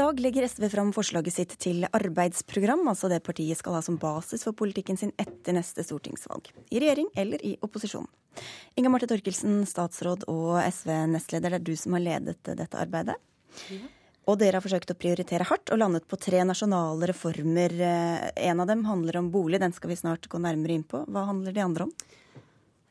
Dag 0.00 0.20
legger 0.20 0.46
SV 0.48 0.68
fram 0.72 0.90
forslaget 0.96 1.34
sitt 1.34 1.52
til 1.60 1.84
arbeidsprogram, 1.84 2.86
altså 2.88 3.10
det 3.12 3.20
partiet 3.26 3.58
skal 3.58 3.74
ha 3.76 3.82
som 3.84 3.98
basis 4.00 4.46
for 4.46 4.56
politikken 4.56 4.96
sin 4.96 5.12
etter 5.20 5.52
neste 5.56 5.84
stortingsvalg. 5.84 6.48
I 6.72 6.80
regjering 6.80 7.10
eller 7.20 7.42
i 7.44 7.56
opposisjon. 7.60 8.08
Inga 8.80 8.92
Marte 8.92 9.08
Torkelsen, 9.10 9.58
statsråd 9.68 10.24
og 10.32 10.56
SV-nestleder, 10.62 11.52
det 11.52 11.60
er 11.60 11.66
du 11.66 11.74
som 11.76 11.96
har 11.98 12.04
ledet 12.06 12.38
dette 12.48 12.80
arbeidet. 12.80 13.18
Og 14.30 14.38
dere 14.40 14.56
har 14.56 14.64
forsøkt 14.64 14.94
å 14.94 14.96
prioritere 14.96 15.48
hardt 15.50 15.72
og 15.74 15.82
landet 15.82 16.06
på 16.08 16.16
tre 16.20 16.40
nasjonale 16.48 17.10
reformer. 17.10 17.74
En 18.40 18.62
av 18.62 18.70
dem 18.70 18.86
handler 18.88 19.20
om 19.20 19.32
bolig, 19.34 19.60
den 19.60 19.74
skal 19.76 19.92
vi 19.92 20.00
snart 20.00 20.30
gå 20.30 20.40
nærmere 20.40 20.78
inn 20.78 20.86
på. 20.86 21.02
Hva 21.10 21.26
handler 21.28 21.56
de 21.56 21.64
andre 21.66 21.88
om? 21.88 21.92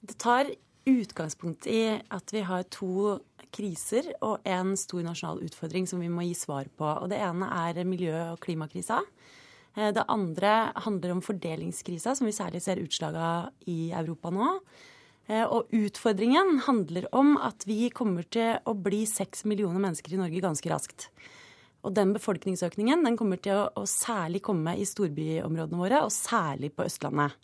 Det 0.05 0.19
tar 0.21 0.51
utgangspunkt 0.89 1.65
i 1.69 1.83
at 1.95 2.35
vi 2.35 2.45
har 2.45 2.69
to 2.69 3.17
kriser 3.55 4.11
og 4.25 4.45
en 4.47 4.75
stor 4.79 5.03
nasjonal 5.05 5.43
utfordring 5.47 5.87
som 5.89 6.01
vi 6.03 6.11
må 6.11 6.25
gi 6.27 6.35
svar 6.37 6.69
på. 6.77 6.85
Og 6.85 7.09
Det 7.09 7.19
ene 7.19 7.49
er 7.67 7.83
miljø- 7.83 8.33
og 8.33 8.39
klimakrisa. 8.43 9.01
Eh, 9.75 9.91
det 9.93 10.05
andre 10.07 10.71
handler 10.75 11.11
om 11.11 11.21
fordelingskrisa, 11.21 12.15
som 12.15 12.27
vi 12.27 12.35
særlig 12.35 12.61
ser 12.61 12.81
utslag 12.81 13.15
av 13.15 13.49
i 13.67 13.91
Europa 13.91 14.29
nå. 14.29 14.59
Eh, 15.29 15.45
og 15.45 15.69
utfordringen 15.71 16.59
handler 16.65 17.07
om 17.13 17.37
at 17.37 17.65
vi 17.69 17.89
kommer 17.89 18.23
til 18.23 18.57
å 18.65 18.73
bli 18.73 19.05
seks 19.05 19.45
millioner 19.45 19.79
mennesker 19.79 20.13
i 20.13 20.21
Norge 20.21 20.41
ganske 20.41 20.69
raskt. 20.71 21.09
Og 21.85 21.93
den 21.95 22.11
befolkningsøkningen 22.15 23.05
den 23.05 23.15
kommer 23.17 23.39
til 23.39 23.55
å, 23.55 23.69
å 23.77 23.85
særlig 23.87 24.41
komme 24.43 24.75
i 24.75 24.87
storbyområdene 24.87 25.79
våre, 25.79 26.01
og 26.03 26.11
særlig 26.11 26.73
på 26.75 26.87
Østlandet. 26.89 27.37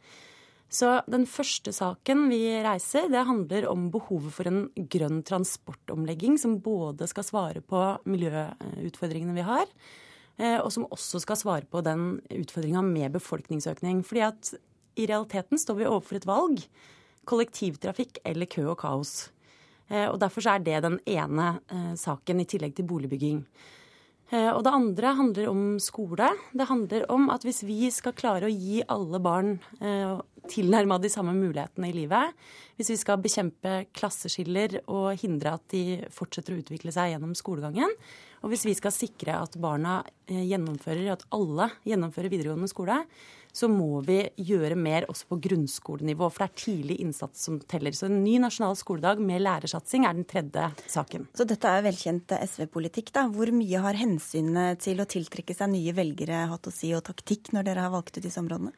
Så 0.72 0.90
den 1.08 1.28
første 1.30 1.72
saken 1.76 2.26
vi 2.32 2.42
reiser, 2.66 3.08
det 3.12 3.26
handler 3.28 3.68
om 3.70 3.88
behovet 3.94 4.34
for 4.34 4.50
en 4.50 4.66
grønn 4.92 5.22
transportomlegging 5.26 6.40
som 6.42 6.58
både 6.64 7.08
skal 7.10 7.28
svare 7.28 7.62
på 7.62 7.84
miljøutfordringene 8.10 9.38
vi 9.38 9.46
har, 9.46 9.70
eh, 10.38 10.58
og 10.58 10.72
som 10.74 10.88
også 10.90 11.22
skal 11.24 11.40
svare 11.40 11.70
på 11.70 11.84
den 11.86 12.18
utfordringa 12.34 12.82
med 12.82 13.14
befolkningsøkning. 13.16 14.04
Fordi 14.04 14.26
at 14.26 14.54
i 14.98 15.06
realiteten 15.06 15.60
står 15.60 15.80
vi 15.80 15.88
overfor 15.90 16.18
et 16.20 16.28
valg. 16.28 16.66
Kollektivtrafikk 17.26 18.20
eller 18.26 18.50
kø 18.50 18.68
og 18.74 18.80
kaos. 18.82 19.30
Eh, 19.90 20.10
og 20.10 20.20
Derfor 20.20 20.48
er 20.50 20.60
det 20.66 20.82
den 20.84 21.00
ene 21.06 21.60
eh, 21.70 21.94
saken, 21.96 22.42
i 22.42 22.50
tillegg 22.50 22.76
til 22.76 22.88
boligbygging. 22.90 23.46
Og 24.34 24.64
det 24.66 24.72
andre 24.74 25.12
handler 25.20 25.48
om 25.52 25.60
skole. 25.78 26.32
Det 26.50 26.66
handler 26.66 27.04
om 27.14 27.28
at 27.30 27.44
hvis 27.46 27.62
vi 27.62 27.92
skal 27.94 28.16
klare 28.18 28.48
å 28.48 28.50
gi 28.50 28.80
alle 28.90 29.20
barn 29.22 29.52
tilnærma 30.50 30.98
de 31.02 31.10
samme 31.12 31.34
mulighetene 31.38 31.90
i 31.90 31.96
livet. 31.96 32.34
Hvis 32.78 32.92
vi 32.94 32.98
skal 33.00 33.22
bekjempe 33.24 33.86
klasseskiller 33.96 34.80
og 34.86 35.14
hindre 35.22 35.56
at 35.58 35.66
de 35.74 36.02
fortsetter 36.14 36.56
å 36.56 36.62
utvikle 36.62 36.94
seg 36.96 37.14
gjennom 37.14 37.36
skolegangen. 37.38 37.92
Og 38.44 38.52
hvis 38.54 38.66
vi 38.68 38.76
skal 38.78 38.94
sikre 38.94 39.40
at 39.42 39.56
barna 39.62 40.02
eh, 40.30 40.44
gjennomfører, 40.46 41.16
at 41.16 41.26
alle 41.34 41.72
gjennomfører 41.88 42.34
videregående 42.34 42.70
skole, 42.70 43.00
så 43.56 43.70
må 43.72 44.02
vi 44.04 44.20
gjøre 44.36 44.76
mer 44.76 45.08
også 45.12 45.30
på 45.32 45.40
grunnskolenivå. 45.48 46.28
For 46.28 46.44
det 46.44 46.48
er 46.50 46.64
tidlig 46.66 46.98
innsats 47.06 47.46
som 47.48 47.60
teller. 47.72 47.96
Så 47.96 48.10
en 48.10 48.20
ny 48.24 48.36
nasjonal 48.44 48.76
skoledag 48.80 49.22
med 49.24 49.44
lærersatsing 49.46 50.08
er 50.08 50.18
den 50.18 50.28
tredje 50.28 50.70
saken. 50.92 51.30
Så 51.38 51.48
dette 51.48 51.72
er 51.72 51.86
velkjent 51.86 52.36
SV-politikk, 52.36 53.14
da. 53.16 53.28
Hvor 53.32 53.52
mye 53.56 53.84
har 53.86 54.00
hensynet 54.00 54.84
til 54.84 55.00
å 55.00 55.08
tiltrekke 55.10 55.56
seg 55.56 55.72
nye 55.72 55.96
velgere 55.96 56.46
hatt 56.52 56.68
å 56.68 56.74
si, 56.74 56.92
og 56.98 57.06
taktikk, 57.08 57.54
når 57.56 57.70
dere 57.70 57.88
har 57.88 57.96
valgt 57.96 58.20
ut 58.20 58.26
disse 58.26 58.44
områdene? 58.44 58.76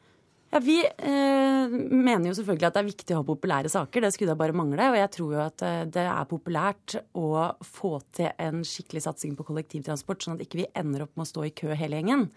Ja, 0.50 0.60
Vi 0.64 0.78
eh, 0.80 1.74
mener 1.90 2.30
jo 2.30 2.36
selvfølgelig 2.38 2.68
at 2.70 2.76
det 2.78 2.80
er 2.80 2.88
viktig 2.88 3.14
å 3.14 3.18
ha 3.20 3.26
populære 3.28 3.72
saker. 3.72 4.04
Det 4.04 4.14
skulle 4.14 4.32
da 4.32 4.40
bare 4.40 4.56
mangle. 4.56 4.86
Og 4.94 4.96
jeg 4.96 5.10
tror 5.18 5.34
jo 5.34 5.42
at 5.44 5.64
eh, 5.66 5.82
det 5.92 6.06
er 6.08 6.30
populært 6.30 6.96
å 7.18 7.50
få 7.66 7.98
til 8.16 8.30
en 8.40 8.62
skikkelig 8.64 9.04
satsing 9.04 9.34
på 9.36 9.44
kollektivtransport, 9.50 10.24
sånn 10.24 10.38
at 10.38 10.46
ikke 10.46 10.62
vi 10.62 10.70
ender 10.78 11.04
opp 11.04 11.18
med 11.18 11.26
å 11.26 11.32
stå 11.34 11.44
i 11.50 11.52
kø 11.52 11.76
hele 11.76 12.00
gjengen. 12.00 12.28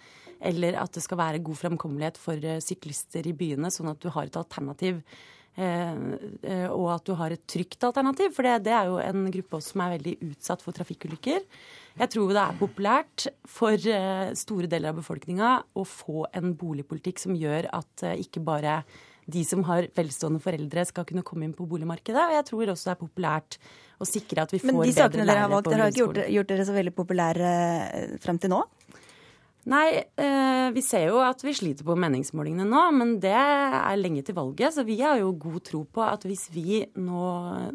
Eller 0.41 0.79
at 0.81 0.95
det 0.95 1.03
skal 1.05 1.19
være 1.21 1.43
god 1.45 1.59
fremkommelighet 1.59 2.17
for 2.21 2.47
eh, 2.47 2.61
syklister 2.63 3.27
i 3.29 3.35
byene, 3.37 3.69
sånn 3.73 3.91
at 3.93 4.01
du 4.01 4.09
har 4.13 4.29
et 4.29 4.39
alternativ. 4.39 5.03
Eh, 5.59 6.69
og 6.71 6.87
at 6.93 7.05
du 7.09 7.13
har 7.19 7.33
et 7.35 7.43
trygt 7.49 7.83
alternativ. 7.83 8.31
For 8.35 8.47
det, 8.47 8.63
det 8.69 8.73
er 8.77 8.89
jo 8.89 8.97
en 9.03 9.27
gruppe 9.33 9.59
også 9.59 9.75
som 9.75 9.85
er 9.85 9.95
veldig 9.97 10.15
utsatt 10.31 10.63
for 10.63 10.77
trafikkulykker. 10.77 11.45
Jeg 11.99 12.13
tror 12.13 12.31
det 12.31 12.41
er 12.41 12.59
populært 12.59 13.27
for 13.51 13.75
eh, 13.75 14.31
store 14.39 14.69
deler 14.71 14.93
av 14.93 15.01
befolkninga 15.01 15.53
å 15.75 15.85
få 15.87 16.25
en 16.37 16.53
boligpolitikk 16.57 17.19
som 17.19 17.35
gjør 17.35 17.67
at 17.75 18.05
eh, 18.07 18.21
ikke 18.23 18.43
bare 18.47 18.81
de 19.31 19.43
som 19.45 19.61
har 19.67 19.85
velstående 19.95 20.41
foreldre, 20.43 20.83
skal 20.87 21.05
kunne 21.07 21.23
komme 21.23 21.45
inn 21.45 21.55
på 21.55 21.67
boligmarkedet. 21.69 22.23
Og 22.23 22.35
jeg 22.35 22.47
tror 22.47 22.71
også 22.73 22.89
det 22.89 22.93
er 22.95 23.01
populært 23.03 23.57
å 24.01 24.07
sikre 24.07 24.43
at 24.43 24.55
vi 24.55 24.59
får 24.63 24.71
bedre 24.71 24.81
lærere 24.81 24.89
på 24.89 24.89
grunnskolen. 24.89 24.89
Men 24.89 24.95
de 24.95 24.97
sakene 24.97 25.27
dere 25.29 25.43
har 25.43 25.53
valgt, 25.53 25.69
dere 25.69 25.85
har 25.85 25.93
ikke 25.93 26.01
gjort, 26.01 26.21
gjort 26.35 26.51
dere 26.51 26.67
så 26.67 26.75
veldig 26.75 26.93
populære 26.97 27.53
eh, 27.99 28.15
frem 28.23 28.41
til 28.41 28.55
nå? 28.55 28.61
Nei, 29.69 30.01
eh, 30.17 30.67
vi 30.73 30.81
ser 30.81 31.11
jo 31.11 31.19
at 31.21 31.43
vi 31.45 31.53
sliter 31.53 31.85
på 31.85 31.93
meningsmålingene 31.99 32.65
nå, 32.65 32.85
men 32.97 33.19
det 33.21 33.35
er 33.35 33.99
lenge 33.99 34.23
til 34.25 34.37
valget. 34.39 34.73
Så 34.73 34.85
vi 34.87 34.97
har 35.03 35.19
jo 35.21 35.35
god 35.37 35.61
tro 35.67 35.83
på 35.85 36.01
at 36.01 36.25
hvis 36.25 36.47
vi 36.53 36.81
nå 36.97 37.27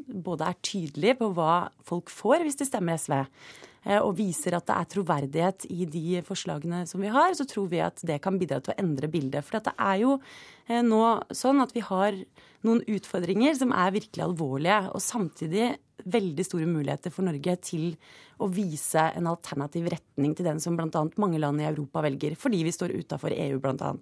både 0.06 0.50
er 0.50 0.58
tydelige 0.66 1.20
på 1.20 1.30
hva 1.36 1.68
folk 1.86 2.10
får 2.10 2.42
hvis 2.42 2.58
de 2.58 2.66
stemmer 2.66 2.98
SV, 2.98 3.20
Eh, 3.86 4.02
og 4.02 4.16
viser 4.18 4.56
at 4.56 4.66
det 4.66 4.74
er 4.76 4.90
troverdighet 4.96 5.66
i 5.70 5.86
de 5.90 6.20
forslagene 6.26 6.82
som 6.90 7.02
vi 7.02 7.12
har, 7.12 7.30
så 7.38 7.46
tror 7.46 7.68
vi 7.70 7.82
at 7.84 8.02
det 8.06 8.18
kan 8.24 8.38
bidra 8.40 8.58
til 8.60 8.74
å 8.74 8.80
endre 8.82 9.10
bildet. 9.10 9.46
For 9.46 9.62
det 9.62 9.76
er 9.78 10.00
jo 10.02 10.16
eh, 10.66 10.82
nå 10.82 11.02
sånn 11.30 11.62
at 11.62 11.74
vi 11.76 11.84
har 11.86 12.18
noen 12.66 12.82
utfordringer 12.82 13.54
som 13.58 13.74
er 13.76 13.94
virkelig 13.94 14.24
alvorlige, 14.26 14.80
og 14.90 15.04
samtidig 15.04 15.76
veldig 16.06 16.46
store 16.46 16.68
muligheter 16.70 17.12
for 17.14 17.26
Norge 17.26 17.56
til 17.66 17.92
å 18.42 18.48
vise 18.52 19.08
en 19.16 19.30
alternativ 19.30 19.88
retning 19.92 20.34
til 20.36 20.48
den 20.48 20.60
som 20.62 20.76
bl.a. 20.78 21.06
mange 21.20 21.40
land 21.42 21.62
i 21.62 21.68
Europa 21.68 22.04
velger, 22.06 22.36
fordi 22.38 22.62
vi 22.66 22.74
står 22.74 22.94
utafor 23.00 23.34
EU 23.36 23.58
bl.a. 23.62 23.94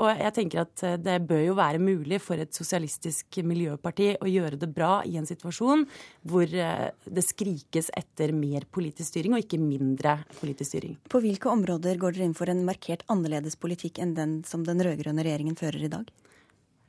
Og 0.00 0.08
jeg 0.08 0.32
tenker 0.36 0.62
at 0.62 0.82
eh, 0.86 0.98
det 1.00 1.18
bør 1.28 1.42
jo 1.44 1.56
være 1.58 1.80
mulig 1.82 2.20
for 2.24 2.40
et 2.40 2.54
sosialistisk 2.56 3.42
miljøparti 3.44 4.14
å 4.24 4.30
gjøre 4.30 4.56
det 4.60 4.70
bra 4.72 5.02
i 5.08 5.18
en 5.20 5.28
situasjon 5.28 5.84
hvor 6.28 6.48
eh, 6.48 6.88
det 7.04 7.24
skrikes 7.26 7.90
etter 7.98 8.32
mer 8.36 8.64
politisk 8.72 9.10
styring, 9.12 9.36
og 9.36 9.44
ikke 9.44 9.60
mindre 9.60 10.16
politisk 10.38 10.72
styring. 10.72 10.96
På 11.12 11.20
hvilke 11.20 11.52
områder 11.52 12.00
går 12.00 12.16
dere 12.16 12.30
inn 12.30 12.36
for 12.38 12.52
en 12.52 12.64
markert 12.64 13.04
annerledes 13.12 13.58
politikk 13.60 14.00
enn 14.02 14.16
den 14.16 14.38
som 14.48 14.64
den 14.64 14.80
rød-grønne 14.80 15.26
regjeringen 15.26 15.60
fører 15.60 15.84
i 15.84 15.92
dag? 15.92 16.08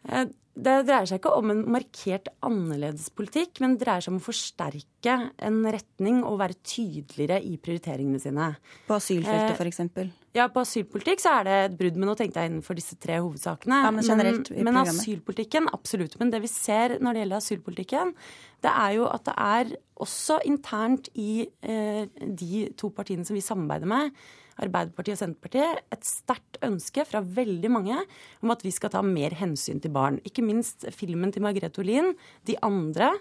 Eh, 0.10 0.32
det 0.54 0.74
dreier 0.86 1.08
seg 1.10 1.18
ikke 1.18 1.32
om 1.34 1.50
en 1.50 1.64
markert 1.74 2.28
annerledes 2.46 3.08
politikk, 3.18 3.58
men 3.64 3.74
det 3.74 3.88
dreier 3.88 4.04
seg 4.06 4.14
om 4.14 4.20
å 4.20 4.26
forsterke 4.28 5.16
en 5.42 5.56
retning 5.66 6.20
og 6.28 6.38
være 6.44 6.60
tydeligere 6.62 7.40
i 7.42 7.56
prioriteringene 7.58 8.22
sine. 8.22 8.52
På 8.86 9.00
asylfeltet 9.00 9.58
f.eks.? 9.58 9.82
Eh, 10.04 10.12
ja, 10.38 10.46
på 10.54 10.62
asylpolitikk 10.62 11.24
så 11.24 11.40
er 11.40 11.48
det 11.48 11.56
et 11.64 11.80
brudd, 11.80 11.98
men 11.98 12.10
nå 12.10 12.16
tenkte 12.20 12.44
jeg 12.44 12.52
innenfor 12.52 12.78
disse 12.78 13.00
tre 13.02 13.18
hovedsakene. 13.18 13.82
Ja, 13.88 13.90
Men 13.94 14.06
generelt 14.06 14.54
i 14.54 14.68
Men 14.68 14.78
asylpolitikken, 14.84 15.72
absolutt. 15.74 16.20
Men 16.22 16.30
det 16.34 16.44
vi 16.46 16.54
ser 16.54 17.00
når 17.02 17.14
det 17.14 17.24
gjelder 17.24 17.42
asylpolitikken, 17.42 18.14
det 18.62 18.78
er 18.86 18.96
jo 19.00 19.10
at 19.10 19.26
det 19.26 19.36
er 19.48 19.76
også 20.06 20.40
internt 20.50 21.10
i 21.18 21.48
eh, 21.66 22.06
de 22.14 22.64
to 22.78 22.94
partiene 22.94 23.26
som 23.26 23.38
vi 23.38 23.46
samarbeider 23.46 23.90
med, 23.90 24.14
Arbeiderpartiet 24.62 25.18
og 25.18 25.22
Senterpartiet 25.22 25.82
et 25.94 26.06
sterkt 26.08 26.60
ønske 26.66 27.06
fra 27.08 27.24
veldig 27.24 27.72
mange 27.74 27.98
om 28.44 28.54
at 28.54 28.64
vi 28.66 28.74
skal 28.74 28.94
ta 28.94 29.02
mer 29.06 29.36
hensyn 29.40 29.82
til 29.84 29.94
barn. 29.96 30.20
Ikke 30.28 30.46
minst 30.46 30.86
filmen 30.96 31.34
til 31.34 31.46
Margrethe 31.46 31.82
Olin, 31.84 32.14
De 32.46 32.58
andre, 32.62 33.12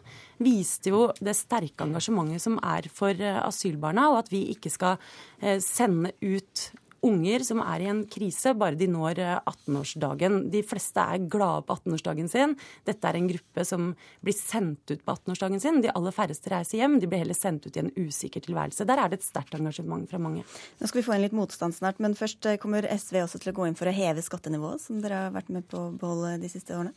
viste 0.43 0.93
jo 0.93 1.07
det 1.23 1.37
sterke 1.39 1.87
engasjementet 1.87 2.43
som 2.43 2.59
er 2.59 2.89
for 2.93 3.15
eh, 3.17 3.41
asylbarna, 3.43 4.11
og 4.13 4.23
at 4.25 4.33
vi 4.33 4.45
ikke 4.53 4.73
skal 4.73 4.99
eh, 5.41 5.59
sende 5.63 6.13
ut 6.21 6.71
unger 7.07 7.45
som 7.47 7.61
er 7.65 7.83
i 7.83 7.89
en 7.91 8.03
krise 8.11 8.55
bare 8.59 8.79
de 8.79 8.89
når 8.91 9.21
18-årsdagen. 9.41 10.39
Eh, 10.45 10.49
de 10.55 10.63
fleste 10.67 11.03
er 11.03 11.27
glade 11.33 11.65
på 11.67 11.77
18-årsdagen 11.79 12.31
sin. 12.31 12.57
Dette 12.89 13.09
er 13.09 13.19
en 13.19 13.29
gruppe 13.31 13.67
som 13.69 13.91
blir 14.25 14.37
sendt 14.37 14.93
ut 14.93 15.03
på 15.03 15.17
18-årsdagen 15.17 15.63
sin. 15.63 15.83
De 15.85 15.93
aller 15.93 16.15
færreste 16.15 16.53
reiser 16.53 16.83
hjem. 16.83 16.99
De 17.03 17.11
blir 17.11 17.25
heller 17.25 17.39
sendt 17.39 17.67
ut 17.67 17.77
i 17.77 17.85
en 17.85 17.93
usikker 17.99 18.45
tilværelse. 18.45 18.87
Der 18.89 19.03
er 19.03 19.13
det 19.13 19.21
et 19.21 19.29
sterkt 19.29 19.57
engasjement 19.59 20.09
fra 20.11 20.23
mange. 20.23 20.47
Nå 20.79 20.91
skal 20.91 21.03
vi 21.03 21.07
få 21.07 21.17
inn 21.17 21.27
litt 21.27 21.37
motstand 21.37 21.77
snart, 21.77 22.03
men 22.03 22.19
først 22.19 22.47
eh, 22.51 22.61
kommer 22.63 22.89
SV 22.89 23.23
også 23.25 23.43
til 23.43 23.55
å 23.55 23.59
gå 23.61 23.69
inn 23.69 23.79
for 23.79 23.91
å 23.91 23.97
heve 23.97 24.25
skattenivået, 24.25 24.85
som 24.85 25.03
dere 25.03 25.27
har 25.27 25.35
vært 25.37 25.53
med 25.55 25.67
på 25.71 25.89
å 25.89 25.95
beholde 25.97 26.39
de 26.43 26.53
siste 26.53 26.77
årene? 26.77 26.95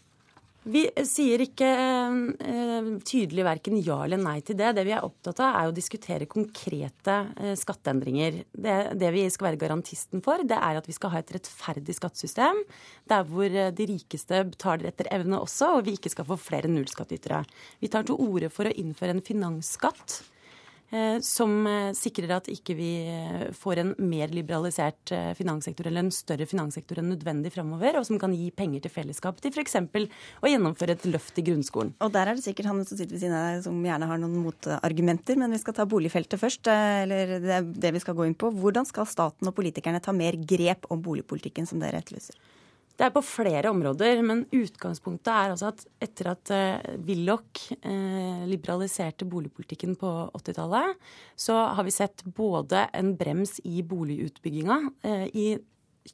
Vi 0.66 0.82
sier 1.06 1.44
ikke 1.44 1.68
eh, 1.70 2.88
tydelig 3.06 3.44
verken 3.46 3.78
ja 3.86 4.00
eller 4.02 4.18
nei 4.18 4.40
til 4.46 4.58
det. 4.58 4.72
Det 4.74 4.86
vi 4.88 4.96
er 4.96 5.06
opptatt 5.06 5.44
av, 5.46 5.60
er 5.60 5.70
å 5.70 5.76
diskutere 5.76 6.26
konkrete 6.30 7.18
eh, 7.38 7.54
skatteendringer. 7.60 8.42
Det, 8.50 8.78
det, 8.98 9.12
vi 9.14 9.28
skal 9.30 9.52
være 9.52 9.62
garantisten 9.62 10.26
for, 10.26 10.42
det 10.42 10.58
er 10.58 10.82
at 10.82 10.90
vi 10.90 10.98
skal 10.98 11.14
ha 11.14 11.22
et 11.22 11.34
rettferdig 11.38 11.98
skattesystem. 12.00 12.64
Der 13.12 13.30
hvor 13.30 13.46
eh, 13.46 13.70
de 13.78 13.90
rikeste 13.94 14.42
betaler 14.56 14.90
etter 14.90 15.12
evne 15.14 15.44
også, 15.46 15.76
og 15.78 15.86
vi 15.86 16.00
ikke 16.00 16.16
skal 16.16 16.26
få 16.32 16.40
flere 16.42 16.72
nullskattytere. 16.72 17.44
Vi 17.84 17.94
tar 17.94 18.10
til 18.10 18.18
orde 18.26 18.50
for 18.54 18.66
å 18.66 18.74
innføre 18.74 19.14
en 19.14 19.26
finansskatt 19.26 20.24
Eh, 20.26 20.35
som 21.26 21.53
eh, 21.70 21.91
sikrer 21.98 22.36
at 22.38 22.49
ikke 22.52 22.76
vi 22.78 22.90
eh, 23.10 23.45
får 23.56 23.82
en 23.82 23.94
mer 24.06 24.34
liberalisert 24.34 25.14
finanssektor 25.38 25.90
eller 25.90 26.06
en 26.06 26.14
større 26.14 26.48
finanssektor 26.49 27.02
enn 27.02 27.12
nødvendig 27.14 27.52
framover, 27.53 27.99
og 27.99 28.07
som 28.07 28.20
kan 28.22 28.34
gi 28.36 28.52
penger 28.56 28.86
til 28.86 28.94
fellesskap 28.94 29.41
til 29.44 29.53
f.eks. 29.53 29.78
å 29.82 30.52
gjennomføre 30.52 30.95
et 30.98 31.07
løft 31.10 31.40
i 31.41 31.45
grunnskolen. 31.45 31.95
Og 32.06 32.14
der 32.14 32.32
er 32.32 32.38
det 32.38 32.45
sikkert 32.45 32.70
han 32.72 32.84
som 32.86 32.98
sitter 32.98 33.18
ved 33.18 33.24
siden 33.24 33.38
av 33.38 33.48
deg 33.49 33.66
som 33.68 33.80
gjerne 33.86 34.10
har 34.10 34.22
noen 34.22 34.38
motargumenter, 34.45 35.40
men 35.41 35.56
vi 35.56 35.62
skal 35.62 35.78
ta 35.78 35.88
boligfeltet 35.90 36.41
først, 36.41 36.70
eller 36.72 37.38
det 37.44 37.64
det 37.86 37.94
vi 37.95 38.02
skal 38.03 38.18
gå 38.18 38.28
inn 38.28 38.38
på. 38.38 38.52
Hvordan 38.53 38.88
skal 38.88 39.07
staten 39.10 39.49
og 39.49 39.56
politikerne 39.57 40.03
ta 40.03 40.14
mer 40.16 40.38
grep 40.40 40.88
om 40.94 41.02
boligpolitikken 41.06 41.68
som 41.70 41.82
dere 41.82 42.02
etterlyser? 42.02 42.38
Det 42.96 43.04
er 43.04 43.12
på 43.12 43.24
flere 43.28 43.72
områder, 43.74 44.22
men 44.24 44.46
utgangspunktet 44.56 45.28
er 45.28 45.52
altså 45.52 45.72
at 45.74 45.82
etter 46.06 46.30
at 46.32 46.52
uh, 46.56 46.94
Willoch 47.04 47.66
uh, 47.84 48.46
liberaliserte 48.48 49.28
boligpolitikken 49.28 49.98
på 50.00 50.12
80-tallet, 50.40 50.96
så 51.36 51.58
har 51.76 51.84
vi 51.84 51.92
sett 51.92 52.24
både 52.38 52.86
en 52.96 53.12
brems 53.20 53.58
i 53.68 53.84
boligutbygginga. 53.84 54.80
Uh, 55.04 55.28
I 55.28 55.48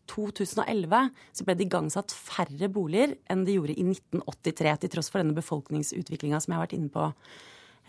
2011 0.10 1.12
så 1.38 1.46
ble 1.46 1.58
det 1.60 1.68
igangsatt 1.68 2.14
færre 2.16 2.70
boliger 2.72 3.14
enn 3.30 3.46
det 3.46 3.60
gjorde 3.60 3.78
i 3.78 3.86
1983, 3.86 4.76
til 4.82 4.94
tross 4.96 5.14
for 5.14 5.22
denne 5.22 5.38
befolkningsutviklinga 5.38 6.42
som 6.42 6.56
jeg 6.56 6.60
har 6.62 6.66
vært 6.66 6.78
inne 6.80 6.94
på. 6.94 7.12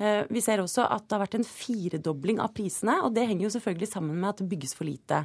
Eh, 0.03 0.25
vi 0.35 0.41
ser 0.43 0.59
også 0.59 0.83
at 0.91 1.05
det 1.07 1.15
har 1.15 1.23
vært 1.23 1.37
en 1.39 1.47
firedobling 1.47 2.41
av 2.43 2.51
prisene, 2.57 2.97
og 3.07 3.13
det 3.15 3.29
henger 3.29 3.47
jo 3.47 3.53
selvfølgelig 3.55 3.89
sammen 3.93 4.17
med 4.19 4.33
at 4.33 4.41
det 4.41 4.49
bygges 4.51 4.75
for 4.75 4.89
lite. 4.89 5.21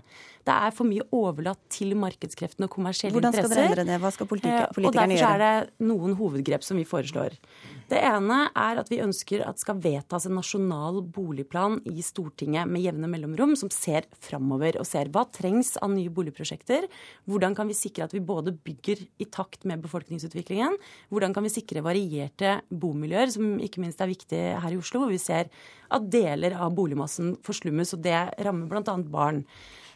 Det 0.46 0.54
er 0.54 0.76
for 0.76 0.86
mye 0.86 1.06
overlatt 1.18 1.64
til 1.74 1.96
markedskreftene 1.98 2.68
og 2.68 2.76
kommersielle 2.76 3.18
interesser. 3.18 3.42
Hvordan 3.42 3.50
skal 3.50 3.58
dere 3.58 3.72
endre 3.72 3.88
det? 3.90 3.98
Hva 4.04 4.12
skal 4.14 4.30
politikerne 4.30 4.68
gjøre? 4.68 4.92
Og 4.92 5.00
derfor 5.00 5.34
er 5.34 5.44
det 5.44 5.88
noen 5.90 6.14
hovedgrep 6.20 6.68
som 6.68 6.78
vi 6.78 6.86
foreslår. 6.88 7.40
Det 7.88 8.02
ene 8.04 8.38
er 8.52 8.82
at 8.82 8.90
vi 8.92 9.00
ønsker 9.00 9.46
at 9.48 9.58
det 9.58 9.64
skal 9.64 9.80
vedtas 9.82 10.28
en 10.28 10.36
nasjonal 10.38 11.00
boligplan 11.16 11.80
i 11.88 12.04
Stortinget 12.04 12.70
med 12.70 12.84
jevne 12.84 13.10
mellomrom, 13.10 13.56
som 13.58 13.72
ser 13.74 14.10
framover 14.24 14.78
og 14.82 14.88
ser 14.88 15.10
hva 15.14 15.24
trengs 15.32 15.74
av 15.82 15.94
nye 15.94 16.12
boligprosjekter. 16.14 16.86
Hvordan 17.26 17.56
kan 17.58 17.72
vi 17.72 17.78
sikre 17.80 18.06
at 18.06 18.14
vi 18.14 18.22
både 18.22 18.54
bygger 18.54 19.06
i 19.24 19.30
takt 19.32 19.64
med 19.66 19.82
befolkningsutviklingen, 19.86 20.76
hvordan 21.10 21.34
kan 21.34 21.48
vi 21.48 21.54
sikre 21.54 21.86
varierte 21.86 22.58
bomiljøer, 22.70 23.32
som 23.34 23.56
ikke 23.64 23.82
minst 23.82 24.04
er 24.04 24.12
viktig 24.12 24.44
her 24.60 24.67
i 24.74 24.80
Oslo, 24.80 25.04
hvor 25.04 25.14
vi 25.14 25.22
ser 25.22 25.52
at 25.94 26.08
deler 26.12 26.58
av 26.60 26.76
boligmassen 26.76 27.36
forslummes, 27.46 27.94
og 27.96 28.04
det 28.06 28.20
rammer 28.44 28.72
bl.a. 28.72 28.98
barn. 29.12 29.44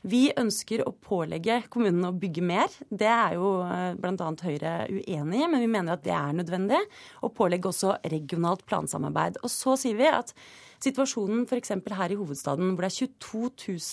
Vi 0.02 0.31
ønsker 0.34 0.81
å 0.81 0.95
pålegge 0.98 1.60
kommunene 1.69 2.10
å 2.10 2.18
bygge 2.18 2.41
mer. 2.41 2.73
Det 2.89 3.06
er 3.06 3.35
jo 3.38 3.60
eh, 3.61 3.93
bl.a. 4.02 4.31
Høyre 4.41 4.73
uenig 4.89 5.43
i, 5.43 5.45
men 5.52 5.61
vi 5.61 5.69
mener 5.69 5.93
at 5.93 6.06
det 6.07 6.15
er 6.18 6.34
nødvendig. 6.34 6.80
Å 7.22 7.30
pålegge 7.30 7.69
også 7.69 7.99
regionalt 8.10 8.65
plansamarbeid. 8.65 9.38
Og 9.45 9.53
så 9.53 9.76
sier 9.77 9.99
vi 9.99 10.10
at 10.10 10.34
situasjonen 10.81 11.43
f.eks. 11.45 11.76
her 11.93 12.15
i 12.15 12.18
hovedstaden, 12.18 12.72
hvor 12.73 12.88
det 12.88 12.89
er 12.89 12.98
22 12.98 13.43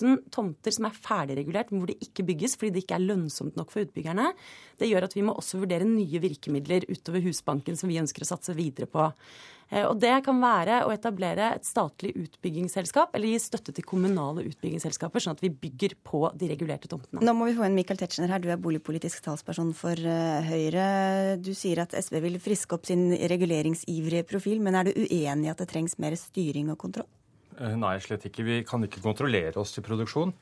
000 0.07 0.17
tomter 0.33 0.73
som 0.73 0.89
er 0.89 0.97
ferdigregulert, 0.97 1.75
men 1.75 1.83
hvor 1.83 1.93
det 1.93 2.01
ikke 2.09 2.25
bygges 2.31 2.57
fordi 2.57 2.73
det 2.79 2.87
ikke 2.87 2.97
er 2.97 3.05
lønnsomt 3.05 3.61
nok 3.61 3.75
for 3.75 3.85
utbyggerne, 3.85 4.31
det 4.81 4.89
gjør 4.89 5.11
at 5.11 5.19
vi 5.19 5.27
må 5.29 5.37
også 5.37 5.61
vurdere 5.61 5.89
nye 5.89 6.25
virkemidler 6.25 6.89
utover 6.89 7.21
Husbanken 7.27 7.77
som 7.77 7.93
vi 7.93 8.01
ønsker 8.01 8.25
å 8.25 8.33
satse 8.33 8.57
videre 8.57 8.89
på. 8.89 9.11
Eh, 9.69 9.85
og 9.85 9.99
Det 10.01 10.15
kan 10.25 10.39
være 10.41 10.81
å 10.87 10.93
etablere 10.95 11.51
et 11.57 11.67
statlig 11.69 12.15
utbyggingsselskap 12.17 13.15
eller 13.17 13.33
gi 13.35 13.41
støtte 13.43 13.75
til 13.77 13.87
kommunale 13.89 14.47
utbyggingsselskaper, 14.49 15.23
sånn 15.23 15.37
at 15.37 15.45
vi 15.45 15.53
bygger 15.53 15.97
på 16.07 16.23
de 16.39 16.51
regulerte 16.53 16.91
tomtene. 16.91 17.21
Nå 17.25 17.35
må 17.37 17.51
vi 17.51 17.57
få 17.59 17.67
inn 17.69 17.77
Michael 17.77 18.01
Tetzschner 18.01 18.33
her, 18.33 18.43
du 18.43 18.49
er 18.53 18.61
boligpolitisk 18.63 19.23
talsperson 19.27 19.75
for 19.77 19.93
eh, 19.99 20.49
Høyre. 20.49 20.89
Du 21.45 21.53
sier 21.57 21.85
at 21.85 21.97
SV 21.99 22.21
vil 22.25 22.41
friske 22.43 22.79
opp 22.79 22.89
sin 22.89 23.11
reguleringsivrige 23.13 24.25
profil, 24.29 24.63
men 24.65 24.79
er 24.79 24.89
du 24.89 24.95
uenig 24.97 25.51
i 25.51 25.53
at 25.53 25.61
det 25.61 25.69
trengs 25.73 25.99
mer 26.01 26.17
styring 26.19 26.73
og 26.73 26.81
kontroll? 26.81 27.09
Eh, 27.59 27.75
nei, 27.77 27.99
slett 28.03 28.25
ikke. 28.31 28.47
Vi 28.47 28.63
kan 28.67 28.85
ikke 28.87 29.05
kontrollere 29.05 29.61
oss 29.61 29.77
til 29.77 29.85
produksjon. 29.87 30.33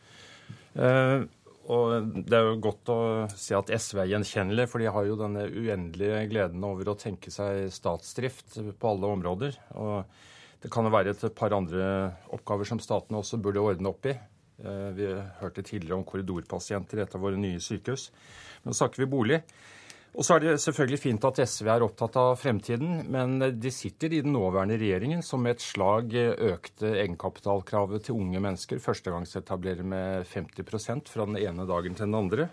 Og 1.73 2.13
det 2.29 2.37
er 2.37 2.47
jo 2.47 2.61
godt 2.63 2.91
å 2.95 3.01
si 3.35 3.55
at 3.57 3.73
SV 3.75 4.05
er 4.05 4.13
gjenkjennelig, 4.13 4.69
for 4.71 4.83
de 4.83 4.91
har 4.93 5.09
jo 5.09 5.19
denne 5.19 5.49
uendelige 5.51 6.23
gleden 6.31 6.63
over 6.67 6.93
å 6.93 6.99
tenke 7.01 7.33
seg 7.35 7.67
statsdrift 7.75 8.61
på 8.79 8.93
alle 8.93 9.11
områder. 9.17 9.59
Og 9.83 10.05
det 10.63 10.71
kan 10.73 10.87
jo 10.87 10.95
være 10.95 11.17
et 11.17 11.27
par 11.37 11.55
andre 11.57 11.89
oppgaver 12.35 12.69
som 12.71 12.83
staten 12.83 13.19
også 13.19 13.41
burde 13.43 13.65
ordne 13.65 13.91
opp 13.91 14.07
i. 14.07 14.15
Eh, 14.63 14.91
vi 14.97 15.09
hørte 15.41 15.65
tidligere 15.67 15.99
om 15.99 16.07
korridorpasienter 16.07 17.01
i 17.01 17.05
et 17.05 17.17
av 17.19 17.27
våre 17.27 17.41
nye 17.41 17.61
sykehus. 17.63 18.09
Men 18.65 18.77
snakker 18.77 19.03
vi 19.03 19.11
bolig. 19.11 19.41
Og 20.17 20.25
så 20.25 20.37
er 20.37 20.41
det 20.47 20.53
selvfølgelig 20.63 20.99
fint 21.03 21.25
at 21.29 21.43
SV 21.45 21.69
er 21.69 21.83
opptatt 21.85 22.15
av 22.17 22.39
fremtiden, 22.41 23.03
men 23.13 23.37
de 23.61 23.73
sitter 23.75 24.15
i 24.17 24.23
den 24.25 24.33
nåværende 24.33 24.79
regjeringen 24.81 25.21
som 25.25 25.43
med 25.45 25.59
et 25.59 25.65
slag 25.65 26.15
økte 26.17 26.95
egenkapitalkravet 27.03 28.07
til 28.07 28.17
unge 28.17 28.41
mennesker. 28.41 28.81
Førstegangsetablerer 28.81 29.85
med 29.85 30.25
50% 30.31 31.13
fra 31.13 31.29
den 31.29 31.37
ene 31.43 31.69
dagen 31.69 31.99
til 31.99 32.09
den 32.09 32.17
andre. 32.17 32.49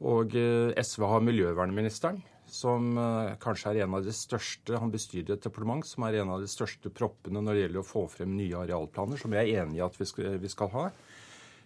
Og 0.00 0.32
eh, 0.38 0.72
SV 0.80 1.04
har 1.10 1.24
miljøvernministeren, 1.26 2.22
som 2.48 2.96
eh, 2.96 3.36
kanskje 3.42 3.74
er 3.74 3.82
en 3.84 3.98
av 3.98 4.06
de 4.06 4.14
største 4.14 4.78
Han 4.80 4.92
bestyrer 4.94 5.34
et 5.34 5.44
departement 5.44 5.84
som 5.84 6.06
er 6.06 6.22
en 6.22 6.32
av 6.32 6.40
de 6.40 6.48
største 6.48 6.88
proppene 6.94 7.42
når 7.42 7.52
det 7.52 7.64
gjelder 7.66 7.82
å 7.82 7.88
få 7.88 8.06
frem 8.14 8.32
nye 8.38 8.62
arealplaner, 8.62 9.20
som 9.20 9.34
jeg 9.36 9.44
er 9.44 9.66
enig 9.66 9.82
i 9.82 9.84
at 9.84 9.98
vi 9.98 10.08
skal, 10.08 10.38
vi 10.40 10.52
skal 10.54 10.72
ha. 10.72 10.88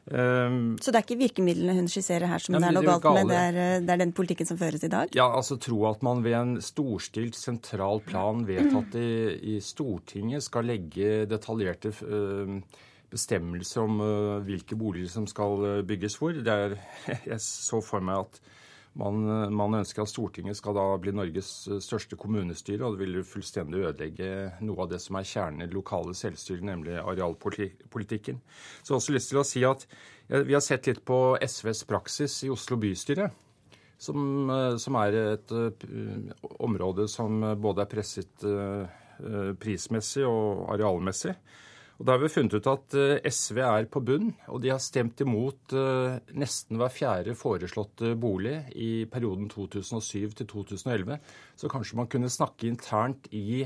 Um, 0.02 0.74
så 0.82 0.90
det 0.90 0.98
er 0.98 1.04
ikke 1.04 1.20
virkemidlene 1.20 1.76
hun 1.76 1.86
skisserer 1.90 2.26
her 2.26 2.42
som 2.42 2.56
ja, 2.56 2.60
det 2.64 2.70
er 2.72 2.74
noe 2.74 2.94
galt 2.98 3.20
med, 3.20 3.28
det 3.30 3.36
er, 3.38 3.58
eh, 3.62 3.82
det 3.86 3.92
er, 3.94 4.00
den 4.00 4.14
politikken 4.16 4.48
som 4.48 4.58
føres 4.58 4.82
i 4.82 4.90
dag? 4.90 5.12
Ja, 5.14 5.28
altså 5.30 5.54
tro 5.62 5.78
at 5.86 6.02
man 6.02 6.24
ved 6.24 6.34
en 6.34 6.56
storstilt 6.64 7.38
sentral 7.38 8.02
plan 8.02 8.42
vedtatt 8.48 8.96
i, 8.98 9.12
i 9.54 9.60
Stortinget 9.62 10.42
skal 10.42 10.66
legge 10.66 11.22
detaljerte 11.30 11.94
uh, 12.02 12.58
bestemmelser 13.14 13.84
om 13.84 14.02
uh, 14.02 14.42
hvilke 14.42 14.74
boliger 14.80 15.12
som 15.12 15.28
skal 15.30 15.84
bygges 15.86 16.18
hvor. 16.18 16.34
Det 16.34 16.58
er, 16.66 16.74
jeg 17.36 17.38
så 17.46 17.78
for 17.86 18.02
meg 18.02 18.24
at 18.26 18.42
man, 18.98 19.22
man, 19.54 19.78
ønsker 19.80 20.04
at 20.04 20.10
Stortinget 20.10 20.58
skal 20.58 20.76
da 20.76 20.84
bli 21.00 21.14
Norges 21.16 21.50
største 21.84 22.18
kommunestyre, 22.20 22.84
og 22.84 22.96
det 22.96 23.06
vil 23.06 23.22
fullstendig 23.26 23.80
ødelegge 23.86 24.32
noe 24.66 24.84
av 24.84 24.90
det 24.92 25.00
som 25.04 25.16
er 25.16 25.28
kjernen 25.28 25.64
i 25.64 25.68
det 25.70 25.76
lokale 25.76 26.14
selvstyret, 26.16 26.64
nemlig 26.68 26.98
arealpolitikken. 27.00 28.42
Så 28.82 28.92
jeg 28.92 28.94
har 28.94 29.00
også 29.00 29.16
lyst 29.16 29.32
til 29.32 29.40
å 29.40 29.46
si 29.48 29.64
at 29.68 29.86
vi 30.32 30.56
har 30.56 30.64
sett 30.64 30.88
litt 30.90 31.02
på 31.08 31.20
SVs 31.40 31.84
praksis 31.88 32.36
i 32.46 32.52
Oslo 32.52 32.78
bystyre. 32.80 33.30
Som, 34.02 34.50
som 34.82 34.96
er 34.98 35.14
et 35.14 35.52
uh, 35.54 35.68
område 36.66 37.04
som 37.06 37.36
både 37.62 37.84
er 37.84 37.90
presset 37.92 38.46
prismessig 39.62 40.24
og 40.26 40.64
arealmessig. 40.74 41.36
Og 42.00 42.06
Da 42.06 42.16
har 42.16 42.22
vi 42.22 42.32
funnet 42.32 42.56
ut 42.56 42.68
at 42.70 42.96
eh, 42.98 43.30
SV 43.30 43.60
er 43.62 43.86
på 43.92 44.02
bunn, 44.02 44.32
og 44.48 44.62
de 44.64 44.72
har 44.72 44.80
stemt 44.82 45.20
imot 45.22 45.74
eh, 45.76 46.18
nesten 46.34 46.80
hver 46.80 46.92
fjerde 46.92 47.36
foreslåtte 47.38 48.14
bolig 48.18 48.56
i 48.74 49.04
perioden 49.10 49.50
2007 49.52 50.32
til 50.40 50.48
2011. 50.50 51.20
Så 51.56 51.70
kanskje 51.70 51.98
man 52.00 52.10
kunne 52.10 52.32
snakke 52.32 52.70
internt 52.70 53.28
i 53.30 53.62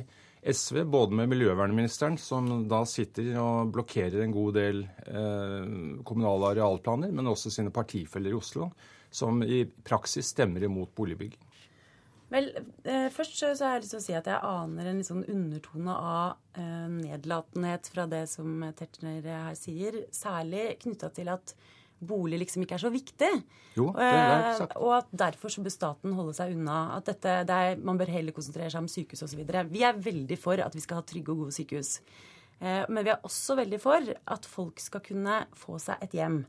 SV, 0.46 0.84
både 0.84 1.16
med 1.18 1.30
miljøvernministeren, 1.32 2.18
som 2.22 2.66
da 2.70 2.84
sitter 2.86 3.32
og 3.42 3.72
blokkerer 3.74 4.20
en 4.22 4.34
god 4.34 4.58
del 4.58 4.84
eh, 4.84 5.64
kommunale 6.06 6.52
arealplaner, 6.52 7.14
men 7.14 7.32
også 7.32 7.50
sine 7.50 7.74
partifeller 7.74 8.34
i 8.34 8.38
Oslo, 8.38 8.70
som 9.10 9.42
i 9.42 9.64
praksis 9.86 10.34
stemmer 10.34 10.66
imot 10.66 10.92
boligbygging. 10.98 11.45
Vel, 12.32 12.50
eh, 12.84 13.06
Først 13.14 13.38
så 13.38 13.52
har 13.54 13.76
jeg 13.76 13.84
lyst 13.84 13.94
til 13.94 14.00
å 14.00 14.06
si 14.06 14.14
at 14.18 14.26
jeg 14.26 14.42
aner 14.42 14.90
en 14.90 15.00
litt 15.00 15.08
sånn 15.08 15.26
undertone 15.30 15.94
av 15.94 16.58
eh, 16.58 16.86
nedlatenhet 16.90 17.90
fra 17.92 18.06
det 18.10 18.24
som 18.32 18.64
Tetzschner 18.76 19.26
her 19.30 19.58
sier. 19.58 20.02
Særlig 20.14 20.72
knytta 20.82 21.12
til 21.14 21.30
at 21.30 21.54
bolig 21.98 22.40
liksom 22.42 22.64
ikke 22.64 22.76
er 22.76 22.82
så 22.82 22.90
viktig. 22.92 23.30
Jo, 23.76 23.88
det 23.96 24.08
er 24.10 24.48
sagt. 24.58 24.74
Eh, 24.74 24.82
og 24.82 24.96
at 24.98 25.12
derfor 25.24 25.52
så 25.52 25.64
bør 25.64 25.74
staten 25.74 26.16
holde 26.16 26.34
seg 26.36 26.56
unna. 26.56 26.80
At 26.98 27.08
dette, 27.08 27.38
er, 27.46 27.78
man 27.78 28.00
bør 28.00 28.12
heller 28.12 28.36
konsentrere 28.36 28.72
seg 28.72 28.84
om 28.84 28.90
sykehus 28.90 29.24
osv. 29.26 29.44
Vi 29.70 29.84
er 29.86 30.02
veldig 30.08 30.40
for 30.40 30.60
at 30.64 30.76
vi 30.76 30.84
skal 30.84 31.00
ha 31.00 31.06
trygge 31.06 31.32
og 31.32 31.46
gode 31.46 31.56
sykehus. 31.56 31.96
Eh, 32.58 32.82
men 32.90 33.06
vi 33.06 33.14
er 33.14 33.24
også 33.26 33.56
veldig 33.58 33.80
for 33.80 34.12
at 34.36 34.48
folk 34.48 34.82
skal 34.82 35.04
kunne 35.04 35.44
få 35.56 35.80
seg 35.82 36.02
et 36.04 36.18
hjem. 36.18 36.42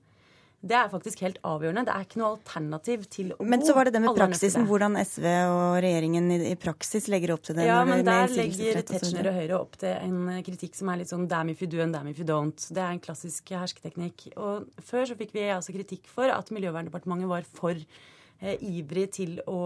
Det 0.58 0.74
er 0.74 0.88
faktisk 0.90 1.20
helt 1.22 1.38
avgjørende. 1.46 1.84
Det 1.86 1.94
er 1.94 2.06
ikke 2.08 2.18
noe 2.18 2.32
alternativ 2.34 3.04
til 3.14 3.30
å 3.36 3.46
Men 3.46 3.62
så 3.66 3.76
var 3.78 3.86
det 3.86 3.94
det 3.94 4.02
med 4.02 4.10
Alle 4.10 4.26
praksisen, 4.26 4.66
hvordan 4.66 4.98
SV 4.98 5.28
og 5.30 5.78
regjeringen 5.86 6.32
i, 6.34 6.56
praksis 6.58 7.06
legger 7.14 7.36
opp 7.36 7.46
til 7.46 7.60
det. 7.60 7.68
Ja, 7.70 7.84
men 7.86 8.02
der 8.08 8.34
legger 8.34 8.82
Tetzschner 8.82 9.30
og 9.30 9.38
Høyre 9.38 9.60
opp 9.60 9.78
til 9.78 9.94
en 9.94 10.42
kritikk 10.48 10.74
som 10.80 10.90
er 10.90 11.04
litt 11.04 11.14
sånn 11.14 11.28
damn 11.30 11.54
if 11.54 11.62
you 11.62 11.70
do 11.70 11.84
and 11.86 11.94
damn 11.94 12.10
if 12.10 12.18
you 12.18 12.26
don't. 12.28 12.58
Det 12.74 12.82
er 12.82 12.96
en 12.96 13.04
klassisk 13.04 13.54
hersketeknikk. 13.54 14.32
Og 14.34 14.66
før 14.90 15.06
så 15.12 15.20
fikk 15.20 15.38
vi 15.38 15.46
altså 15.54 15.78
kritikk 15.78 16.10
for 16.10 16.34
at 16.34 16.50
Miljøverndepartementet 16.58 17.30
var 17.30 17.46
for 17.62 17.78
eh, 17.78 18.58
ivrig 18.58 19.12
til 19.22 19.38
å, 19.46 19.62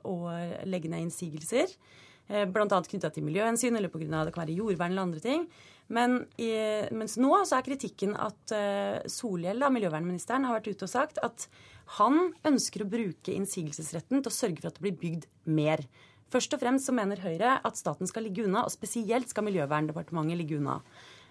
å 0.00 0.16
legge 0.64 0.88
ned 0.88 1.10
innsigelser. 1.10 1.76
Eh, 2.30 2.46
annet 2.46 2.88
knytta 2.88 3.10
til 3.10 3.24
miljøhensyn 3.26 3.74
eller 3.76 3.90
pga. 3.90 4.24
det 4.24 4.32
kan 4.34 4.46
være 4.46 4.54
jordvern 4.56 4.92
eller 4.92 5.02
andre 5.02 5.20
ting. 5.20 5.48
Men 5.90 6.26
i, 6.38 6.52
mens 6.94 7.16
nå 7.18 7.32
så 7.44 7.58
er 7.58 7.66
kritikken 7.66 8.14
at 8.14 8.52
eh, 8.54 9.00
Solhjell, 9.10 9.58
da, 9.58 9.68
miljøvernministeren, 9.74 10.44
har 10.46 10.60
vært 10.60 10.70
ute 10.70 10.86
og 10.86 10.92
sagt 10.92 11.18
at 11.26 11.48
han 11.98 12.32
ønsker 12.46 12.84
å 12.84 12.90
bruke 12.90 13.34
innsigelsesretten 13.34 14.22
til 14.22 14.30
å 14.30 14.36
sørge 14.36 14.62
for 14.62 14.70
at 14.70 14.78
det 14.78 14.84
blir 14.86 15.00
bygd 15.00 15.26
mer. 15.50 15.82
Først 16.30 16.54
og 16.54 16.60
fremst 16.62 16.86
så 16.86 16.94
mener 16.94 17.18
Høyre 17.18 17.56
at 17.66 17.74
staten 17.80 18.06
skal 18.06 18.22
ligge 18.28 18.44
unna, 18.46 18.62
og 18.62 18.70
spesielt 18.70 19.32
skal 19.32 19.48
Miljøverndepartementet 19.48 20.38
ligge 20.38 20.60
unna. 20.60 20.76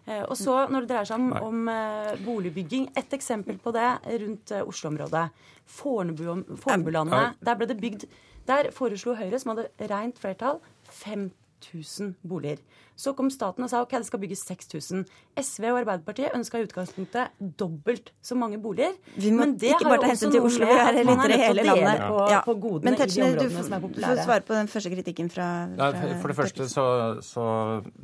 Eh, 0.03 0.26
Og 0.27 0.35
så 0.35 0.65
når 0.67 0.84
det 0.84 0.89
dreier 0.91 1.07
seg 1.07 1.21
om, 1.21 1.31
om 1.39 1.69
eh, 1.71 2.17
boligbygging, 2.26 2.89
et 2.99 3.15
eksempel 3.15 3.55
på 3.63 3.71
det 3.71 3.88
rundt 4.26 4.51
eh, 4.51 4.65
Oslo-området. 4.67 5.30
Fornebu- 5.69 6.57
Fornebulandet. 6.59 7.39
Der 7.45 7.55
ble 7.55 7.67
det 7.69 7.80
bygd 7.80 8.05
Der 8.49 8.71
foreslo 8.73 9.13
Høyre, 9.15 9.39
som 9.39 9.51
hadde 9.53 9.69
rent 9.91 10.17
flertall, 10.19 10.59
5000 10.93 12.15
boliger. 12.23 12.57
Så 12.99 13.13
kom 13.15 13.29
staten 13.31 13.63
og 13.63 13.69
sa 13.71 13.79
ok, 13.83 13.91
det 14.01 14.05
skal 14.09 14.19
bygges 14.19 14.41
6000. 14.47 15.05
SV 15.39 15.63
og 15.71 15.77
Arbeiderpartiet 15.79 16.33
ønska 16.35 16.59
i 16.59 16.65
utgangspunktet 16.67 17.29
dobbelt 17.59 18.11
så 18.23 18.35
mange 18.35 18.57
boliger. 18.59 18.91
Vi 19.15 19.31
må 19.31 19.45
Men 19.45 19.53
det 19.59 19.69
ikke 19.71 19.85
har 19.87 19.93
bare 19.95 20.01
ta 20.03 20.09
hensyn 20.11 20.31
til 20.33 20.41
Oslo, 20.43 20.67
vi 20.67 20.75
er 20.75 20.97
litt 20.97 21.23
i 21.29 21.37
hele 21.39 21.63
landet. 21.63 22.01
På, 22.09 22.17
Ja. 22.31 22.41
på 22.43 22.55
godene 22.59 22.83
Men 22.89 22.93
i 22.93 22.97
de 22.97 23.03
Tetzschner, 23.03 23.31
du 23.37 23.45
områdene 23.45 23.63
som 23.63 23.73
er 23.73 23.79
får 24.09 24.23
svare 24.25 24.41
på 24.49 24.53
den 24.59 24.67
første 24.67 24.89
kritikken 24.95 25.29
fra, 25.31 25.47
fra 25.77 25.91
for- 26.01 26.19
for 26.21 26.27
det 26.27 26.35
første 26.41 26.69
så, 26.69 26.85
så 27.23 27.45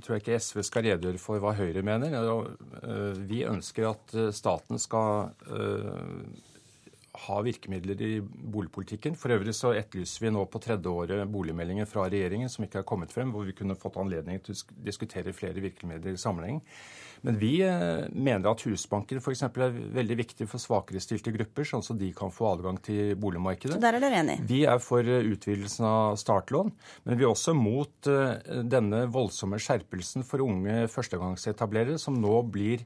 tror 0.04 0.16
jeg 0.16 0.22
ikke 0.24 0.40
SV 0.40 0.62
skal 0.64 0.84
redegjøre 0.84 1.20
for 1.20 1.40
hva 1.40 1.52
Høyre 1.60 1.82
mener. 1.84 2.16
Øh, 2.84 3.30
Vi 3.30 3.44
ønsker 3.44 3.90
at 3.90 4.16
øh, 4.16 4.32
staten 4.34 4.80
skal 4.80 5.30
øh, 5.52 6.24
ha 7.26 7.40
virkemidler 7.46 8.02
i 8.02 8.12
boligpolitikken. 8.22 9.16
For 9.20 9.34
øvrig 9.36 9.56
så 9.56 9.74
etterlyser 9.78 10.26
vi 10.26 10.34
nå 10.36 10.44
på 10.52 10.62
tredje 10.64 10.92
året 10.92 11.32
boligmeldinger 11.32 11.90
fra 11.90 12.08
regjeringen 12.10 12.52
som 12.52 12.66
ikke 12.66 12.82
har 12.82 12.88
kommet 12.90 13.14
frem, 13.14 13.32
hvor 13.34 13.48
vi 13.48 13.56
kunne 13.58 13.78
fått 13.80 14.00
anledning 14.02 14.42
til 14.44 14.56
å 14.56 14.78
diskutere 14.86 15.36
flere 15.36 15.64
virkemidler 15.64 16.16
i 16.16 16.22
sammenheng. 16.22 16.62
Men 17.26 17.40
vi 17.42 17.54
eh, 17.66 18.06
mener 18.12 18.52
at 18.52 18.62
husbanker 18.68 19.18
f.eks. 19.18 19.46
er 19.48 19.78
veldig 19.96 20.18
viktig 20.20 20.48
for 20.50 20.62
svakere 20.62 21.02
stilte 21.02 21.34
grupper, 21.34 21.66
sånn 21.66 21.82
at 21.82 21.98
de 22.02 22.12
kan 22.16 22.34
få 22.34 22.52
adgang 22.52 22.78
til 22.86 23.16
boligmarkedet. 23.22 23.78
Så 23.78 23.82
der 23.82 23.98
er 23.98 24.04
dere 24.04 24.22
enige? 24.22 24.46
Vi 24.50 24.62
er 24.70 24.82
for 24.84 25.02
eh, 25.02 25.26
utvidelsen 25.34 25.88
av 25.90 26.20
startlån, 26.22 26.70
men 27.08 27.18
vi 27.18 27.26
er 27.26 27.32
også 27.32 27.56
mot 27.58 28.12
eh, 28.12 28.62
denne 28.70 29.06
voldsomme 29.14 29.58
skjerpelsen 29.62 30.28
for 30.28 30.46
unge 30.46 30.86
førstegangsetablerere, 30.92 31.98
som 32.02 32.20
nå 32.22 32.42
blir 32.54 32.86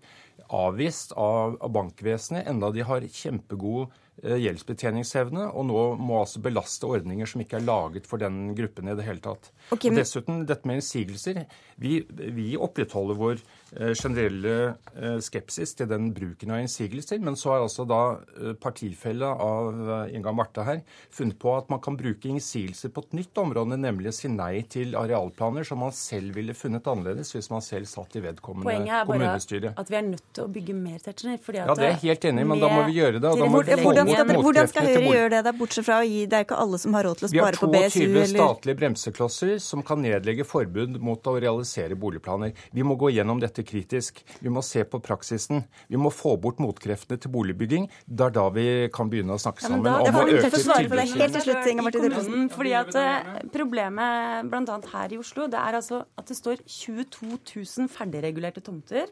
avvist 0.56 1.11
av, 1.19 1.60
bankvesenet, 1.76 2.47
enda 2.49 2.72
de 2.73 2.85
har 2.85 3.06
kjempegod 3.06 3.91
gjeldsbetjeningsevne, 4.24 5.48
og 5.54 5.66
nå 5.70 5.84
må 6.00 6.20
altså 6.24 6.41
belaste 6.44 6.88
ordninger 6.90 7.30
som 7.30 7.41
ikke 7.44 7.60
er 7.60 7.66
laget 7.68 8.08
for 8.10 8.22
den 8.22 8.54
gruppen 8.58 8.90
i 8.91 8.96
det 8.98 9.06
hele 9.08 9.24
tatt. 9.24 9.52
Ok, 9.72 9.86
og 9.86 9.91
men- 9.94 10.02
dessuten, 10.02 10.46
dette 10.50 10.68
med 10.68 10.82
innsigelser. 10.82 11.46
Vi, 11.80 12.02
vi 12.10 12.56
opprettholder 12.58 13.16
vår 13.20 13.38
eh, 13.40 13.59
generelle 13.72 14.54
eh, 14.98 15.18
skepsis 15.22 15.76
til 15.78 15.90
den 15.90 16.10
bruken 16.16 16.54
av 16.56 16.62
innsigelser, 16.64 17.20
men 17.22 17.38
så 17.38 17.54
har 17.54 17.66
altså 17.66 17.86
da 17.88 18.02
eh, 18.40 18.54
partifelle 18.60 19.30
av 19.30 19.70
eh, 20.08 20.16
Inga 20.18 20.34
Marte 20.36 20.66
her 20.66 20.82
funnet 21.14 21.38
på 21.40 21.54
at 21.58 21.70
man 21.72 21.82
kan 21.84 21.98
bruke 22.00 22.30
innsigelser 22.32 22.94
på 22.94 23.04
et 23.06 23.18
nytt 23.22 23.41
område, 23.41 23.78
nemlig 23.80 24.12
å 24.12 24.16
si 24.16 24.32
nei 24.32 24.64
til 24.70 24.96
arealplaner 24.98 25.68
som 25.68 25.84
man 25.84 25.94
selv 25.96 26.38
ville 26.40 26.56
funnet 26.58 26.88
annerledes 26.90 27.34
hvis 27.36 27.52
man 27.54 27.64
selv 27.66 27.90
satt 27.90 28.18
i 28.18 28.24
vedkommende 28.26 28.66
kommunestyre. 29.06 29.06
Poenget 29.10 29.70
er 29.70 29.78
bare 29.78 29.86
at 29.86 29.94
vi 29.94 30.00
er 30.00 30.06
nødt 30.08 30.26
til 30.34 30.46
å 30.46 30.50
bygge 30.58 30.78
mer 30.80 30.98
at 31.00 31.26
Ja, 31.60 31.76
det 31.76 31.86
er 31.86 31.94
jeg 31.94 32.02
helt 32.08 32.30
enig 32.32 32.46
i, 32.46 32.50
men 32.50 32.64
da 32.64 32.72
må 32.74 32.84
vi 32.90 32.98
gjøre 32.98 33.22
det, 33.22 33.36
hvordan, 33.38 34.10
skal, 34.10 34.34
hvordan 34.40 34.72
skal 34.72 34.90
Høyre 34.90 35.14
gjøre 35.14 35.32
det, 35.36 35.44
da, 35.46 35.54
bortsett 35.60 35.86
fra 35.86 36.00
å 36.02 36.08
gi 36.08 36.26
Det 36.30 36.40
er 36.40 36.46
ikke 36.48 36.58
alle 36.64 36.80
som 36.82 36.96
har 36.98 37.06
råd 37.06 37.22
til 37.22 37.28
å 37.28 37.32
spare 37.34 37.60
på 37.60 37.70
BSU 37.70 37.78
Vi 37.78 37.84
har 37.84 37.94
22 37.94 38.24
eller 38.24 38.44
statlige 38.44 38.80
bremseklosser 38.82 39.56
som 39.64 39.84
kan 39.86 40.02
nedlegge 40.02 40.46
forbud 40.48 40.98
mot 41.04 41.30
å 41.30 41.36
realisere 41.40 41.98
boligplaner. 42.00 42.54
Vi 42.76 42.86
må 42.86 42.98
gå 43.00 43.12
gjennom 43.14 43.41
dette 43.41 43.59
kritisk. 43.68 44.23
Vi 44.44 44.49
må 44.49 44.61
se 44.65 44.84
på 44.86 44.99
praksisen. 45.03 45.64
Vi 45.90 45.98
må 45.98 46.10
få 46.14 46.36
bort 46.41 46.57
motkreftene 46.64 47.18
til 47.19 47.31
boligbygging. 47.34 47.90
Det 48.07 48.26
er 48.30 48.34
da 48.36 48.45
vi 48.56 48.68
kan 48.94 49.10
begynne 49.11 49.34
å 49.36 49.40
snakke 49.41 49.61
Ja, 49.64 49.68
sammen 49.69 49.84
da- 49.84 49.99
om 49.99 50.06
å 50.15 50.27
øke 50.27 50.49
tilbudet. 50.52 52.52
Fordi 52.56 52.73
at 52.77 52.95
eh, 52.95 53.23
Problemet 53.53 54.49
bl.a. 54.49 54.80
her 54.94 55.14
i 55.14 55.18
Oslo 55.19 55.48
det 55.48 55.60
er 55.60 55.73
altså 55.80 56.03
at 56.18 56.26
det 56.30 56.38
står 56.38 56.56
22 56.65 57.38
000 57.56 57.88
ferdigregulerte 57.91 58.61
tomter 58.64 59.06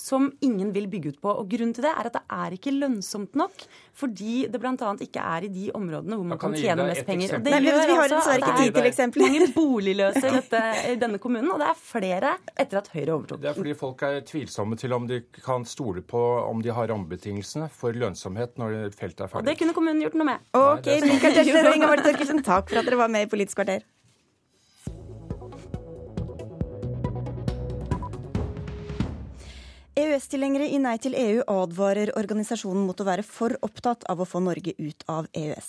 som 0.00 0.30
ingen 0.40 0.72
vil 0.72 0.86
bygge 0.90 1.12
ut 1.14 1.20
på. 1.20 1.32
Og 1.42 1.48
Grunnen 1.50 1.74
til 1.76 1.84
det 1.84 1.92
er 1.92 2.08
at 2.08 2.16
det 2.16 2.22
er 2.32 2.56
ikke 2.56 2.72
lønnsomt 2.72 3.36
nok, 3.38 3.64
fordi 4.00 4.46
det 4.50 4.60
bl.a. 4.62 4.72
ikke 5.04 5.20
er 5.20 5.46
i 5.46 5.50
de 5.52 5.66
områdene 5.76 6.16
hvor 6.16 6.28
man 6.30 6.40
kan 6.40 6.54
kan 6.54 6.62
tjene 6.62 6.86
mest 6.88 7.04
penger. 7.08 7.34
Og 7.34 7.40
eksempel? 7.40 7.50
det 7.50 7.52
Nei, 7.52 7.60
men 7.66 7.90
vi 7.90 7.98
har 7.98 8.04
altså 8.06 8.16
dessverre 8.16 8.38
at 8.38 8.40
ikke 8.40 8.54
det 8.54 8.64
tid 8.64 8.72
til 8.78 8.82
er 8.82 8.90
eksempler. 8.90 9.26
Mange 9.30 9.50
boligløse 9.58 10.24
i, 10.24 10.32
dette, 10.38 10.62
i 10.94 10.96
denne 11.04 11.20
kommunen, 11.22 11.52
og 11.52 11.60
det 11.60 11.68
er 11.68 11.78
flere 11.90 12.34
etter 12.56 12.80
at 12.80 12.90
Høyre 12.94 13.16
overtok. 13.18 13.44
Det 13.44 13.52
er 13.52 13.60
fordi 13.60 13.76
folk 13.84 14.06
er 14.08 14.18
tvilsomme 14.32 14.80
til 14.80 14.96
om 14.96 15.08
de 15.10 15.20
kan 15.36 15.68
stole 15.68 16.04
på 16.14 16.24
om 16.46 16.64
de 16.64 16.72
har 16.74 16.90
rammebetingelsene 16.90 17.68
for 17.74 17.96
lønnsomhet 17.96 18.56
når 18.60 18.78
feltet 18.96 19.26
er 19.26 19.32
ferdig. 19.34 19.44
Og 19.44 19.52
det 19.52 19.58
kunne 19.60 19.76
kommunen 19.76 20.00
gjort 20.06 20.16
noe 20.16 20.32
med. 20.32 20.50
Ok, 20.56 20.88
er. 20.88 21.08
Michael 21.10 21.40
Tetzschner 21.40 22.40
og 22.40 22.46
takk 22.46 22.70
for 22.72 22.80
at 22.80 22.88
dere 22.88 23.04
var 23.04 23.12
med 23.12 23.28
i 23.28 23.30
Politisk 23.30 23.60
kvarter. 23.60 23.84
EØS-tilhengere 30.00 30.64
i 30.72 30.78
Nei 30.80 30.94
til 31.02 31.12
EU 31.18 31.42
advarer 31.50 32.12
organisasjonen 32.16 32.86
mot 32.88 33.00
å 33.02 33.04
være 33.04 33.24
for 33.26 33.52
opptatt 33.66 34.06
av 34.08 34.22
å 34.22 34.26
få 34.28 34.40
Norge 34.40 34.72
ut 34.78 35.04
av 35.12 35.26
EØS. 35.36 35.68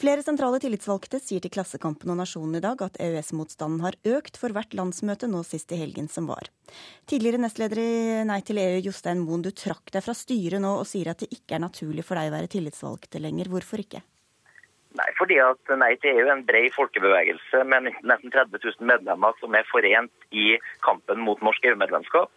Flere 0.00 0.24
sentrale 0.26 0.60
tillitsvalgte 0.60 1.20
sier 1.22 1.40
til 1.40 1.54
Klassekampen 1.54 2.12
og 2.12 2.18
Nasjonen 2.20 2.58
i 2.58 2.62
dag 2.64 2.84
at 2.84 3.00
EØS-motstanden 3.00 3.80
har 3.86 3.96
økt 4.18 4.36
for 4.40 4.52
hvert 4.52 4.76
landsmøte 4.76 5.30
nå 5.30 5.40
sist 5.48 5.72
i 5.72 5.80
helgen 5.80 6.10
som 6.12 6.28
var. 6.28 6.52
Tidligere 7.08 7.40
nestleder 7.46 7.80
i 7.80 7.90
Nei 8.28 8.42
til 8.44 8.60
EU, 8.60 8.78
Jostein 8.90 9.24
Moen, 9.24 9.46
du 9.46 9.54
trakk 9.56 9.94
deg 9.94 10.04
fra 10.04 10.16
styret 10.18 10.60
nå 10.60 10.74
og 10.82 10.88
sier 10.90 11.14
at 11.14 11.24
det 11.24 11.32
ikke 11.32 11.56
er 11.56 11.64
naturlig 11.64 12.04
for 12.04 12.20
deg 12.20 12.28
å 12.28 12.36
være 12.36 12.52
tillitsvalgte 12.52 13.24
lenger. 13.24 13.48
Hvorfor 13.54 13.86
ikke? 13.86 14.04
Nei, 14.92 15.08
fordi 15.16 15.38
at 15.40 15.72
Nei 15.80 15.94
til 16.00 16.18
EU 16.18 16.26
er 16.26 16.34
en 16.34 16.44
bred 16.44 16.74
folkebevegelse 16.76 17.62
med 17.68 17.88
nesten 18.04 18.32
30 18.34 18.60
000 18.60 18.88
medlemmer 18.90 19.32
som 19.40 19.54
er 19.56 19.68
forent 19.70 20.26
i 20.36 20.58
kampen 20.84 21.22
mot 21.24 21.40
norsk 21.40 21.64
EU-medlemskap. 21.70 22.28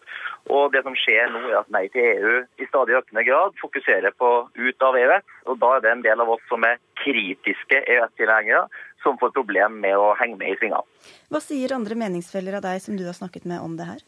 Og 0.55 0.71
det 0.71 0.85
som 0.85 0.95
skjer 0.95 1.33
nå 1.33 1.41
er 1.49 1.57
at 1.59 1.71
Nei 1.75 1.85
til 1.91 2.05
EU 2.13 2.35
i 2.63 2.67
stadig 2.69 2.95
økende 3.01 3.25
grad 3.27 3.57
fokuserer 3.59 4.15
på 4.15 4.31
ut 4.55 4.87
av 4.87 4.95
EØS. 5.01 5.27
Og 5.51 5.59
da 5.59 5.73
er 5.75 5.83
det 5.83 5.91
en 5.91 6.05
del 6.05 6.23
av 6.23 6.31
oss 6.37 6.45
som 6.51 6.63
er 6.67 6.79
kritiske 7.03 7.81
EØS-tilhengere, 7.83 8.69
som 9.03 9.19
får 9.19 9.35
problem 9.35 9.81
med 9.83 9.99
å 9.99 10.13
henge 10.21 10.39
med 10.39 10.55
i 10.55 10.59
svingene. 10.61 10.85
Hva 11.33 11.43
sier 11.43 11.75
andre 11.75 11.99
meningsfeller 11.99 12.55
av 12.61 12.63
deg 12.65 12.79
som 12.81 12.95
du 12.95 13.03
har 13.09 13.17
snakket 13.17 13.43
med 13.51 13.59
om 13.59 13.75
det 13.75 13.89
her? 13.91 14.05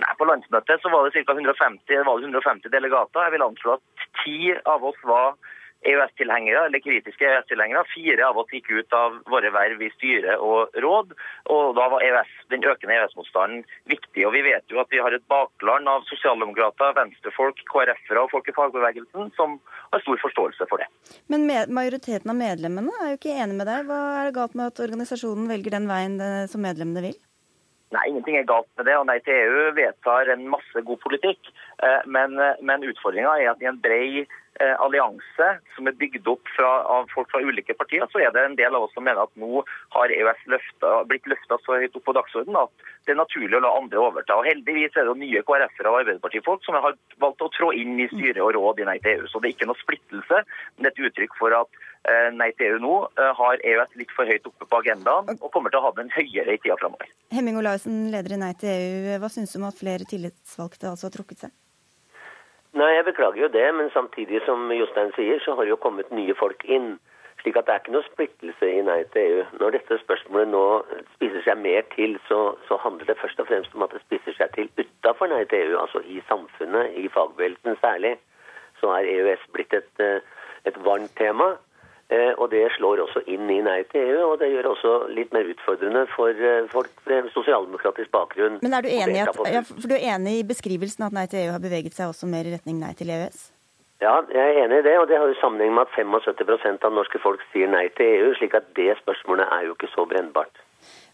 Nei, 0.00 0.12
På 0.20 0.28
landsmøtet 0.28 0.80
så 0.80 0.92
var 0.92 1.08
det 1.08 1.24
ca. 1.24 1.34
150, 1.36 2.04
150 2.04 2.72
delegater. 2.72 3.24
Jeg 3.26 3.34
vil 3.34 3.48
anslå 3.48 3.74
at 3.78 4.06
ti 4.22 4.38
av 4.68 4.84
oss 4.88 5.00
var 5.08 5.36
EØS-tilhengere, 5.82 6.66
eller 6.68 6.82
kritiske 6.82 7.26
EØS-tilhengere. 7.26 7.84
Fire 7.92 8.26
av 8.28 8.38
oss 8.38 8.52
gikk 8.54 8.70
ut 8.70 8.94
av 8.96 9.18
våre 9.30 9.50
verv 9.54 9.82
i 9.82 9.90
styre 9.96 10.36
og 10.38 10.76
råd. 10.84 11.14
Og 11.54 11.74
da 11.78 11.88
var 11.92 12.04
EØS, 12.06 12.30
den 12.54 12.66
økende 12.68 12.96
EØS-motstanden 12.98 13.64
viktig. 13.90 14.26
Og 14.28 14.34
vi 14.36 14.44
vet 14.46 14.70
jo 14.70 14.80
at 14.82 14.92
vi 14.94 15.02
har 15.02 15.14
et 15.16 15.26
bakland 15.32 15.90
av 15.90 16.06
sosialdemokrater, 16.10 16.94
venstrefolk, 16.98 17.64
KrF-ere 17.72 18.22
og 18.22 18.30
folk 18.34 18.48
i 18.48 18.56
fagbevegelsen 18.56 19.32
som 19.38 19.58
har 19.92 20.04
stor 20.04 20.22
forståelse 20.22 20.68
for 20.70 20.82
det. 20.82 20.88
Men 21.32 21.48
majoriteten 21.48 22.30
av 22.30 22.38
medlemmene 22.38 22.94
er 23.02 23.12
jo 23.12 23.18
ikke 23.20 23.36
enig 23.42 23.58
med 23.58 23.68
deg. 23.70 23.90
Hva 23.90 24.00
er 24.20 24.30
det 24.30 24.38
galt 24.38 24.56
med 24.58 24.70
at 24.70 24.82
organisasjonen 24.86 25.50
velger 25.50 25.76
den 25.78 25.90
veien 25.90 26.18
eh, 26.22 26.46
som 26.50 26.62
medlemmene 26.64 27.08
vil? 27.10 27.18
Nei, 27.92 28.06
ingenting 28.08 28.38
er 28.38 28.46
galt 28.48 28.70
med 28.78 28.86
det. 28.88 28.94
og 28.96 29.04
Nei 29.10 29.18
til 29.20 29.36
EU 29.36 29.64
vedtar 29.76 30.30
en 30.32 30.46
masse 30.48 30.80
god 30.86 31.00
politikk. 31.02 31.50
eh, 31.82 32.00
Men, 32.06 32.38
men 32.62 32.86
utfordringa 32.88 33.34
er 33.40 33.50
at 33.52 33.60
i 33.60 33.68
en 33.68 33.82
bred 33.82 34.22
eh, 34.22 34.38
allianse 34.84 35.48
som 35.76 35.88
er 35.88 35.96
bygd 35.98 36.28
opp 36.30 36.48
fra, 36.56 36.70
av 36.96 37.10
folk 37.14 37.30
fra 37.32 37.42
ulike 37.42 37.74
partier, 37.78 38.06
så 38.12 38.22
er 38.22 38.34
det 38.34 38.44
en 38.46 38.58
del 38.58 38.74
av 38.76 38.86
oss 38.86 38.94
som 38.96 39.04
mener 39.06 39.24
at 39.24 39.40
nå 39.40 39.64
har 39.96 40.14
EØS 40.14 40.46
løftet, 40.52 41.06
blitt 41.10 41.28
løfta 41.30 41.58
så 41.64 41.78
høyt 41.82 41.96
opp 41.98 42.06
på 42.08 42.16
dagsordenen 42.16 42.60
at 42.62 42.90
det 43.06 43.14
er 43.14 43.18
naturlig 43.18 43.58
å 43.58 43.62
la 43.64 43.72
andre 43.76 44.02
overta. 44.02 44.36
Og 44.38 44.46
Heldigvis 44.46 44.96
er 44.98 45.08
det 45.08 45.16
nye 45.18 45.42
KrF-ere 45.46 45.90
og 45.90 46.02
Arbeiderpartifolk 46.02 46.66
som 46.66 46.76
har 46.78 46.94
valgt 47.22 47.42
å 47.42 47.50
trå 47.56 47.72
inn 47.74 47.98
i 48.00 48.08
styre 48.12 48.44
og 48.44 48.52
råd 48.56 48.82
i 48.82 48.86
Nei 48.88 48.98
til 49.02 49.16
EU. 49.16 49.30
Så 49.30 49.42
det 49.42 49.50
er 49.50 49.56
ikke 49.56 49.70
noe 49.70 49.80
splittelse, 49.80 50.42
men 50.76 50.90
et 50.90 51.02
uttrykk 51.08 51.34
for 51.38 51.56
at 51.56 51.82
eh, 52.06 52.28
Nei 52.36 52.52
til 52.58 52.76
EU 52.76 52.82
nå 52.84 52.94
eh, 53.18 53.32
har 53.38 53.64
EØS 53.72 53.98
litt 54.00 54.14
for 54.14 54.30
høyt 54.30 54.46
oppe 54.50 54.68
på 54.68 54.82
agendaen 54.84 55.34
og 55.38 55.50
kommer 55.50 55.74
til 55.74 55.82
å 55.82 55.88
ha 55.88 55.94
den 55.98 56.12
høyere 56.14 56.54
i 56.54 56.62
tida 56.62 56.78
framover. 56.80 57.10
Hemming 57.34 57.58
Olaussen, 57.58 58.04
leder 58.14 58.36
i 58.36 58.40
Nei 58.44 58.54
til 58.60 58.70
EU. 58.70 59.18
Hva 59.22 59.32
syns 59.32 59.54
du 59.54 59.60
om 59.60 59.68
at 59.70 59.78
flere 59.78 60.08
tillitsvalgte 60.08 60.92
altså 60.92 61.10
har 61.10 61.16
trukket 61.18 61.46
seg? 61.46 61.56
Nei, 62.72 62.92
jeg 62.96 63.04
beklager 63.04 63.42
jo 63.42 63.48
det, 63.52 63.66
men 63.76 63.90
samtidig 63.92 64.40
som 64.46 64.70
Jostein 64.72 65.10
sier, 65.16 65.40
så 65.44 65.54
har 65.54 65.66
det 65.66 65.74
jo 65.74 65.82
kommet 65.82 66.12
nye 66.14 66.34
folk 66.38 66.64
inn. 66.64 66.94
Slik 67.42 67.56
at 67.58 67.66
det 67.66 67.74
er 67.74 67.80
ikke 67.82 67.92
noe 67.96 68.06
splittelse 68.06 68.68
i 68.70 68.84
Nei 68.86 69.00
til 69.12 69.22
EU. 69.26 69.42
Når 69.60 69.74
dette 69.74 69.98
spørsmålet 70.00 70.52
nå 70.52 70.62
spiser 71.16 71.42
seg 71.44 71.58
mer 71.60 71.82
til, 71.92 72.14
så, 72.28 72.38
så 72.68 72.78
handler 72.84 73.10
det 73.10 73.18
først 73.20 73.42
og 73.42 73.48
fremst 73.50 73.74
om 73.76 73.84
at 73.84 73.92
det 73.92 74.00
spiser 74.04 74.36
seg 74.38 74.54
til 74.54 74.70
utafor 74.78 75.28
Nei 75.32 75.42
til 75.50 75.66
EU, 75.66 75.80
altså 75.82 76.00
i 76.06 76.22
samfunnet, 76.30 76.94
i 76.96 77.10
fagbevegelsen 77.12 77.76
særlig. 77.82 78.14
Så 78.80 78.94
er 78.94 79.10
EØS 79.10 79.44
blitt 79.52 79.74
et, 79.76 79.92
eh, 80.00 80.22
et 80.70 80.78
varmt 80.86 81.12
tema. 81.18 81.52
Eh, 82.12 82.32
og 82.36 82.50
det 82.52 82.66
slår 82.76 83.00
også 83.06 83.22
inn 83.30 83.48
i 83.48 83.60
Nei 83.64 83.78
til 83.88 84.04
EU, 84.10 84.32
og 84.32 84.40
det 84.42 84.50
gjør 84.52 84.72
også 84.72 84.92
litt 85.16 85.32
mer 85.32 85.48
utfordrende 85.48 86.02
for 86.12 86.36
eh, 86.36 86.66
folk 86.72 86.90
med 87.08 87.30
sosialdemokratisk 87.32 88.12
bakgrunn. 88.12 88.58
Men 88.60 88.76
er 88.76 88.84
du 88.84 88.90
enig, 88.92 89.22
at, 89.22 89.38
ja, 89.48 89.62
for 89.64 89.88
du 89.88 89.96
er 89.96 90.10
enig 90.16 90.40
i 90.42 90.46
beskrivelsen 90.48 91.06
at 91.06 91.16
Nei 91.16 91.24
til 91.30 91.46
EU 91.46 91.54
har 91.54 91.62
beveget 91.62 91.96
seg 91.96 92.12
også 92.12 92.28
mer 92.28 92.48
i 92.48 92.52
retning 92.52 92.82
Nei 92.82 92.92
til 92.98 93.12
EØS? 93.14 93.46
Ja, 94.02 94.16
jeg 94.34 94.42
er 94.42 94.64
enig 94.64 94.82
i 94.82 94.84
det, 94.88 94.96
og 94.98 95.06
det 95.08 95.20
har 95.20 95.30
jo 95.30 95.38
sammenheng 95.38 95.72
med 95.76 95.86
at 95.86 95.94
75% 95.94 96.84
av 96.84 96.92
norske 96.92 97.20
folk 97.22 97.44
sier 97.52 97.70
nei 97.70 97.86
til 97.96 98.08
EU, 98.18 98.32
slik 98.34 98.56
at 98.58 98.66
det 98.74 98.90
spørsmålet 98.98 99.46
er 99.54 99.68
jo 99.68 99.76
ikke 99.76 99.92
så 99.94 100.04
brennbart. 100.10 100.58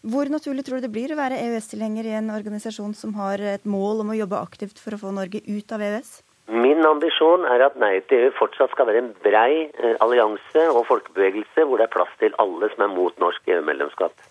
Hvor 0.01 0.31
naturlig 0.31 0.65
tror 0.65 0.79
du 0.79 0.87
det 0.87 0.95
blir 0.95 1.13
å 1.13 1.19
være 1.19 1.37
EØS-tilhenger 1.37 2.07
i 2.09 2.15
en 2.17 2.31
organisasjon 2.33 2.95
som 2.97 3.13
har 3.19 3.43
et 3.53 3.67
mål 3.69 4.01
om 4.01 4.09
å 4.09 4.17
jobbe 4.17 4.41
aktivt 4.41 4.81
for 4.81 4.97
å 4.97 5.01
få 5.03 5.13
Norge 5.13 5.43
ut 5.45 5.75
av 5.75 5.85
EØS? 5.85 6.11
Min 6.49 6.81
ambisjon 6.85 7.45
er 7.45 7.61
at 7.61 7.75
Nei 7.77 7.99
til 8.09 8.25
EU 8.25 8.33
fortsatt 8.39 8.73
skal 8.73 8.89
være 8.89 9.03
en 9.03 9.11
brei 9.21 9.69
eh, 9.69 9.95
allianse 10.01 10.65
og 10.73 10.87
folkebevegelse 10.89 11.65
hvor 11.67 11.77
det 11.77 11.85
er 11.85 11.93
plass 11.93 12.15
til 12.21 12.33
alle 12.41 12.71
som 12.73 12.85
er 12.87 12.93
mot 12.95 13.21
norsk 13.21 13.51
EU-medlemskap. 13.53 14.27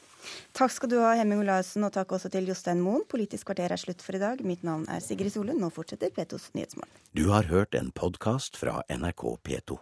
Takk 0.58 0.72
skal 0.74 0.90
du 0.90 0.96
ha, 0.98 1.12
Hemming 1.14 1.44
Olaussen, 1.44 1.86
og 1.86 1.92
takk 1.94 2.16
også 2.16 2.30
til 2.34 2.48
Jostein 2.50 2.82
Moen. 2.82 3.04
Politisk 3.08 3.46
kvarter 3.46 3.70
er 3.70 3.78
slutt 3.78 4.02
for 4.02 4.18
i 4.18 4.22
dag. 4.22 4.42
Mitt 4.42 4.66
navn 4.66 4.88
er 4.90 5.02
Sigrid 5.04 5.30
Solund. 5.30 5.62
Nå 5.62 5.70
fortsetter 5.74 6.10
P2s 6.10 6.50
Nyhetsmorgen. 6.58 7.04
Du 7.14 7.28
har 7.30 7.46
hørt 7.52 7.78
en 7.78 7.92
podkast 7.94 8.58
fra 8.58 8.80
NRK 8.90 9.28
P2. 9.46 9.78